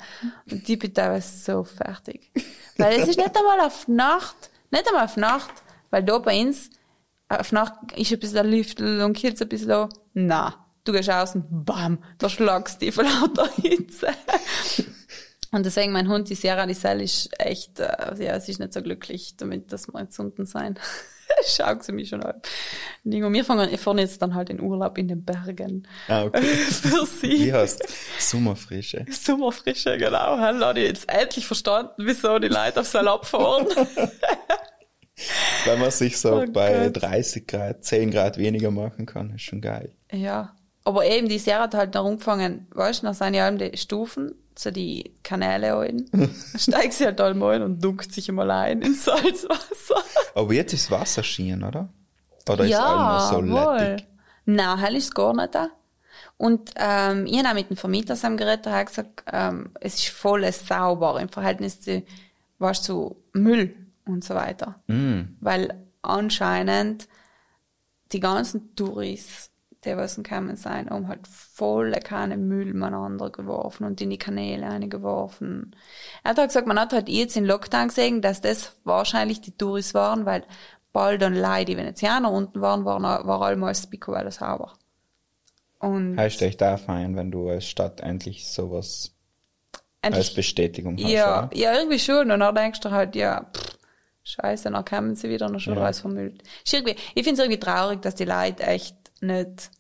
Und 0.51 0.69
ich 0.69 0.77
bin 0.77 0.93
teilweise 0.93 1.39
so 1.39 1.63
fertig. 1.63 2.33
Weil 2.79 2.99
es 3.01 3.07
ist 3.11 3.17
nicht 3.17 3.37
einmal 3.37 3.61
auf 3.61 3.87
Nacht, 3.87 4.51
nicht 4.73 4.89
einmal 4.89 5.05
auf 5.05 5.17
Nacht, 5.17 5.53
weil 5.91 6.03
da 6.03 6.19
bei 6.19 6.41
uns, 6.41 6.69
auf 7.29 7.53
Nacht 7.53 7.75
ist 7.95 8.13
ein 8.13 8.19
bisschen 8.19 8.51
Lüftel 8.51 9.03
und 9.03 9.23
jetzt 9.23 9.41
ein 9.41 9.49
bisschen. 9.49 9.89
Na, 10.15 10.67
du 10.83 10.91
gehst 10.91 11.11
aus 11.11 11.37
und 11.37 11.65
bam, 11.65 12.03
da 12.19 12.29
schlagst 12.29 12.83
du 12.83 12.87
dich 12.87 12.95
von 12.97 13.05
lauter 13.05 13.49
Hitze. 13.55 14.09
Und 15.51 15.65
deswegen, 15.65 15.93
mein 15.93 16.09
Hund, 16.09 16.29
die 16.29 16.35
Sierra, 16.35 16.67
die 16.67 16.75
Sel 16.75 17.01
ist 17.01 17.31
echt, 17.41 17.81
äh, 17.81 18.15
ja, 18.23 18.39
sie 18.39 18.53
ist 18.53 18.59
nicht 18.61 18.73
so 18.75 18.83
glücklich 18.83 19.35
damit, 19.37 19.73
dass 19.73 19.89
wir 19.89 20.01
jetzt 20.01 20.19
unten 20.19 20.45
sein. 20.47 20.79
Schaut 21.47 21.85
sie 21.85 21.93
mich 21.93 22.09
schon 22.09 22.23
an. 22.23 22.41
Und 23.05 23.33
wir 23.33 23.45
fahren, 23.45 23.71
wir 23.71 23.79
fahren 23.79 23.99
jetzt 23.99 24.21
dann 24.23 24.35
halt 24.35 24.51
in 24.51 24.61
Urlaub 24.61 24.97
in 24.99 25.09
den 25.09 25.25
Bergen. 25.25 25.87
Ah, 26.09 26.25
okay. 26.25 26.43
Für 26.43 27.07
sie. 27.07 27.47
Wie 27.47 27.53
heißt 27.53 27.87
Sommerfrische? 28.19 29.05
Sommerfrische, 29.11 29.97
genau. 29.99 30.37
Dann 30.37 30.61
habe 30.61 30.81
jetzt 30.81 31.09
endlich 31.09 31.47
verstanden, 31.47 31.93
wieso 31.99 32.39
die 32.39 32.49
Leute 32.49 32.81
auf 32.81 32.87
Salab 32.87 33.27
fahren. 33.27 33.67
Wenn 35.65 35.81
man 35.81 35.91
sich 35.91 36.19
so 36.19 36.43
Oh 36.43 36.45
bei 36.51 36.89
Gott. 36.91 37.03
30 37.03 37.47
Grad, 37.47 37.85
10 37.85 38.11
Grad 38.11 38.39
weniger 38.39 38.71
machen 38.71 39.07
kann, 39.07 39.31
ist 39.35 39.43
schon 39.43 39.61
geil. 39.61 39.95
ja. 40.13 40.55
Aber 40.85 41.05
eben, 41.05 41.29
die 41.29 41.39
Sierra 41.39 41.65
hat 41.65 41.75
halt 41.75 41.93
noch 41.93 42.07
umgefangen, 42.07 42.67
weißt 42.71 43.03
du, 43.03 43.07
nach 43.07 43.15
seinen 43.15 43.59
die 43.59 43.77
Stufen, 43.77 44.35
so 44.59 44.71
die 44.71 45.15
Kanäle 45.23 45.79
ein. 45.79 46.07
Sie 46.93 47.05
halt 47.05 47.21
einmal 47.21 47.57
ein 47.57 47.63
und 47.63 47.83
dunkt 47.83 48.13
sich 48.13 48.29
einmal 48.29 48.51
ein 48.51 48.83
ins 48.83 49.05
Salzwasser. 49.05 50.03
Aber 50.35 50.53
jetzt 50.53 50.73
ist 50.73 50.91
Wasser 50.91 51.23
schien, 51.23 51.63
oder? 51.63 51.89
Oder 52.49 52.65
ist 52.65 52.75
alles 52.75 53.29
so 53.31 53.41
lettig? 53.41 54.07
Nein, 54.47 54.79
hell 54.79 54.97
ist 54.97 55.15
gar 55.15 55.35
nicht 55.35 55.55
da. 55.55 55.69
Und 56.37 56.73
ähm, 56.77 57.27
ich 57.27 57.37
habe 57.39 57.49
auch 57.49 57.55
mit 57.55 57.69
dem 57.69 57.77
Vermieter 57.77 58.15
zusammen 58.15 58.37
geredet, 58.37 58.67
der 58.67 58.73
hat 58.73 58.87
gesagt, 58.87 59.25
ähm, 59.31 59.71
es 59.81 59.95
ist 59.95 60.09
voll 60.09 60.51
sauber 60.53 61.21
im 61.21 61.29
Verhältnis 61.29 61.81
zu, 61.81 62.03
weißt, 62.59 62.85
zu 62.85 63.17
Müll 63.33 63.75
und 64.07 64.25
so 64.25 64.35
weiter. 64.35 64.77
Mm. 64.87 65.37
Weil 65.41 65.75
anscheinend 66.03 67.09
die 68.13 68.21
ganzen 68.21 68.75
Touris, 68.77 69.51
was 69.97 70.16
gekommen 70.16 70.57
sein, 70.57 70.91
haben 70.91 71.09
halt 71.09 71.26
voll 71.26 71.93
keine 71.93 72.36
Müll 72.36 72.74
miteinander 72.74 73.30
geworfen 73.30 73.84
und 73.84 74.01
in 74.01 74.11
die 74.11 74.18
Kanäle 74.18 74.66
eingeworfen. 74.66 75.74
Er 76.22 76.30
hat 76.30 76.39
halt 76.39 76.49
gesagt, 76.51 76.66
man 76.66 76.78
hat 76.78 76.93
halt 76.93 77.09
jetzt 77.09 77.36
in 77.36 77.45
Lockdown 77.45 77.89
gesehen, 77.89 78.20
dass 78.22 78.41
das 78.41 78.76
wahrscheinlich 78.84 79.41
die 79.41 79.57
Touris 79.57 79.95
waren, 79.95 80.26
weil 80.26 80.45
bald 80.93 81.22
und 81.22 81.34
Leute, 81.34 81.66
die 81.66 81.76
Venezianer 81.76 82.30
unten 82.30 82.61
waren, 82.61 82.84
waren, 82.84 83.03
war 83.03 83.43
allmals 83.43 83.86
Picobello 83.86 84.30
sauber. 84.30 84.72
Und 85.78 86.16
Heißt 86.16 86.43
echt 86.43 86.61
da 86.61 86.76
feiern, 86.76 87.14
wenn 87.16 87.30
du 87.30 87.49
als 87.49 87.66
Stadt 87.66 88.01
endlich 88.01 88.49
sowas 88.49 89.12
als 90.03 90.16
endlich, 90.16 90.34
Bestätigung 90.34 90.97
hast, 90.97 91.03
ja, 91.11 91.45
oder? 91.47 91.51
ja, 91.55 91.72
irgendwie 91.74 91.99
schon. 91.99 92.30
Und 92.30 92.41
dann 92.41 92.55
denkst 92.55 92.80
du 92.80 92.91
halt, 92.91 93.14
ja, 93.14 93.47
pff, 93.55 93.78
scheiße, 94.24 94.70
dann 94.70 94.84
kommen 94.84 95.14
sie 95.14 95.28
wieder 95.28 95.47
und 95.47 95.53
dann 95.53 95.61
schon 95.61 95.76
Ja. 95.76 95.84
alles 95.84 96.01
vermüllt. 96.01 96.43
Ich 96.64 96.70
finde 96.70 96.95
es 97.14 97.39
irgendwie 97.39 97.61
traurig, 97.61 98.03
dass 98.03 98.14
die 98.14 98.24
Leute 98.24 98.64
echt 98.64 98.97
nicht 99.20 99.70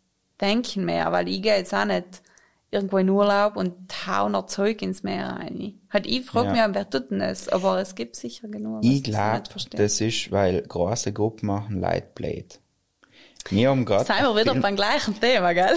denken 0.40 0.84
mehr, 0.84 1.10
weil 1.12 1.28
ich 1.28 1.42
gehe 1.42 1.56
jetzt 1.56 1.74
auch 1.74 1.84
nicht 1.84 2.22
irgendwo 2.70 2.98
in 2.98 3.08
Urlaub 3.08 3.56
und 3.56 3.74
hau 4.06 4.28
noch 4.28 4.46
Zeug 4.46 4.82
ins 4.82 5.02
Meer 5.02 5.26
rein. 5.40 5.80
Halt, 5.90 6.06
ich 6.06 6.24
frage 6.26 6.54
Ja. 6.54 6.66
mich, 6.68 6.76
wer 6.76 6.90
tut 6.90 7.10
denn 7.10 7.20
das? 7.20 7.48
Aber 7.48 7.80
es 7.80 7.94
gibt 7.94 8.14
sicher 8.16 8.48
genug. 8.48 8.84
Ich 8.84 9.02
glaube, 9.04 9.42
das 9.70 10.00
ist, 10.00 10.30
weil 10.30 10.60
große 10.62 11.12
Gruppen 11.12 11.46
machen 11.46 11.80
Lightblade. 11.80 12.46
Wir 13.50 13.70
haben 13.70 13.86
gerade 13.86 14.04
Seien 14.04 14.24
wir 14.24 14.36
wieder 14.38 14.54
beim 14.56 14.76
gleichen 14.76 15.18
Thema, 15.18 15.54
gell? 15.54 15.74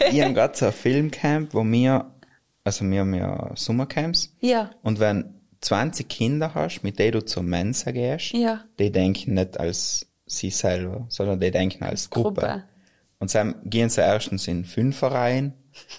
ja, 0.00 0.06
ich 0.08 0.22
habe 0.22 0.34
gerade 0.34 0.56
so 0.56 0.66
ein 0.66 0.72
Filmcamp, 0.72 1.52
wo 1.54 1.64
wir, 1.64 2.14
also 2.62 2.84
wir 2.88 3.00
haben 3.00 3.14
ja 3.14 3.50
Sommercamps, 3.56 4.32
Ja. 4.40 4.70
und 4.82 5.00
wenn 5.00 5.34
20 5.62 6.08
Kinder 6.08 6.54
hast, 6.54 6.82
mit 6.84 7.00
denen 7.00 7.12
du 7.12 7.24
zur 7.24 7.42
Mensa 7.42 7.90
gehst, 7.90 8.32
Ja. 8.32 8.60
die 8.78 8.92
denken 8.92 9.34
nicht 9.34 9.58
als 9.58 10.06
sie 10.26 10.50
selber, 10.50 11.06
sondern 11.08 11.40
die 11.40 11.50
denken 11.50 11.82
als 11.82 12.08
Gruppe. 12.08 12.40
Gruppe. 12.42 12.64
Und 13.20 13.32
dann 13.34 13.54
gehen 13.64 13.90
sie 13.90 14.00
erstens 14.00 14.48
in 14.48 14.64
Fünferreihen, 14.64 15.54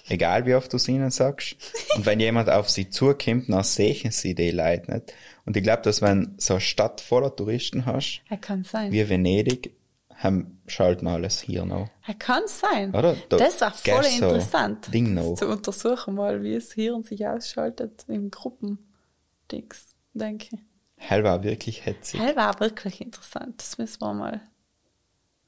egal 0.08 0.44
wie 0.44 0.54
oft 0.54 0.72
du 0.72 0.76
es 0.76 0.88
ihnen 0.88 1.10
sagst. 1.10 1.56
Und 1.96 2.04
wenn 2.04 2.20
jemand 2.20 2.50
auf 2.50 2.68
sie 2.68 2.90
zukommt, 2.90 3.48
dann 3.48 3.62
sehen 3.62 4.10
sie 4.10 4.34
die 4.34 4.50
Leute 4.50 4.92
nicht. 4.92 5.14
Und 5.46 5.56
ich 5.56 5.62
glaube, 5.62 5.82
dass 5.82 6.02
wenn 6.02 6.34
so 6.36 6.54
eine 6.54 6.60
Stadt 6.60 7.00
voller 7.00 7.34
Touristen 7.34 7.86
hast, 7.86 8.22
kann 8.40 8.64
sein. 8.64 8.92
wie 8.92 9.08
Venedig, 9.08 9.74
haben, 10.22 10.60
schalten 10.66 11.06
alles 11.06 11.40
hier 11.40 11.64
noch. 11.64 11.88
Er 12.06 12.14
kann 12.14 12.42
sein. 12.46 12.94
Oder? 12.94 13.16
Da 13.28 13.36
das 13.38 13.60
war 13.60 13.72
voll 13.72 14.02
gäb's 14.02 14.18
so 14.18 14.26
interessant. 14.26 14.92
Ding 14.94 15.14
noch. 15.14 15.34
Zu 15.34 15.48
untersuchen 15.48 16.14
mal, 16.14 16.42
wie 16.42 16.54
es 16.54 16.72
Hirn 16.72 17.02
sich 17.02 17.26
ausschaltet 17.26 18.04
im 18.08 18.30
Gruppendings, 18.30 19.94
denke 20.12 20.48
ich. 20.52 20.58
Hell 20.96 21.24
war 21.24 21.42
wirklich 21.42 21.84
hetzig. 21.84 22.20
Hell 22.20 22.36
war 22.36 22.60
wirklich 22.60 23.00
interessant. 23.00 23.60
Das 23.60 23.78
müssen 23.78 24.00
wir 24.00 24.14
mal, 24.14 24.40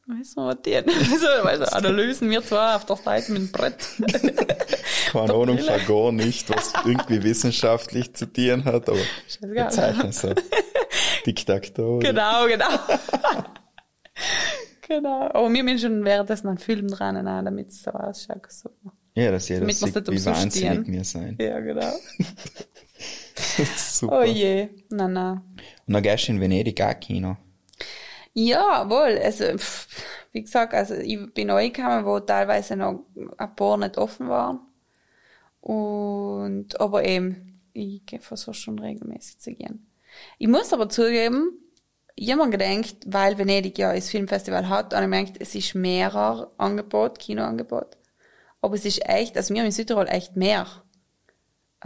müssen 0.06 0.36
wir 0.36 0.46
notieren. 0.46 0.84
so, 1.20 1.26
also 1.26 1.64
Analysen, 1.64 2.30
wir 2.30 2.42
zwar 2.42 2.76
auf 2.76 2.84
der 2.84 2.96
Seite 2.96 3.32
mit 3.32 3.42
dem 3.42 3.52
Brett. 3.52 3.86
Keine 5.12 5.34
Ahnung 5.34 5.58
gar 5.86 6.12
nicht, 6.12 6.50
was 6.50 6.72
irgendwie 6.84 7.22
wissenschaftlich 7.22 8.14
zu 8.14 8.32
tun 8.32 8.64
hat, 8.64 8.88
aber 8.88 8.98
wir 9.40 9.68
zeichnen 9.68 10.12
so. 10.12 10.34
Diktator. 11.24 12.00
genau, 12.00 12.46
genau. 12.46 12.66
genau. 14.88 15.30
Aber 15.32 15.52
wir 15.52 15.64
müssen 15.64 15.78
schon 15.78 16.04
währenddessen 16.04 16.48
einen 16.48 16.58
Film 16.58 16.88
dran, 16.88 17.24
damit 17.24 17.68
es 17.68 17.82
so 17.82 17.90
ausschaut. 17.92 18.50
So. 18.50 18.70
Ja, 19.14 19.30
dass 19.30 19.48
jeder 19.48 19.60
Damit 19.60 19.76
sieht, 19.76 20.10
wie 20.10 20.24
wahnsinnig 20.24 20.86
wir 20.86 21.04
sein. 21.04 21.36
Ja, 21.40 21.60
genau. 21.60 21.92
Super. 23.76 24.20
Oh 24.20 24.24
je. 24.24 24.68
Nein, 24.90 25.12
nein. 25.12 25.40
Und 25.86 25.94
dann 25.94 26.02
gehst 26.02 26.28
du 26.28 26.32
in 26.32 26.40
Venedig 26.40 26.80
auch 26.80 26.98
Kino. 26.98 27.36
Ja, 28.34 28.88
wohl. 28.90 29.18
Also, 29.22 29.56
pff, 29.56 29.88
wie 30.32 30.42
gesagt, 30.42 30.74
also 30.74 30.94
ich 30.94 31.32
bin 31.32 31.48
neu 31.48 31.70
gekommen, 31.70 32.04
wo 32.04 32.18
teilweise 32.20 32.76
noch 32.76 33.04
ein 33.38 33.56
paar 33.56 33.76
nicht 33.76 33.96
offen 33.96 34.28
waren. 34.28 34.60
Und, 35.60 36.80
aber 36.80 37.04
eben, 37.04 37.60
ich 37.72 38.02
versuche 38.20 38.54
schon 38.54 38.78
regelmäßig 38.78 39.38
zu 39.38 39.52
gehen. 39.54 39.86
Ich 40.38 40.48
muss 40.48 40.72
aber 40.72 40.88
zugeben, 40.88 41.58
ich 42.16 42.30
habe 42.32 42.44
mir 42.44 42.50
gedacht, 42.50 42.96
weil 43.06 43.38
Venedig 43.38 43.78
ja 43.78 43.94
das 43.94 44.10
Filmfestival 44.10 44.68
hat, 44.68 44.94
und 44.94 45.02
ich 45.02 45.08
merkt, 45.08 45.40
es 45.40 45.54
ist 45.54 45.74
mehrer 45.74 46.52
Angebot, 46.58 47.18
Kinoangebot. 47.18 47.96
Aber 48.60 48.74
es 48.74 48.84
ist 48.84 49.08
echt, 49.08 49.36
also 49.36 49.54
wir 49.54 49.60
haben 49.60 49.66
in 49.66 49.72
Südtirol 49.72 50.06
echt 50.08 50.36
mehr. 50.36 50.66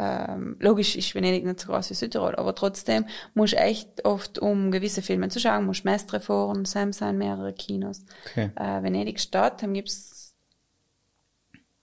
Ähm, 0.01 0.57
logisch 0.61 0.95
ist 0.95 1.13
Venedig 1.17 1.45
nicht 1.45 1.59
so 1.59 1.73
groß 1.73 1.91
wie 1.91 1.95
Südtirol, 1.95 2.37
aber 2.37 2.55
trotzdem 2.55 3.05
musst 3.35 3.55
du 3.55 3.57
echt 3.57 4.05
oft, 4.05 4.39
um 4.39 4.71
gewisse 4.71 5.03
Filme 5.03 5.29
zu 5.29 5.41
schauen, 5.41 5.67
musst 5.67 5.85
Mestre 5.85 6.21
fahren, 6.21 6.65
Sam 6.65 6.93
sein 6.93 7.19
mehrere 7.19 7.53
Kinos. 7.53 8.05
Okay. 8.27 8.51
Äh, 8.55 8.83
Venedig 8.85 9.19
Stadt, 9.19 9.61
dann 9.61 9.75
gibt's 9.75 10.37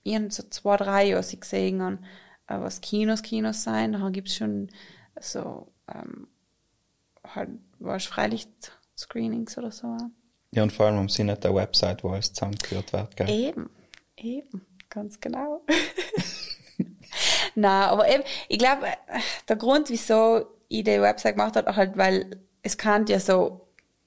irgend 0.03 0.33
so 0.33 0.43
zwei, 0.43 0.77
drei, 0.77 1.13
was 1.13 1.33
ich 1.33 1.41
gesehen 1.41 1.81
habe, 1.81 1.97
äh, 2.47 2.57
was 2.57 2.79
Kinos, 2.79 3.21
Kinos 3.21 3.63
sein. 3.63 3.91
Dann 3.91 4.13
gibt's 4.13 4.35
schon 4.35 4.69
so, 5.19 5.67
ähm, 5.93 6.27
halt, 7.27 7.49
was 7.79 8.05
Freilicht-Screenings 8.05 9.57
oder 9.57 9.71
so. 9.71 9.97
Ja, 10.51 10.63
und 10.63 10.71
vor 10.71 10.85
allem 10.85 10.99
am 10.99 11.09
Sinne 11.09 11.35
der 11.35 11.53
Website, 11.53 12.01
wo 12.01 12.11
alles 12.11 12.31
zusammengeführt 12.31 12.93
wird, 12.93 13.17
gell? 13.17 13.29
Eben, 13.29 13.69
eben, 14.15 14.65
ganz 14.89 15.19
genau. 15.19 15.65
Na, 17.55 17.87
aber 17.89 18.09
eben, 18.09 18.23
ich 18.47 18.57
glaube, 18.57 18.87
der 19.47 19.55
Grund, 19.55 19.89
wieso 19.89 20.45
ich 20.67 20.83
die 20.83 21.01
Website 21.01 21.35
gemacht 21.35 21.55
habe, 21.55 21.75
halt, 21.75 21.97
weil 21.97 22.39
es 22.63 22.77
kann 22.77 23.05
ja 23.07 23.19
so 23.19 23.65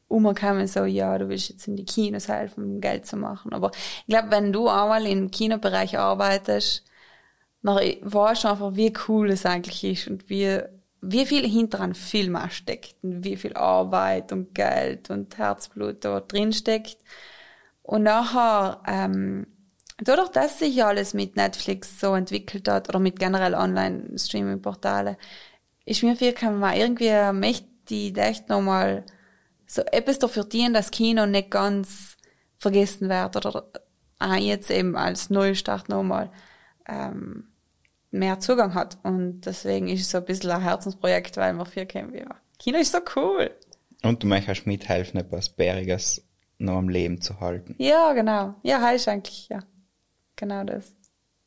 umkommen, 0.09 0.67
so, 0.67 0.85
ja, 0.85 1.17
du 1.19 1.29
willst 1.29 1.51
jetzt 1.51 1.69
in 1.69 1.77
die 1.77 1.85
Kinos 1.85 2.29
helfen, 2.29 2.65
um 2.65 2.81
Geld 2.81 3.07
zu 3.07 3.17
machen. 3.17 3.53
Aber 3.53 3.71
ich 3.73 4.07
glaube, 4.07 4.31
wenn 4.31 4.53
du 4.53 4.69
einmal 4.69 5.07
im 5.07 5.31
Kinobereich 5.31 5.99
arbeitest, 5.99 6.85
dann 7.63 7.77
weißt 7.77 8.45
du 8.45 8.49
einfach, 8.49 8.77
wie 8.77 8.93
cool 9.09 9.31
es 9.31 9.45
eigentlich 9.45 9.85
ist 9.85 10.09
und 10.09 10.29
wie, 10.31 10.61
wie 11.01 11.27
viel 11.27 11.47
hinter 11.47 11.81
einem 11.81 11.95
Film 11.95 12.39
steckt 12.51 12.97
und 13.03 13.25
wie 13.25 13.37
viel 13.37 13.55
Arbeit 13.55 14.33
und 14.33 14.55
Geld 14.55 15.11
und 15.11 15.37
Herzblut 15.37 16.05
da 16.05 16.21
drin 16.21 16.53
steckt. 16.53 16.99
Und 17.83 18.05
nachher, 18.05 18.83
ähm, 18.87 19.47
dadurch, 20.07 20.31
dass 20.31 20.59
sich 20.59 20.85
alles 20.85 21.15
mit 21.15 21.37
Netflix 21.37 22.01
so 22.01 22.15
entwickelt 22.15 22.69
hat 22.69 22.89
oder 22.89 22.99
mit 22.99 23.19
generell 23.19 23.55
Online-Streaming-Portale, 23.55 25.17
ist 25.85 26.03
mir 26.03 26.17
viel 26.17 26.35
man 26.43 26.77
irgendwie 26.77 27.33
möchte 27.33 27.67
die 27.89 28.15
echt 28.15 28.49
nochmal 28.49 29.05
so 29.67 29.83
etwas 29.83 30.19
dafür 30.19 30.45
dienen, 30.45 30.75
dass 30.75 30.91
Kino 30.91 31.27
nicht 31.27 31.51
ganz 31.51 32.17
vergessen 32.59 33.09
wird 33.09 33.37
oder 33.37 33.65
auch 34.19 34.35
jetzt 34.35 34.71
eben 34.71 34.97
als 34.97 35.31
Neustart 35.31 35.89
nochmal 35.89 36.31
ähm, 36.89 37.49
mehr 38.11 38.41
Zugang 38.41 38.75
hat. 38.75 38.99
Und 39.03 39.43
deswegen 39.43 39.89
ist 39.89 40.01
es 40.03 40.11
so 40.11 40.19
ein 40.19 40.25
bisschen 40.25 40.51
ein 40.51 40.63
Herzensprojekt, 40.63 41.37
weil 41.37 41.53
wir 41.55 41.67
viel 41.67 41.87
kennen. 41.87 42.15
Ja, 42.15 42.37
Kino 42.59 42.79
ist 42.79 42.93
so 42.93 42.99
cool. 43.17 43.51
Und 44.03 44.23
du 44.23 44.27
möchtest 44.27 44.67
mithelfen, 44.67 45.21
etwas 45.21 45.49
Bäriges 45.49 46.25
noch 46.59 46.77
am 46.77 46.89
Leben 46.89 47.21
zu 47.21 47.41
halten. 47.41 47.75
Ja, 47.79 48.13
genau. 48.13 48.55
Ja, 48.63 48.81
heißt 48.81 49.09
eigentlich, 49.09 49.49
ja. 49.49 49.61
Genau 50.39 50.65
das. 50.65 50.95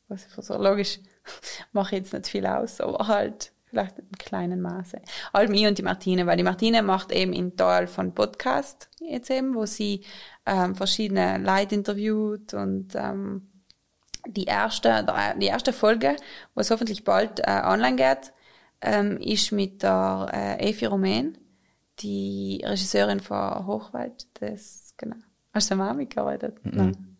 Was 0.08 0.26
ich 0.26 0.32
versuche. 0.32 0.62
Logisch 0.62 1.00
mache 1.72 1.96
ich 1.96 2.02
jetzt 2.02 2.12
nicht 2.12 2.28
viel 2.28 2.46
aus, 2.46 2.80
aber 2.80 3.08
halt 3.08 3.52
vielleicht 3.64 3.98
in 3.98 4.12
kleinen 4.12 4.60
Maße. 4.60 5.00
Allem 5.32 5.54
ich 5.54 5.66
und 5.66 5.78
die 5.78 5.82
Martine, 5.82 6.26
weil 6.26 6.36
die 6.36 6.42
Martine 6.42 6.82
macht 6.82 7.10
eben 7.10 7.32
in 7.32 7.56
Teil 7.56 7.86
von 7.86 8.14
Podcast 8.14 8.90
jetzt 9.00 9.30
eben, 9.30 9.54
wo 9.54 9.64
sie 9.64 10.04
ähm, 10.44 10.74
verschiedene 10.74 11.38
Leute 11.38 11.74
interviewt 11.74 12.52
und 12.52 12.94
ähm, 12.94 13.48
die 14.26 14.44
erste, 14.44 15.06
die 15.38 15.46
erste 15.46 15.72
Folge, 15.72 16.16
was 16.54 16.70
hoffentlich 16.70 17.02
bald 17.02 17.40
äh, 17.40 17.62
online 17.64 17.96
geht, 17.96 18.32
ähm, 18.82 19.16
ist 19.18 19.52
mit 19.52 19.82
der 19.82 20.28
äh, 20.32 20.70
Evi 20.70 20.84
Romain, 20.84 21.38
die 22.00 22.62
Regisseurin 22.64 23.20
von 23.20 23.66
Hochwald. 23.66 24.28
Das, 24.40 24.94
genau. 24.98 25.16
Hast 25.54 25.70
du 25.70 25.76
mal 25.76 25.94
mitgearbeitet? 25.94 26.64
Mhm. 26.64 26.72
Nein. 26.74 27.11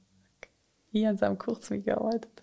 Ich 0.92 1.06
habe 1.06 1.26
am 1.26 1.38
kurz 1.38 1.70
mitgearbeitet. 1.70 2.42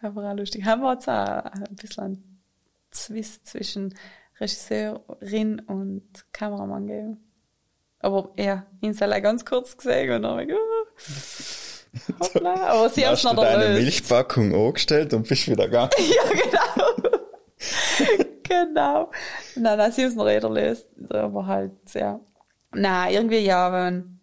Aber 0.00 0.22
auch 0.30 0.36
lustig. 0.36 0.64
Haben 0.64 0.82
wir 0.82 0.92
jetzt 0.92 1.08
auch 1.08 1.44
ein 1.44 1.76
bisschen 1.76 2.04
einen 2.04 2.40
Zwist 2.90 3.46
zwischen 3.46 3.94
Regisseurin 4.40 5.60
und 5.60 6.04
Kameramann 6.32 6.86
gegeben. 6.86 7.24
Aber 7.98 8.32
ja, 8.38 8.66
ihn 8.80 8.94
soll 8.94 9.20
ganz 9.20 9.44
kurz 9.44 9.76
gesehen 9.76 10.12
und 10.12 10.22
dann 10.22 10.30
habe 10.30 10.44
ich, 10.44 10.52
uh, 10.52 12.14
hoppla. 12.20 12.54
Aber 12.54 12.88
sie 12.88 13.04
haben 13.04 13.14
es 13.14 13.24
noch 13.24 13.34
du 13.34 13.42
deine 13.42 13.74
Milchpackung 13.74 14.54
angestellt 14.54 15.12
und 15.12 15.26
bist 15.26 15.48
wieder 15.48 15.64
gegangen. 15.66 15.90
ja, 15.98 16.22
genau. 16.32 18.24
genau. 18.44 19.10
Nein, 19.56 19.78
nein, 19.78 19.90
sie 19.90 20.02
haben 20.02 20.10
es 20.10 20.14
noch 20.14 20.28
erlöst. 20.28 20.86
Aber 21.08 21.46
halt, 21.46 21.72
ja. 21.94 22.20
Nein, 22.72 23.14
irgendwie 23.14 23.38
ja, 23.38 23.72
wenn 23.72 24.17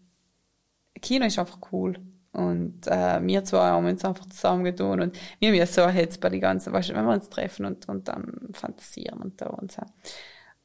Kino 1.06 1.26
ist 1.26 1.40
einfach 1.40 1.60
cool. 1.72 2.00
Und 2.32 2.86
äh, 2.88 3.26
wir 3.26 3.46
zwei 3.46 3.68
haben 3.68 3.86
uns 3.86 4.04
einfach 4.04 4.26
zusammengetan 4.26 5.00
und 5.00 5.18
wir 5.40 5.48
haben 5.48 5.56
ja 5.56 5.66
so 5.66 5.88
jetzt 5.88 6.20
bei 6.20 6.30
die 6.30 6.42
ganzen, 6.42 6.74
weißt 6.74 6.90
du, 6.90 6.94
wenn 6.94 7.06
wir 7.06 7.14
uns 7.14 7.30
treffen 7.30 7.66
und, 7.66 7.88
und 7.88 8.10
dann 8.10 8.50
fantasieren 8.52 9.22
und 9.22 9.40
da 9.40 9.46
und 9.46 9.72
so. 9.72 9.84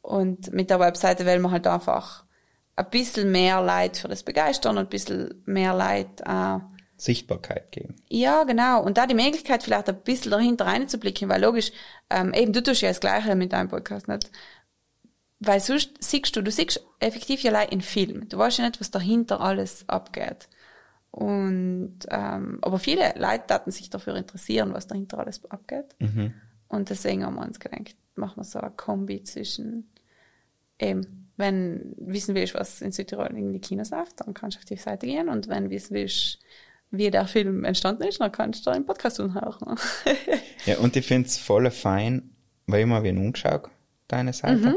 Und 0.02 0.52
mit 0.52 0.68
der 0.68 0.80
Webseite 0.80 1.24
wollen 1.26 1.42
wir 1.42 1.52
halt 1.52 1.68
einfach 1.68 2.24
ein 2.74 2.90
bisschen 2.90 3.30
mehr 3.30 3.60
Leid 3.62 3.98
für 3.98 4.08
das 4.08 4.24
begeistern 4.24 4.78
und 4.78 4.86
ein 4.86 4.88
bisschen 4.88 5.42
mehr 5.46 5.72
Leid 5.72 6.20
äh, 6.26 6.58
Sichtbarkeit 6.96 7.70
geben. 7.70 7.94
Ja, 8.08 8.44
genau. 8.44 8.82
Und 8.82 8.98
da 8.98 9.06
die 9.06 9.14
Möglichkeit, 9.14 9.62
vielleicht 9.62 9.88
ein 9.88 10.00
bisschen 10.02 10.32
dahinter 10.32 10.66
reinzublicken, 10.66 11.28
weil 11.28 11.40
logisch, 11.40 11.72
ähm, 12.10 12.34
eben 12.34 12.52
du 12.52 12.62
tust 12.62 12.82
ja 12.82 12.88
das 12.88 13.00
Gleiche 13.00 13.36
mit 13.36 13.52
deinem 13.52 13.68
Podcast 13.68 14.08
nicht. 14.08 14.30
Weil 15.40 15.60
sonst 15.60 15.92
siehst 16.00 16.36
du, 16.36 16.42
du 16.42 16.50
siehst 16.50 16.84
effektiv 16.98 17.42
ja 17.42 17.62
in 17.62 17.80
Film. 17.80 18.28
Du 18.28 18.36
weißt 18.36 18.58
ja 18.58 18.66
nicht, 18.66 18.78
was 18.78 18.90
dahinter 18.90 19.40
alles 19.40 19.88
abgeht. 19.88 20.48
Und 21.10 21.98
ähm, 22.10 22.58
aber 22.60 22.78
viele 22.78 23.14
Leute 23.16 23.54
hatten 23.54 23.70
sich 23.70 23.88
dafür 23.88 24.14
interessieren, 24.16 24.74
was 24.74 24.86
dahinter 24.86 25.18
alles 25.18 25.42
abgeht. 25.50 25.96
Mhm. 25.98 26.34
Und 26.68 26.90
deswegen 26.90 27.24
haben 27.24 27.34
wir 27.34 27.42
uns 27.42 27.58
gedacht, 27.58 27.96
machen 28.14 28.36
wir 28.36 28.44
so 28.44 28.60
eine 28.60 28.70
Kombi 28.70 29.24
zwischen 29.24 29.90
eben, 30.78 31.30
wenn 31.38 31.94
wissen 31.96 32.34
willst, 32.34 32.54
was 32.54 32.82
in 32.82 32.92
Südtirol 32.92 33.28
in 33.28 33.52
die 33.52 33.60
Kinos 33.60 33.90
läuft, 33.90 34.20
dann 34.20 34.34
kannst 34.34 34.56
du 34.56 34.60
auf 34.60 34.66
die 34.66 34.76
Seite 34.76 35.06
gehen 35.06 35.30
und 35.30 35.48
wenn 35.48 35.70
wissen 35.70 35.94
willst, 35.94 36.38
wie 36.90 37.10
der 37.10 37.26
Film 37.26 37.64
entstanden 37.64 38.02
ist, 38.02 38.20
dann 38.20 38.30
kannst 38.30 38.66
du 38.66 38.70
da 38.70 38.76
im 38.76 38.84
Podcast 38.84 39.18
hören. 39.18 39.78
ja, 40.66 40.78
und 40.78 40.96
ich 40.96 41.06
finde 41.06 41.28
es 41.28 41.38
voll 41.38 41.70
fein, 41.70 42.30
weil 42.66 42.80
ich 42.80 42.86
mal 42.86 43.02
wie 43.02 43.10
umgeschaut, 43.10 43.70
deine 44.06 44.34
Seite. 44.34 44.70
Mhm 44.70 44.76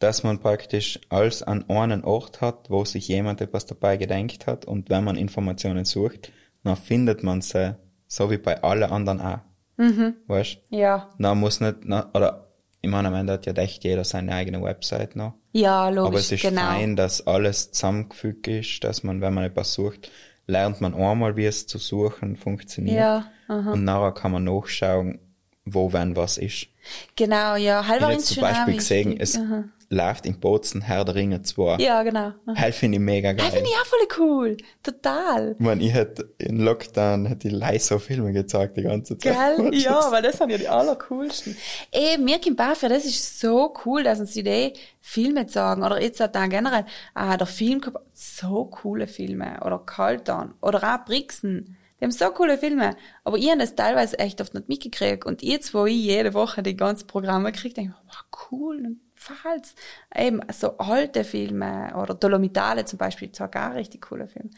dass 0.00 0.24
man 0.24 0.40
praktisch 0.40 0.98
alles 1.10 1.42
an 1.42 1.68
einen 1.68 2.04
Ort 2.04 2.40
hat, 2.40 2.68
wo 2.70 2.84
sich 2.84 3.06
jemand 3.06 3.40
etwas 3.40 3.66
dabei 3.66 3.96
gedenkt 3.96 4.46
hat 4.46 4.64
und 4.64 4.90
wenn 4.90 5.04
man 5.04 5.16
Informationen 5.16 5.84
sucht, 5.84 6.32
dann 6.64 6.76
findet 6.76 7.22
man 7.22 7.40
sie 7.42 7.76
so 8.06 8.30
wie 8.30 8.38
bei 8.38 8.62
allen 8.62 8.90
anderen 8.90 9.20
auch. 9.20 9.38
Mhm. 9.76 10.16
Weißt 10.26 10.58
Ja. 10.70 11.10
Dann 11.18 11.38
muss 11.38 11.60
nicht, 11.60 11.76
na, 11.84 12.10
oder 12.12 12.48
ich 12.82 12.90
meine, 12.90 13.08
am 13.08 13.14
Ende 13.14 13.34
hat 13.34 13.46
ja 13.46 13.52
echt 13.52 13.84
jeder 13.84 14.04
seine 14.04 14.34
eigene 14.34 14.62
Website 14.62 15.16
noch. 15.16 15.34
Ja, 15.52 15.88
logisch. 15.90 16.08
Aber 16.08 16.18
es 16.18 16.32
ist 16.32 16.42
genau. 16.42 16.62
fein, 16.62 16.96
dass 16.96 17.26
alles 17.26 17.72
zusammengefügt 17.72 18.48
ist, 18.48 18.82
dass 18.84 19.02
man, 19.02 19.20
wenn 19.20 19.34
man 19.34 19.44
etwas 19.44 19.74
sucht, 19.74 20.10
lernt 20.46 20.80
man 20.80 20.94
einmal, 20.94 21.36
wie 21.36 21.44
es 21.44 21.66
zu 21.66 21.78
suchen 21.78 22.36
funktioniert. 22.36 22.96
Ja. 22.98 23.26
Aha. 23.48 23.72
Und 23.72 23.84
nachher 23.84 24.12
kann 24.12 24.32
man 24.32 24.44
nachschauen, 24.44 25.18
wo 25.64 25.92
wenn 25.92 26.16
was 26.16 26.38
ist. 26.38 26.68
Genau, 27.16 27.56
ja. 27.56 27.86
Halber 27.86 28.08
ich 28.08 28.14
habe 28.14 28.22
zum 28.22 28.40
Beispiel 28.40 28.74
gesehen, 28.76 29.20
es, 29.20 29.36
aha 29.36 29.64
läuft 29.90 30.24
in 30.24 30.38
Bozen 30.38 30.82
Herr 30.82 31.04
der 31.04 31.16
Ringe 31.16 31.42
2. 31.42 31.78
Ja, 31.78 32.02
genau. 32.04 32.32
Halt 32.46 32.74
finde 32.76 32.96
ich 32.98 33.02
mega 33.02 33.32
geil. 33.32 33.44
Halt 33.44 33.54
finde 33.54 33.70
ich 33.70 33.76
auch 33.76 33.86
voll 33.86 34.24
cool. 34.24 34.56
Total. 34.84 35.56
Ich 35.58 35.58
meine, 35.58 35.82
ich 35.82 35.92
hätte 35.92 36.32
in 36.38 36.60
Lockdown 36.60 37.26
hätte 37.26 37.48
ich 37.48 37.54
live 37.54 37.82
so 37.82 37.98
Filme 37.98 38.32
gezeigt 38.32 38.76
die 38.76 38.82
ganze 38.82 39.18
Zeit. 39.18 39.34
Geil, 39.34 39.70
ja, 39.74 40.10
weil 40.12 40.22
das 40.22 40.38
sind 40.38 40.50
ja 40.50 40.58
die 40.58 40.68
allercoolsten. 40.68 41.56
Ey, 41.90 42.18
mir 42.18 42.40
kommt 42.40 42.56
Bafia, 42.56 42.88
das 42.88 43.04
ist 43.04 43.40
so 43.40 43.74
cool, 43.84 44.04
dass 44.04 44.20
uns 44.20 44.32
die 44.32 44.72
Filme 45.00 45.48
sagen, 45.48 45.82
oder 45.82 46.00
jetzt 46.00 46.22
auch 46.22 46.28
dann 46.28 46.50
generell, 46.50 46.86
ah, 47.14 47.36
der 47.36 47.48
Film, 47.48 47.80
so 48.14 48.66
coole 48.66 49.08
Filme, 49.08 49.58
oder 49.64 49.80
Kaltan, 49.80 50.54
oder 50.60 50.78
auch 50.84 51.04
Brixen. 51.04 51.76
Die 52.00 52.04
haben 52.04 52.12
so 52.12 52.30
coole 52.30 52.56
Filme. 52.56 52.96
Aber 53.24 53.36
ich 53.36 53.48
habe 53.48 53.58
das 53.58 53.74
teilweise 53.74 54.18
echt 54.18 54.40
oft 54.40 54.54
nicht 54.54 54.68
mitgekriegt. 54.68 55.26
Und 55.26 55.42
jetzt, 55.42 55.74
wo 55.74 55.84
ich 55.84 55.96
jede 55.96 56.32
Woche 56.32 56.62
die 56.62 56.76
ganzen 56.76 57.06
Programme 57.06 57.52
kriege, 57.52 57.74
denke 57.74 57.94
ich, 57.94 58.08
wow, 58.08 58.50
cool. 58.50 58.96
Verhalts, 59.14 59.74
eben 60.16 60.40
so 60.50 60.78
alte 60.78 61.24
Filme 61.24 61.92
oder 61.94 62.14
Dolomitale 62.14 62.86
zum 62.86 62.98
Beispiel, 62.98 63.30
zwar 63.32 63.48
gar 63.48 63.74
richtig 63.74 64.00
coole 64.00 64.26
Filme. 64.26 64.48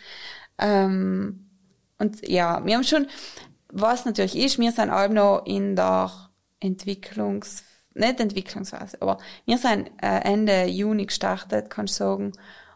Ähm, 0.58 1.50
und 1.98 2.28
ja, 2.28 2.64
wir 2.64 2.76
haben 2.76 2.84
schon, 2.84 3.08
was 3.68 4.04
natürlich 4.04 4.36
ist, 4.36 4.60
wir 4.60 4.70
sind 4.70 4.90
auch 4.90 5.08
noch 5.08 5.44
in 5.46 5.74
der 5.74 6.12
Entwicklungs, 6.60 7.64
nicht 7.94 8.20
Entwicklungsphase, 8.20 9.02
aber 9.02 9.18
wir 9.44 9.58
sind 9.58 9.90
äh, 10.00 10.20
Ende 10.20 10.66
Juni 10.66 11.06
gestartet, 11.06 11.68
kann 11.68 11.86
ich 11.86 11.92
sagen. 11.92 12.32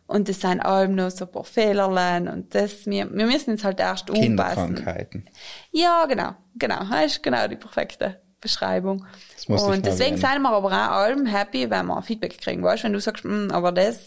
Und 0.06 0.28
es 0.28 0.40
sind 0.40 0.60
allem 0.60 0.94
noch 0.94 1.10
so 1.10 1.24
ein 1.24 1.32
paar 1.32 1.44
Fehlerlein 1.44 2.28
und 2.28 2.54
das, 2.54 2.86
wir, 2.86 3.12
wir 3.12 3.26
müssen 3.26 3.50
jetzt 3.50 3.64
halt 3.64 3.80
erst 3.80 4.08
umpassen. 4.08 4.22
Kinderkrankheiten. 4.22 5.28
Ja, 5.72 6.06
genau, 6.06 6.34
genau, 6.54 6.84
das 6.90 7.12
ist 7.12 7.22
genau 7.22 7.48
die 7.48 7.56
perfekte 7.56 8.20
Beschreibung. 8.40 9.04
und 9.48 9.84
deswegen 9.84 10.16
sind 10.16 10.42
wir 10.42 10.50
aber 10.50 10.64
auch 10.64 10.72
allem 10.72 11.26
happy, 11.26 11.68
wenn 11.70 11.86
wir 11.86 12.02
Feedback 12.02 12.38
kriegen. 12.38 12.62
Weißt 12.62 12.84
wenn 12.84 12.92
du 12.92 13.00
sagst, 13.00 13.24
mm, 13.24 13.50
aber 13.50 13.72
das 13.72 13.98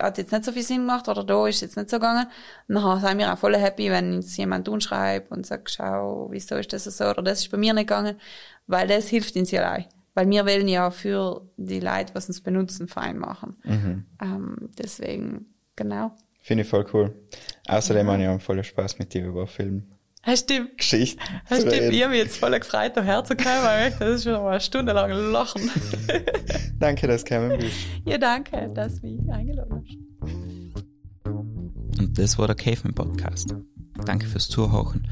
hat 0.00 0.18
jetzt 0.18 0.32
nicht 0.32 0.44
so 0.44 0.52
viel 0.52 0.62
Sinn 0.62 0.78
gemacht 0.78 1.08
oder 1.08 1.24
da 1.24 1.46
ist 1.46 1.60
jetzt 1.60 1.76
nicht 1.76 1.90
so 1.90 1.96
gegangen. 1.96 2.26
Dann 2.68 3.00
sind 3.00 3.18
wir 3.18 3.32
auch 3.32 3.38
voll 3.38 3.56
happy, 3.56 3.90
wenn 3.90 4.14
uns 4.16 4.36
jemand 4.36 4.68
unschreibt 4.68 5.30
und 5.30 5.46
sagt, 5.46 5.70
schau, 5.70 6.28
wieso 6.30 6.56
ist 6.56 6.72
das 6.72 6.84
so 6.84 7.04
oder 7.04 7.22
das 7.22 7.40
ist 7.40 7.50
bei 7.50 7.58
mir 7.58 7.74
nicht 7.74 7.88
gegangen, 7.88 8.18
weil 8.66 8.88
das 8.88 9.08
hilft 9.08 9.36
uns 9.36 9.50
ja 9.50 9.62
allein. 9.62 9.86
Weil 10.14 10.30
wir 10.30 10.46
wollen 10.46 10.68
ja 10.68 10.90
für 10.90 11.48
die 11.56 11.80
Leute, 11.80 12.14
was 12.14 12.28
uns 12.28 12.40
benutzen, 12.40 12.86
fein 12.86 13.18
machen. 13.18 13.56
Mhm. 13.64 14.06
Ähm, 14.22 14.70
deswegen, 14.78 15.46
genau. 15.76 16.12
Finde 16.40 16.62
ich 16.62 16.68
voll 16.68 16.86
cool. 16.92 17.14
Außerdem 17.66 18.06
ja. 18.06 18.12
habe 18.12 18.22
ich 18.22 18.28
auch 18.28 18.40
voller 18.40 18.64
Spaß 18.64 18.98
mit 18.98 19.12
dir 19.12 19.26
über 19.26 19.46
Film. 19.46 19.84
Ja, 20.26 20.36
stimmt. 20.36 20.78
Geschichte. 20.78 21.22
Ja, 21.50 21.56
stimmt. 21.56 21.72
Ich 21.72 22.02
habe 22.02 22.12
mich 22.12 22.22
jetzt 22.22 22.36
voll 22.38 22.58
gefreut, 22.58 22.92
hierher 22.94 23.24
zu 23.24 23.36
kommen, 23.36 23.62
weil 23.62 23.90
ich, 23.90 23.96
das 23.96 24.16
ist 24.16 24.24
schon 24.24 24.32
mal 24.34 24.50
eine 24.50 24.60
Stunde 24.60 24.92
lang 24.92 25.10
lachen. 25.10 25.70
danke, 26.78 27.06
dass 27.06 27.24
du 27.24 27.30
gekommen 27.30 27.58
bist. 27.58 27.76
Ja, 28.06 28.18
danke, 28.18 28.70
dass 28.74 29.00
du 29.00 29.06
mich 29.06 29.30
eingeladen 29.30 29.82
hast. 29.82 29.98
Und 31.98 32.18
das 32.18 32.38
war 32.38 32.46
der 32.46 32.56
Caveman 32.56 32.94
Podcast. 32.94 33.54
Danke 34.06 34.26
fürs 34.26 34.48
Zuhören. 34.48 35.06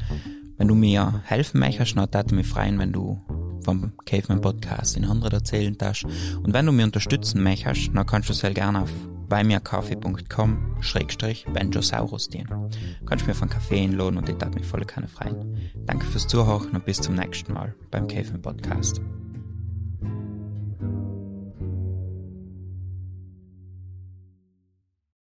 Wenn 0.57 0.67
du 0.67 0.75
mir 0.75 1.21
helfen 1.25 1.59
möchtest, 1.59 1.95
dann 1.95 2.11
würde 2.11 2.35
mich 2.35 2.47
freuen, 2.47 2.79
wenn 2.79 2.91
du 2.91 3.21
vom 3.63 3.93
Caveman 4.05 4.41
Podcast 4.41 4.97
in 4.97 5.05
anderen 5.05 5.33
erzählen 5.33 5.77
darfst. 5.77 6.05
Und 6.05 6.53
wenn 6.53 6.65
du 6.65 6.71
mir 6.71 6.85
unterstützen 6.85 7.43
möchtest, 7.43 7.91
dann 7.93 8.05
kannst 8.05 8.29
du 8.29 8.33
sehr 8.33 8.53
gerne 8.53 8.83
auf 8.83 8.91
beimirkaffee.com 9.29 10.77
schrägstrich 10.81 11.45
Benjosaurus 11.51 12.29
dienen. 12.29 12.69
Du 12.99 13.05
kannst 13.05 13.25
mir 13.25 13.33
von 13.33 13.49
Kaffee 13.49 13.81
einladen 13.81 14.17
und 14.17 14.29
ich 14.29 14.35
darf 14.35 14.53
mich 14.53 14.65
voll 14.65 14.85
keine 14.85 15.07
freien. 15.07 15.57
Danke 15.85 16.05
fürs 16.05 16.27
Zuhören 16.27 16.69
und 16.69 16.85
bis 16.85 17.01
zum 17.01 17.15
nächsten 17.15 17.53
Mal 17.53 17.73
beim 17.89 18.07
Caveman 18.07 18.41
Podcast. 18.41 19.01